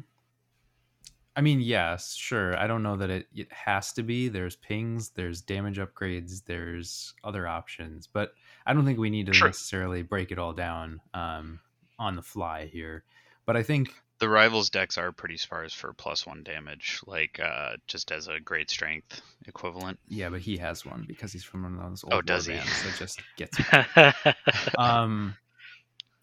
I 1.35 1.41
mean, 1.41 1.61
yes, 1.61 2.15
sure. 2.15 2.57
I 2.59 2.67
don't 2.67 2.83
know 2.83 2.97
that 2.97 3.09
it, 3.09 3.27
it 3.35 3.51
has 3.53 3.93
to 3.95 4.03
be. 4.03 4.29
There's 4.29 4.57
pings, 4.57 5.11
there's 5.11 5.41
damage 5.41 5.79
upgrades, 5.79 6.45
there's 6.45 7.15
other 7.25 7.47
options, 7.49 8.07
but 8.07 8.35
I 8.67 8.75
don't 8.75 8.85
think 8.85 8.99
we 8.99 9.09
need 9.11 9.27
to 9.27 9.33
True. 9.33 9.49
necessarily 9.49 10.03
break 10.03 10.31
it 10.31 10.39
all 10.39 10.53
down 10.53 11.01
um, 11.15 11.61
on 11.99 12.17
the 12.17 12.23
fly 12.23 12.67
here. 12.67 13.05
But 13.47 13.57
I 13.57 13.63
think, 13.63 13.95
The 14.19 14.29
rivals 14.29 14.69
decks 14.71 14.99
are 14.99 15.11
pretty 15.11 15.37
sparse 15.39 15.73
for 15.73 15.93
plus 15.95 16.27
one 16.27 16.43
damage, 16.43 17.01
like 17.07 17.41
uh, 17.43 17.77
just 17.89 18.13
as 18.13 18.29
a 18.29 18.39
great 18.39 18.69
strength 18.71 19.21
equivalent. 19.47 19.99
yeah, 20.09 20.29
but 20.29 20.41
he 20.43 20.59
has 20.59 20.85
one 20.85 21.05
because 21.09 21.33
he's 21.33 21.43
from 21.45 21.63
one 21.63 21.75
of 21.83 21.91
those 21.91 22.05
old 22.05 22.13
Oh, 22.13 22.21
does 22.21 22.45
he? 22.47 22.53
bands 22.53 22.83
that 22.85 22.99
just 22.99 23.21
gets. 23.37 23.59
um, 24.79 25.35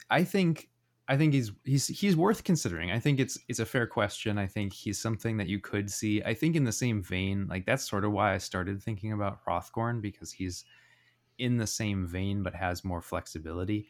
I 0.09 0.23
think 0.23 0.69
I 1.09 1.17
think 1.17 1.33
he's 1.33 1.51
he's 1.65 1.87
he's 1.87 2.15
worth 2.15 2.43
considering. 2.43 2.91
I 2.91 2.99
think 2.99 3.19
it's 3.19 3.39
it's 3.47 3.59
a 3.59 3.65
fair 3.65 3.87
question. 3.87 4.37
I 4.37 4.45
think 4.45 4.71
he's 4.71 5.01
something 5.01 5.37
that 5.37 5.47
you 5.47 5.59
could 5.59 5.89
see. 5.89 6.21
I 6.23 6.35
think 6.35 6.55
in 6.55 6.63
the 6.63 6.71
same 6.71 7.01
vein, 7.01 7.47
like 7.49 7.65
that's 7.65 7.89
sort 7.89 8.05
of 8.05 8.11
why 8.11 8.35
I 8.35 8.37
started 8.37 8.81
thinking 8.81 9.11
about 9.11 9.43
Hrothgorn 9.43 10.01
because 10.01 10.31
he's 10.31 10.65
in 11.39 11.57
the 11.57 11.65
same 11.65 12.05
vein 12.05 12.43
but 12.43 12.53
has 12.53 12.85
more 12.85 13.01
flexibility. 13.01 13.87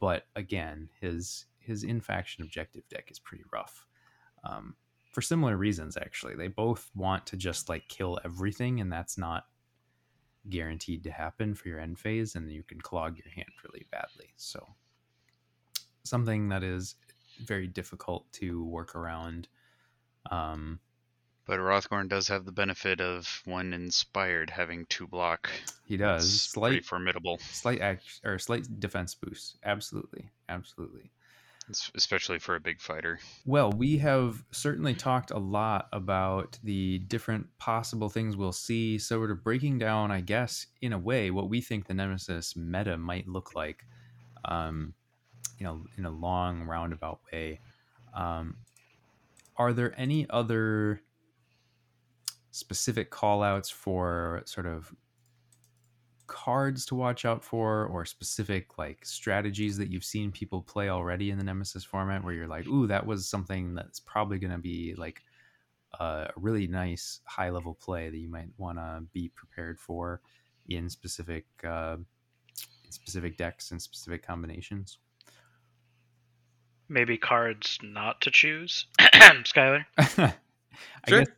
But 0.00 0.26
again, 0.34 0.88
his 1.00 1.46
his 1.60 1.84
infaction 1.84 2.42
objective 2.42 2.88
deck 2.88 3.08
is 3.12 3.20
pretty 3.20 3.44
rough. 3.52 3.86
Um, 4.42 4.74
for 5.12 5.22
similar 5.22 5.56
reasons, 5.56 5.96
actually. 5.96 6.34
They 6.34 6.48
both 6.48 6.90
want 6.96 7.24
to 7.26 7.36
just 7.36 7.68
like 7.68 7.86
kill 7.88 8.18
everything, 8.24 8.80
and 8.80 8.92
that's 8.92 9.16
not 9.16 9.44
guaranteed 10.48 11.04
to 11.04 11.12
happen 11.12 11.54
for 11.54 11.68
your 11.68 11.78
end 11.78 12.00
phase, 12.00 12.34
and 12.34 12.50
you 12.50 12.64
can 12.64 12.80
clog 12.80 13.16
your 13.16 13.32
hand 13.32 13.50
really 13.62 13.86
badly. 13.92 14.32
So 14.36 14.74
something 16.04 16.48
that 16.50 16.62
is 16.62 16.96
very 17.44 17.66
difficult 17.66 18.30
to 18.34 18.64
work 18.64 18.94
around. 18.94 19.48
Um, 20.30 20.78
But 21.44 21.58
Hrothgorn 21.58 22.08
does 22.08 22.28
have 22.28 22.44
the 22.44 22.52
benefit 22.52 23.00
of 23.00 23.42
one 23.44 23.72
inspired 23.72 24.50
having 24.50 24.86
two 24.86 25.06
block. 25.08 25.50
he 25.86 25.96
does 25.96 26.32
It's 26.32 26.52
pretty 26.54 26.80
formidable, 26.80 27.38
slight 27.38 27.80
act 27.80 28.20
or 28.24 28.38
slight 28.38 28.78
defense 28.80 29.14
boost. 29.14 29.58
Absolutely, 29.64 30.30
absolutely. 30.48 31.10
es- 31.68 31.90
especially 31.96 32.38
for 32.38 32.54
a 32.54 32.60
big 32.60 32.80
fighter. 32.80 33.18
Well, 33.44 33.72
we 33.72 33.98
have 33.98 34.44
certainly 34.52 34.94
talked 34.94 35.30
a 35.32 35.38
lot 35.38 35.88
about 35.92 36.58
the 36.62 36.98
different 37.00 37.46
possible 37.58 38.08
things 38.08 38.36
we'll 38.36 38.52
see. 38.52 38.98
So, 38.98 39.16
sort 39.16 39.30
of 39.32 39.42
breaking 39.42 39.78
down, 39.78 40.10
I 40.12 40.20
guess, 40.20 40.66
in 40.80 40.92
a 40.92 40.98
way, 40.98 41.30
what 41.32 41.48
we 41.48 41.60
think 41.60 41.86
the 41.86 41.94
Nemesis 41.94 42.54
meta 42.56 42.96
might 42.96 43.26
look 43.28 43.54
like, 43.56 43.84
um, 44.44 44.94
you 45.62 45.68
know, 45.68 45.84
in 45.96 46.06
a 46.06 46.10
long 46.10 46.64
roundabout 46.64 47.20
way. 47.32 47.60
Um, 48.16 48.56
are 49.56 49.72
there 49.72 49.94
any 49.96 50.26
other 50.28 51.00
specific 52.50 53.10
call 53.10 53.44
outs 53.44 53.70
for 53.70 54.42
sort 54.44 54.66
of 54.66 54.92
cards 56.26 56.84
to 56.86 56.96
watch 56.96 57.24
out 57.24 57.44
for 57.44 57.86
or 57.86 58.04
specific 58.04 58.76
like 58.76 59.04
strategies 59.04 59.76
that 59.76 59.88
you've 59.88 60.04
seen 60.04 60.32
people 60.32 60.62
play 60.62 60.88
already 60.88 61.30
in 61.30 61.38
the 61.38 61.44
nemesis 61.44 61.84
format 61.84 62.24
where 62.24 62.34
you're 62.34 62.48
like 62.48 62.66
ooh 62.66 62.86
that 62.86 63.06
was 63.06 63.28
something 63.28 63.74
that's 63.74 64.00
probably 64.00 64.38
going 64.38 64.50
to 64.50 64.58
be 64.58 64.94
like 64.96 65.22
a 66.00 66.30
really 66.36 66.66
nice 66.66 67.20
high 67.24 67.50
level 67.50 67.74
play 67.74 68.08
that 68.08 68.18
you 68.18 68.28
might 68.28 68.48
want 68.56 68.78
to 68.78 69.02
be 69.12 69.28
prepared 69.28 69.78
for 69.78 70.20
in 70.68 70.88
specific 70.88 71.44
uh, 71.64 71.96
in 72.84 72.90
specific 72.90 73.36
decks 73.36 73.70
and 73.70 73.80
specific 73.80 74.26
combinations 74.26 74.98
Maybe 76.88 77.16
cards 77.16 77.78
not 77.82 78.20
to 78.22 78.30
choose. 78.30 78.86
Skylar. 78.98 79.84
Sure. 81.08 81.20
guess, 81.20 81.28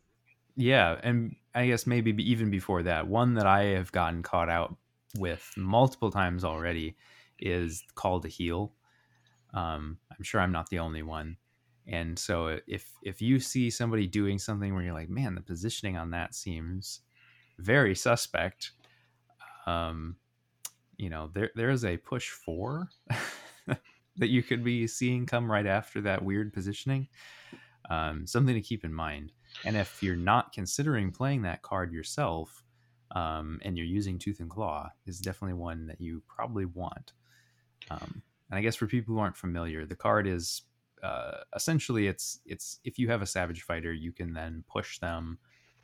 yeah, 0.55 0.99
and 1.03 1.35
I 1.53 1.67
guess 1.67 1.87
maybe 1.87 2.11
even 2.29 2.49
before 2.49 2.83
that, 2.83 3.07
one 3.07 3.33
that 3.35 3.45
I 3.45 3.63
have 3.65 3.91
gotten 3.91 4.23
caught 4.23 4.49
out 4.49 4.75
with 5.17 5.51
multiple 5.57 6.11
times 6.11 6.43
already 6.43 6.95
is 7.39 7.83
Call 7.95 8.19
to 8.21 8.27
Heel. 8.27 8.73
Um, 9.53 9.97
I'm 10.11 10.23
sure 10.23 10.41
I'm 10.41 10.51
not 10.51 10.69
the 10.69 10.79
only 10.79 11.01
one. 11.01 11.37
And 11.87 12.17
so 12.17 12.59
if 12.67 12.91
if 13.03 13.21
you 13.21 13.39
see 13.39 13.69
somebody 13.69 14.07
doing 14.07 14.39
something 14.39 14.73
where 14.73 14.83
you're 14.83 14.93
like, 14.93 15.09
man, 15.09 15.35
the 15.35 15.41
positioning 15.41 15.97
on 15.97 16.11
that 16.11 16.33
seems 16.33 17.01
very 17.59 17.95
suspect, 17.95 18.71
um, 19.67 20.15
you 20.97 21.09
know, 21.09 21.29
there 21.33 21.51
there 21.55 21.69
is 21.69 21.85
a 21.85 21.97
push 21.97 22.29
four 22.29 22.89
that 24.17 24.29
you 24.29 24.43
could 24.43 24.63
be 24.63 24.87
seeing 24.87 25.25
come 25.25 25.51
right 25.51 25.65
after 25.65 26.01
that 26.01 26.23
weird 26.23 26.53
positioning. 26.53 27.07
Um, 27.89 28.25
something 28.25 28.55
to 28.55 28.61
keep 28.61 28.83
in 28.83 28.93
mind. 28.93 29.31
And 29.63 29.77
if 29.77 30.01
you're 30.01 30.15
not 30.15 30.53
considering 30.53 31.11
playing 31.11 31.43
that 31.43 31.61
card 31.61 31.91
yourself, 31.91 32.63
um, 33.11 33.59
and 33.63 33.77
you're 33.77 33.85
using 33.85 34.17
Tooth 34.17 34.39
and 34.39 34.49
Claw, 34.49 34.89
is 35.05 35.19
definitely 35.19 35.53
one 35.53 35.87
that 35.87 36.01
you 36.01 36.23
probably 36.27 36.65
want. 36.65 37.13
Um, 37.91 38.23
and 38.49 38.57
I 38.57 38.61
guess 38.61 38.75
for 38.75 38.87
people 38.87 39.13
who 39.13 39.21
aren't 39.21 39.37
familiar, 39.37 39.85
the 39.85 39.95
card 39.95 40.27
is 40.27 40.63
uh, 41.03 41.43
essentially 41.55 42.07
it's 42.07 42.39
it's 42.45 42.79
if 42.83 42.97
you 42.97 43.09
have 43.09 43.21
a 43.21 43.27
Savage 43.27 43.61
Fighter, 43.61 43.93
you 43.93 44.11
can 44.11 44.33
then 44.33 44.63
push 44.67 44.99
them 44.99 45.37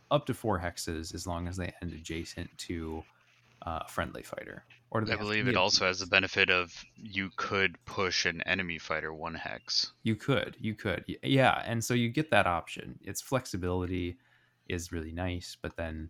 up 0.10 0.26
to 0.26 0.34
four 0.34 0.60
hexes 0.60 1.14
as 1.14 1.28
long 1.28 1.48
as 1.48 1.58
they 1.58 1.72
end 1.82 1.94
adjacent 1.94 2.50
to 2.58 3.04
uh, 3.66 3.80
a 3.86 3.88
friendly 3.88 4.24
fighter. 4.24 4.66
Or 4.94 5.10
I 5.10 5.16
believe 5.16 5.48
it 5.48 5.56
also 5.56 5.86
has 5.86 6.00
the 6.00 6.06
benefit 6.06 6.50
of 6.50 6.74
you 6.98 7.30
could 7.38 7.78
push 7.86 8.26
an 8.26 8.42
enemy 8.42 8.78
fighter 8.78 9.14
one 9.14 9.36
hex. 9.36 9.94
You 10.04 10.18
could, 10.18 10.58
you 10.60 10.76
could, 10.76 11.06
yeah, 11.24 11.64
and 11.66 11.82
so 11.82 11.94
you 11.94 12.10
get 12.10 12.32
that 12.32 12.46
option. 12.46 13.00
It's 13.02 13.22
flexibility. 13.22 14.18
is 14.68 14.92
really 14.92 15.14
nice, 15.14 15.56
but 15.62 15.78
then 15.78 16.10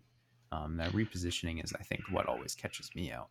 um, 0.50 0.76
that 0.78 0.90
repositioning 0.92 1.62
is, 1.64 1.72
I 1.78 1.84
think, 1.84 2.02
what 2.10 2.26
always 2.26 2.56
catches 2.56 2.90
me 2.94 3.12
out. 3.12 3.28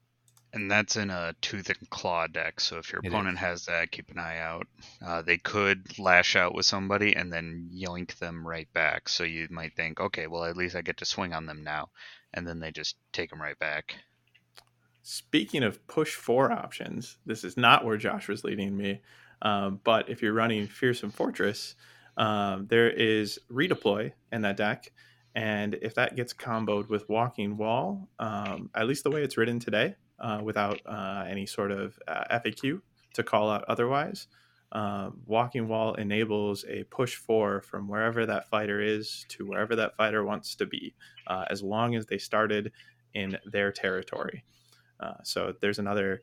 And 0.53 0.69
that's 0.69 0.97
in 0.97 1.09
a 1.09 1.33
tooth 1.41 1.69
and 1.69 1.89
claw 1.89 2.27
deck. 2.27 2.59
So 2.59 2.77
if 2.77 2.91
your 2.91 3.01
It 3.03 3.07
opponent 3.07 3.35
is. 3.35 3.41
has 3.41 3.65
that, 3.65 3.91
keep 3.91 4.09
an 4.11 4.19
eye 4.19 4.39
out. 4.39 4.67
Uh, 5.05 5.21
they 5.21 5.37
could 5.37 5.97
lash 5.99 6.35
out 6.35 6.53
with 6.53 6.65
somebody 6.65 7.15
and 7.15 7.31
then 7.31 7.69
yoink 7.73 8.17
them 8.19 8.45
right 8.45 8.71
back. 8.73 9.07
So 9.07 9.23
you 9.23 9.47
might 9.49 9.75
think, 9.75 9.99
okay, 9.99 10.27
well 10.27 10.43
at 10.43 10.57
least 10.57 10.75
I 10.75 10.81
get 10.81 10.97
to 10.97 11.05
swing 11.05 11.33
on 11.33 11.45
them 11.45 11.63
now, 11.63 11.89
and 12.33 12.45
then 12.47 12.59
they 12.59 12.71
just 12.71 12.95
take 13.13 13.29
them 13.29 13.41
right 13.41 13.59
back. 13.59 13.95
Speaking 15.03 15.63
of 15.63 15.85
push 15.87 16.15
four 16.15 16.51
options, 16.51 17.17
this 17.25 17.43
is 17.43 17.57
not 17.57 17.83
where 17.85 17.97
Josh 17.97 18.27
was 18.27 18.43
leading 18.43 18.77
me. 18.77 19.01
Um, 19.41 19.79
but 19.83 20.09
if 20.09 20.21
you're 20.21 20.33
running 20.33 20.67
Fearsome 20.67 21.11
Fortress, 21.11 21.75
um, 22.17 22.67
there 22.67 22.89
is 22.89 23.39
redeploy 23.51 24.11
in 24.31 24.41
that 24.41 24.57
deck. 24.57 24.91
And 25.33 25.75
if 25.81 25.95
that 25.95 26.15
gets 26.15 26.33
comboed 26.33 26.89
with 26.89 27.09
Walking 27.09 27.57
Wall, 27.57 28.09
um, 28.19 28.69
at 28.75 28.87
least 28.87 29.03
the 29.03 29.11
way 29.11 29.23
it's 29.23 29.37
written 29.37 29.59
today, 29.59 29.95
uh, 30.19 30.41
without 30.43 30.79
uh, 30.85 31.25
any 31.27 31.45
sort 31.45 31.71
of 31.71 31.97
uh, 32.07 32.25
FAQ 32.39 32.81
to 33.13 33.23
call 33.23 33.49
out 33.49 33.63
otherwise, 33.67 34.27
um, 34.73 35.19
Walking 35.25 35.67
Wall 35.67 35.95
enables 35.95 36.63
a 36.65 36.83
push 36.85 37.15
four 37.15 37.61
from 37.61 37.87
wherever 37.87 38.25
that 38.25 38.49
fighter 38.49 38.81
is 38.81 39.25
to 39.29 39.45
wherever 39.45 39.75
that 39.75 39.95
fighter 39.95 40.23
wants 40.23 40.55
to 40.55 40.65
be, 40.65 40.93
uh, 41.27 41.45
as 41.49 41.61
long 41.63 41.95
as 41.95 42.05
they 42.05 42.17
started 42.17 42.71
in 43.13 43.37
their 43.45 43.71
territory. 43.71 44.43
Uh, 45.01 45.15
so 45.23 45.53
there's 45.61 45.79
another 45.79 46.21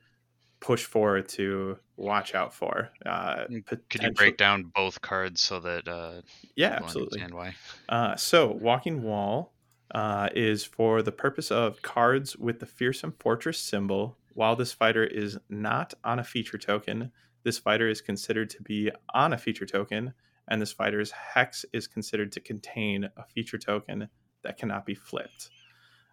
push 0.61 0.85
forward 0.85 1.29
to 1.31 1.79
watch 1.97 2.35
out 2.35 2.55
for. 2.55 2.91
Uh, 3.07 3.47
Mm, 3.51 3.65
Could 3.67 4.03
you 4.03 4.11
break 4.13 4.37
down 4.37 4.65
both 4.75 5.01
cards 5.01 5.41
so 5.41 5.61
that 5.61 5.89
uh, 5.89 6.23
Yeah, 6.57 6.71
absolutely. 6.73 7.19
understand 7.21 7.35
why? 7.35 7.57
Uh, 7.89 8.17
so, 8.17 8.53
Walking 8.53 9.03
Wall 9.03 9.55
uh, 9.95 10.29
is 10.35 10.65
for 10.65 11.03
the 11.03 11.13
purpose 11.13 11.51
of 11.51 11.83
cards 11.83 12.37
with 12.37 12.61
the 12.61 12.67
Fearsome 12.67 13.13
Fortress 13.19 13.59
symbol. 13.59 14.19
While 14.35 14.57
this 14.57 14.73
fighter 14.73 15.05
is 15.05 15.39
not 15.49 15.95
on 16.05 16.19
a 16.19 16.25
feature 16.25 16.59
token, 16.59 17.11
this 17.45 17.59
fighter 17.59 17.89
is 17.89 18.01
considered 18.01 18.51
to 18.51 18.63
be 18.63 18.91
on 19.15 19.33
a 19.33 19.39
feature 19.39 19.67
token, 19.67 20.15
and 20.49 20.61
this 20.63 20.73
fighter's 20.73 21.11
hex 21.11 21.65
is 21.73 21.89
considered 21.89 22.33
to 22.33 22.41
contain 22.41 23.09
a 23.17 23.25
feature 23.25 23.59
token 23.59 24.09
that 24.43 24.59
cannot 24.59 24.87
be 24.87 24.95
flipped. 24.95 25.51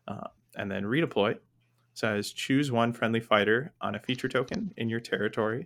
Uh, 0.07 0.27
and 0.55 0.71
then 0.71 0.83
redeploy 0.83 1.37
says 1.95 2.31
choose 2.31 2.72
one 2.72 2.93
friendly 2.93 3.19
fighter 3.19 3.73
on 3.81 3.95
a 3.95 3.99
feature 3.99 4.30
token 4.30 4.73
in 4.77 4.89
your 4.89 4.99
territory, 4.99 5.65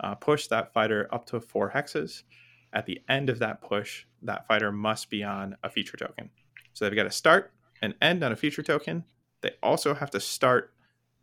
uh, 0.00 0.14
push 0.16 0.48
that 0.48 0.72
fighter 0.72 1.08
up 1.12 1.26
to 1.26 1.40
four 1.40 1.70
hexes. 1.70 2.24
At 2.72 2.86
the 2.86 3.00
end 3.08 3.30
of 3.30 3.38
that 3.38 3.62
push, 3.62 4.04
that 4.22 4.46
fighter 4.48 4.72
must 4.72 5.08
be 5.08 5.22
on 5.22 5.56
a 5.62 5.70
feature 5.70 5.96
token. 5.96 6.30
So 6.72 6.84
they've 6.84 6.96
got 6.96 7.04
to 7.04 7.10
start 7.10 7.52
and 7.80 7.94
end 8.02 8.24
on 8.24 8.32
a 8.32 8.36
feature 8.36 8.62
token. 8.62 9.04
They 9.42 9.52
also 9.62 9.94
have 9.94 10.10
to 10.10 10.20
start 10.20 10.72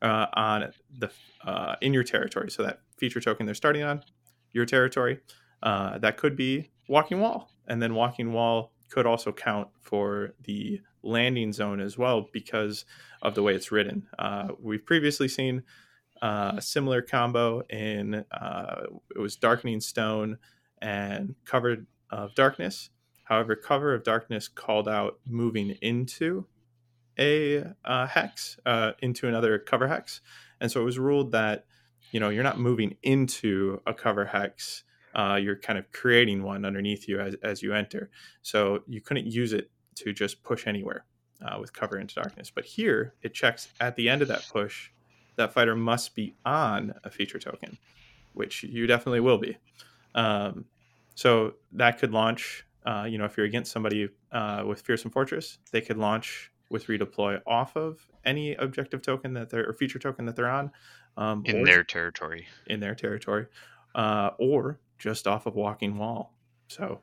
uh, 0.02 0.28
on 0.34 0.72
the 0.98 1.12
uh, 1.44 1.76
in 1.82 1.94
your 1.94 2.04
territory. 2.04 2.50
So 2.50 2.64
that 2.64 2.82
feature 2.98 3.22
token 3.22 3.46
they're 3.46 3.56
starting 3.56 3.84
on, 3.84 4.04
your 4.52 4.66
territory, 4.66 5.20
uh, 5.64 5.98
that 6.00 6.18
could 6.18 6.36
be 6.36 6.70
Walking 6.88 7.20
Wall, 7.20 7.50
and 7.68 7.82
then 7.82 7.96
Walking 7.96 8.34
Wall 8.34 8.73
could 8.94 9.08
also 9.08 9.32
count 9.32 9.70
for 9.82 10.36
the 10.44 10.80
landing 11.02 11.52
zone 11.52 11.80
as 11.80 11.98
well 11.98 12.30
because 12.32 12.86
of 13.24 13.34
the 13.34 13.42
way 13.42 13.56
it's 13.56 13.72
written. 13.72 14.08
Uh, 14.20 14.50
we've 14.60 14.86
previously 14.86 15.28
seen 15.28 15.64
uh, 16.22 16.54
a 16.58 16.62
similar 16.62 17.02
combo 17.02 17.62
in 17.72 18.24
uh, 18.32 18.84
it 19.16 19.20
was 19.20 19.36
Darkening 19.36 19.82
Stone 19.82 20.38
and 20.80 21.34
Covered 21.44 21.88
of 22.12 22.36
Darkness. 22.36 22.92
However, 23.24 23.56
Cover 23.56 23.96
of 23.96 24.04
Darkness 24.04 24.48
called 24.48 24.88
out 24.88 25.20
moving 25.26 25.72
into 25.82 26.46
a 27.18 27.66
uh, 27.84 28.06
hex, 28.06 28.60
uh, 28.64 28.92
into 29.00 29.28
another 29.28 29.58
cover 29.58 29.88
hex, 29.88 30.22
and 30.62 30.72
so 30.72 30.82
it 30.82 30.86
was 30.86 31.00
ruled 31.00 31.32
that 31.32 31.66
you 32.12 32.20
know 32.20 32.30
you're 32.30 32.44
not 32.44 32.60
moving 32.60 32.96
into 33.02 33.82
a 33.88 33.94
cover 33.94 34.26
hex. 34.26 34.84
Uh, 35.16 35.36
you're 35.42 35.56
kind 35.56 35.78
of 35.78 35.92
creating 35.92 36.44
one 36.44 36.66
underneath 36.66 37.08
you 37.08 37.20
as, 37.20 37.36
as 37.44 37.62
you 37.62 37.74
enter. 37.74 38.10
So 38.42 38.84
you 38.88 39.02
couldn't 39.02 39.28
use 39.28 39.54
it 39.54 39.70
to 39.96 40.14
just 40.14 40.44
push 40.44 40.66
anywhere 40.68 41.06
uh, 41.46 41.58
with 41.60 41.74
cover 41.74 41.98
into 42.00 42.16
darkness. 42.16 42.52
But 42.54 42.66
here 42.66 43.14
it 43.22 43.34
checks 43.34 43.68
at 43.80 43.96
the 43.96 44.10
end 44.10 44.22
of 44.22 44.28
that 44.30 44.48
push, 44.52 44.90
that 45.36 45.54
fighter 45.54 45.76
must 45.76 46.16
be 46.16 46.36
on 46.46 46.94
a 47.04 47.10
feature 47.10 47.40
token, 47.40 47.78
which 48.34 48.64
you 48.64 48.88
definitely 48.88 49.20
will 49.20 49.38
be. 49.38 49.58
Um, 50.16 50.66
so 51.16 51.54
that 51.74 52.00
could 52.00 52.12
launch. 52.12 52.66
Uh, 52.86 53.06
you 53.10 53.18
know, 53.18 53.26
if 53.26 53.38
you're 53.38 53.46
against 53.46 53.72
somebody 53.72 54.10
uh, 54.32 54.64
with 54.66 54.82
Fearsome 54.82 55.12
Fortress, 55.12 55.58
they 55.72 55.80
could 55.80 55.98
launch 55.98 56.52
with 56.70 56.88
redeploy 56.88 57.40
off 57.46 57.76
of 57.78 58.00
any 58.26 58.56
objective 58.56 59.02
token 59.02 59.34
that 59.34 59.50
they're 59.50 59.70
or 59.70 59.74
feature 59.74 60.00
token 60.00 60.26
that 60.26 60.36
they're 60.36 60.50
on 60.50 60.72
um, 61.18 61.44
In 61.46 61.64
their 61.64 61.84
territory. 61.84 62.48
in 62.68 62.80
their 62.80 62.96
territory, 62.96 63.46
uh, 63.96 64.32
or 64.40 64.80
just 65.04 65.28
off 65.28 65.46
of 65.46 65.56
Walking 65.56 65.98
Wall. 65.98 66.34
So 66.70 67.02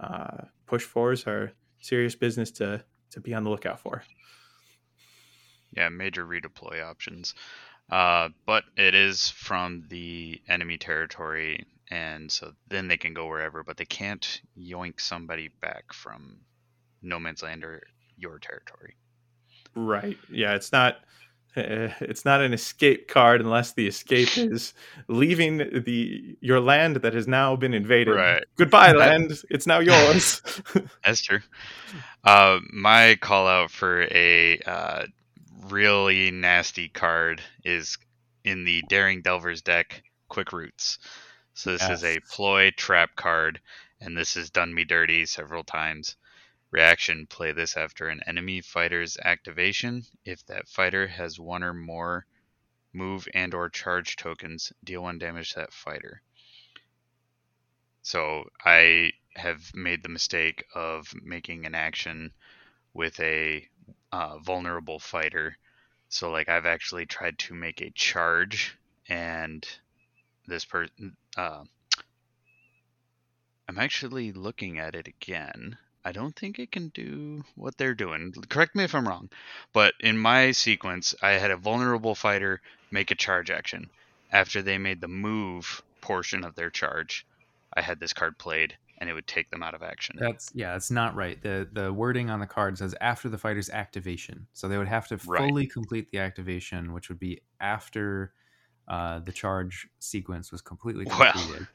uh, 0.00 0.38
push 0.66 0.82
fours 0.82 1.26
are 1.26 1.52
serious 1.80 2.16
business 2.16 2.50
to 2.52 2.84
to 3.10 3.20
be 3.20 3.32
on 3.32 3.44
the 3.44 3.50
lookout 3.50 3.80
for. 3.80 4.02
Yeah, 5.74 5.88
major 5.88 6.26
redeploy 6.26 6.84
options. 6.84 7.34
Uh, 7.90 8.28
but 8.44 8.64
it 8.76 8.94
is 8.94 9.30
from 9.30 9.84
the 9.88 10.42
enemy 10.48 10.76
territory, 10.76 11.64
and 11.90 12.30
so 12.30 12.52
then 12.68 12.88
they 12.88 12.98
can 12.98 13.14
go 13.14 13.26
wherever, 13.26 13.62
but 13.62 13.78
they 13.78 13.86
can't 13.86 14.42
yoink 14.58 15.00
somebody 15.00 15.48
back 15.62 15.92
from 15.94 16.38
no 17.00 17.18
man's 17.18 17.42
land 17.42 17.64
or 17.64 17.82
your 18.18 18.38
territory. 18.38 18.94
Right. 19.74 20.18
Yeah, 20.30 20.54
it's 20.54 20.72
not 20.72 20.98
it's 22.00 22.24
not 22.24 22.40
an 22.40 22.52
escape 22.52 23.08
card 23.08 23.40
unless 23.40 23.72
the 23.72 23.86
escape 23.86 24.28
is 24.36 24.74
leaving 25.08 25.58
the 25.58 26.36
your 26.40 26.60
land 26.60 26.96
that 26.96 27.14
has 27.14 27.26
now 27.26 27.56
been 27.56 27.74
invaded. 27.74 28.14
Right. 28.14 28.44
Goodbye, 28.56 28.92
That- 28.92 28.98
land. 28.98 29.32
It's 29.50 29.66
now 29.66 29.80
yours. 29.80 30.42
That's 31.04 31.22
true. 31.22 31.40
Uh, 32.24 32.60
my 32.72 33.16
call 33.20 33.46
out 33.46 33.70
for 33.70 34.02
a 34.10 34.58
uh, 34.66 35.06
really 35.68 36.30
nasty 36.30 36.88
card 36.88 37.42
is 37.64 37.98
in 38.44 38.64
the 38.64 38.82
Daring 38.88 39.22
Delvers 39.22 39.62
deck, 39.62 40.02
Quick 40.28 40.52
Roots. 40.52 40.98
So 41.54 41.72
this 41.72 41.88
is 41.88 42.04
a 42.04 42.20
ploy 42.30 42.70
trap 42.70 43.16
card, 43.16 43.60
and 44.00 44.16
this 44.16 44.34
has 44.34 44.48
done 44.48 44.72
me 44.72 44.84
dirty 44.84 45.26
several 45.26 45.64
times. 45.64 46.16
Reaction: 46.70 47.26
Play 47.26 47.52
this 47.52 47.76
after 47.76 48.08
an 48.08 48.22
enemy 48.26 48.60
fighter's 48.60 49.16
activation. 49.16 50.04
If 50.24 50.44
that 50.46 50.68
fighter 50.68 51.06
has 51.06 51.40
one 51.40 51.62
or 51.62 51.72
more 51.72 52.26
move 52.92 53.26
and 53.34 53.54
or 53.54 53.70
charge 53.70 54.16
tokens, 54.16 54.72
deal 54.84 55.02
one 55.02 55.18
damage 55.18 55.52
to 55.52 55.60
that 55.60 55.72
fighter. 55.72 56.22
So 58.02 58.50
I 58.64 59.12
have 59.36 59.74
made 59.74 60.02
the 60.02 60.08
mistake 60.08 60.64
of 60.74 61.12
making 61.22 61.66
an 61.66 61.74
action 61.74 62.32
with 62.92 63.18
a 63.20 63.66
uh, 64.12 64.38
vulnerable 64.38 64.98
fighter. 64.98 65.56
So 66.08 66.30
like 66.30 66.48
I've 66.48 66.66
actually 66.66 67.06
tried 67.06 67.38
to 67.40 67.54
make 67.54 67.80
a 67.80 67.90
charge, 67.90 68.76
and 69.08 69.66
this 70.46 70.64
person, 70.64 71.16
uh, 71.36 71.64
I'm 73.68 73.78
actually 73.78 74.32
looking 74.32 74.78
at 74.78 74.94
it 74.94 75.08
again. 75.08 75.78
I 76.08 76.12
don't 76.12 76.34
think 76.34 76.58
it 76.58 76.72
can 76.72 76.88
do 76.88 77.44
what 77.54 77.76
they're 77.76 77.94
doing. 77.94 78.32
Correct 78.48 78.74
me 78.74 78.84
if 78.84 78.94
I'm 78.94 79.06
wrong, 79.06 79.30
but 79.74 79.94
in 80.00 80.16
my 80.16 80.50
sequence, 80.52 81.14
I 81.22 81.32
had 81.32 81.50
a 81.50 81.56
vulnerable 81.58 82.14
fighter 82.14 82.62
make 82.90 83.10
a 83.10 83.14
charge 83.14 83.50
action. 83.50 83.90
After 84.30 84.62
they 84.62 84.78
made 84.78 85.00
the 85.02 85.08
move 85.08 85.82
portion 86.00 86.44
of 86.44 86.54
their 86.54 86.70
charge, 86.70 87.26
I 87.76 87.82
had 87.82 88.00
this 88.00 88.14
card 88.14 88.38
played, 88.38 88.78
and 88.96 89.10
it 89.10 89.12
would 89.12 89.26
take 89.26 89.50
them 89.50 89.62
out 89.62 89.74
of 89.74 89.82
action. 89.82 90.20
That's 90.20 90.50
yeah, 90.54 90.74
it's 90.74 90.90
not 90.90 91.14
right. 91.14 91.40
the 91.40 91.68
The 91.70 91.92
wording 91.92 92.28
on 92.30 92.40
the 92.40 92.46
card 92.46 92.78
says 92.78 92.94
after 93.00 93.28
the 93.28 93.38
fighter's 93.38 93.70
activation, 93.70 94.48
so 94.52 94.66
they 94.68 94.78
would 94.78 94.88
have 94.88 95.06
to 95.08 95.18
Right. 95.22 95.54
fully 95.54 95.66
complete 95.66 96.10
the 96.10 96.18
activation, 96.18 96.92
which 96.92 97.08
would 97.08 97.20
be 97.20 97.42
after 97.60 98.34
uh, 98.88 99.20
the 99.20 99.32
charge 99.32 99.88
sequence 100.00 100.52
was 100.52 100.62
completely 100.62 101.06
Well, 101.06 101.34
completed. 101.34 101.68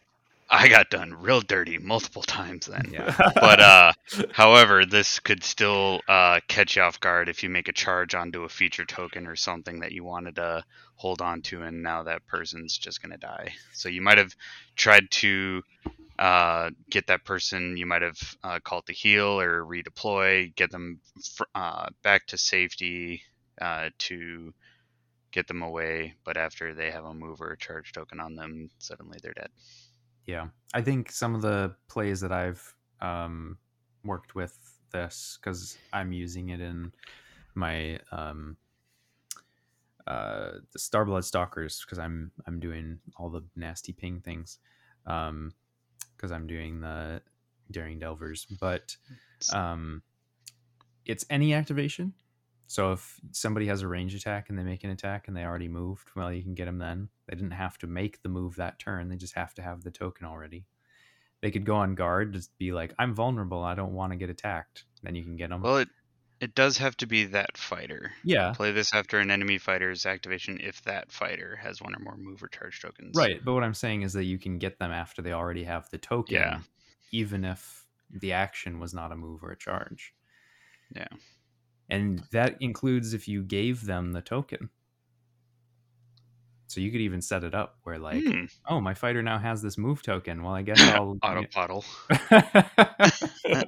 I 0.53 0.67
got 0.69 0.91
done 0.91 1.13
real 1.13 1.41
dirty 1.41 1.79
multiple 1.79 2.21
times 2.21 2.67
then. 2.67 2.83
yeah, 2.91 3.15
but 3.35 3.59
uh 3.59 3.93
however 4.31 4.85
this 4.85 5.19
could 5.19 5.43
still 5.43 6.01
uh 6.07 6.41
catch 6.47 6.75
you 6.75 6.83
off 6.83 6.99
guard 6.99 7.27
if 7.27 7.43
you 7.43 7.49
make 7.49 7.69
a 7.69 7.73
charge 7.73 8.13
onto 8.15 8.43
a 8.43 8.49
feature 8.49 8.85
token 8.85 9.25
or 9.27 9.35
something 9.35 9.79
that 9.79 9.91
you 9.93 10.03
wanted 10.03 10.35
to 10.35 10.63
hold 10.95 11.21
on 11.21 11.41
to 11.43 11.63
and 11.63 11.81
now 11.81 12.03
that 12.03 12.25
person's 12.27 12.77
just 12.77 13.01
going 13.01 13.11
to 13.11 13.17
die. 13.17 13.51
So 13.73 13.89
you 13.89 14.01
might 14.01 14.19
have 14.19 14.35
tried 14.75 15.09
to 15.11 15.63
uh 16.19 16.69
get 16.91 17.07
that 17.07 17.25
person 17.25 17.75
you 17.75 17.87
might 17.87 18.03
have 18.03 18.19
uh, 18.43 18.59
called 18.63 18.85
to 18.85 18.93
heel 18.93 19.39
or 19.41 19.63
redeploy 19.65 20.55
get 20.55 20.69
them 20.71 20.99
fr- 21.35 21.43
uh 21.55 21.87
back 22.03 22.27
to 22.27 22.37
safety 22.37 23.23
uh 23.59 23.89
to 23.97 24.53
get 25.31 25.47
them 25.47 25.63
away 25.63 26.13
but 26.23 26.37
after 26.37 26.75
they 26.75 26.91
have 26.91 27.05
a 27.05 27.13
move 27.13 27.41
or 27.41 27.51
a 27.51 27.57
charge 27.57 27.91
token 27.93 28.19
on 28.19 28.35
them 28.35 28.69
suddenly 28.77 29.19
they're 29.23 29.33
dead 29.33 29.49
yeah. 30.25 30.47
I 30.73 30.81
think 30.81 31.11
some 31.11 31.35
of 31.35 31.41
the 31.41 31.75
plays 31.87 32.21
that 32.21 32.31
I've 32.31 32.75
um, 33.01 33.57
worked 34.03 34.35
with 34.35 34.57
this 34.93 35.37
because 35.41 35.77
I'm 35.91 36.13
using 36.13 36.49
it 36.49 36.61
in 36.61 36.93
my 37.55 37.99
um 38.11 38.55
uh 40.07 40.51
the 40.71 40.79
Starblood 40.79 41.23
Stalkers 41.23 41.83
because 41.85 41.99
I'm 41.99 42.31
I'm 42.47 42.59
doing 42.59 42.99
all 43.17 43.29
the 43.29 43.43
nasty 43.55 43.91
ping 43.91 44.21
things. 44.21 44.59
Um 45.05 45.51
because 46.15 46.31
I'm 46.31 46.47
doing 46.47 46.79
the 46.79 47.21
Daring 47.71 47.99
Delvers, 47.99 48.45
but 48.59 48.95
um 49.51 50.01
it's 51.05 51.25
any 51.29 51.53
activation. 51.53 52.13
So 52.67 52.93
if 52.93 53.19
somebody 53.31 53.67
has 53.67 53.81
a 53.81 53.87
range 53.87 54.15
attack 54.15 54.49
and 54.49 54.57
they 54.57 54.63
make 54.63 54.83
an 54.83 54.89
attack 54.89 55.27
and 55.27 55.37
they 55.37 55.43
already 55.43 55.67
moved, 55.67 56.09
well, 56.15 56.31
you 56.33 56.41
can 56.41 56.55
get 56.55 56.65
them 56.65 56.79
then. 56.79 57.09
They 57.27 57.35
didn't 57.35 57.51
have 57.51 57.77
to 57.79 57.87
make 57.87 58.21
the 58.21 58.29
move 58.29 58.55
that 58.55 58.79
turn; 58.79 59.09
they 59.09 59.15
just 59.17 59.35
have 59.35 59.53
to 59.55 59.61
have 59.61 59.83
the 59.83 59.91
token 59.91 60.25
already. 60.25 60.65
They 61.41 61.51
could 61.51 61.65
go 61.65 61.75
on 61.75 61.93
guard, 61.95 62.33
just 62.33 62.57
be 62.57 62.71
like, 62.71 62.93
"I'm 62.97 63.13
vulnerable. 63.13 63.63
I 63.63 63.75
don't 63.75 63.93
want 63.93 64.11
to 64.13 64.17
get 64.17 64.29
attacked." 64.29 64.85
Then 65.03 65.13
you 65.15 65.23
can 65.23 65.35
get 65.35 65.49
them. 65.49 65.61
Well, 65.61 65.77
it 65.77 65.89
it 66.39 66.55
does 66.55 66.77
have 66.79 66.97
to 66.97 67.05
be 67.05 67.25
that 67.25 67.57
fighter. 67.57 68.11
yeah, 68.23 68.53
Play 68.53 68.71
this 68.71 68.93
after 68.93 69.19
an 69.19 69.31
enemy 69.31 69.57
fighter's 69.57 70.05
activation 70.05 70.59
if 70.59 70.81
that 70.83 71.11
fighter 71.11 71.55
has 71.57 71.81
one 71.81 71.95
or 71.95 71.99
more 71.99 72.17
move 72.17 72.43
or 72.43 72.47
charge 72.49 72.81
tokens. 72.81 73.15
right. 73.15 73.39
But 73.45 73.53
what 73.53 73.63
I'm 73.63 73.73
saying 73.73 74.01
is 74.01 74.11
that 74.13 74.25
you 74.25 74.37
can 74.39 74.57
get 74.57 74.77
them 74.79 74.91
after 74.91 75.21
they 75.21 75.31
already 75.31 75.63
have 75.63 75.89
the 75.89 75.97
token, 75.99 76.35
Yeah. 76.35 76.59
even 77.11 77.45
if 77.45 77.85
the 78.09 78.33
action 78.33 78.79
was 78.79 78.93
not 78.93 79.11
a 79.13 79.15
move 79.15 79.41
or 79.43 79.51
a 79.51 79.57
charge. 79.57 80.13
Yeah. 80.93 81.07
And 81.89 82.23
that 82.31 82.55
includes 82.59 83.13
if 83.13 83.27
you 83.27 83.43
gave 83.43 83.85
them 83.85 84.11
the 84.13 84.21
token. 84.21 84.69
So 86.67 86.81
you 86.81 86.91
could 86.91 87.01
even 87.01 87.21
set 87.21 87.43
it 87.43 87.53
up 87.53 87.77
where, 87.83 87.99
like, 87.99 88.23
Hmm, 88.23 88.45
oh, 88.67 88.81
my 88.81 88.93
fighter 88.95 89.21
now 89.21 89.37
has 89.37 89.61
this 89.61 89.77
move 89.77 90.01
token. 90.01 90.41
Well, 90.41 90.53
I 90.55 90.63
guess 90.63 90.79
I'll. 90.95 91.17
auto 91.21 91.43
pottle. 91.51 91.85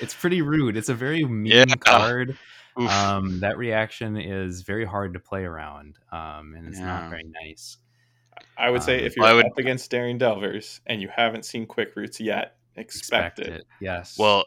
it's 0.00 0.14
pretty 0.14 0.42
rude. 0.42 0.76
It's 0.76 0.88
a 0.88 0.94
very 0.94 1.24
mean 1.24 1.52
Yeah. 1.52 1.64
card. 1.80 2.36
Um, 2.74 3.40
that 3.40 3.58
reaction 3.58 4.16
is 4.16 4.62
very 4.62 4.86
hard 4.86 5.12
to 5.12 5.20
play 5.20 5.44
around, 5.44 5.98
um, 6.10 6.54
and 6.56 6.66
it's 6.66 6.78
not 6.78 7.10
very 7.10 7.24
nice. 7.44 7.76
I 8.56 8.70
would 8.70 8.82
say 8.82 9.00
Um, 9.00 9.04
if 9.04 9.14
you're 9.14 9.26
I 9.26 9.34
would- 9.34 9.44
up 9.44 9.58
against 9.58 9.90
Daring 9.90 10.16
Delvers 10.16 10.80
and 10.86 11.02
you 11.02 11.08
haven't 11.14 11.44
seen 11.44 11.66
Quick 11.66 11.94
Roots 11.96 12.18
yet, 12.18 12.56
expect, 12.76 13.40
it. 13.40 13.66
Yes. 13.78 14.16
Well, 14.18 14.46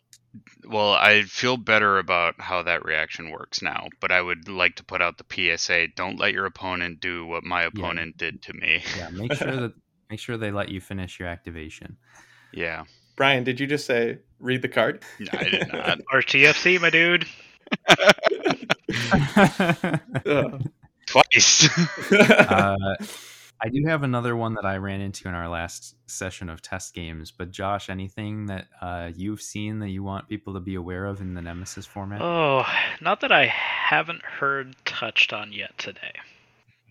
well, 0.68 0.94
I 0.94 1.24
feel 1.24 1.58
better 1.58 1.98
about 2.00 2.36
how 2.40 2.64
that 2.64 2.86
reaction 2.86 3.32
works 3.32 3.62
now, 3.62 3.88
but 4.00 4.12
I 4.12 4.22
would 4.22 4.48
like 4.50 4.76
to 4.78 4.84
put 4.84 5.02
out 5.02 5.18
the 5.18 5.58
PSA: 5.58 5.88
don't 5.96 6.20
let 6.20 6.34
your 6.34 6.46
opponent 6.46 7.00
do 7.00 7.26
what 7.26 7.44
my 7.44 7.64
opponent 7.64 8.18
did 8.18 8.42
to 8.44 8.54
me. 8.54 8.84
yeah. 8.98 9.10
Make 9.10 9.34
sure 9.34 9.56
that 9.56 9.74
make 10.10 10.20
sure 10.20 10.38
they 10.38 10.52
let 10.52 10.70
you 10.70 10.82
finish 10.82 11.20
your 11.20 11.28
activation. 11.28 11.98
yeah, 12.54 12.84
Brian, 13.16 13.44
did 13.44 13.60
you 13.60 13.68
just 13.68 13.86
say 13.86 14.20
read 14.40 14.62
the 14.62 14.68
card? 14.70 15.04
No, 15.20 15.30
I 15.34 15.44
did 15.50 15.72
not. 15.72 16.00
RTFC, 16.14 16.80
my 16.82 16.90
dude. 16.90 17.26
Ugh. 20.26 20.62
Twice. 21.08 21.70
uh, 22.12 22.76
I 23.62 23.70
do 23.70 23.86
have 23.88 24.04
another 24.04 24.36
one 24.36 24.54
that 24.56 24.66
I 24.66 24.78
ran 24.78 25.02
into 25.02 25.28
in 25.28 25.34
our 25.34 25.48
last 25.48 25.96
session 26.10 26.50
of 26.50 26.62
test 26.62 26.94
games. 26.94 27.32
But 27.32 27.52
Josh, 27.52 27.90
anything 27.90 28.48
that 28.48 28.68
uh, 28.82 29.12
you've 29.16 29.42
seen 29.42 29.80
that 29.80 29.90
you 29.90 30.04
want 30.04 30.28
people 30.28 30.54
to 30.54 30.60
be 30.60 30.76
aware 30.76 31.06
of 31.06 31.22
in 31.22 31.34
the 31.34 31.42
Nemesis 31.42 31.86
format? 31.86 32.22
Oh, 32.22 32.66
not 33.02 33.22
that 33.22 33.32
I 33.32 33.46
haven't 33.46 34.24
heard 34.24 34.76
touched 34.86 35.32
on 35.32 35.54
yet 35.54 35.78
today. 35.78 36.14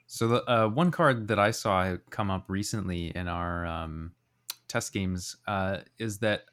So 0.07 0.29
the 0.29 0.51
uh, 0.51 0.69
one 0.69 0.91
card 0.91 1.29
that 1.29 1.39
I 1.39 1.51
saw 1.51 1.97
come 2.11 2.31
up 2.31 2.45
recently 2.49 3.09
in 3.15 3.29
our 3.29 3.67
um, 3.67 4.13
test 4.69 4.93
games 4.93 5.37
uh, 5.47 5.79
is 5.99 6.19
that. 6.19 6.45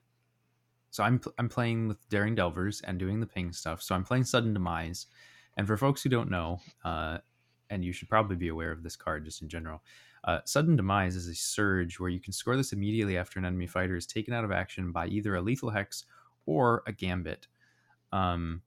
So 0.89 1.03
I'm 1.03 1.21
I'm 1.37 1.47
playing 1.47 1.87
with 1.87 2.09
Daring 2.09 2.35
Delvers 2.35 2.81
and 2.81 2.99
doing 2.99 3.21
the 3.21 3.25
ping 3.25 3.53
stuff. 3.53 3.81
So 3.81 3.95
I'm 3.95 4.03
playing 4.03 4.25
Sudden 4.25 4.53
Demise, 4.53 5.05
and 5.55 5.65
for 5.65 5.77
folks 5.77 6.03
who 6.03 6.09
don't 6.09 6.29
know, 6.29 6.59
uh, 6.83 7.19
and 7.71 7.83
you 7.83 7.91
should 7.91 8.09
probably 8.09 8.35
be 8.35 8.49
aware 8.49 8.71
of 8.71 8.83
this 8.83 8.95
card 8.95 9.25
just 9.25 9.41
in 9.41 9.49
general. 9.49 9.81
Uh, 10.23 10.39
Sudden 10.45 10.75
Demise 10.75 11.15
is 11.15 11.27
a 11.27 11.33
surge 11.33 11.99
where 11.99 12.09
you 12.09 12.19
can 12.19 12.33
score 12.33 12.55
this 12.55 12.73
immediately 12.73 13.17
after 13.17 13.39
an 13.39 13.45
enemy 13.45 13.65
fighter 13.65 13.95
is 13.95 14.05
taken 14.05 14.35
out 14.35 14.43
of 14.43 14.51
action 14.51 14.91
by 14.91 15.07
either 15.07 15.35
a 15.35 15.41
lethal 15.41 15.71
hex 15.71 16.05
or 16.45 16.83
a 16.85 16.91
gambit. 16.91 17.47
Um, 18.11 18.61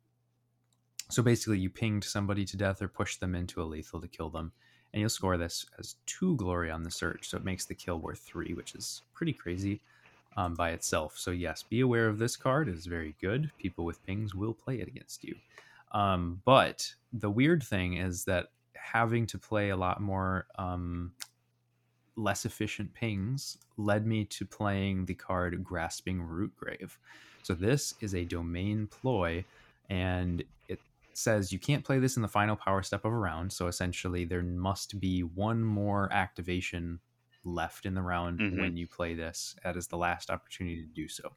so 1.10 1.22
basically, 1.22 1.58
you 1.58 1.70
pinged 1.70 2.02
somebody 2.02 2.44
to 2.46 2.56
death 2.56 2.82
or 2.82 2.88
pushed 2.88 3.20
them 3.20 3.36
into 3.36 3.62
a 3.62 3.64
lethal 3.64 4.00
to 4.00 4.08
kill 4.08 4.30
them 4.30 4.50
and 4.94 5.00
you'll 5.00 5.10
score 5.10 5.36
this 5.36 5.66
as 5.76 5.96
two 6.06 6.36
glory 6.36 6.70
on 6.70 6.84
the 6.84 6.90
surge, 6.90 7.28
so 7.28 7.36
it 7.36 7.44
makes 7.44 7.64
the 7.64 7.74
kill 7.74 7.98
worth 7.98 8.20
three, 8.20 8.54
which 8.54 8.76
is 8.76 9.02
pretty 9.12 9.32
crazy 9.32 9.80
um, 10.36 10.54
by 10.54 10.70
itself. 10.70 11.18
So 11.18 11.32
yes, 11.32 11.64
be 11.64 11.80
aware 11.80 12.06
of 12.06 12.18
this 12.18 12.36
card; 12.36 12.68
it 12.68 12.76
is 12.76 12.86
very 12.86 13.16
good. 13.20 13.50
People 13.58 13.84
with 13.84 14.06
pings 14.06 14.36
will 14.36 14.54
play 14.54 14.76
it 14.76 14.86
against 14.86 15.24
you. 15.24 15.34
Um, 15.90 16.40
but 16.44 16.94
the 17.12 17.30
weird 17.30 17.64
thing 17.64 17.94
is 17.94 18.24
that 18.26 18.50
having 18.84 19.26
to 19.26 19.38
play 19.38 19.70
a 19.70 19.76
lot 19.76 20.00
more 20.00 20.46
um, 20.58 21.12
less 22.16 22.44
efficient 22.44 22.92
pings 22.94 23.56
led 23.76 24.06
me 24.06 24.24
to 24.26 24.44
playing 24.44 25.06
the 25.06 25.14
card 25.14 25.64
Grasping 25.64 26.22
Root 26.22 26.54
Grave. 26.56 26.98
So 27.42 27.54
this 27.54 27.94
is 28.00 28.14
a 28.14 28.24
domain 28.24 28.86
ploy, 28.86 29.44
and 29.88 30.42
it 30.68 30.80
says 31.12 31.52
you 31.52 31.58
can't 31.58 31.84
play 31.84 31.98
this 31.98 32.16
in 32.16 32.22
the 32.22 32.28
final 32.28 32.56
power 32.56 32.82
step 32.82 33.04
of 33.04 33.12
a 33.12 33.16
round. 33.16 33.52
So 33.52 33.66
essentially, 33.66 34.24
there 34.24 34.42
must 34.42 35.00
be 35.00 35.22
one 35.22 35.62
more 35.62 36.12
activation 36.12 37.00
left 37.44 37.84
in 37.84 37.94
the 37.94 38.02
round 38.02 38.38
Mhm. 38.40 38.60
when 38.60 38.76
you 38.76 38.86
play 38.86 39.14
this. 39.14 39.56
That 39.64 39.76
is 39.76 39.86
the 39.88 39.98
last 39.98 40.30
opportunity 40.30 40.82
to 40.82 40.88
do 40.88 41.08
so. 41.08 41.34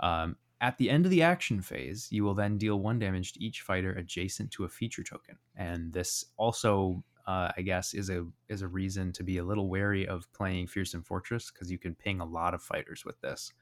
Um, 0.00 0.36
at 0.64 0.78
the 0.78 0.88
end 0.88 1.04
of 1.04 1.10
the 1.10 1.22
action 1.22 1.60
phase, 1.60 2.08
you 2.10 2.24
will 2.24 2.32
then 2.32 2.56
deal 2.56 2.80
one 2.80 2.98
damage 2.98 3.34
to 3.34 3.44
each 3.44 3.60
fighter 3.60 3.92
adjacent 3.92 4.50
to 4.52 4.64
a 4.64 4.68
feature 4.68 5.02
token, 5.02 5.36
and 5.54 5.92
this 5.92 6.24
also, 6.38 7.04
uh, 7.26 7.52
I 7.54 7.60
guess, 7.60 7.92
is 7.92 8.08
a 8.08 8.26
is 8.48 8.62
a 8.62 8.68
reason 8.68 9.12
to 9.12 9.22
be 9.22 9.36
a 9.36 9.44
little 9.44 9.68
wary 9.68 10.08
of 10.08 10.26
playing 10.32 10.68
Fearsome 10.68 11.02
Fortress 11.02 11.50
because 11.50 11.70
you 11.70 11.76
can 11.76 11.94
ping 11.94 12.20
a 12.20 12.24
lot 12.24 12.54
of 12.54 12.62
fighters 12.62 13.04
with 13.04 13.20
this 13.20 13.52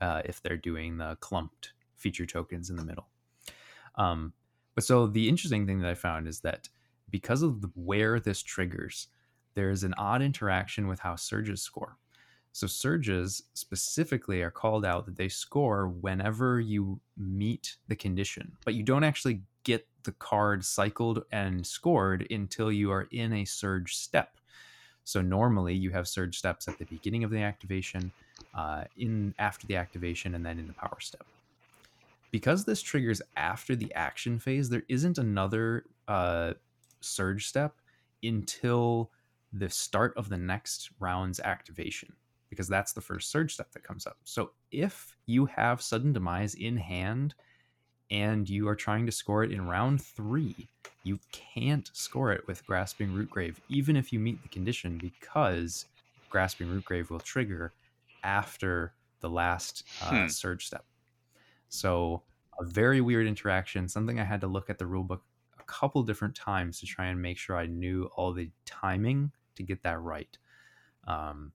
uh, 0.00 0.22
if 0.24 0.42
they're 0.42 0.56
doing 0.56 0.98
the 0.98 1.16
clumped 1.20 1.72
feature 1.94 2.26
tokens 2.26 2.68
in 2.68 2.74
the 2.74 2.84
middle. 2.84 3.06
Um, 3.94 4.32
but 4.74 4.82
so 4.82 5.06
the 5.06 5.28
interesting 5.28 5.68
thing 5.68 5.80
that 5.82 5.90
I 5.90 5.94
found 5.94 6.26
is 6.26 6.40
that 6.40 6.68
because 7.10 7.42
of 7.42 7.60
the, 7.60 7.70
where 7.76 8.18
this 8.18 8.42
triggers, 8.42 9.06
there's 9.54 9.84
an 9.84 9.94
odd 9.98 10.20
interaction 10.20 10.88
with 10.88 10.98
how 10.98 11.14
surges 11.14 11.62
score. 11.62 11.96
So 12.52 12.66
surges 12.66 13.44
specifically 13.54 14.42
are 14.42 14.50
called 14.50 14.84
out 14.84 15.06
that 15.06 15.16
they 15.16 15.28
score 15.28 15.88
whenever 15.88 16.60
you 16.60 17.00
meet 17.16 17.76
the 17.88 17.96
condition, 17.96 18.56
but 18.64 18.74
you 18.74 18.82
don't 18.82 19.04
actually 19.04 19.42
get 19.62 19.86
the 20.02 20.12
card 20.12 20.64
cycled 20.64 21.24
and 21.30 21.64
scored 21.66 22.26
until 22.30 22.72
you 22.72 22.90
are 22.90 23.06
in 23.12 23.32
a 23.32 23.44
surge 23.44 23.96
step. 23.96 24.36
So 25.04 25.20
normally 25.20 25.74
you 25.74 25.90
have 25.90 26.08
surge 26.08 26.38
steps 26.38 26.66
at 26.66 26.78
the 26.78 26.84
beginning 26.86 27.24
of 27.24 27.30
the 27.30 27.40
activation, 27.40 28.12
uh, 28.54 28.84
in 28.96 29.34
after 29.38 29.66
the 29.66 29.76
activation, 29.76 30.34
and 30.34 30.44
then 30.44 30.58
in 30.58 30.66
the 30.66 30.72
power 30.72 30.98
step. 30.98 31.24
Because 32.30 32.64
this 32.64 32.82
triggers 32.82 33.22
after 33.36 33.74
the 33.74 33.92
action 33.94 34.38
phase, 34.38 34.68
there 34.68 34.84
isn't 34.88 35.18
another 35.18 35.84
uh, 36.06 36.54
surge 37.00 37.46
step 37.46 37.76
until 38.22 39.10
the 39.52 39.68
start 39.68 40.16
of 40.16 40.28
the 40.28 40.36
next 40.36 40.90
round's 41.00 41.40
activation 41.40 42.12
because 42.50 42.68
that's 42.68 42.92
the 42.92 43.00
first 43.00 43.30
surge 43.30 43.54
step 43.54 43.72
that 43.72 43.84
comes 43.84 44.06
up. 44.06 44.18
So 44.24 44.52
if 44.72 45.16
you 45.26 45.46
have 45.46 45.82
sudden 45.82 46.12
demise 46.12 46.54
in 46.54 46.76
hand 46.76 47.34
and 48.10 48.48
you 48.48 48.68
are 48.68 48.76
trying 48.76 49.06
to 49.06 49.12
score 49.12 49.44
it 49.44 49.52
in 49.52 49.66
round 49.66 50.02
three, 50.02 50.70
you 51.02 51.20
can't 51.32 51.90
score 51.94 52.32
it 52.32 52.46
with 52.46 52.66
grasping 52.66 53.12
root 53.12 53.30
grave, 53.30 53.60
even 53.68 53.96
if 53.96 54.12
you 54.12 54.20
meet 54.20 54.42
the 54.42 54.48
condition, 54.48 54.98
because 54.98 55.86
grasping 56.28 56.68
root 56.68 56.84
grave 56.84 57.10
will 57.10 57.20
trigger 57.20 57.74
after 58.22 58.96
the 59.20 59.30
last 59.30 59.84
uh, 60.00 60.26
Hmm. 60.26 60.28
surge 60.28 60.66
step. 60.66 60.86
So 61.68 62.24
a 62.60 62.64
very 62.64 63.00
weird 63.00 63.26
interaction, 63.26 63.88
something 63.88 64.20
I 64.20 64.24
had 64.24 64.40
to 64.42 64.46
look 64.46 64.70
at 64.70 64.78
the 64.78 64.84
rulebook 64.86 65.22
a 65.58 65.62
couple 65.64 66.02
different 66.02 66.34
times 66.34 66.80
to 66.80 66.86
try 66.86 67.06
and 67.06 67.20
make 67.22 67.38
sure 67.38 67.56
I 67.56 67.66
knew 67.66 68.04
all 68.16 68.32
the 68.32 68.50
timing 68.66 69.32
to 69.56 69.62
get 69.62 69.82
that 69.82 70.00
right. 70.00 70.36
Um, 71.06 71.52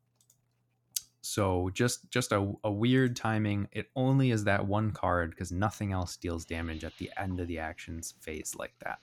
so 1.26 1.72
just 1.73 2.07
just 2.11 2.31
a, 2.31 2.53
a 2.64 2.72
weird 2.72 3.15
timing. 3.15 3.68
It 3.72 3.89
only 3.95 4.30
is 4.30 4.43
that 4.43 4.68
one 4.68 4.91
card 4.91 5.31
because 5.31 5.52
nothing 5.52 5.91
else 5.91 6.15
deals 6.18 6.45
damage 6.45 6.84
at 6.84 6.95
the 6.99 7.10
end 7.18 7.39
of 7.39 7.47
the 7.47 7.57
actions 7.57 8.14
phase 8.22 8.56
like 8.56 8.76
that. 8.84 8.99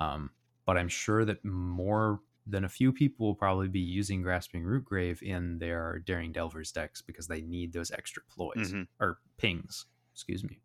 Um, 0.00 0.30
but 0.66 0.76
I'm 0.76 0.88
sure 0.88 1.24
that 1.24 1.44
more 1.44 2.20
than 2.48 2.64
a 2.64 2.68
few 2.68 2.92
people 2.92 3.26
will 3.28 3.34
probably 3.36 3.68
be 3.68 3.78
using 3.78 4.22
Grasping 4.22 4.64
Root 4.64 4.84
Grave 4.84 5.22
in 5.22 5.58
their 5.58 6.00
Daring 6.04 6.32
Delvers 6.32 6.72
decks 6.72 7.00
because 7.00 7.28
they 7.28 7.42
need 7.42 7.72
those 7.72 7.92
extra 7.92 8.22
ploys 8.28 8.72
Mhm. 8.72 8.88
or 8.98 9.20
pings. 9.36 9.86
Excuse 10.12 10.42
me. 10.42 10.58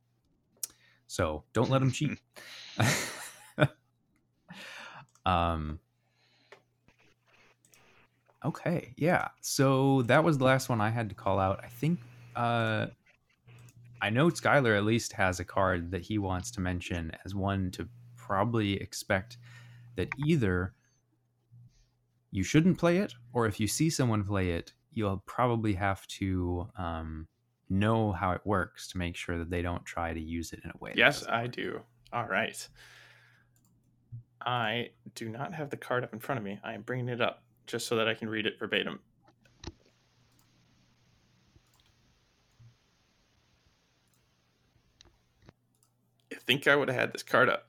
So 1.06 1.44
don't 1.54 1.70
let 1.70 1.80
them 1.80 1.92
cheat. 1.92 2.18
um. 5.28 5.80
Okay, 8.46 8.94
yeah. 8.96 9.30
So 9.42 10.04
that 10.04 10.24
was 10.24 10.38
the 10.38 10.44
last 10.44 10.70
one 10.70 10.80
I 10.80 10.92
had 10.92 11.10
to 11.10 11.16
call 11.16 11.40
out. 11.40 11.62
I 11.64 11.68
think 11.68 12.00
uh, 12.36 12.88
I 14.02 14.12
know 14.12 14.30
Skylar 14.30 14.78
at 14.78 14.86
least 14.86 15.14
has 15.14 15.40
a 15.40 15.44
card 15.44 15.90
that 15.92 16.04
he 16.04 16.20
wants 16.20 16.52
to 16.52 16.62
mention 16.62 17.12
as 17.26 17.34
one 17.34 17.72
to 17.72 17.90
probably 18.16 18.74
expect 18.74 19.38
that 19.96 20.10
either 20.28 20.74
you 22.30 22.44
shouldn't 22.44 22.78
play 22.78 22.98
it, 22.98 23.14
or 23.34 23.48
if 23.48 23.60
you 23.60 23.68
see 23.68 23.90
someone 23.90 24.24
play 24.24 24.52
it, 24.52 24.74
you'll 24.92 25.24
probably 25.26 25.74
have 25.74 26.06
to 26.08 26.68
um, 26.78 27.28
know 27.70 28.12
how 28.12 28.32
it 28.32 28.42
works 28.46 28.88
to 28.90 28.98
make 28.98 29.16
sure 29.16 29.40
that 29.40 29.50
they 29.50 29.64
don't 29.64 29.86
try 29.86 30.14
to 30.14 30.20
use 30.20 30.54
it 30.54 30.60
in 30.64 30.70
a 30.70 30.78
way. 30.80 30.94
Yes, 30.96 31.26
I 31.26 31.44
work. 31.44 31.52
do. 31.54 31.82
All 32.14 32.28
right. 32.28 32.68
I 34.46 34.90
do 35.16 35.30
not 35.30 35.54
have 35.54 35.72
the 35.72 35.78
card 35.78 36.04
up 36.04 36.14
in 36.14 36.20
front 36.20 36.38
of 36.38 36.46
me. 36.46 36.60
I 36.64 36.74
am 36.74 36.84
bringing 36.84 37.10
it 37.10 37.22
up 37.22 37.45
just 37.66 37.88
so 37.88 37.96
that 37.96 38.08
I 38.08 38.14
can 38.14 38.30
read 38.30 38.46
it 38.46 38.60
verbatim. 38.60 39.00
I 46.32 46.38
think 46.48 46.68
I 46.68 46.76
would 46.76 46.90
have 46.90 47.00
had 47.00 47.14
this 47.14 47.24
card 47.24 47.50
up. 47.50 47.68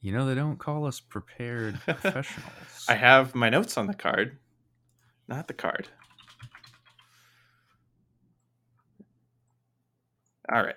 You 0.00 0.10
know, 0.12 0.26
they 0.26 0.34
don't 0.34 0.58
call 0.58 0.84
us 0.86 0.98
prepared 0.98 1.80
professionals. 1.86 2.86
I 2.88 2.94
have 2.94 3.36
my 3.36 3.48
notes 3.48 3.78
on 3.78 3.86
the 3.86 3.94
card, 3.94 4.36
not 5.28 5.46
the 5.46 5.54
card. 5.54 5.88
All 10.52 10.62
right. 10.62 10.74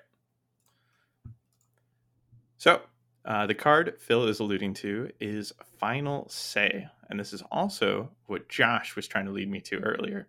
So, 2.57 2.81
uh, 3.26 3.47
the 3.47 3.56
card 3.56 3.95
Phil 3.99 4.27
is 4.27 4.39
alluding 4.39 4.73
to 4.76 5.10
is 5.19 5.52
Final 5.80 6.30
Say. 6.30 6.88
And 7.10 7.19
this 7.19 7.34
is 7.34 7.43
also 7.52 8.10
what 8.27 8.49
Josh 8.49 8.95
was 8.95 9.07
trying 9.07 9.26
to 9.26 9.31
lead 9.31 9.49
me 9.49 9.61
to 9.61 9.80
earlier. 9.80 10.27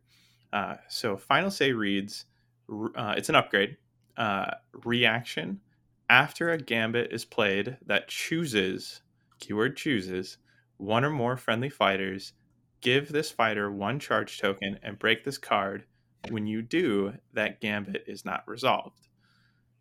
Uh, 0.52 0.76
so, 0.88 1.16
Final 1.16 1.50
Say 1.50 1.72
reads 1.72 2.24
uh, 2.70 3.14
it's 3.16 3.28
an 3.28 3.34
upgrade. 3.34 3.76
Uh, 4.16 4.50
reaction 4.84 5.60
after 6.08 6.50
a 6.50 6.58
gambit 6.58 7.12
is 7.12 7.24
played 7.24 7.76
that 7.84 8.08
chooses, 8.08 9.02
keyword 9.40 9.76
chooses, 9.76 10.38
one 10.78 11.04
or 11.04 11.10
more 11.10 11.36
friendly 11.36 11.68
fighters, 11.68 12.32
give 12.80 13.08
this 13.08 13.30
fighter 13.30 13.70
one 13.70 13.98
charge 13.98 14.38
token 14.38 14.78
and 14.82 14.98
break 14.98 15.24
this 15.24 15.38
card. 15.38 15.84
When 16.30 16.46
you 16.46 16.62
do, 16.62 17.14
that 17.34 17.60
gambit 17.60 18.04
is 18.06 18.24
not 18.24 18.46
resolved. 18.46 19.08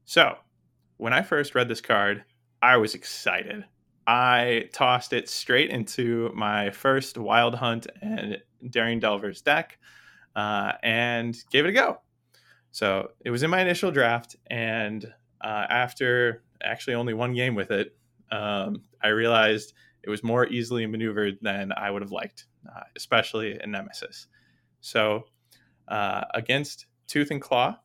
So, 0.04 0.38
when 0.98 1.14
I 1.14 1.22
first 1.22 1.56
read 1.56 1.68
this 1.68 1.82
card, 1.82 2.24
I 2.66 2.78
was 2.78 2.96
excited. 2.96 3.64
I 4.08 4.70
tossed 4.74 5.14
it 5.14 5.30
straight 5.30 5.70
into 5.70 6.32
my 6.34 6.72
first 6.72 7.16
Wild 7.16 7.54
Hunt 7.54 7.86
and 8.02 8.40
Daring 8.68 9.00
Delvers 9.00 9.44
deck 9.44 9.78
uh, 10.36 10.72
and 10.82 11.38
gave 11.52 11.66
it 11.66 11.70
a 11.70 11.74
go. 11.74 12.02
So, 12.72 13.12
it 13.24 13.30
was 13.30 13.44
in 13.44 13.52
my 13.52 13.62
initial 13.62 13.92
draft, 13.92 14.36
and 14.48 15.06
uh, 15.42 15.66
after 15.70 16.42
actually 16.64 16.96
only 16.96 17.14
one 17.14 17.36
game 17.36 17.54
with 17.54 17.70
it, 17.70 17.96
um, 18.32 18.82
I 19.00 19.10
realized 19.10 19.74
it 20.02 20.10
was 20.10 20.24
more 20.24 20.48
easily 20.48 20.88
maneuvered 20.88 21.38
than 21.44 21.72
I 21.72 21.92
would 21.92 22.02
have 22.02 22.12
liked, 22.12 22.48
uh, 22.68 22.82
especially 22.96 23.60
in 23.64 23.70
Nemesis. 23.70 24.26
So, 24.82 25.26
uh, 25.88 26.24
against 26.34 26.88
Tooth 27.06 27.30
and 27.30 27.40
Claw, 27.40 27.78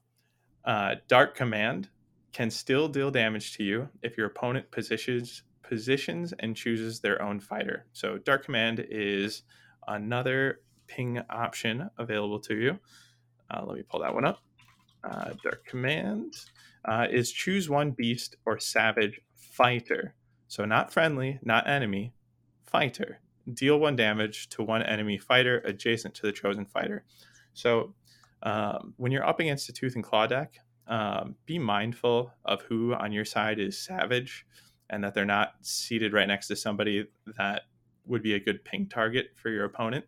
uh, 0.64 0.94
Dark 1.06 1.34
Command 1.36 1.90
can 2.32 2.50
still 2.50 2.88
deal 2.88 3.10
damage 3.10 3.56
to 3.56 3.64
you 3.64 3.88
if 4.02 4.16
your 4.16 4.26
opponent 4.26 4.70
positions 4.70 5.42
positions 5.62 6.34
and 6.40 6.56
chooses 6.56 6.98
their 6.98 7.22
own 7.22 7.38
fighter. 7.38 7.86
So, 7.92 8.18
Dark 8.18 8.44
Command 8.44 8.84
is 8.90 9.42
another 9.86 10.60
ping 10.86 11.20
option 11.30 11.88
available 11.96 12.40
to 12.40 12.56
you. 12.56 12.78
Uh, 13.50 13.64
let 13.64 13.76
me 13.76 13.82
pull 13.82 14.00
that 14.00 14.14
one 14.14 14.24
up. 14.24 14.40
Uh, 15.02 15.30
Dark 15.42 15.64
Command 15.66 16.34
uh, 16.84 17.06
is 17.10 17.30
choose 17.30 17.68
one 17.68 17.92
beast 17.92 18.36
or 18.44 18.58
savage 18.58 19.20
fighter. 19.34 20.14
So 20.48 20.64
not 20.64 20.92
friendly, 20.92 21.38
not 21.42 21.68
enemy, 21.68 22.12
fighter. 22.66 23.20
Deal 23.52 23.78
one 23.78 23.96
damage 23.96 24.48
to 24.50 24.62
one 24.62 24.82
enemy 24.82 25.18
fighter 25.18 25.58
adjacent 25.64 26.14
to 26.16 26.22
the 26.22 26.32
chosen 26.32 26.66
fighter. 26.66 27.04
So 27.54 27.94
um, 28.42 28.94
when 28.96 29.12
you're 29.12 29.26
up 29.26 29.40
against 29.40 29.68
a 29.68 29.72
tooth 29.72 29.94
and 29.94 30.04
claw 30.04 30.26
deck, 30.26 30.58
um, 30.90 31.36
be 31.46 31.58
mindful 31.58 32.32
of 32.44 32.62
who 32.62 32.92
on 32.94 33.12
your 33.12 33.24
side 33.24 33.58
is 33.58 33.78
savage 33.78 34.44
and 34.90 35.04
that 35.04 35.14
they're 35.14 35.24
not 35.24 35.54
seated 35.62 36.12
right 36.12 36.26
next 36.26 36.48
to 36.48 36.56
somebody 36.56 37.06
that 37.38 37.62
would 38.06 38.22
be 38.22 38.34
a 38.34 38.40
good 38.40 38.64
ping 38.64 38.88
target 38.88 39.28
for 39.36 39.50
your 39.50 39.64
opponent. 39.64 40.04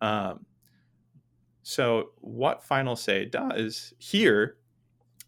Um, 0.00 0.44
so, 1.62 2.10
what 2.18 2.64
Final 2.64 2.96
Say 2.96 3.26
does 3.26 3.92
here 3.98 4.56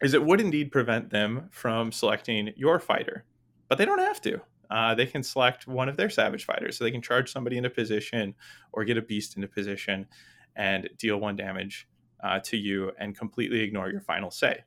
is 0.03 0.13
it 0.15 0.25
would 0.25 0.41
indeed 0.41 0.73
prevent 0.73 1.11
them 1.11 1.49
from 1.53 1.93
selecting 1.93 2.53
your 2.57 2.81
fighter, 2.81 3.25
but 3.69 3.79
they 3.79 3.85
don't 3.85 3.99
have 3.99 4.21
to. 4.23 4.41
Uh, 4.71 4.95
they 4.95 5.07
can 5.07 5.23
select 5.23 5.67
one 5.67 5.89
of 5.89 5.97
their 5.97 6.11
savage 6.11 6.45
fighters, 6.45 6.79
so 6.79 6.85
they 6.85 6.91
can 6.91 7.03
charge 7.03 7.31
somebody 7.31 7.59
into 7.59 7.71
position 7.71 8.35
or 8.73 8.85
get 8.85 8.97
a 8.97 9.03
beast 9.03 9.37
into 9.37 9.47
position 9.47 10.07
and 10.57 10.89
deal 10.99 11.19
one 11.19 11.37
damage 11.37 11.87
uh, 12.23 12.41
to 12.41 12.57
you 12.57 12.93
and 12.99 13.17
completely 13.17 13.61
ignore 13.61 13.91
your 13.91 14.01
final 14.01 14.31
say. 14.31 14.65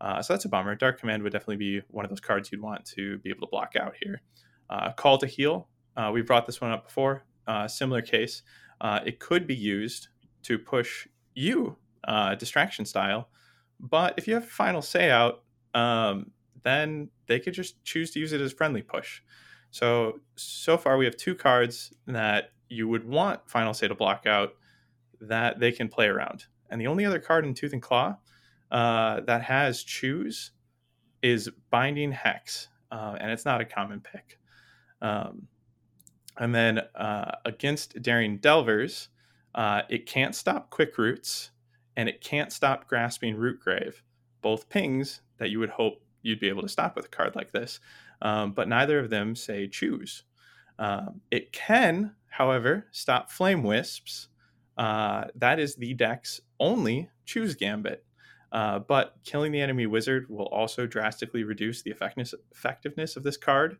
Uh, 0.00 0.20
so 0.20 0.32
that's 0.32 0.44
a 0.44 0.48
bummer. 0.48 0.74
Dark 0.74 1.00
Command 1.00 1.22
would 1.22 1.32
definitely 1.32 1.56
be 1.56 1.82
one 1.88 2.04
of 2.04 2.10
those 2.10 2.20
cards 2.20 2.50
you'd 2.50 2.60
want 2.60 2.84
to 2.84 3.18
be 3.18 3.30
able 3.30 3.46
to 3.46 3.50
block 3.50 3.74
out 3.78 3.94
here. 4.02 4.20
Uh, 4.68 4.92
Call 4.92 5.18
to 5.18 5.26
Heel. 5.26 5.68
Uh, 5.96 6.10
we 6.12 6.22
brought 6.22 6.46
this 6.46 6.60
one 6.60 6.72
up 6.72 6.84
before. 6.84 7.24
Uh, 7.46 7.68
similar 7.68 8.02
case. 8.02 8.42
Uh, 8.80 9.00
it 9.06 9.20
could 9.20 9.46
be 9.46 9.54
used 9.54 10.08
to 10.42 10.58
push 10.58 11.06
you 11.34 11.76
distraction 12.38 12.84
style, 12.84 13.28
but 13.80 14.14
if 14.18 14.28
you 14.28 14.34
have 14.34 14.46
final 14.46 14.82
say 14.82 15.10
out, 15.10 15.42
um, 15.74 16.30
then 16.64 17.08
they 17.26 17.40
could 17.40 17.54
just 17.54 17.82
choose 17.84 18.10
to 18.10 18.20
use 18.20 18.32
it 18.32 18.40
as 18.40 18.52
friendly 18.52 18.82
push. 18.82 19.22
So 19.70 20.20
so 20.36 20.76
far 20.76 20.96
we 20.96 21.04
have 21.04 21.16
two 21.16 21.34
cards 21.34 21.92
that 22.06 22.50
you 22.68 22.88
would 22.88 23.04
want 23.04 23.40
final 23.46 23.74
say 23.74 23.88
to 23.88 23.94
block 23.94 24.26
out 24.26 24.54
that 25.20 25.60
they 25.60 25.72
can 25.72 25.88
play 25.88 26.06
around, 26.06 26.46
and 26.74 26.80
the 26.80 26.88
only 26.88 27.04
other 27.04 27.20
card 27.20 27.46
in 27.46 27.54
Tooth 27.54 27.72
and 27.72 27.80
Claw 27.80 28.16
uh, 28.72 29.20
that 29.20 29.42
has 29.42 29.84
choose 29.84 30.50
is 31.22 31.48
Binding 31.70 32.10
Hex, 32.10 32.66
uh, 32.90 33.16
and 33.20 33.30
it's 33.30 33.44
not 33.44 33.60
a 33.60 33.64
common 33.64 34.00
pick. 34.00 34.40
Um, 35.00 35.46
and 36.36 36.52
then 36.52 36.80
uh, 36.96 37.36
against 37.44 38.02
Daring 38.02 38.38
Delvers, 38.38 39.08
uh, 39.54 39.82
it 39.88 40.06
can't 40.06 40.34
stop 40.34 40.70
Quick 40.70 40.98
Roots, 40.98 41.52
and 41.96 42.08
it 42.08 42.20
can't 42.20 42.52
stop 42.52 42.88
Grasping 42.88 43.36
Root 43.36 43.60
Grave. 43.60 44.02
Both 44.42 44.68
pings 44.68 45.20
that 45.38 45.50
you 45.50 45.60
would 45.60 45.70
hope 45.70 46.02
you'd 46.22 46.40
be 46.40 46.48
able 46.48 46.62
to 46.62 46.68
stop 46.68 46.96
with 46.96 47.04
a 47.04 47.08
card 47.08 47.36
like 47.36 47.52
this, 47.52 47.78
um, 48.20 48.50
but 48.50 48.66
neither 48.66 48.98
of 48.98 49.10
them 49.10 49.36
say 49.36 49.68
choose. 49.68 50.24
Um, 50.80 51.20
it 51.30 51.52
can, 51.52 52.16
however, 52.26 52.88
stop 52.90 53.30
Flame 53.30 53.62
Wisps. 53.62 54.26
Uh, 54.76 55.26
that 55.36 55.60
is 55.60 55.76
the 55.76 55.94
deck's 55.94 56.40
only 56.60 57.10
choose 57.24 57.54
gambit. 57.54 58.04
Uh, 58.52 58.78
but 58.78 59.16
killing 59.24 59.50
the 59.50 59.60
enemy 59.60 59.86
wizard 59.86 60.26
will 60.28 60.46
also 60.46 60.86
drastically 60.86 61.42
reduce 61.42 61.82
the 61.82 61.90
effectiveness, 61.90 62.34
effectiveness 62.52 63.16
of 63.16 63.24
this 63.24 63.36
card. 63.36 63.78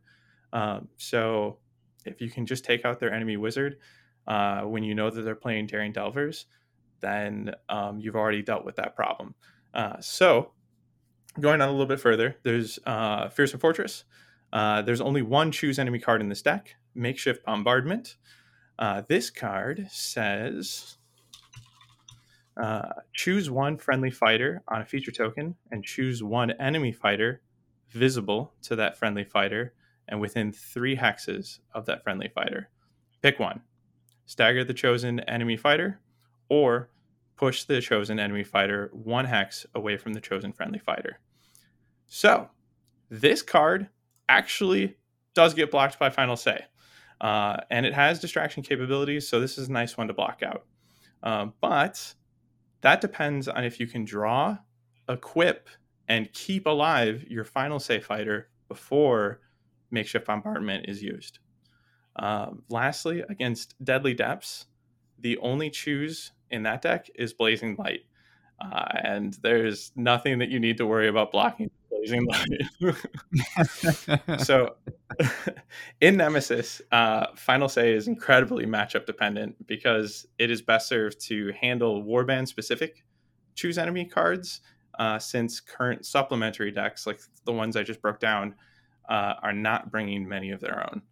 Um, 0.52 0.88
so 0.96 1.58
if 2.04 2.20
you 2.20 2.30
can 2.30 2.44
just 2.44 2.64
take 2.64 2.84
out 2.84 2.98
their 2.98 3.12
enemy 3.12 3.36
wizard 3.36 3.76
uh, 4.26 4.62
when 4.62 4.82
you 4.82 4.94
know 4.94 5.10
that 5.10 5.22
they're 5.22 5.34
playing 5.34 5.66
Daring 5.66 5.92
Delvers, 5.92 6.46
then 7.00 7.54
um, 7.68 8.00
you've 8.00 8.16
already 8.16 8.42
dealt 8.42 8.64
with 8.64 8.76
that 8.76 8.96
problem. 8.96 9.34
Uh, 9.72 10.00
so 10.00 10.52
going 11.38 11.60
on 11.60 11.68
a 11.68 11.72
little 11.72 11.86
bit 11.86 12.00
further, 12.00 12.36
there's 12.42 12.78
uh, 12.86 13.28
Fearsome 13.28 13.60
Fortress. 13.60 14.04
Uh, 14.52 14.82
there's 14.82 15.00
only 15.00 15.22
one 15.22 15.50
choose 15.50 15.78
enemy 15.78 15.98
card 15.98 16.20
in 16.20 16.28
this 16.28 16.42
deck, 16.42 16.76
Makeshift 16.94 17.44
Bombardment. 17.44 18.16
Uh, 18.78 19.02
this 19.08 19.30
card 19.30 19.86
says 19.90 20.98
uh, 22.56 22.88
choose 23.12 23.50
one 23.50 23.76
friendly 23.76 24.10
fighter 24.10 24.62
on 24.68 24.80
a 24.80 24.84
feature 24.84 25.10
token 25.10 25.56
and 25.70 25.84
choose 25.84 26.22
one 26.22 26.52
enemy 26.52 26.92
fighter 26.92 27.42
visible 27.90 28.52
to 28.62 28.76
that 28.76 28.96
friendly 28.96 29.24
fighter 29.24 29.74
and 30.08 30.20
within 30.20 30.52
three 30.52 30.96
hexes 30.96 31.58
of 31.72 31.86
that 31.86 32.02
friendly 32.02 32.28
fighter. 32.28 32.68
Pick 33.22 33.38
one. 33.38 33.62
Stagger 34.26 34.64
the 34.64 34.74
chosen 34.74 35.20
enemy 35.20 35.56
fighter 35.56 36.00
or 36.48 36.90
push 37.36 37.64
the 37.64 37.80
chosen 37.80 38.18
enemy 38.18 38.44
fighter 38.44 38.90
one 38.92 39.24
hex 39.24 39.66
away 39.74 39.96
from 39.96 40.12
the 40.12 40.20
chosen 40.20 40.52
friendly 40.52 40.78
fighter. 40.78 41.18
So, 42.06 42.48
this 43.10 43.42
card 43.42 43.88
actually 44.28 44.96
does 45.34 45.54
get 45.54 45.70
blocked 45.70 45.98
by 45.98 46.10
Final 46.10 46.36
Say. 46.36 46.64
Uh, 47.20 47.56
and 47.70 47.86
it 47.86 47.94
has 47.94 48.20
distraction 48.20 48.62
capabilities, 48.62 49.26
so 49.26 49.40
this 49.40 49.58
is 49.58 49.68
a 49.68 49.72
nice 49.72 49.96
one 49.96 50.08
to 50.08 50.14
block 50.14 50.42
out. 50.42 50.64
Um, 51.22 51.54
but 51.60 52.14
that 52.84 53.00
depends 53.00 53.48
on 53.48 53.64
if 53.64 53.80
you 53.80 53.86
can 53.86 54.04
draw, 54.04 54.58
equip, 55.08 55.70
and 56.06 56.30
keep 56.34 56.66
alive 56.66 57.24
your 57.26 57.42
Final 57.42 57.80
Say 57.80 57.98
fighter 57.98 58.50
before 58.68 59.40
makeshift 59.90 60.26
bombardment 60.26 60.84
is 60.86 61.02
used. 61.02 61.38
Um, 62.16 62.62
lastly, 62.68 63.24
against 63.30 63.74
Deadly 63.82 64.12
Depths, 64.12 64.66
the 65.18 65.38
only 65.38 65.70
choose 65.70 66.32
in 66.50 66.62
that 66.64 66.82
deck 66.82 67.08
is 67.14 67.32
Blazing 67.32 67.74
Light. 67.78 68.00
Uh, 68.60 68.84
and 69.02 69.38
there's 69.42 69.90
nothing 69.96 70.38
that 70.40 70.50
you 70.50 70.60
need 70.60 70.76
to 70.76 70.86
worry 70.86 71.08
about 71.08 71.32
blocking 71.32 71.70
So, 74.38 74.76
in 76.00 76.16
Nemesis, 76.16 76.82
uh, 76.92 77.26
Final 77.36 77.68
Say 77.68 77.92
is 77.92 78.08
incredibly 78.08 78.66
matchup 78.66 79.06
dependent 79.06 79.66
because 79.66 80.26
it 80.38 80.50
is 80.50 80.62
best 80.62 80.88
served 80.88 81.20
to 81.28 81.52
handle 81.60 82.02
Warband 82.02 82.48
specific 82.48 83.04
choose 83.54 83.78
enemy 83.78 84.04
cards, 84.04 84.60
uh, 84.98 85.18
since 85.18 85.60
current 85.60 86.04
supplementary 86.06 86.70
decks, 86.70 87.06
like 87.06 87.20
the 87.44 87.52
ones 87.52 87.76
I 87.76 87.82
just 87.82 88.02
broke 88.02 88.20
down, 88.20 88.54
uh, 89.08 89.34
are 89.42 89.52
not 89.52 89.90
bringing 89.90 90.28
many 90.28 90.50
of 90.50 90.60
their 90.60 90.80
own. 90.80 91.02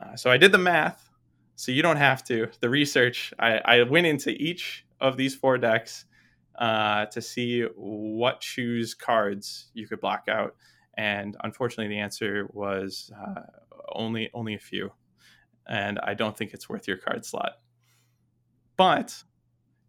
Uh, 0.00 0.16
so 0.16 0.30
I 0.30 0.36
did 0.36 0.52
the 0.52 0.58
math, 0.58 1.10
so 1.56 1.72
you 1.72 1.82
don't 1.82 1.96
have 1.96 2.24
to. 2.24 2.48
The 2.60 2.68
research, 2.68 3.32
I, 3.38 3.60
I 3.64 3.82
went 3.82 4.06
into 4.06 4.30
each 4.30 4.84
of 5.00 5.16
these 5.16 5.34
four 5.34 5.58
decks 5.58 6.04
uh, 6.58 7.06
to 7.06 7.22
see 7.22 7.62
what 7.76 8.40
choose 8.40 8.94
cards 8.94 9.70
you 9.74 9.86
could 9.86 10.00
block 10.00 10.24
out, 10.28 10.54
and 10.96 11.36
unfortunately, 11.42 11.88
the 11.88 12.00
answer 12.00 12.48
was 12.52 13.10
uh, 13.18 13.42
only 13.92 14.30
only 14.34 14.54
a 14.54 14.58
few, 14.58 14.92
and 15.66 15.98
I 16.00 16.14
don't 16.14 16.36
think 16.36 16.52
it's 16.52 16.68
worth 16.68 16.86
your 16.86 16.98
card 16.98 17.24
slot. 17.24 17.52
But 18.76 19.22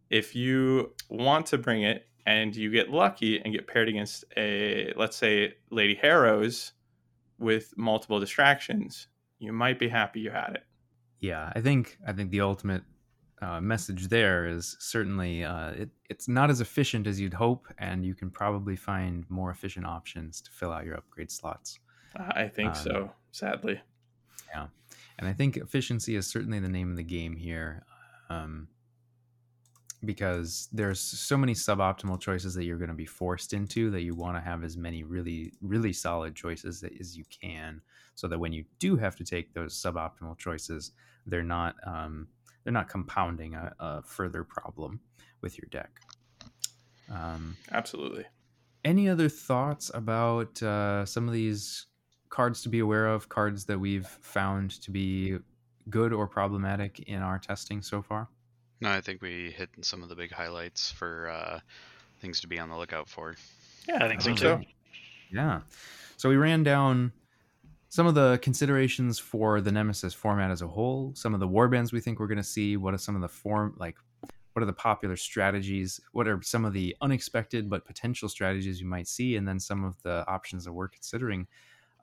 if 0.10 0.35
you 0.35 0.94
want 1.10 1.48
to 1.48 1.57
bring 1.57 1.84
it 1.84 2.07
and 2.26 2.56
you 2.56 2.72
get 2.72 2.90
lucky 2.90 3.40
and 3.41 3.53
get 3.53 3.68
paired 3.68 3.90
against 3.90 4.23
a 4.38 4.94
let's 4.95 5.18
say 5.18 5.56
Lady 5.69 5.95
Harrow's 5.95 6.73
with 7.40 7.73
multiple 7.76 8.19
distractions, 8.19 9.07
you 9.40 9.52
might 9.52 9.80
be 9.80 9.90
happy 9.90 10.22
you 10.22 10.31
had 10.31 10.52
it. 10.56 10.64
Yeah, 11.19 11.52
I 11.56 11.61
think 11.61 11.98
I 12.07 12.14
think 12.14 12.31
the 12.31 12.41
ultimate 12.41 12.84
uh, 13.44 13.60
message 13.60 14.07
there 14.07 14.48
is 14.48 14.78
certainly 14.80 15.44
uh, 15.44 15.72
it, 15.72 15.90
it's 16.10 16.28
not 16.28 16.49
as 16.49 16.61
efficient 16.61 17.07
as 17.07 17.20
you'd 17.20 17.34
hope, 17.34 17.68
and 17.78 18.06
you 18.06 18.15
can 18.15 18.30
probably 18.30 18.76
find 18.76 19.30
more 19.30 19.52
efficient 19.52 19.86
options 19.86 20.41
to 20.41 20.52
fill 20.52 20.72
out 20.72 20.86
your 20.86 20.95
upgrade 20.95 21.30
slots. 21.30 21.80
I 22.15 22.48
think 22.48 22.70
um, 22.70 22.76
so, 22.76 23.11
sadly. 23.32 23.82
Yeah, 24.53 24.68
and 25.20 25.28
I 25.28 25.34
think 25.34 25.57
efficiency 25.57 26.15
is 26.15 26.28
certainly 26.28 26.60
the 26.60 26.70
name 26.70 26.91
of 26.91 26.98
the 26.98 27.03
game 27.03 27.36
here. 27.36 27.84
Um, 28.30 28.68
because 30.06 30.68
there's 30.74 30.99
so 30.99 31.38
many 31.38 31.53
suboptimal 31.53 32.20
choices 32.20 32.53
that 32.53 32.65
you're 32.65 32.78
going 32.78 32.90
to 32.90 32.94
be 32.94 33.06
forced 33.06 33.53
into 33.53 33.90
that 33.90 34.02
you 34.02 34.14
want 34.14 34.36
to 34.36 34.41
have 34.41 34.61
as 34.61 34.76
many 34.76 35.03
really 35.03 35.53
really 35.61 35.94
solid 35.94 36.36
choices 36.36 36.84
as 36.99 37.15
you 37.15 37.24
can 37.41 37.82
so 38.14 38.28
that 38.28 38.38
when 38.38 38.52
you 38.52 38.65
do 38.80 38.98
have 38.98 39.15
to 39.15 39.24
take 39.24 39.53
those 39.53 39.82
suboptimal 39.82 40.38
choices 40.38 40.91
they're 41.26 41.41
not 41.41 41.76
um, 41.88 42.28
they're 42.64 42.73
not 42.73 42.90
compounding 42.90 43.56
a, 43.56 43.73
a, 43.80 44.02
further 44.02 44.44
problem 44.44 44.99
with 45.41 45.57
your 45.57 45.68
deck 45.69 46.02
um, 47.11 47.56
absolutely 47.72 48.26
any 48.85 49.07
other 49.07 49.30
thoughts 49.30 49.91
about 49.94 50.61
uh, 50.64 51.06
some 51.06 51.27
of 51.27 51.34
these 51.34 51.88
cards 52.30 52.61
to 52.61 52.69
be 52.69 52.80
aware 52.80 53.07
of 53.07 53.30
cards 53.30 53.65
that 53.65 53.80
we've 53.80 54.07
found 54.22 54.72
to 54.81 54.91
be 54.91 55.38
good 55.90 56.14
or 56.14 56.27
problematic 56.27 56.99
in 57.07 57.22
our 57.22 57.38
testing 57.38 57.81
so 57.81 58.02
far 58.02 58.30
no, 58.84 58.91
I 58.91 58.99
think 58.99 59.22
we 59.22 59.49
hit 59.49 59.69
some 59.81 60.03
of 60.03 60.10
the 60.10 60.15
big 60.15 60.30
highlights 60.30 60.91
for 60.91 61.30
uh, 61.30 61.60
things 62.19 62.41
to 62.41 62.48
be 62.48 62.60
on 62.60 62.68
the 62.68 62.76
lookout 62.76 63.07
for. 63.07 63.34
Yeah, 63.88 63.95
I 63.95 64.10
think, 64.10 64.19
I 64.19 64.23
think 64.26 64.40
so, 64.40 64.57
too. 64.57 64.65
Yeah. 65.31 65.61
So 66.18 66.27
we 66.27 66.35
ran 66.35 66.64
down 66.64 67.14
some 67.94 68.07
of 68.07 68.15
the 68.15 68.40
considerations 68.41 69.20
for 69.20 69.61
the 69.61 69.72
Nemesis 69.72 70.15
format 70.15 70.49
as 70.49 70.64
a 70.64 70.68
whole, 70.68 71.11
some 71.14 71.36
of 71.36 71.40
the 71.40 71.48
warbands 71.48 71.91
we 71.91 71.99
think 72.02 72.20
we're 72.20 72.26
going 72.26 72.40
to 72.40 72.44
see, 72.44 72.76
what 72.76 72.91
are 72.91 72.98
some 72.98 73.14
of 73.14 73.22
the 73.22 73.28
form 73.28 73.76
like 73.78 73.98
what 74.53 74.64
are 74.64 74.65
the 74.65 74.74
popular 74.74 75.15
strategies, 75.15 76.02
what 76.11 76.28
are 76.28 76.41
some 76.41 76.65
of 76.65 76.74
the 76.74 76.95
unexpected 77.02 77.70
but 77.70 77.86
potential 77.86 78.28
strategies 78.28 78.82
you 78.82 78.88
might 78.88 79.07
see, 79.07 79.36
and 79.36 79.48
then 79.48 79.60
some 79.60 79.84
of 79.84 80.02
the 80.02 80.28
options 80.28 80.65
that 80.65 80.74
we're 80.74 80.88
considering. 80.88 81.45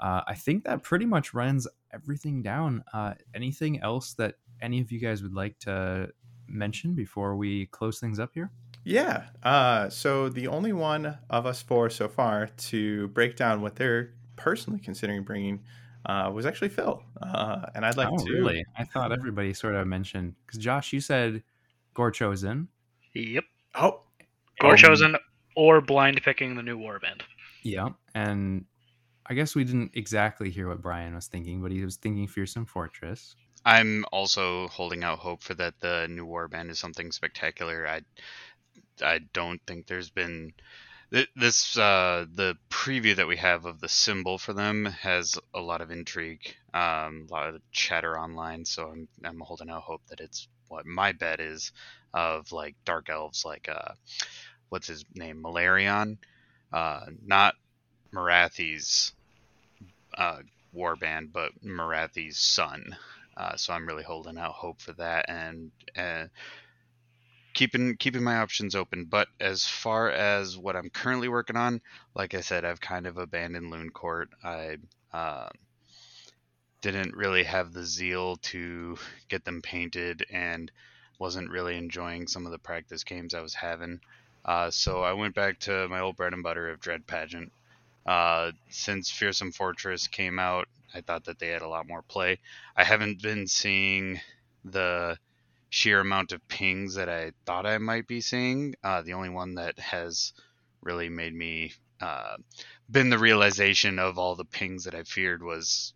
Uh, 0.00 0.20
I 0.28 0.36
think 0.36 0.62
that 0.62 0.84
pretty 0.84 1.06
much 1.06 1.34
runs 1.34 1.66
everything 1.92 2.40
down. 2.40 2.84
Uh, 2.94 3.14
anything 3.34 3.80
else 3.80 4.14
that 4.14 4.36
any 4.62 4.80
of 4.80 4.92
you 4.92 5.00
guys 5.00 5.24
would 5.24 5.34
like 5.34 5.58
to 5.60 6.10
mention 6.46 6.94
before 6.94 7.34
we 7.34 7.66
close 7.66 7.98
things 7.98 8.20
up 8.20 8.30
here? 8.32 8.52
Yeah. 8.84 9.24
Uh, 9.42 9.88
so 9.88 10.28
the 10.28 10.46
only 10.46 10.72
one 10.72 11.18
of 11.28 11.46
us 11.46 11.62
four 11.62 11.90
so 11.90 12.06
far 12.08 12.46
to 12.46 13.08
break 13.08 13.34
down 13.34 13.60
what 13.60 13.74
they're 13.74 14.12
personally 14.36 14.78
considering 14.78 15.24
bringing 15.24 15.60
uh, 16.06 16.31
was 16.32 16.47
actually 16.47 16.68
Phil. 16.68 17.02
Uh, 17.20 17.66
and 17.74 17.85
I'd 17.85 17.97
like 17.97 18.09
oh, 18.10 18.24
to. 18.24 18.32
Really? 18.32 18.64
I 18.77 18.85
thought 18.85 19.12
everybody 19.12 19.52
sort 19.55 19.74
of 19.74 19.86
mentioned 19.86 20.35
because 20.47 20.59
Josh, 20.59 20.93
you 20.93 21.01
said 21.01 21.43
Gorechosen. 21.94 22.68
Yep. 23.14 23.44
Oh. 23.74 24.01
Gorechosen 24.60 25.16
or 25.56 25.81
blind 25.81 26.22
picking 26.22 26.55
the 26.55 26.62
new 26.62 26.78
warband. 26.78 27.22
Yeah, 27.62 27.90
and 28.14 28.64
I 29.27 29.35
guess 29.35 29.55
we 29.55 29.64
didn't 29.64 29.93
exactly 29.94 30.51
hear 30.51 30.68
what 30.68 30.82
Brian 30.82 31.14
was 31.14 31.27
thinking, 31.27 31.62
but 31.62 31.70
he 31.70 31.85
was 31.85 31.97
thinking 31.97 32.27
Fearsome 32.27 32.66
Fortress. 32.66 33.36
I'm 33.64 34.05
also 34.10 34.68
holding 34.68 35.05
out 35.05 35.18
hope 35.18 35.43
for 35.43 35.55
that 35.55 35.74
the 35.81 36.06
new 36.09 36.27
warband 36.27 36.70
is 36.70 36.78
something 36.78 37.12
spectacular. 37.12 37.86
I 37.86 38.01
I 39.02 39.20
don't 39.32 39.60
think 39.66 39.86
there's 39.86 40.10
been 40.10 40.52
this 41.34 41.76
uh, 41.76 42.26
the 42.32 42.56
preview 42.70 43.16
that 43.16 43.26
we 43.26 43.36
have 43.36 43.64
of 43.64 43.80
the 43.80 43.88
symbol 43.88 44.38
for 44.38 44.52
them 44.52 44.84
has 44.86 45.38
a 45.54 45.60
lot 45.60 45.80
of 45.80 45.90
intrigue, 45.90 46.54
um, 46.72 47.26
a 47.28 47.32
lot 47.32 47.48
of 47.48 47.60
chatter 47.72 48.18
online. 48.18 48.64
So 48.64 48.88
I'm 48.88 49.08
I'm 49.24 49.40
holding 49.40 49.70
out 49.70 49.82
hope 49.82 50.02
that 50.08 50.20
it's 50.20 50.46
what 50.68 50.86
my 50.86 51.12
bet 51.12 51.40
is 51.40 51.72
of 52.14 52.52
like 52.52 52.76
dark 52.84 53.10
elves, 53.10 53.44
like 53.44 53.68
uh, 53.68 53.92
what's 54.68 54.86
his 54.86 55.04
name, 55.14 55.42
Malerion, 55.42 56.18
uh, 56.72 57.06
not 57.26 57.54
Morathi's 58.12 59.12
uh, 60.16 60.38
warband, 60.74 61.32
but 61.32 61.52
Morathi's 61.64 62.38
son. 62.38 62.96
Uh, 63.36 63.56
so 63.56 63.72
I'm 63.72 63.86
really 63.86 64.02
holding 64.02 64.38
out 64.38 64.52
hope 64.52 64.80
for 64.80 64.92
that 64.94 65.26
and 65.28 65.70
uh, 65.96 66.26
keeping 67.55 67.97
keeping 67.97 68.22
my 68.22 68.36
options 68.36 68.74
open. 68.74 69.05
But 69.05 69.28
as 69.40 69.66
far 69.66 70.10
as 70.10 70.56
what 70.56 70.77
I'm 70.77 70.90
currently 70.90 71.28
working 71.28 71.56
on, 71.56 71.81
like 72.14 72.35
I 72.35 72.40
said, 72.40 72.64
I've 72.64 72.81
kind 72.81 73.06
of 73.06 73.18
abandoned 73.18 73.70
Loon 73.70 73.90
Court. 73.90 74.31
I 74.43 74.77
uh, 75.12 75.48
didn't 76.81 77.14
really 77.14 77.44
have 77.44 77.72
the 77.72 77.85
zeal 77.85 78.36
to 78.36 78.97
get 79.28 79.44
them 79.44 79.62
painted 79.62 80.24
and 80.31 80.70
wasn't 81.18 81.51
really 81.51 81.77
enjoying 81.77 82.27
some 82.27 82.47
of 82.47 82.52
the 82.52 82.59
practice 82.59 83.05
games 83.05 83.35
I 83.35 83.40
was 83.40 83.55
having. 83.55 84.01
Uh, 84.44 84.70
so 84.70 85.02
I 85.02 85.12
went 85.12 85.35
back 85.35 85.59
to 85.60 85.86
my 85.89 86.01
old 86.01 86.16
bread 86.16 86.32
and 86.32 86.43
butter 86.43 86.70
of 86.70 86.81
Dread 86.81 87.06
Pageant. 87.06 87.52
Uh, 88.06 88.52
since 88.70 89.10
Fearsome 89.10 89.52
Fortress 89.52 90.06
came 90.06 90.39
out, 90.39 90.66
I 90.94 91.02
thought 91.02 91.24
that 91.27 91.39
they 91.39 91.48
had 91.48 91.62
a 91.62 91.68
lot 91.68 91.86
more 91.86 92.02
play. 92.02 92.39
I 92.74 92.85
haven't 92.85 93.20
been 93.22 93.47
seeing 93.47 94.20
the 94.64 95.18
sheer 95.70 96.01
amount 96.01 96.32
of 96.32 96.47
pings 96.48 96.97
that 96.97 97.09
I 97.09 97.32
thought 97.47 97.64
I 97.64 97.78
might 97.78 98.06
be 98.06 98.20
seeing. 98.20 98.74
Uh, 98.82 99.02
the 99.02 99.14
only 99.14 99.28
one 99.30 99.55
that 99.55 99.78
has 99.78 100.32
really 100.82 101.09
made 101.09 101.34
me 101.34 101.72
uh, 102.01 102.36
been 102.90 103.10
the 103.10 103.18
realization 103.18 103.98
of 103.98 104.18
all 104.18 104.34
the 104.34 104.44
pings 104.44 104.84
that 104.84 104.94
I 104.94 105.05
feared 105.05 105.42
was 105.42 105.94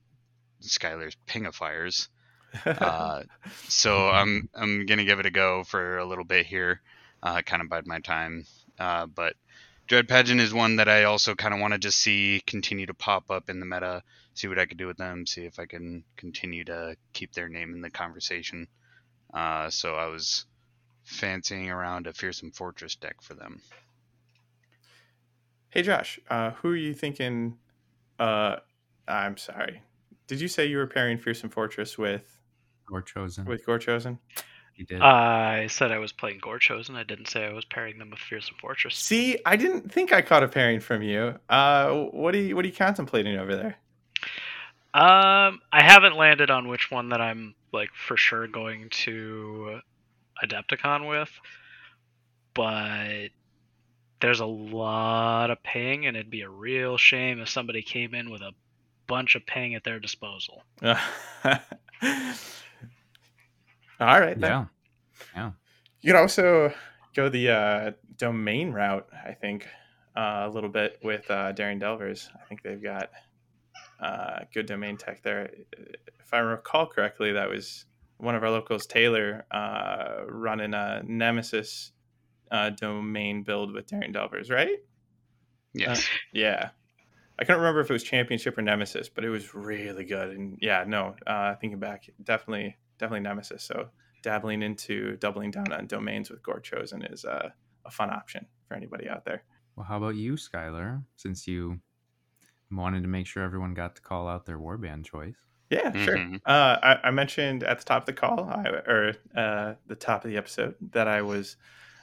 Skylar's 0.63 1.17
pingifiers. 1.27 2.09
Uh, 2.65 3.25
so 3.67 4.09
I'm 4.09 4.49
I'm 4.55 4.87
gonna 4.87 5.05
give 5.05 5.19
it 5.19 5.27
a 5.27 5.31
go 5.33 5.65
for 5.65 5.99
a 5.99 6.05
little 6.05 6.23
bit 6.23 6.47
here, 6.47 6.81
uh, 7.21 7.43
kind 7.43 7.61
of 7.61 7.69
bide 7.69 7.85
my 7.85 7.99
time. 7.99 8.47
Uh, 8.79 9.07
but 9.07 9.35
Dread 9.89 10.07
Pageant 10.07 10.41
is 10.41 10.55
one 10.55 10.77
that 10.77 10.89
I 10.89 11.03
also 11.03 11.35
kind 11.35 11.53
of 11.53 11.59
want 11.59 11.73
to 11.73 11.79
just 11.79 11.99
see 11.99 12.41
continue 12.47 12.87
to 12.87 12.95
pop 12.95 13.29
up 13.29 13.51
in 13.51 13.59
the 13.59 13.67
meta, 13.67 14.05
see 14.35 14.47
what 14.47 14.61
I 14.61 14.67
could 14.67 14.79
do 14.79 14.87
with 14.87 14.99
them, 14.99 15.27
see 15.27 15.47
if 15.47 15.59
I 15.59 15.67
can 15.67 16.05
continue 16.17 16.65
to 16.67 16.97
keep 17.13 17.33
their 17.33 17.49
name 17.49 17.75
in 17.75 17.81
the 17.81 17.91
conversation. 17.91 18.69
Uh, 19.35 19.69
so 19.69 19.97
I 19.97 20.07
was 20.07 20.47
fancying 21.03 21.69
around 21.69 22.07
a 22.07 22.13
Fearsome 22.13 22.53
Fortress 22.53 22.95
deck 22.95 23.21
for 23.21 23.35
them. 23.35 23.61
Hey 25.71 25.83
Josh, 25.83 26.21
uh, 26.31 26.53
who 26.53 26.69
are 26.69 26.77
you 26.77 26.95
thinking? 26.95 27.59
Uh, 28.19 28.57
I'm 29.09 29.37
sorry. 29.37 29.83
Did 30.29 30.41
you 30.41 30.49
say 30.49 30.67
you 30.67 30.77
were 30.77 30.87
pairing 30.87 31.19
Fearsome 31.19 31.51
Fortress 31.51 31.99
with 31.99 32.39
Gorechosen? 32.89 33.45
With 33.45 33.67
Gorechosen? 33.67 34.19
You 34.77 34.85
did. 34.85 35.01
I 35.01 35.67
said 35.69 35.93
I 35.93 35.99
was 35.99 36.13
playing 36.13 36.41
Gorechosen. 36.41 36.97
I 36.97 37.03
didn't 37.03 37.29
say 37.29 37.45
I 37.45 37.53
was 37.53 37.65
pairing 37.65 37.99
them 37.99 38.11
with 38.11 38.21
Fearsome 38.21 38.57
Fortress. 38.61 38.97
See, 38.97 39.39
I 39.45 39.57
didn't 39.57 39.93
think 39.93 40.13
I 40.13 40.23
caught 40.23 40.43
a 40.43 40.49
pairing 40.49 40.81
from 40.81 41.03
you. 41.03 41.39
Uh, 41.49 41.93
what 42.13 42.35
are 42.35 42.39
you 42.39 42.57
What 42.57 42.65
are 42.65 42.69
you 42.69 42.75
contemplating 42.75 43.37
over 43.37 43.55
there? 43.55 43.77
Um, 44.95 45.61
I 45.73 45.83
haven't 45.83 46.17
landed 46.17 46.51
on 46.51 46.69
which 46.69 46.91
one 46.91 47.09
that 47.09 47.21
I'm 47.21 47.57
like 47.75 47.91
for 47.95 48.17
sure 48.17 48.47
going 48.47 48.89
to 48.91 49.81
Adepticon 50.43 51.09
with, 51.09 51.31
but 52.55 53.29
there's 54.21 54.41
a 54.41 54.47
lot 54.47 55.51
of 55.51 55.63
ping, 55.63 56.07
and 56.07 56.17
it'd 56.17 56.31
be 56.31 56.43
a 56.43 56.49
real 56.49 56.97
shame 56.97 57.41
if 57.41 57.49
somebody 57.49 57.83
came 57.83 58.15
in 58.15 58.31
with 58.31 58.41
a 58.41 58.53
bunch 59.07 59.35
of 59.35 59.45
ping 59.45 59.75
at 59.75 59.85
their 59.85 60.01
disposal. 60.01 60.63
All 60.83 60.99
right. 64.01 64.41
Then. 64.41 64.51
Yeah. 64.51 64.67
Yeah. 65.35 65.51
You 66.01 66.13
could 66.13 66.21
also 66.21 66.73
go 67.15 67.29
the 67.29 67.51
uh, 67.51 67.93
domain 68.19 68.73
route, 68.73 69.07
I 69.27 69.33
think, 69.33 69.67
uh, 70.17 70.45
a 70.47 70.51
little 70.51 70.71
bit 70.71 70.99
with 71.03 71.31
uh, 71.31 71.53
Daring 71.53 71.79
Delvers. 71.79 72.31
I 72.35 72.45
think 72.49 72.63
they've 72.63 72.83
got 72.83 73.11
uh, 74.01 74.41
good 74.53 74.67
domain 74.67 74.97
tech 74.97 75.23
there. 75.23 75.51
If 76.21 76.33
I 76.33 76.39
recall 76.39 76.87
correctly, 76.87 77.33
that 77.33 77.49
was 77.49 77.87
one 78.19 78.35
of 78.35 78.43
our 78.43 78.51
locals, 78.51 78.87
Taylor, 78.87 79.45
uh, 79.51 80.23
running 80.29 80.75
a 80.75 81.03
Nemesis 81.05 81.93
uh, 82.51 82.71
domain 82.71 83.43
build 83.43 83.73
with 83.73 83.87
Daring 83.87 84.13
Delvers, 84.13 84.51
right? 84.51 84.79
Yes. 85.73 86.07
Yeah. 86.33 86.71
I 87.39 87.45
couldn't 87.45 87.61
remember 87.61 87.81
if 87.81 87.91
it 87.91 87.93
was 87.93 88.05
Championship 88.05 88.57
or 88.57 88.63
Nemesis, 88.63 89.09
but 89.09 89.25
it 89.25 89.29
was 89.29 89.55
really 89.55 90.05
good. 90.05 90.31
And 90.31 90.57
yeah, 90.61 90.85
no, 90.87 91.17
uh, 91.27 91.57
thinking 91.57 91.81
back, 91.81 92.09
definitely, 92.23 92.77
definitely 92.99 93.25
Nemesis. 93.25 93.65
So 93.65 93.89
dabbling 94.23 94.63
into 94.63 95.17
doubling 95.17 95.51
down 95.51 95.73
on 95.73 95.87
domains 95.87 96.31
with 96.31 96.43
Gorechosen 96.43 97.13
is 97.13 97.25
uh, 97.25 97.51
a 97.85 97.91
fun 97.91 98.11
option 98.11 98.47
for 98.69 98.75
anybody 98.75 99.09
out 99.09 99.25
there. 99.25 99.43
Well, 99.75 99.85
how 99.85 99.97
about 99.97 100.15
you, 100.15 100.35
Skylar? 100.35 101.03
Since 101.17 101.49
you 101.49 101.81
wanted 102.71 103.03
to 103.03 103.09
make 103.09 103.27
sure 103.27 103.43
everyone 103.43 103.75
got 103.75 103.97
to 103.97 104.03
call 104.03 104.29
out 104.29 104.47
their 104.47 104.59
warband 104.59 105.05
choice. 105.05 105.37
Yeah, 105.71 105.93
sure. 106.05 106.17
Mhm. 106.17 106.41
Uh, 106.45 106.79
I, 106.83 107.01
I 107.05 107.11
mentioned 107.11 107.65
at 107.65 107.79
the 107.79 107.85
top 107.85 108.03
of 108.03 108.07
the 108.07 108.13
call, 108.13 108.45
I, 108.45 108.69
or 108.87 109.15
uh, 109.35 109.75
the 109.87 109.97
top 109.97 110.25
of 110.25 110.31
the 110.31 110.37
episode, 110.37 110.75
that 110.93 111.09
I 111.09 111.23
was 111.23 111.57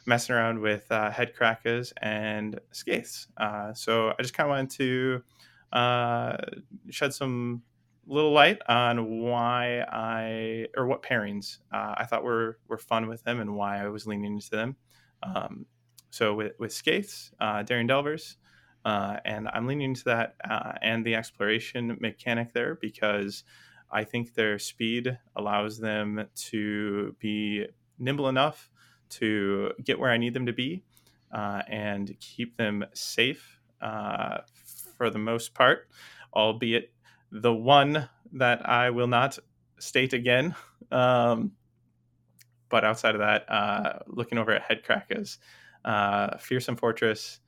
messing 0.06 0.36
around 0.36 0.60
with 0.60 0.92
uh, 0.92 1.12
Hedkrakka's 1.12 1.94
and 2.02 2.60
Skaeth's. 2.72 3.28
Uh, 3.38 3.74
so 3.74 4.10
I 4.10 4.22
just 4.22 4.34
kind 4.34 4.50
of 4.50 4.52
wanted 4.52 4.70
to 4.72 5.24
uh, 5.78 6.38
shed 6.90 7.14
some 7.14 7.64
little 8.08 8.32
light 8.32 8.60
on 8.68 9.20
why 9.22 9.82
I 9.88 10.68
or 10.76 10.88
what 10.88 11.04
pairings 11.04 11.60
uh, 11.72 11.94
I 11.98 12.06
thought 12.06 12.24
were 12.24 12.58
were 12.68 12.80
fun 12.80 13.08
with 13.08 13.24
them 13.24 13.40
and 13.40 13.56
why 13.56 13.82
I 13.82 13.88
was 13.88 14.08
leaning 14.08 14.34
into 14.34 14.50
them. 14.50 14.76
Um, 15.24 15.68
so 16.10 16.34
with 16.34 16.54
with 16.60 16.74
Skaeth's, 16.74 17.32
uh, 17.40 17.62
Daring 17.64 17.88
Delvers, 17.88 18.38
uh, 18.84 19.18
and 19.26 19.48
I'm 19.54 19.68
leaning 19.68 19.90
into 19.90 20.06
that 20.06 20.36
uh, 20.48 20.74
and 20.82 21.06
the 21.06 21.16
exploration 21.16 21.98
mechanic 22.00 22.54
there 22.54 22.76
because 22.76 23.44
I 23.92 24.04
think 24.04 24.34
their 24.34 24.58
speed 24.58 25.18
allows 25.36 25.78
them 25.78 26.26
to 26.36 27.16
be 27.20 27.68
nimble 28.00 28.30
enough 28.30 28.70
to 29.10 29.72
get 29.84 30.00
where 30.00 30.10
I 30.10 30.18
need 30.18 30.34
them 30.34 30.46
to 30.46 30.54
be 30.54 30.84
uh, 31.32 31.62
and 31.68 32.16
keep 32.20 32.58
them 32.58 32.86
safe 32.94 33.60
uh, 33.82 34.40
for 34.98 35.10
the 35.10 35.20
most 35.20 35.54
part, 35.54 35.90
albeit 36.34 36.92
the 37.32 37.54
one 37.54 38.10
that 38.34 38.68
I 38.68 38.90
will 38.90 39.08
not 39.08 39.38
state 39.80 40.14
again. 40.14 40.56
Um, 40.92 41.54
but 42.68 42.84
outside 42.84 43.16
of 43.16 43.20
that, 43.20 43.50
uh, 43.50 44.00
looking 44.08 44.38
over 44.38 44.52
at 44.52 44.68
Hedkrakka's, 44.68 45.38
Fearsome 46.42 46.76
Fortress 46.76 47.40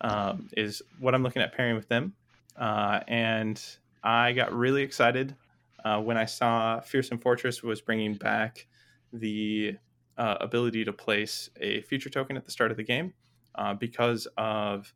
um, 0.00 0.48
is 0.56 0.82
what 0.98 1.14
I'm 1.14 1.22
looking 1.22 1.42
at 1.42 1.54
pairing 1.54 1.76
with 1.76 1.88
them. 1.88 2.14
Uh, 2.56 3.00
and 3.08 3.62
I 4.02 4.32
got 4.32 4.52
really 4.52 4.82
excited 4.82 5.36
uh, 5.84 6.00
when 6.00 6.16
I 6.16 6.24
saw 6.24 6.80
Fearsome 6.80 7.18
Fortress 7.18 7.62
was 7.62 7.80
bringing 7.80 8.14
back 8.14 8.66
the 9.12 9.76
uh, 10.18 10.36
ability 10.40 10.84
to 10.84 10.92
place 10.92 11.50
a 11.60 11.80
feature 11.82 12.10
token 12.10 12.36
at 12.36 12.44
the 12.44 12.50
start 12.50 12.70
of 12.70 12.76
the 12.76 12.82
game 12.82 13.14
uh, 13.54 13.74
because 13.74 14.26
of 14.36 14.92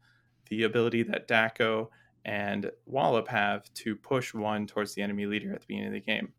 the 0.50 0.64
ability 0.64 1.02
that 1.04 1.26
Dakko 1.26 1.88
and 2.24 2.70
Wollop 2.86 3.28
have 3.28 3.72
to 3.74 3.96
push 3.96 4.34
one 4.34 4.66
towards 4.66 4.94
the 4.94 5.02
enemy 5.02 5.26
leader 5.26 5.52
at 5.52 5.60
the 5.60 5.66
beginning 5.66 5.88
of 5.88 5.94
the 5.94 6.00
game. 6.00 6.32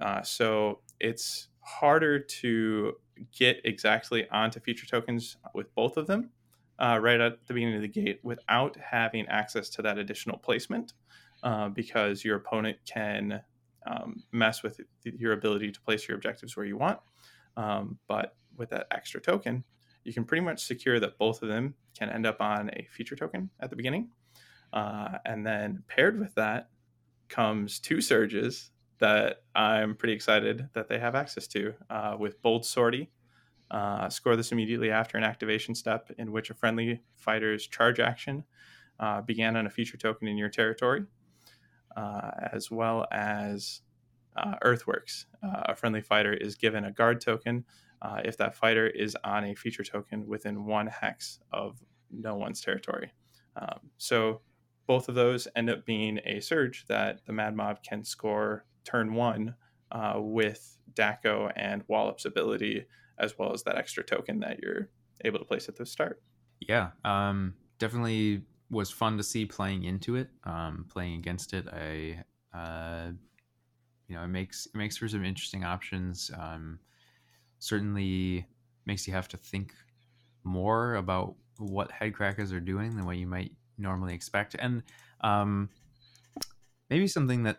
Uh, 0.00 0.22
so 0.22 0.80
it's 1.00 1.48
harder 1.60 2.18
to 2.18 2.94
get 3.36 3.60
exactly 3.64 4.28
onto 4.30 4.60
feature 4.60 4.86
tokens 4.86 5.36
with 5.54 5.74
both 5.74 5.96
of 5.96 6.06
them 6.06 6.30
uh, 6.78 6.98
right 7.00 7.20
at 7.20 7.46
the 7.46 7.54
beginning 7.54 7.76
of 7.76 7.82
the 7.82 7.88
gate 7.88 8.20
without 8.22 8.76
having 8.76 9.26
access 9.28 9.68
to 9.70 9.82
that 9.82 9.98
additional 9.98 10.38
placement 10.38 10.92
uh, 11.42 11.68
because 11.68 12.24
your 12.24 12.36
opponent 12.36 12.76
can 12.86 13.40
um, 13.86 14.22
mess 14.32 14.62
with 14.62 14.80
your 15.04 15.32
ability 15.32 15.70
to 15.70 15.80
place 15.80 16.08
your 16.08 16.16
objectives 16.16 16.56
where 16.56 16.66
you 16.66 16.76
want. 16.76 16.98
Um, 17.56 17.98
but 18.08 18.36
with 18.56 18.70
that 18.70 18.86
extra 18.90 19.20
token, 19.20 19.64
you 20.04 20.12
can 20.12 20.24
pretty 20.24 20.44
much 20.44 20.64
secure 20.64 21.00
that 21.00 21.18
both 21.18 21.42
of 21.42 21.48
them 21.48 21.74
can 21.98 22.10
end 22.10 22.26
up 22.26 22.40
on 22.40 22.70
a 22.74 22.86
feature 22.90 23.16
token 23.16 23.50
at 23.60 23.70
the 23.70 23.76
beginning. 23.76 24.10
Uh, 24.72 25.18
and 25.24 25.46
then 25.46 25.82
paired 25.88 26.18
with 26.18 26.34
that 26.34 26.68
comes 27.28 27.78
two 27.78 28.00
surges 28.00 28.70
that 28.98 29.42
I'm 29.54 29.94
pretty 29.94 30.14
excited 30.14 30.68
that 30.74 30.88
they 30.88 30.98
have 30.98 31.14
access 31.14 31.46
to 31.48 31.74
uh, 31.90 32.16
with 32.18 32.40
Bold 32.42 32.64
Sortie. 32.64 33.10
Uh, 33.70 34.08
score 34.08 34.36
this 34.36 34.52
immediately 34.52 34.90
after 34.90 35.18
an 35.18 35.24
activation 35.24 35.74
step 35.74 36.10
in 36.18 36.30
which 36.30 36.50
a 36.50 36.54
friendly 36.54 37.00
fighter's 37.16 37.66
charge 37.66 37.98
action 37.98 38.44
uh, 39.00 39.20
began 39.22 39.56
on 39.56 39.66
a 39.66 39.70
feature 39.70 39.96
token 39.96 40.28
in 40.28 40.36
your 40.36 40.48
territory, 40.48 41.04
uh, 41.96 42.30
as 42.52 42.70
well 42.70 43.06
as 43.10 43.80
uh, 44.36 44.54
Earthworks. 44.62 45.26
Uh, 45.42 45.62
a 45.66 45.74
friendly 45.74 46.00
fighter 46.00 46.32
is 46.32 46.54
given 46.54 46.84
a 46.84 46.92
guard 46.92 47.20
token 47.20 47.64
uh, 48.02 48.20
if 48.24 48.36
that 48.36 48.54
fighter 48.54 48.86
is 48.86 49.16
on 49.24 49.44
a 49.44 49.54
feature 49.54 49.82
token 49.82 50.26
within 50.26 50.64
one 50.64 50.86
hex 50.86 51.40
of 51.52 51.82
no 52.10 52.36
one's 52.36 52.60
territory. 52.60 53.12
Um, 53.56 53.80
so 53.96 54.42
both 54.86 55.08
of 55.08 55.14
those 55.16 55.48
end 55.56 55.70
up 55.70 55.84
being 55.84 56.20
a 56.24 56.40
surge 56.40 56.86
that 56.86 57.26
the 57.26 57.32
Mad 57.32 57.56
Mob 57.56 57.82
can 57.82 58.04
score 58.04 58.64
turn 58.84 59.14
one 59.14 59.56
with 60.14 60.78
Dakko 60.94 61.50
and 61.56 61.82
Wollop's 61.88 62.24
ability, 62.26 62.86
as 63.18 63.38
well 63.38 63.52
as 63.52 63.62
that 63.64 63.76
extra 63.76 64.04
token 64.04 64.40
that 64.40 64.60
you're 64.60 64.88
able 65.24 65.38
to 65.38 65.44
place 65.44 65.68
at 65.68 65.76
the 65.76 65.86
start. 65.86 66.22
Yeah, 66.60 66.90
um, 67.04 67.54
definitely 67.78 68.42
was 68.70 68.90
fun 68.90 69.16
to 69.16 69.22
see 69.22 69.46
playing 69.46 69.84
into 69.84 70.16
it, 70.16 70.28
um, 70.44 70.86
playing 70.90 71.14
against 71.14 71.52
it. 71.52 71.66
I, 71.68 72.24
uh, 72.56 73.10
you 74.08 74.16
know, 74.16 74.22
it 74.22 74.28
makes 74.28 74.66
it 74.66 74.74
makes 74.74 74.96
for 74.96 75.08
some 75.08 75.24
interesting 75.24 75.64
options. 75.64 76.30
Um, 76.36 76.78
certainly 77.58 78.46
makes 78.84 79.06
you 79.06 79.12
have 79.12 79.28
to 79.28 79.36
think 79.36 79.72
more 80.44 80.96
about 80.96 81.34
what 81.58 81.90
Hedkrakka's 81.90 82.52
are 82.52 82.60
doing 82.60 82.96
than 82.96 83.06
what 83.06 83.16
you 83.16 83.26
might 83.26 83.52
normally 83.78 84.14
expect, 84.14 84.56
and 84.58 84.82
um, 85.22 85.68
maybe 86.90 87.06
something 87.06 87.42
that 87.44 87.58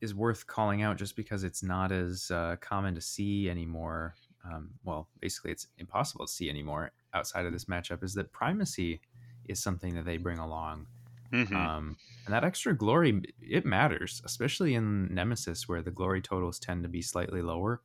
is 0.00 0.14
worth 0.14 0.46
calling 0.46 0.82
out 0.82 0.98
just 0.98 1.16
because 1.16 1.42
it's 1.42 1.62
not 1.62 1.90
as 1.90 2.30
uh, 2.30 2.56
common 2.60 2.94
to 2.94 3.00
see 3.00 3.48
anymore. 3.48 4.14
Um, 4.50 4.74
well, 4.84 5.08
basically, 5.20 5.52
it's 5.52 5.66
impossible 5.78 6.26
to 6.26 6.32
see 6.32 6.48
anymore 6.50 6.92
outside 7.14 7.46
of 7.46 7.52
this 7.52 7.64
matchup. 7.66 8.02
Is 8.04 8.14
that 8.14 8.32
primacy 8.32 9.00
is 9.46 9.62
something 9.62 9.94
that 9.94 10.04
they 10.04 10.16
bring 10.18 10.38
along, 10.38 10.86
Mhm. 11.32 11.54
um, 11.56 11.98
and 12.26 12.34
that 12.34 12.44
extra 12.44 12.76
glory 12.76 13.22
it 13.40 13.64
matters, 13.64 14.22
especially 14.24 14.74
in 14.74 15.14
Nemesis 15.14 15.68
where 15.68 15.82
the 15.82 15.90
glory 15.90 16.20
totals 16.22 16.58
tend 16.58 16.82
to 16.84 16.88
be 16.88 17.02
slightly 17.02 17.42
lower. 17.42 17.82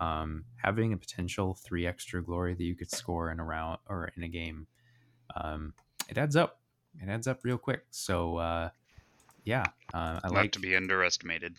Um, 0.00 0.44
having 0.56 0.92
a 0.92 0.96
potential 0.98 1.54
three 1.54 1.86
extra 1.86 2.22
glory 2.22 2.54
that 2.54 2.64
you 2.64 2.76
could 2.76 2.90
score 2.90 3.30
in 3.32 3.40
a 3.40 3.44
round 3.44 3.80
or 3.88 4.10
in 4.16 4.22
a 4.22 4.28
game, 4.28 4.68
um, 5.36 5.74
it 6.08 6.18
adds 6.18 6.36
up. 6.36 6.60
It 7.00 7.08
adds 7.08 7.26
up 7.28 7.44
real 7.44 7.58
quick. 7.58 7.86
So 7.90 8.36
uh, 8.38 8.70
yeah, 9.44 9.70
uh, 9.94 10.20
I 10.24 10.28
Not 10.30 10.30
like 10.30 10.52
to 10.52 10.58
be 10.60 10.74
underestimated. 10.76 11.58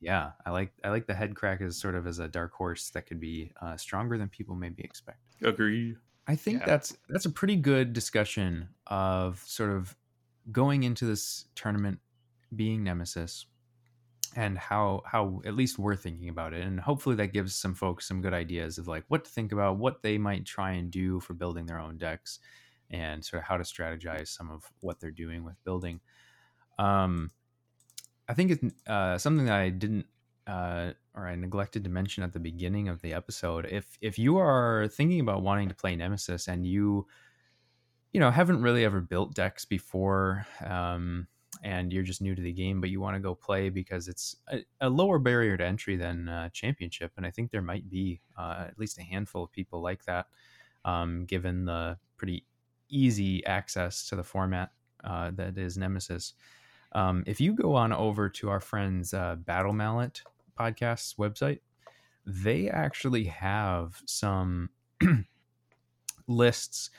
Yeah, 0.00 0.32
I 0.46 0.50
like 0.50 0.72
I 0.82 0.88
like 0.90 1.06
the 1.06 1.12
Hedkrakka's 1.14 1.78
sort 1.78 1.94
of 1.94 2.06
as 2.06 2.18
a 2.18 2.28
dark 2.28 2.52
horse 2.52 2.90
that 2.90 3.06
could 3.06 3.20
be 3.20 3.52
uh, 3.60 3.76
stronger 3.76 4.16
than 4.16 4.28
people 4.28 4.54
maybe 4.54 4.82
expect. 4.82 5.20
Agree. 5.42 5.96
I 6.26 6.36
think 6.36 6.60
Yeah. 6.60 6.66
that's 6.66 6.96
that's 7.08 7.26
a 7.26 7.30
pretty 7.30 7.56
good 7.56 7.92
discussion 7.92 8.68
of 8.86 9.40
sort 9.40 9.70
of 9.70 9.96
going 10.52 10.84
into 10.84 11.04
this 11.06 11.46
tournament 11.54 12.00
being 12.54 12.82
Nemesis 12.84 13.46
and 14.36 14.56
how 14.58 15.02
how 15.06 15.42
at 15.44 15.54
least 15.54 15.78
we're 15.78 15.96
thinking 15.96 16.28
about 16.28 16.54
it 16.54 16.62
and 16.64 16.78
hopefully 16.80 17.16
that 17.16 17.32
gives 17.32 17.54
some 17.54 17.74
folks 17.74 18.06
some 18.06 18.20
good 18.22 18.32
ideas 18.34 18.78
of 18.78 18.86
like 18.86 19.04
what 19.08 19.24
to 19.24 19.30
think 19.30 19.50
about 19.52 19.76
what 19.78 20.02
they 20.02 20.18
might 20.18 20.44
try 20.46 20.72
and 20.72 20.90
do 20.92 21.18
for 21.18 21.34
building 21.34 21.66
their 21.66 21.80
own 21.80 21.98
decks 21.98 22.38
and 22.90 23.24
sort 23.24 23.42
of 23.42 23.46
how 23.48 23.56
to 23.56 23.64
strategize 23.64 24.28
some 24.28 24.48
of 24.50 24.72
what 24.80 25.00
they're 25.00 25.10
doing 25.10 25.42
with 25.44 25.62
building 25.64 26.00
um 26.78 27.30
i 28.30 28.34
think 28.34 28.50
it's 28.50 28.74
uh 28.86 29.18
something 29.18 29.46
that 29.46 29.60
i 29.60 29.68
didn't 29.68 30.06
uh 30.46 30.92
or 31.14 31.26
i 31.26 31.34
neglected 31.34 31.84
to 31.84 31.90
mention 31.90 32.22
at 32.22 32.32
the 32.32 32.38
beginning 32.40 32.88
of 32.88 33.00
the 33.02 33.12
episode 33.12 33.66
if 33.70 33.98
if 34.00 34.18
you 34.18 34.38
are 34.38 34.88
thinking 34.88 35.20
about 35.20 35.42
wanting 35.42 35.68
to 35.68 35.74
play 35.74 35.94
nemesis 35.96 36.48
and 36.48 36.66
you 36.66 37.06
you 38.12 38.20
know 38.20 38.30
haven't 38.30 38.62
really 38.62 38.84
ever 38.84 39.00
built 39.00 39.34
decks 39.34 39.64
before 39.64 40.46
um 40.64 41.26
and 41.62 41.92
you're 41.92 42.02
just 42.02 42.22
new 42.22 42.34
to 42.34 42.42
the 42.42 42.52
game, 42.52 42.80
but 42.80 42.90
you 42.90 43.00
want 43.00 43.16
to 43.16 43.20
go 43.20 43.34
play 43.34 43.68
because 43.68 44.08
it's 44.08 44.36
a, 44.48 44.64
a 44.80 44.88
lower 44.88 45.18
barrier 45.18 45.56
to 45.56 45.64
entry 45.64 45.96
than 45.96 46.28
uh, 46.28 46.48
Championship, 46.50 47.12
and 47.16 47.26
I 47.26 47.30
think 47.30 47.50
there 47.50 47.62
might 47.62 47.88
be 47.90 48.20
uh, 48.38 48.66
at 48.68 48.78
least 48.78 48.98
a 48.98 49.02
handful 49.02 49.44
of 49.44 49.52
people 49.52 49.82
like 49.82 50.04
that, 50.04 50.26
um, 50.84 51.26
given 51.26 51.64
the 51.64 51.98
pretty 52.16 52.46
easy 52.88 53.44
access 53.46 54.08
to 54.08 54.16
the 54.16 54.24
format 54.24 54.70
uh, 55.04 55.30
that 55.34 55.58
is 55.58 55.76
Nemesis. 55.76 56.34
Um, 56.92 57.24
if 57.26 57.40
you 57.40 57.54
go 57.54 57.74
on 57.74 57.92
over 57.92 58.28
to 58.28 58.50
our 58.50 58.60
friends 58.60 59.14
uh, 59.14 59.36
Battle 59.36 59.72
Mallet 59.72 60.22
podcast's 60.58 61.14
website, 61.14 61.60
they 62.26 62.68
actually 62.68 63.24
have 63.24 64.00
some 64.06 64.70
lists 66.26 66.90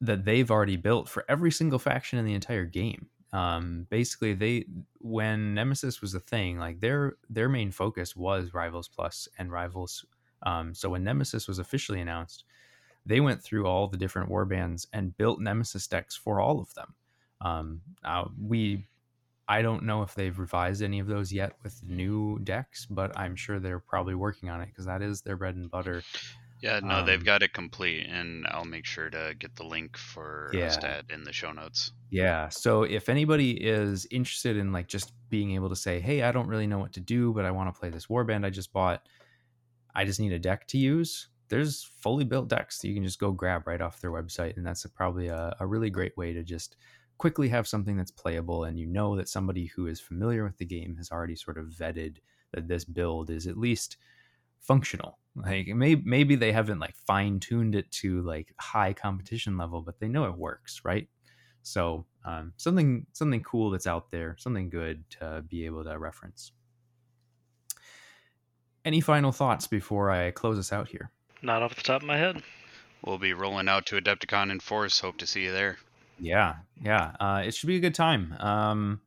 that 0.00 0.24
they've 0.24 0.50
already 0.50 0.76
built 0.76 1.08
for 1.08 1.24
every 1.28 1.50
single 1.50 1.78
faction 1.78 2.18
in 2.18 2.24
the 2.24 2.34
entire 2.34 2.64
game. 2.64 3.08
Um, 3.32 3.86
basically, 3.88 4.34
they 4.34 4.66
when 4.98 5.54
Nemesis 5.54 6.02
was 6.02 6.14
a 6.14 6.20
thing, 6.20 6.58
like 6.58 6.80
their 6.80 7.14
their 7.30 7.48
main 7.48 7.70
focus 7.70 8.14
was 8.14 8.52
Rivals 8.52 8.88
Plus 8.88 9.26
and 9.38 9.50
Rivals. 9.50 10.04
Um, 10.42 10.74
so 10.74 10.90
when 10.90 11.04
Nemesis 11.04 11.48
was 11.48 11.58
officially 11.58 12.00
announced, 12.00 12.44
they 13.06 13.20
went 13.20 13.42
through 13.42 13.66
all 13.66 13.88
the 13.88 13.96
different 13.96 14.30
warbands 14.30 14.86
and 14.92 15.16
built 15.16 15.40
Nemesis 15.40 15.86
decks 15.86 16.16
for 16.16 16.40
all 16.40 16.60
of 16.60 16.72
them. 16.74 16.94
Um, 17.40 17.80
uh, 18.04 18.24
we, 18.40 18.86
I 19.52 19.62
don't 19.62 19.84
know 19.84 20.02
if 20.02 20.14
they've 20.14 20.38
revised 20.38 20.82
any 20.82 20.98
of 21.00 21.06
those 21.08 21.32
yet 21.32 21.52
with 21.62 21.82
new 21.84 22.38
decks, 22.40 22.86
but 22.86 23.16
I'm 23.18 23.36
sure 23.36 23.60
they're 23.60 23.80
probably 23.80 24.14
working 24.14 24.48
on 24.50 24.60
it 24.62 24.66
because 24.68 24.86
that 24.86 25.02
is 25.02 25.22
their 25.22 25.36
bread 25.36 25.56
and 25.56 25.70
butter. 25.70 26.06
Yeah, 26.60 26.80
no, 26.80 27.02
Um, 27.02 27.02
they've 27.02 27.22
got 27.24 27.42
it 27.42 27.52
complete, 27.52 28.06
and 28.06 28.46
I'll 28.46 28.64
make 28.64 28.86
sure 28.86 29.10
to 29.10 29.34
get 29.38 29.56
the 29.56 29.64
link 29.64 29.98
for 29.98 30.56
Yeah. 30.56 30.64
us 30.64 30.78
to 30.78 30.88
add 30.88 31.10
in 31.10 31.24
the 31.24 31.32
show 31.32 31.52
notes. 31.52 31.92
Yeah. 32.10 32.48
So 32.50 32.82
if 32.82 33.08
anybody 33.08 33.52
is 33.64 34.06
interested 34.10 34.56
in 34.56 34.72
like 34.72 34.86
just 34.88 35.12
being 35.30 35.52
able 35.52 35.70
to 35.70 35.76
say, 35.76 35.98
"Hey, 36.00 36.22
I 36.22 36.32
don't 36.32 36.48
really 36.48 36.66
know 36.66 36.78
what 36.78 36.92
to 36.94 37.00
do, 37.00 37.32
but 37.32 37.44
I 37.46 37.50
want 37.50 37.74
to 37.74 37.78
play 37.78 37.88
this 37.90 38.06
warband 38.06 38.44
I 38.44 38.50
just 38.50 38.72
bought. 38.72 39.08
I 39.94 40.04
just 40.06 40.20
need 40.20 40.32
a 40.32 40.38
deck 40.40 40.68
to 40.68 40.78
use." 40.78 41.28
There's 41.48 41.84
fully 41.84 42.24
built 42.24 42.48
decks 42.48 42.80
that 42.80 42.88
you 42.88 42.94
can 42.94 43.04
just 43.04 43.20
go 43.20 43.32
grab 43.32 43.66
right 43.68 43.80
off 43.82 44.00
their 44.00 44.12
website, 44.12 44.56
and 44.56 44.66
that's 44.66 44.84
a, 44.86 44.90
probably 44.90 45.28
a, 45.28 45.56
a 45.60 45.66
really 45.66 45.90
great 45.90 46.16
way 46.16 46.32
to 46.34 46.44
just 46.44 46.76
quickly 47.22 47.48
have 47.48 47.68
something 47.68 47.96
that's 47.96 48.10
playable, 48.10 48.64
and 48.64 48.76
you 48.76 48.84
know 48.84 49.14
that 49.14 49.28
somebody 49.28 49.66
who 49.66 49.86
is 49.86 50.00
familiar 50.00 50.42
with 50.42 50.58
the 50.58 50.64
game 50.64 50.96
has 50.96 51.12
already 51.12 51.36
sort 51.36 51.56
of 51.56 51.66
vetted 51.66 52.16
that 52.52 52.66
this 52.66 52.84
build 52.84 53.30
is 53.30 53.46
at 53.46 53.56
least 53.56 53.96
functional. 54.58 55.20
Like 55.36 55.68
maybe 55.68 56.02
maybe 56.04 56.34
they 56.34 56.50
haven't 56.50 56.80
like 56.80 56.96
fine 56.96 57.38
tuned 57.38 57.76
it 57.76 57.88
to 57.92 58.22
like 58.22 58.52
high 58.58 58.92
competition 58.92 59.56
level, 59.56 59.82
but 59.82 60.00
they 60.00 60.08
know 60.08 60.24
it 60.24 60.36
works, 60.36 60.80
right? 60.84 61.06
So 61.62 62.06
um, 62.24 62.54
something 62.56 63.06
something 63.12 63.42
cool 63.44 63.70
that's 63.70 63.86
out 63.86 64.10
there, 64.10 64.34
something 64.36 64.68
good 64.68 65.08
to 65.20 65.44
be 65.48 65.64
able 65.64 65.84
to 65.84 65.96
reference. 65.96 66.50
Any 68.84 69.00
final 69.00 69.30
thoughts 69.30 69.68
before 69.68 70.10
I 70.10 70.32
close 70.32 70.58
us 70.58 70.72
out 70.72 70.88
here? 70.88 71.12
Not 71.40 71.62
off 71.62 71.76
the 71.76 71.82
top 71.82 72.02
of 72.02 72.08
my 72.08 72.18
head. 72.18 72.42
We'll 73.04 73.18
be 73.18 73.32
rolling 73.32 73.68
out 73.68 73.86
to 73.86 74.00
Adepticon 74.00 74.50
in 74.50 74.58
force. 74.58 74.98
Hope 74.98 75.18
to 75.18 75.26
see 75.28 75.44
you 75.44 75.52
there. 75.52 75.78
Yeah, 76.22 76.54
yeah. 76.80 77.16
Uh, 77.18 77.42
it 77.44 77.52
should 77.52 77.66
be 77.66 77.76
a 77.76 77.80
good 77.80 77.96
time. 77.96 78.32
Um, 78.38 79.00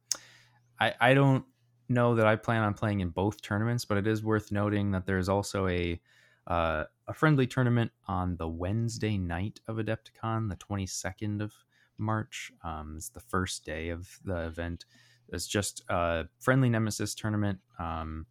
I 0.79 0.93
I 0.99 1.13
don't 1.13 1.45
know 1.87 2.15
that 2.15 2.27
I 2.27 2.35
plan 2.35 2.61
on 2.63 2.73
playing 2.73 2.99
in 2.99 3.09
both 3.09 3.41
tournaments, 3.41 3.85
but 3.85 3.97
it 3.97 4.05
is 4.05 4.21
worth 4.21 4.51
noting 4.51 4.91
that 4.91 5.05
there's 5.05 5.29
also 5.29 5.67
a 5.67 5.99
uh, 6.47 6.83
a 7.07 7.13
friendly 7.13 7.47
tournament 7.47 7.91
on 8.07 8.35
the 8.35 8.47
Wednesday 8.49 9.17
night 9.17 9.61
of 9.67 9.77
Adepticon, 9.77 10.49
the 10.49 10.57
22nd 10.57 11.41
of 11.41 11.53
March. 11.97 12.51
Um, 12.63 12.95
it's 12.97 13.09
the 13.09 13.21
first 13.21 13.63
day 13.63 13.89
of 13.89 14.19
the 14.25 14.45
event. 14.45 14.85
It's 15.29 15.47
just 15.47 15.83
a 15.87 16.27
friendly 16.41 16.69
Nemesis 16.69 17.15
tournament. 17.15 17.59
Um, 17.79 18.25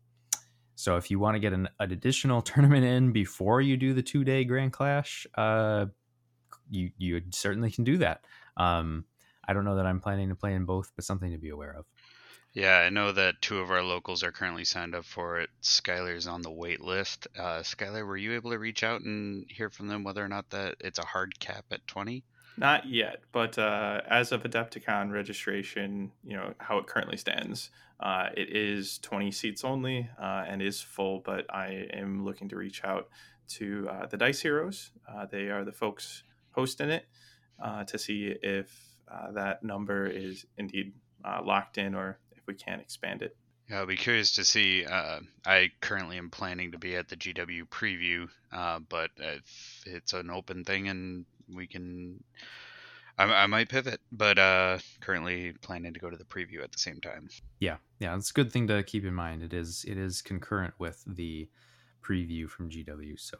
so 0.75 0.97
if 0.97 1.11
you 1.11 1.19
want 1.19 1.37
to 1.37 1.41
get 1.41 1.55
an, 1.55 1.69
an 1.81 1.91
additional 1.91 2.43
tournament 2.51 2.85
in 2.85 3.13
before 3.13 3.63
you 3.63 3.79
do 3.79 3.95
the 3.95 4.03
two 4.03 4.25
day 4.25 4.45
Grand 4.45 4.75
Clash, 4.75 5.27
uh, 5.37 5.87
you 6.71 6.91
you 6.99 7.23
certainly 7.31 7.71
can 7.71 7.85
do 7.85 7.97
that. 7.99 8.25
Um, 8.57 9.05
I 9.47 9.53
don't 9.53 9.65
know 9.65 9.77
that 9.77 9.87
I'm 9.87 10.01
planning 10.01 10.29
to 10.31 10.35
play 10.35 10.55
in 10.55 10.65
both, 10.65 10.93
but 10.97 11.05
something 11.05 11.33
to 11.33 11.39
be 11.39 11.51
aware 11.51 11.75
of. 11.77 11.87
Yeah, 12.55 12.79
I 12.79 12.89
know 12.89 13.11
that 13.11 13.43
two 13.43 13.59
of 13.59 13.73
our 13.73 13.83
locals 13.83 14.23
are 14.23 14.31
currently 14.31 14.65
signed 14.65 14.95
up 14.95 15.05
for 15.05 15.41
it. 15.41 15.51
Skylar's 15.61 16.29
on 16.29 16.43
the 16.43 16.53
wait 16.53 16.81
list. 16.81 17.27
Uh, 17.37 17.61
Skylar, 17.63 18.07
were 18.07 18.17
you 18.17 18.35
able 18.35 18.53
to 18.53 18.59
reach 18.59 18.85
out 18.85 19.01
and 19.01 19.45
hear 19.51 19.71
from 19.71 19.89
them 19.89 20.05
whether 20.05 20.25
or 20.25 20.29
not 20.29 20.51
that 20.51 20.77
it's 20.81 21.01
a 21.01 21.05
hard 21.05 21.39
cap 21.41 21.65
at 21.73 21.85
20? 21.89 22.23
Not 22.57 22.89
yet, 22.89 23.23
but 23.33 23.59
uh, 23.59 24.03
as 24.09 24.31
of 24.31 24.45
Adepticon 24.45 25.11
registration, 25.11 26.13
you 26.23 26.37
know 26.37 26.55
how 26.59 26.79
it 26.79 26.87
currently 26.87 27.17
stands. 27.17 27.71
Uh, 27.99 28.29
it 28.37 28.55
is 28.55 28.99
20 28.99 29.33
seats 29.33 29.65
only 29.65 30.09
uh, 30.21 30.45
and 30.47 30.63
is 30.63 30.81
full, 30.81 31.21
but 31.25 31.53
I 31.53 31.89
am 31.93 32.25
looking 32.25 32.49
to 32.51 32.57
reach 32.57 32.85
out 32.85 33.09
to 33.49 33.89
uh, 33.91 34.07
the 34.07 34.17
Dice 34.17 34.41
Heroes. 34.41 34.93
Uh, 35.09 35.27
they 35.27 35.49
are 35.49 35.65
the 35.65 35.73
folks 35.73 36.23
hosting 36.53 36.91
it 36.91 37.07
uh, 37.63 37.85
to 37.85 37.99
see 37.99 38.35
if 38.43 38.71
uh, 39.11 39.33
that 39.33 39.63
number 39.63 40.07
is 40.07 40.47
indeed 40.59 40.93
uh, 41.25 41.41
locked 41.45 41.79
in 41.79 41.95
or 41.95 42.19
if 42.33 42.47
we 42.47 42.55
can 42.55 42.81
expand 42.81 43.23
it. 43.23 43.37
Yeah, 43.69 43.79
I'll 43.79 43.87
be 43.87 43.97
curious 43.97 44.33
to 44.33 44.45
see. 44.45 44.85
Uh, 44.85 45.21
I 45.47 45.71
currently 45.81 46.19
am 46.19 46.31
planning 46.31 46.73
to 46.73 46.79
be 46.79 46.97
at 46.97 47.09
the 47.09 47.17
GW 47.17 47.69
preview, 47.69 48.29
uh, 48.53 48.81
but 48.89 49.11
if 49.19 49.83
it's 49.87 50.13
an 50.13 50.31
open 50.31 50.65
thing 50.65 50.89
and 50.89 51.25
we 51.55 51.67
can, 51.67 52.23
I, 53.17 53.25
I 53.25 53.47
might 53.47 53.71
pivot. 53.71 54.01
But 54.13 54.39
uh, 54.39 54.79
currently 55.01 55.53
planning 55.63 55.95
to 55.95 56.01
go 56.01 56.11
to 56.11 56.17
the 56.17 56.25
preview 56.25 56.63
at 56.63 56.73
the 56.73 56.79
same 56.79 57.01
time. 57.01 57.29
Yeah, 57.59 57.77
yeah, 58.01 58.15
it's 58.17 58.31
a 58.31 58.35
good 58.35 58.53
thing 58.53 58.67
to 58.69 58.83
keep 58.83 59.07
in 59.07 59.15
mind. 59.15 59.43
It 59.43 59.55
is 59.55 59.85
it 59.89 59.97
is 59.97 60.21
concurrent 60.21 60.75
with 60.79 61.03
the 61.07 61.49
preview 62.03 62.47
from 62.51 62.69
GW, 62.69 63.19
so 63.19 63.39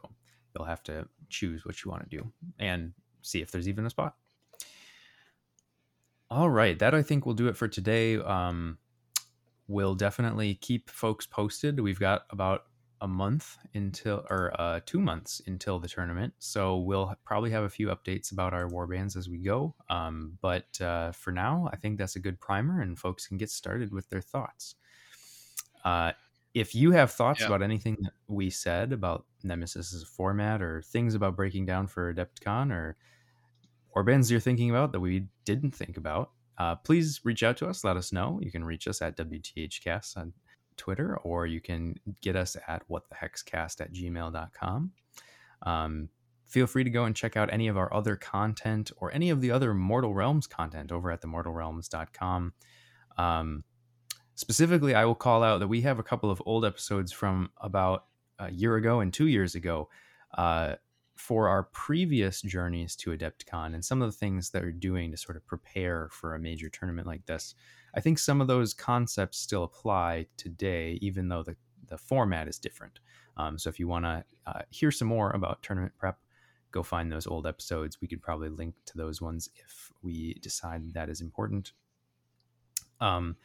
you'll 0.55 0.65
have 0.65 0.81
to 0.83 1.07
choose 1.29 1.65
what 1.65 1.83
you 1.83 1.91
want 1.91 2.09
to 2.09 2.17
do 2.17 2.31
and 2.57 2.93
see 3.25 3.41
if 3.41 3.51
there's 3.51 3.67
even 3.67 3.85
a 3.85 3.89
spot. 3.89 4.15
All 6.29 6.49
right, 6.49 6.77
that 6.79 6.95
I 6.95 7.03
think 7.03 7.25
will 7.25 7.33
do 7.33 7.47
it 7.47 7.55
for 7.55 7.67
today. 7.67 8.17
Um, 8.17 8.79
we'll 9.67 9.95
definitely 9.95 10.55
keep 10.55 10.89
folks 10.89 11.25
posted. 11.25 11.79
We've 11.79 11.99
got 11.99 12.25
about 12.31 12.65
a 13.01 13.07
month 13.07 13.57
until, 13.73 14.25
or 14.29 14.59
uh, 14.59 14.79
two 14.85 14.99
months 14.99 15.41
until 15.45 15.79
the 15.79 15.87
tournament, 15.87 16.33
so 16.39 16.77
we'll 16.77 17.13
probably 17.25 17.51
have 17.51 17.63
a 17.63 17.69
few 17.69 17.87
updates 17.87 18.31
about 18.31 18.53
our 18.53 18.67
warbands 18.67 19.15
as 19.15 19.29
we 19.29 19.37
go. 19.37 19.75
Um, 19.89 20.37
but 20.41 20.79
uh, 20.81 21.11
for 21.11 21.31
now, 21.31 21.69
I 21.71 21.75
think 21.75 21.97
that's 21.97 22.15
a 22.15 22.19
good 22.19 22.39
primer, 22.39 22.81
and 22.81 22.97
folks 22.97 23.27
can 23.27 23.37
get 23.37 23.51
started 23.51 23.91
with 23.91 24.09
their 24.09 24.21
thoughts. 24.21 24.75
Uh, 25.83 26.13
if 26.53 26.73
you 26.73 26.91
have 26.91 27.11
thoughts 27.11 27.41
Yeah. 27.41 27.47
about 27.47 27.61
anything 27.61 27.97
that 28.01 28.13
we 28.27 28.49
said 28.49 28.93
about 28.93 29.25
Nemesis 29.43 29.93
as 29.93 30.01
a 30.01 30.07
format, 30.07 30.61
or 30.61 30.81
things 30.81 31.13
about 31.13 31.35
breaking 31.35 31.65
down 31.65 31.87
for 31.87 32.13
Adepticon, 32.13 32.71
or 32.71 32.97
warbands 33.95 34.29
you're 34.29 34.39
thinking 34.39 34.69
about 34.69 34.91
that 34.91 34.99
we 34.99 35.27
didn't 35.45 35.71
think 35.71 35.97
about, 35.97 36.31
uh, 36.57 36.75
please 36.75 37.21
reach 37.23 37.43
out 37.43 37.57
to 37.57 37.67
us. 37.67 37.83
Let 37.83 37.97
us 37.97 38.11
know. 38.11 38.39
You 38.41 38.51
can 38.51 38.63
reach 38.63 38.87
us 38.87 39.01
at 39.01 39.17
WTHcast 39.17 40.17
on 40.17 40.33
Twitter, 40.77 41.17
or 41.17 41.45
you 41.45 41.61
can 41.61 41.95
get 42.21 42.35
us 42.35 42.55
at 42.67 42.83
whatthehexcast 42.89 43.81
at 43.81 43.93
gmail.com. 43.93 44.91
Um, 45.63 46.09
feel 46.45 46.67
free 46.67 46.83
to 46.83 46.89
go 46.89 47.05
and 47.05 47.15
check 47.15 47.35
out 47.35 47.51
any 47.51 47.67
of 47.67 47.77
our 47.77 47.93
other 47.93 48.15
content 48.15 48.91
or 48.97 49.11
any 49.13 49.29
of 49.29 49.41
the 49.41 49.51
other 49.51 49.73
Mortal 49.73 50.13
Realms 50.13 50.47
content 50.47 50.91
over 50.91 51.11
at 51.11 51.21
themortalrealms.com. 51.21 52.53
Um, 53.17 53.63
specifically, 54.35 54.95
I 54.95 55.05
will 55.05 55.15
call 55.15 55.43
out 55.43 55.59
that 55.59 55.67
we 55.67 55.81
have 55.81 55.99
a 55.99 56.03
couple 56.03 56.29
of 56.29 56.41
old 56.45 56.65
episodes 56.65 57.11
from 57.11 57.49
about 57.59 58.05
a 58.39 58.51
year 58.51 58.75
ago 58.75 58.99
and 58.99 59.13
two 59.13 59.27
years 59.27 59.55
ago 59.55 59.89
uh, 60.37 60.75
for 61.15 61.47
our 61.47 61.63
previous 61.63 62.41
journeys 62.41 62.95
to 62.97 63.11
Adepticon 63.11 63.73
and 63.73 63.83
some 63.83 64.01
of 64.01 64.11
the 64.11 64.17
things 64.17 64.49
that 64.49 64.61
we're 64.61 64.71
doing 64.71 65.11
to 65.11 65.17
sort 65.17 65.37
of 65.37 65.45
prepare 65.45 66.09
for 66.11 66.35
a 66.35 66.39
major 66.39 66.69
tournament 66.69 67.07
like 67.07 67.25
this. 67.25 67.55
I 67.95 68.01
think 68.01 68.19
some 68.19 68.41
of 68.41 68.47
those 68.47 68.73
concepts 68.73 69.37
still 69.37 69.63
apply 69.63 70.27
today, 70.35 70.99
even 71.01 71.29
though 71.29 71.43
the, 71.43 71.55
the 71.87 71.97
format 71.97 72.47
is 72.47 72.59
different. 72.59 72.99
Um, 73.37 73.57
so 73.57 73.69
if 73.69 73.79
you 73.79 73.87
want 73.87 74.05
to 74.05 74.25
uh, 74.45 74.61
hear 74.69 74.91
some 74.91 75.07
more 75.07 75.31
about 75.31 75.63
tournament 75.63 75.93
prep, 75.97 76.19
go 76.71 76.83
find 76.83 77.09
those 77.09 77.27
old 77.27 77.47
episodes. 77.47 78.01
We 78.01 78.07
could 78.07 78.21
probably 78.21 78.49
link 78.49 78.75
to 78.87 78.97
those 78.97 79.21
ones 79.21 79.49
if 79.55 79.91
we 80.01 80.33
decide 80.35 80.93
that 80.93 81.09
is 81.09 81.21
important. 81.21 81.71
Um, 82.99 83.37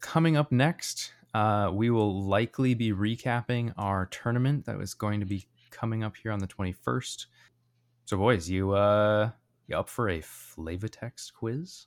coming 0.00 0.36
up 0.36 0.52
next, 0.52 1.12
uh, 1.32 1.70
we 1.72 1.90
will 1.90 2.22
likely 2.22 2.74
be 2.74 2.92
recapping 2.92 3.72
our 3.78 4.06
tournament 4.06 4.66
that 4.66 4.76
was 4.76 4.92
going 4.92 5.20
to 5.20 5.26
be 5.26 5.46
coming 5.74 6.02
up 6.02 6.16
here 6.16 6.32
on 6.32 6.38
the 6.38 6.46
21st. 6.46 7.26
So, 8.06 8.16
boys, 8.16 8.48
you 8.48 8.72
uh, 8.72 9.30
you 9.66 9.76
up 9.76 9.88
for 9.88 10.08
a 10.08 10.20
Flavatext 10.20 11.32
quiz? 11.34 11.86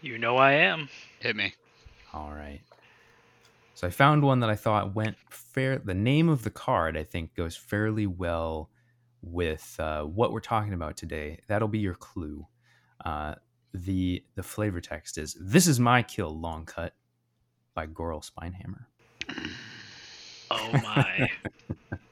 You 0.00 0.18
know 0.18 0.36
I 0.36 0.52
am. 0.52 0.88
Hit 1.20 1.36
me. 1.36 1.54
All 2.12 2.30
right. 2.30 2.60
So 3.74 3.86
I 3.86 3.90
found 3.90 4.22
one 4.22 4.40
that 4.40 4.50
I 4.50 4.56
thought 4.56 4.94
went 4.94 5.16
fair. 5.30 5.78
The 5.78 5.94
name 5.94 6.28
of 6.28 6.42
the 6.42 6.50
card 6.50 6.96
I 6.96 7.04
think 7.04 7.34
goes 7.34 7.56
fairly 7.56 8.06
well 8.06 8.70
with 9.22 9.76
uh, 9.78 10.02
what 10.02 10.32
we're 10.32 10.40
talking 10.40 10.72
about 10.72 10.96
today. 10.96 11.38
That'll 11.46 11.68
be 11.68 11.78
your 11.78 11.94
clue. 11.94 12.46
Uh, 13.04 13.34
the 13.74 14.24
the 14.34 14.42
flavor 14.42 14.80
text 14.80 15.18
is 15.18 15.36
"This 15.40 15.66
is 15.66 15.78
my 15.78 16.02
kill, 16.02 16.36
long 16.36 16.64
cut" 16.64 16.94
by 17.74 17.86
Goral 17.86 18.20
Spinehammer. 18.20 18.86
Oh 20.50 20.70
my. 20.72 21.28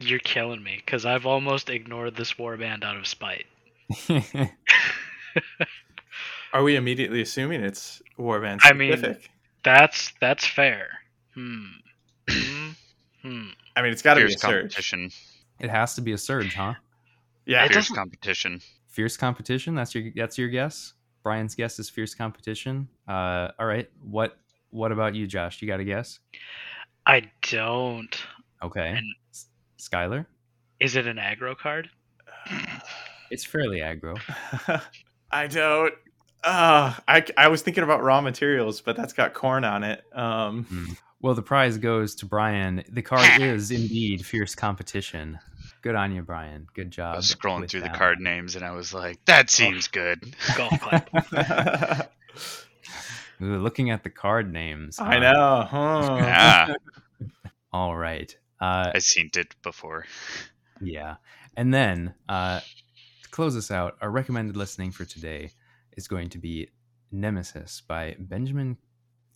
You're 0.00 0.18
killing 0.18 0.62
me 0.62 0.76
because 0.84 1.06
I've 1.06 1.26
almost 1.26 1.70
ignored 1.70 2.16
this 2.16 2.34
warband 2.34 2.84
out 2.84 2.96
of 2.96 3.06
spite. 3.06 3.46
Are 6.52 6.62
we 6.62 6.76
immediately 6.76 7.20
assuming 7.20 7.62
it's 7.62 8.00
Warband 8.18 8.60
I 8.62 8.72
mean- 8.72 8.92
specific? 8.96 9.30
That's 9.64 10.12
that's 10.20 10.46
fair. 10.46 10.88
Hmm. 11.34 11.64
Hmm. 13.22 13.46
I 13.74 13.80
mean, 13.80 13.90
it's 13.90 14.02
got 14.02 14.14
to 14.14 14.20
be 14.20 14.26
Fierce 14.26 14.34
a 14.34 14.38
surge. 14.38 14.60
competition. 14.60 15.10
it 15.58 15.70
has 15.70 15.94
to 15.94 16.02
be 16.02 16.12
a 16.12 16.18
surge, 16.18 16.54
huh? 16.54 16.74
Yeah. 17.46 17.64
It 17.64 17.68
Fierce 17.68 17.84
doesn't- 17.84 17.96
competition. 17.96 18.60
Fierce 18.88 19.16
competition. 19.16 19.74
That's 19.74 19.94
your 19.94 20.12
that's 20.14 20.36
your 20.36 20.48
guess. 20.50 20.92
Brian's 21.22 21.54
guess 21.54 21.78
is 21.78 21.88
fierce 21.88 22.14
competition. 22.14 22.86
Uh, 23.08 23.48
all 23.58 23.64
right. 23.66 23.88
What 24.02 24.36
what 24.70 24.92
about 24.92 25.14
you, 25.14 25.26
Josh? 25.26 25.62
You 25.62 25.68
got 25.68 25.80
a 25.80 25.84
guess? 25.84 26.20
I 27.06 27.30
don't. 27.50 28.14
Okay. 28.62 28.90
And- 28.90 28.98
S- 28.98 29.04
Skylar. 29.88 30.26
Is 30.80 30.96
it 30.96 31.06
an 31.06 31.16
aggro 31.16 31.56
card? 31.56 31.88
It's 33.30 33.42
fairly 33.42 33.78
aggro. 33.78 34.20
I 35.30 35.46
don't. 35.48 35.94
Uh, 36.44 36.94
I, 37.08 37.24
I 37.36 37.48
was 37.48 37.62
thinking 37.62 37.82
about 37.82 38.02
raw 38.02 38.20
materials, 38.20 38.80
but 38.80 38.96
that's 38.96 39.14
got 39.14 39.34
Khorne 39.34 39.68
on 39.68 39.82
it. 39.82 40.04
Um, 40.12 40.96
Well, 41.24 41.34
the 41.34 41.42
prize 41.42 41.78
goes 41.78 42.14
to 42.16 42.26
Brian. 42.26 42.84
The 42.86 43.00
card 43.00 43.26
is 43.40 43.70
indeed 43.70 44.26
fierce 44.26 44.54
competition. 44.54 45.38
Good 45.80 45.94
on 45.94 46.14
you, 46.14 46.20
Brian. 46.20 46.66
Good 46.74 46.90
job. 46.90 47.14
I 47.14 47.16
was 47.16 47.34
scrolling 47.34 47.62
with 47.62 47.70
through 47.70 47.80
the 47.80 47.86
that 47.86 47.96
card 47.96 48.20
names 48.20 48.56
and 48.56 48.64
I 48.64 48.72
was 48.72 48.92
like, 48.92 49.24
that 49.24 49.48
seems 49.48 49.88
good. 49.88 50.20
Golf 50.54 50.78
clap. 50.80 52.12
Ooh, 53.42 53.56
Looking 53.56 53.90
at 53.90 54.04
the 54.04 54.10
card 54.10 54.52
names. 54.52 54.98
I 54.98 55.16
uh, 55.16 55.20
know. 55.20 55.66
Huh. 55.68 56.18
Ah, 56.20 56.74
All 57.72 57.96
right. 57.96 58.36
Uh, 58.60 58.90
I 58.94 58.98
seen 59.00 59.30
it 59.36 59.54
before. 59.62 60.06
Yeah. 60.80 61.16
And 61.56 61.72
then 61.72 62.14
uh, 62.28 62.60
to 63.22 63.28
close 63.30 63.56
us 63.56 63.70
out, 63.70 63.96
our 64.00 64.10
recommended 64.10 64.56
listening 64.56 64.90
for 64.90 65.04
today 65.04 65.50
is 65.96 66.08
going 66.08 66.30
to 66.30 66.38
be 66.38 66.70
Nemesis 67.12 67.82
by 67.86 68.16
Benjamin 68.18 68.76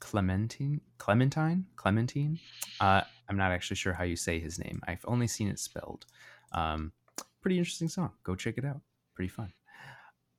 Clementine. 0.01 0.81
Clementine? 0.99 1.67
Clementine? 1.77 2.39
Uh, 2.81 3.03
I'm 3.29 3.37
not 3.37 3.53
actually 3.53 3.77
sure 3.77 3.93
how 3.93 4.05
you 4.05 4.17
say 4.17 4.39
his 4.39 4.59
name. 4.59 4.81
I've 4.87 5.05
only 5.07 5.27
seen 5.27 5.49
it 5.49 5.59
spelled. 5.59 6.07
Um, 6.53 6.93
pretty 7.41 7.59
interesting 7.59 7.89
song. 7.89 8.13
Go 8.25 8.35
check 8.35 8.59
it 8.59 8.65
out. 8.65 8.81
Pretty 9.15 9.29
fun. 9.29 9.53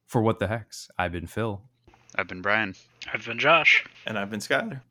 For 0.07 0.21
What 0.21 0.39
the 0.39 0.47
Hex, 0.47 0.89
I've 0.97 1.11
been 1.11 1.27
Phil. 1.27 1.61
I've 2.15 2.27
been 2.27 2.41
Brian. 2.41 2.75
I've 3.13 3.25
been 3.25 3.37
Josh. 3.37 3.85
And 4.05 4.17
I've 4.17 4.29
been 4.29 4.39
Skyler. 4.39 4.81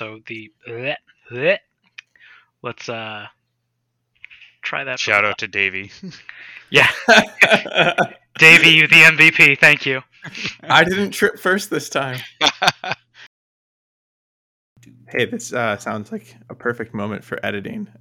So 0.00 0.18
the 0.28 0.50
bleh, 0.66 0.96
bleh. 1.30 1.58
let's 2.62 2.88
uh 2.88 3.26
try 4.62 4.82
that. 4.82 4.98
Shout 4.98 5.24
the 5.24 5.28
out 5.28 5.38
to 5.38 5.48
Davey. 5.48 5.92
Yeah, 6.72 6.86
Davey, 8.38 8.70
you 8.70 8.86
the 8.86 8.94
MVP. 8.94 9.58
Thank 9.58 9.86
you. 9.86 10.02
I 10.62 10.84
didn't 10.84 11.10
trip 11.10 11.36
first 11.36 11.68
this 11.68 11.88
time. 11.88 12.20
Hey, 15.08 15.24
this 15.24 15.52
uh, 15.52 15.76
sounds 15.78 16.12
like 16.12 16.36
a 16.48 16.54
perfect 16.54 16.94
moment 16.94 17.24
for 17.24 17.44
editing. 17.44 17.88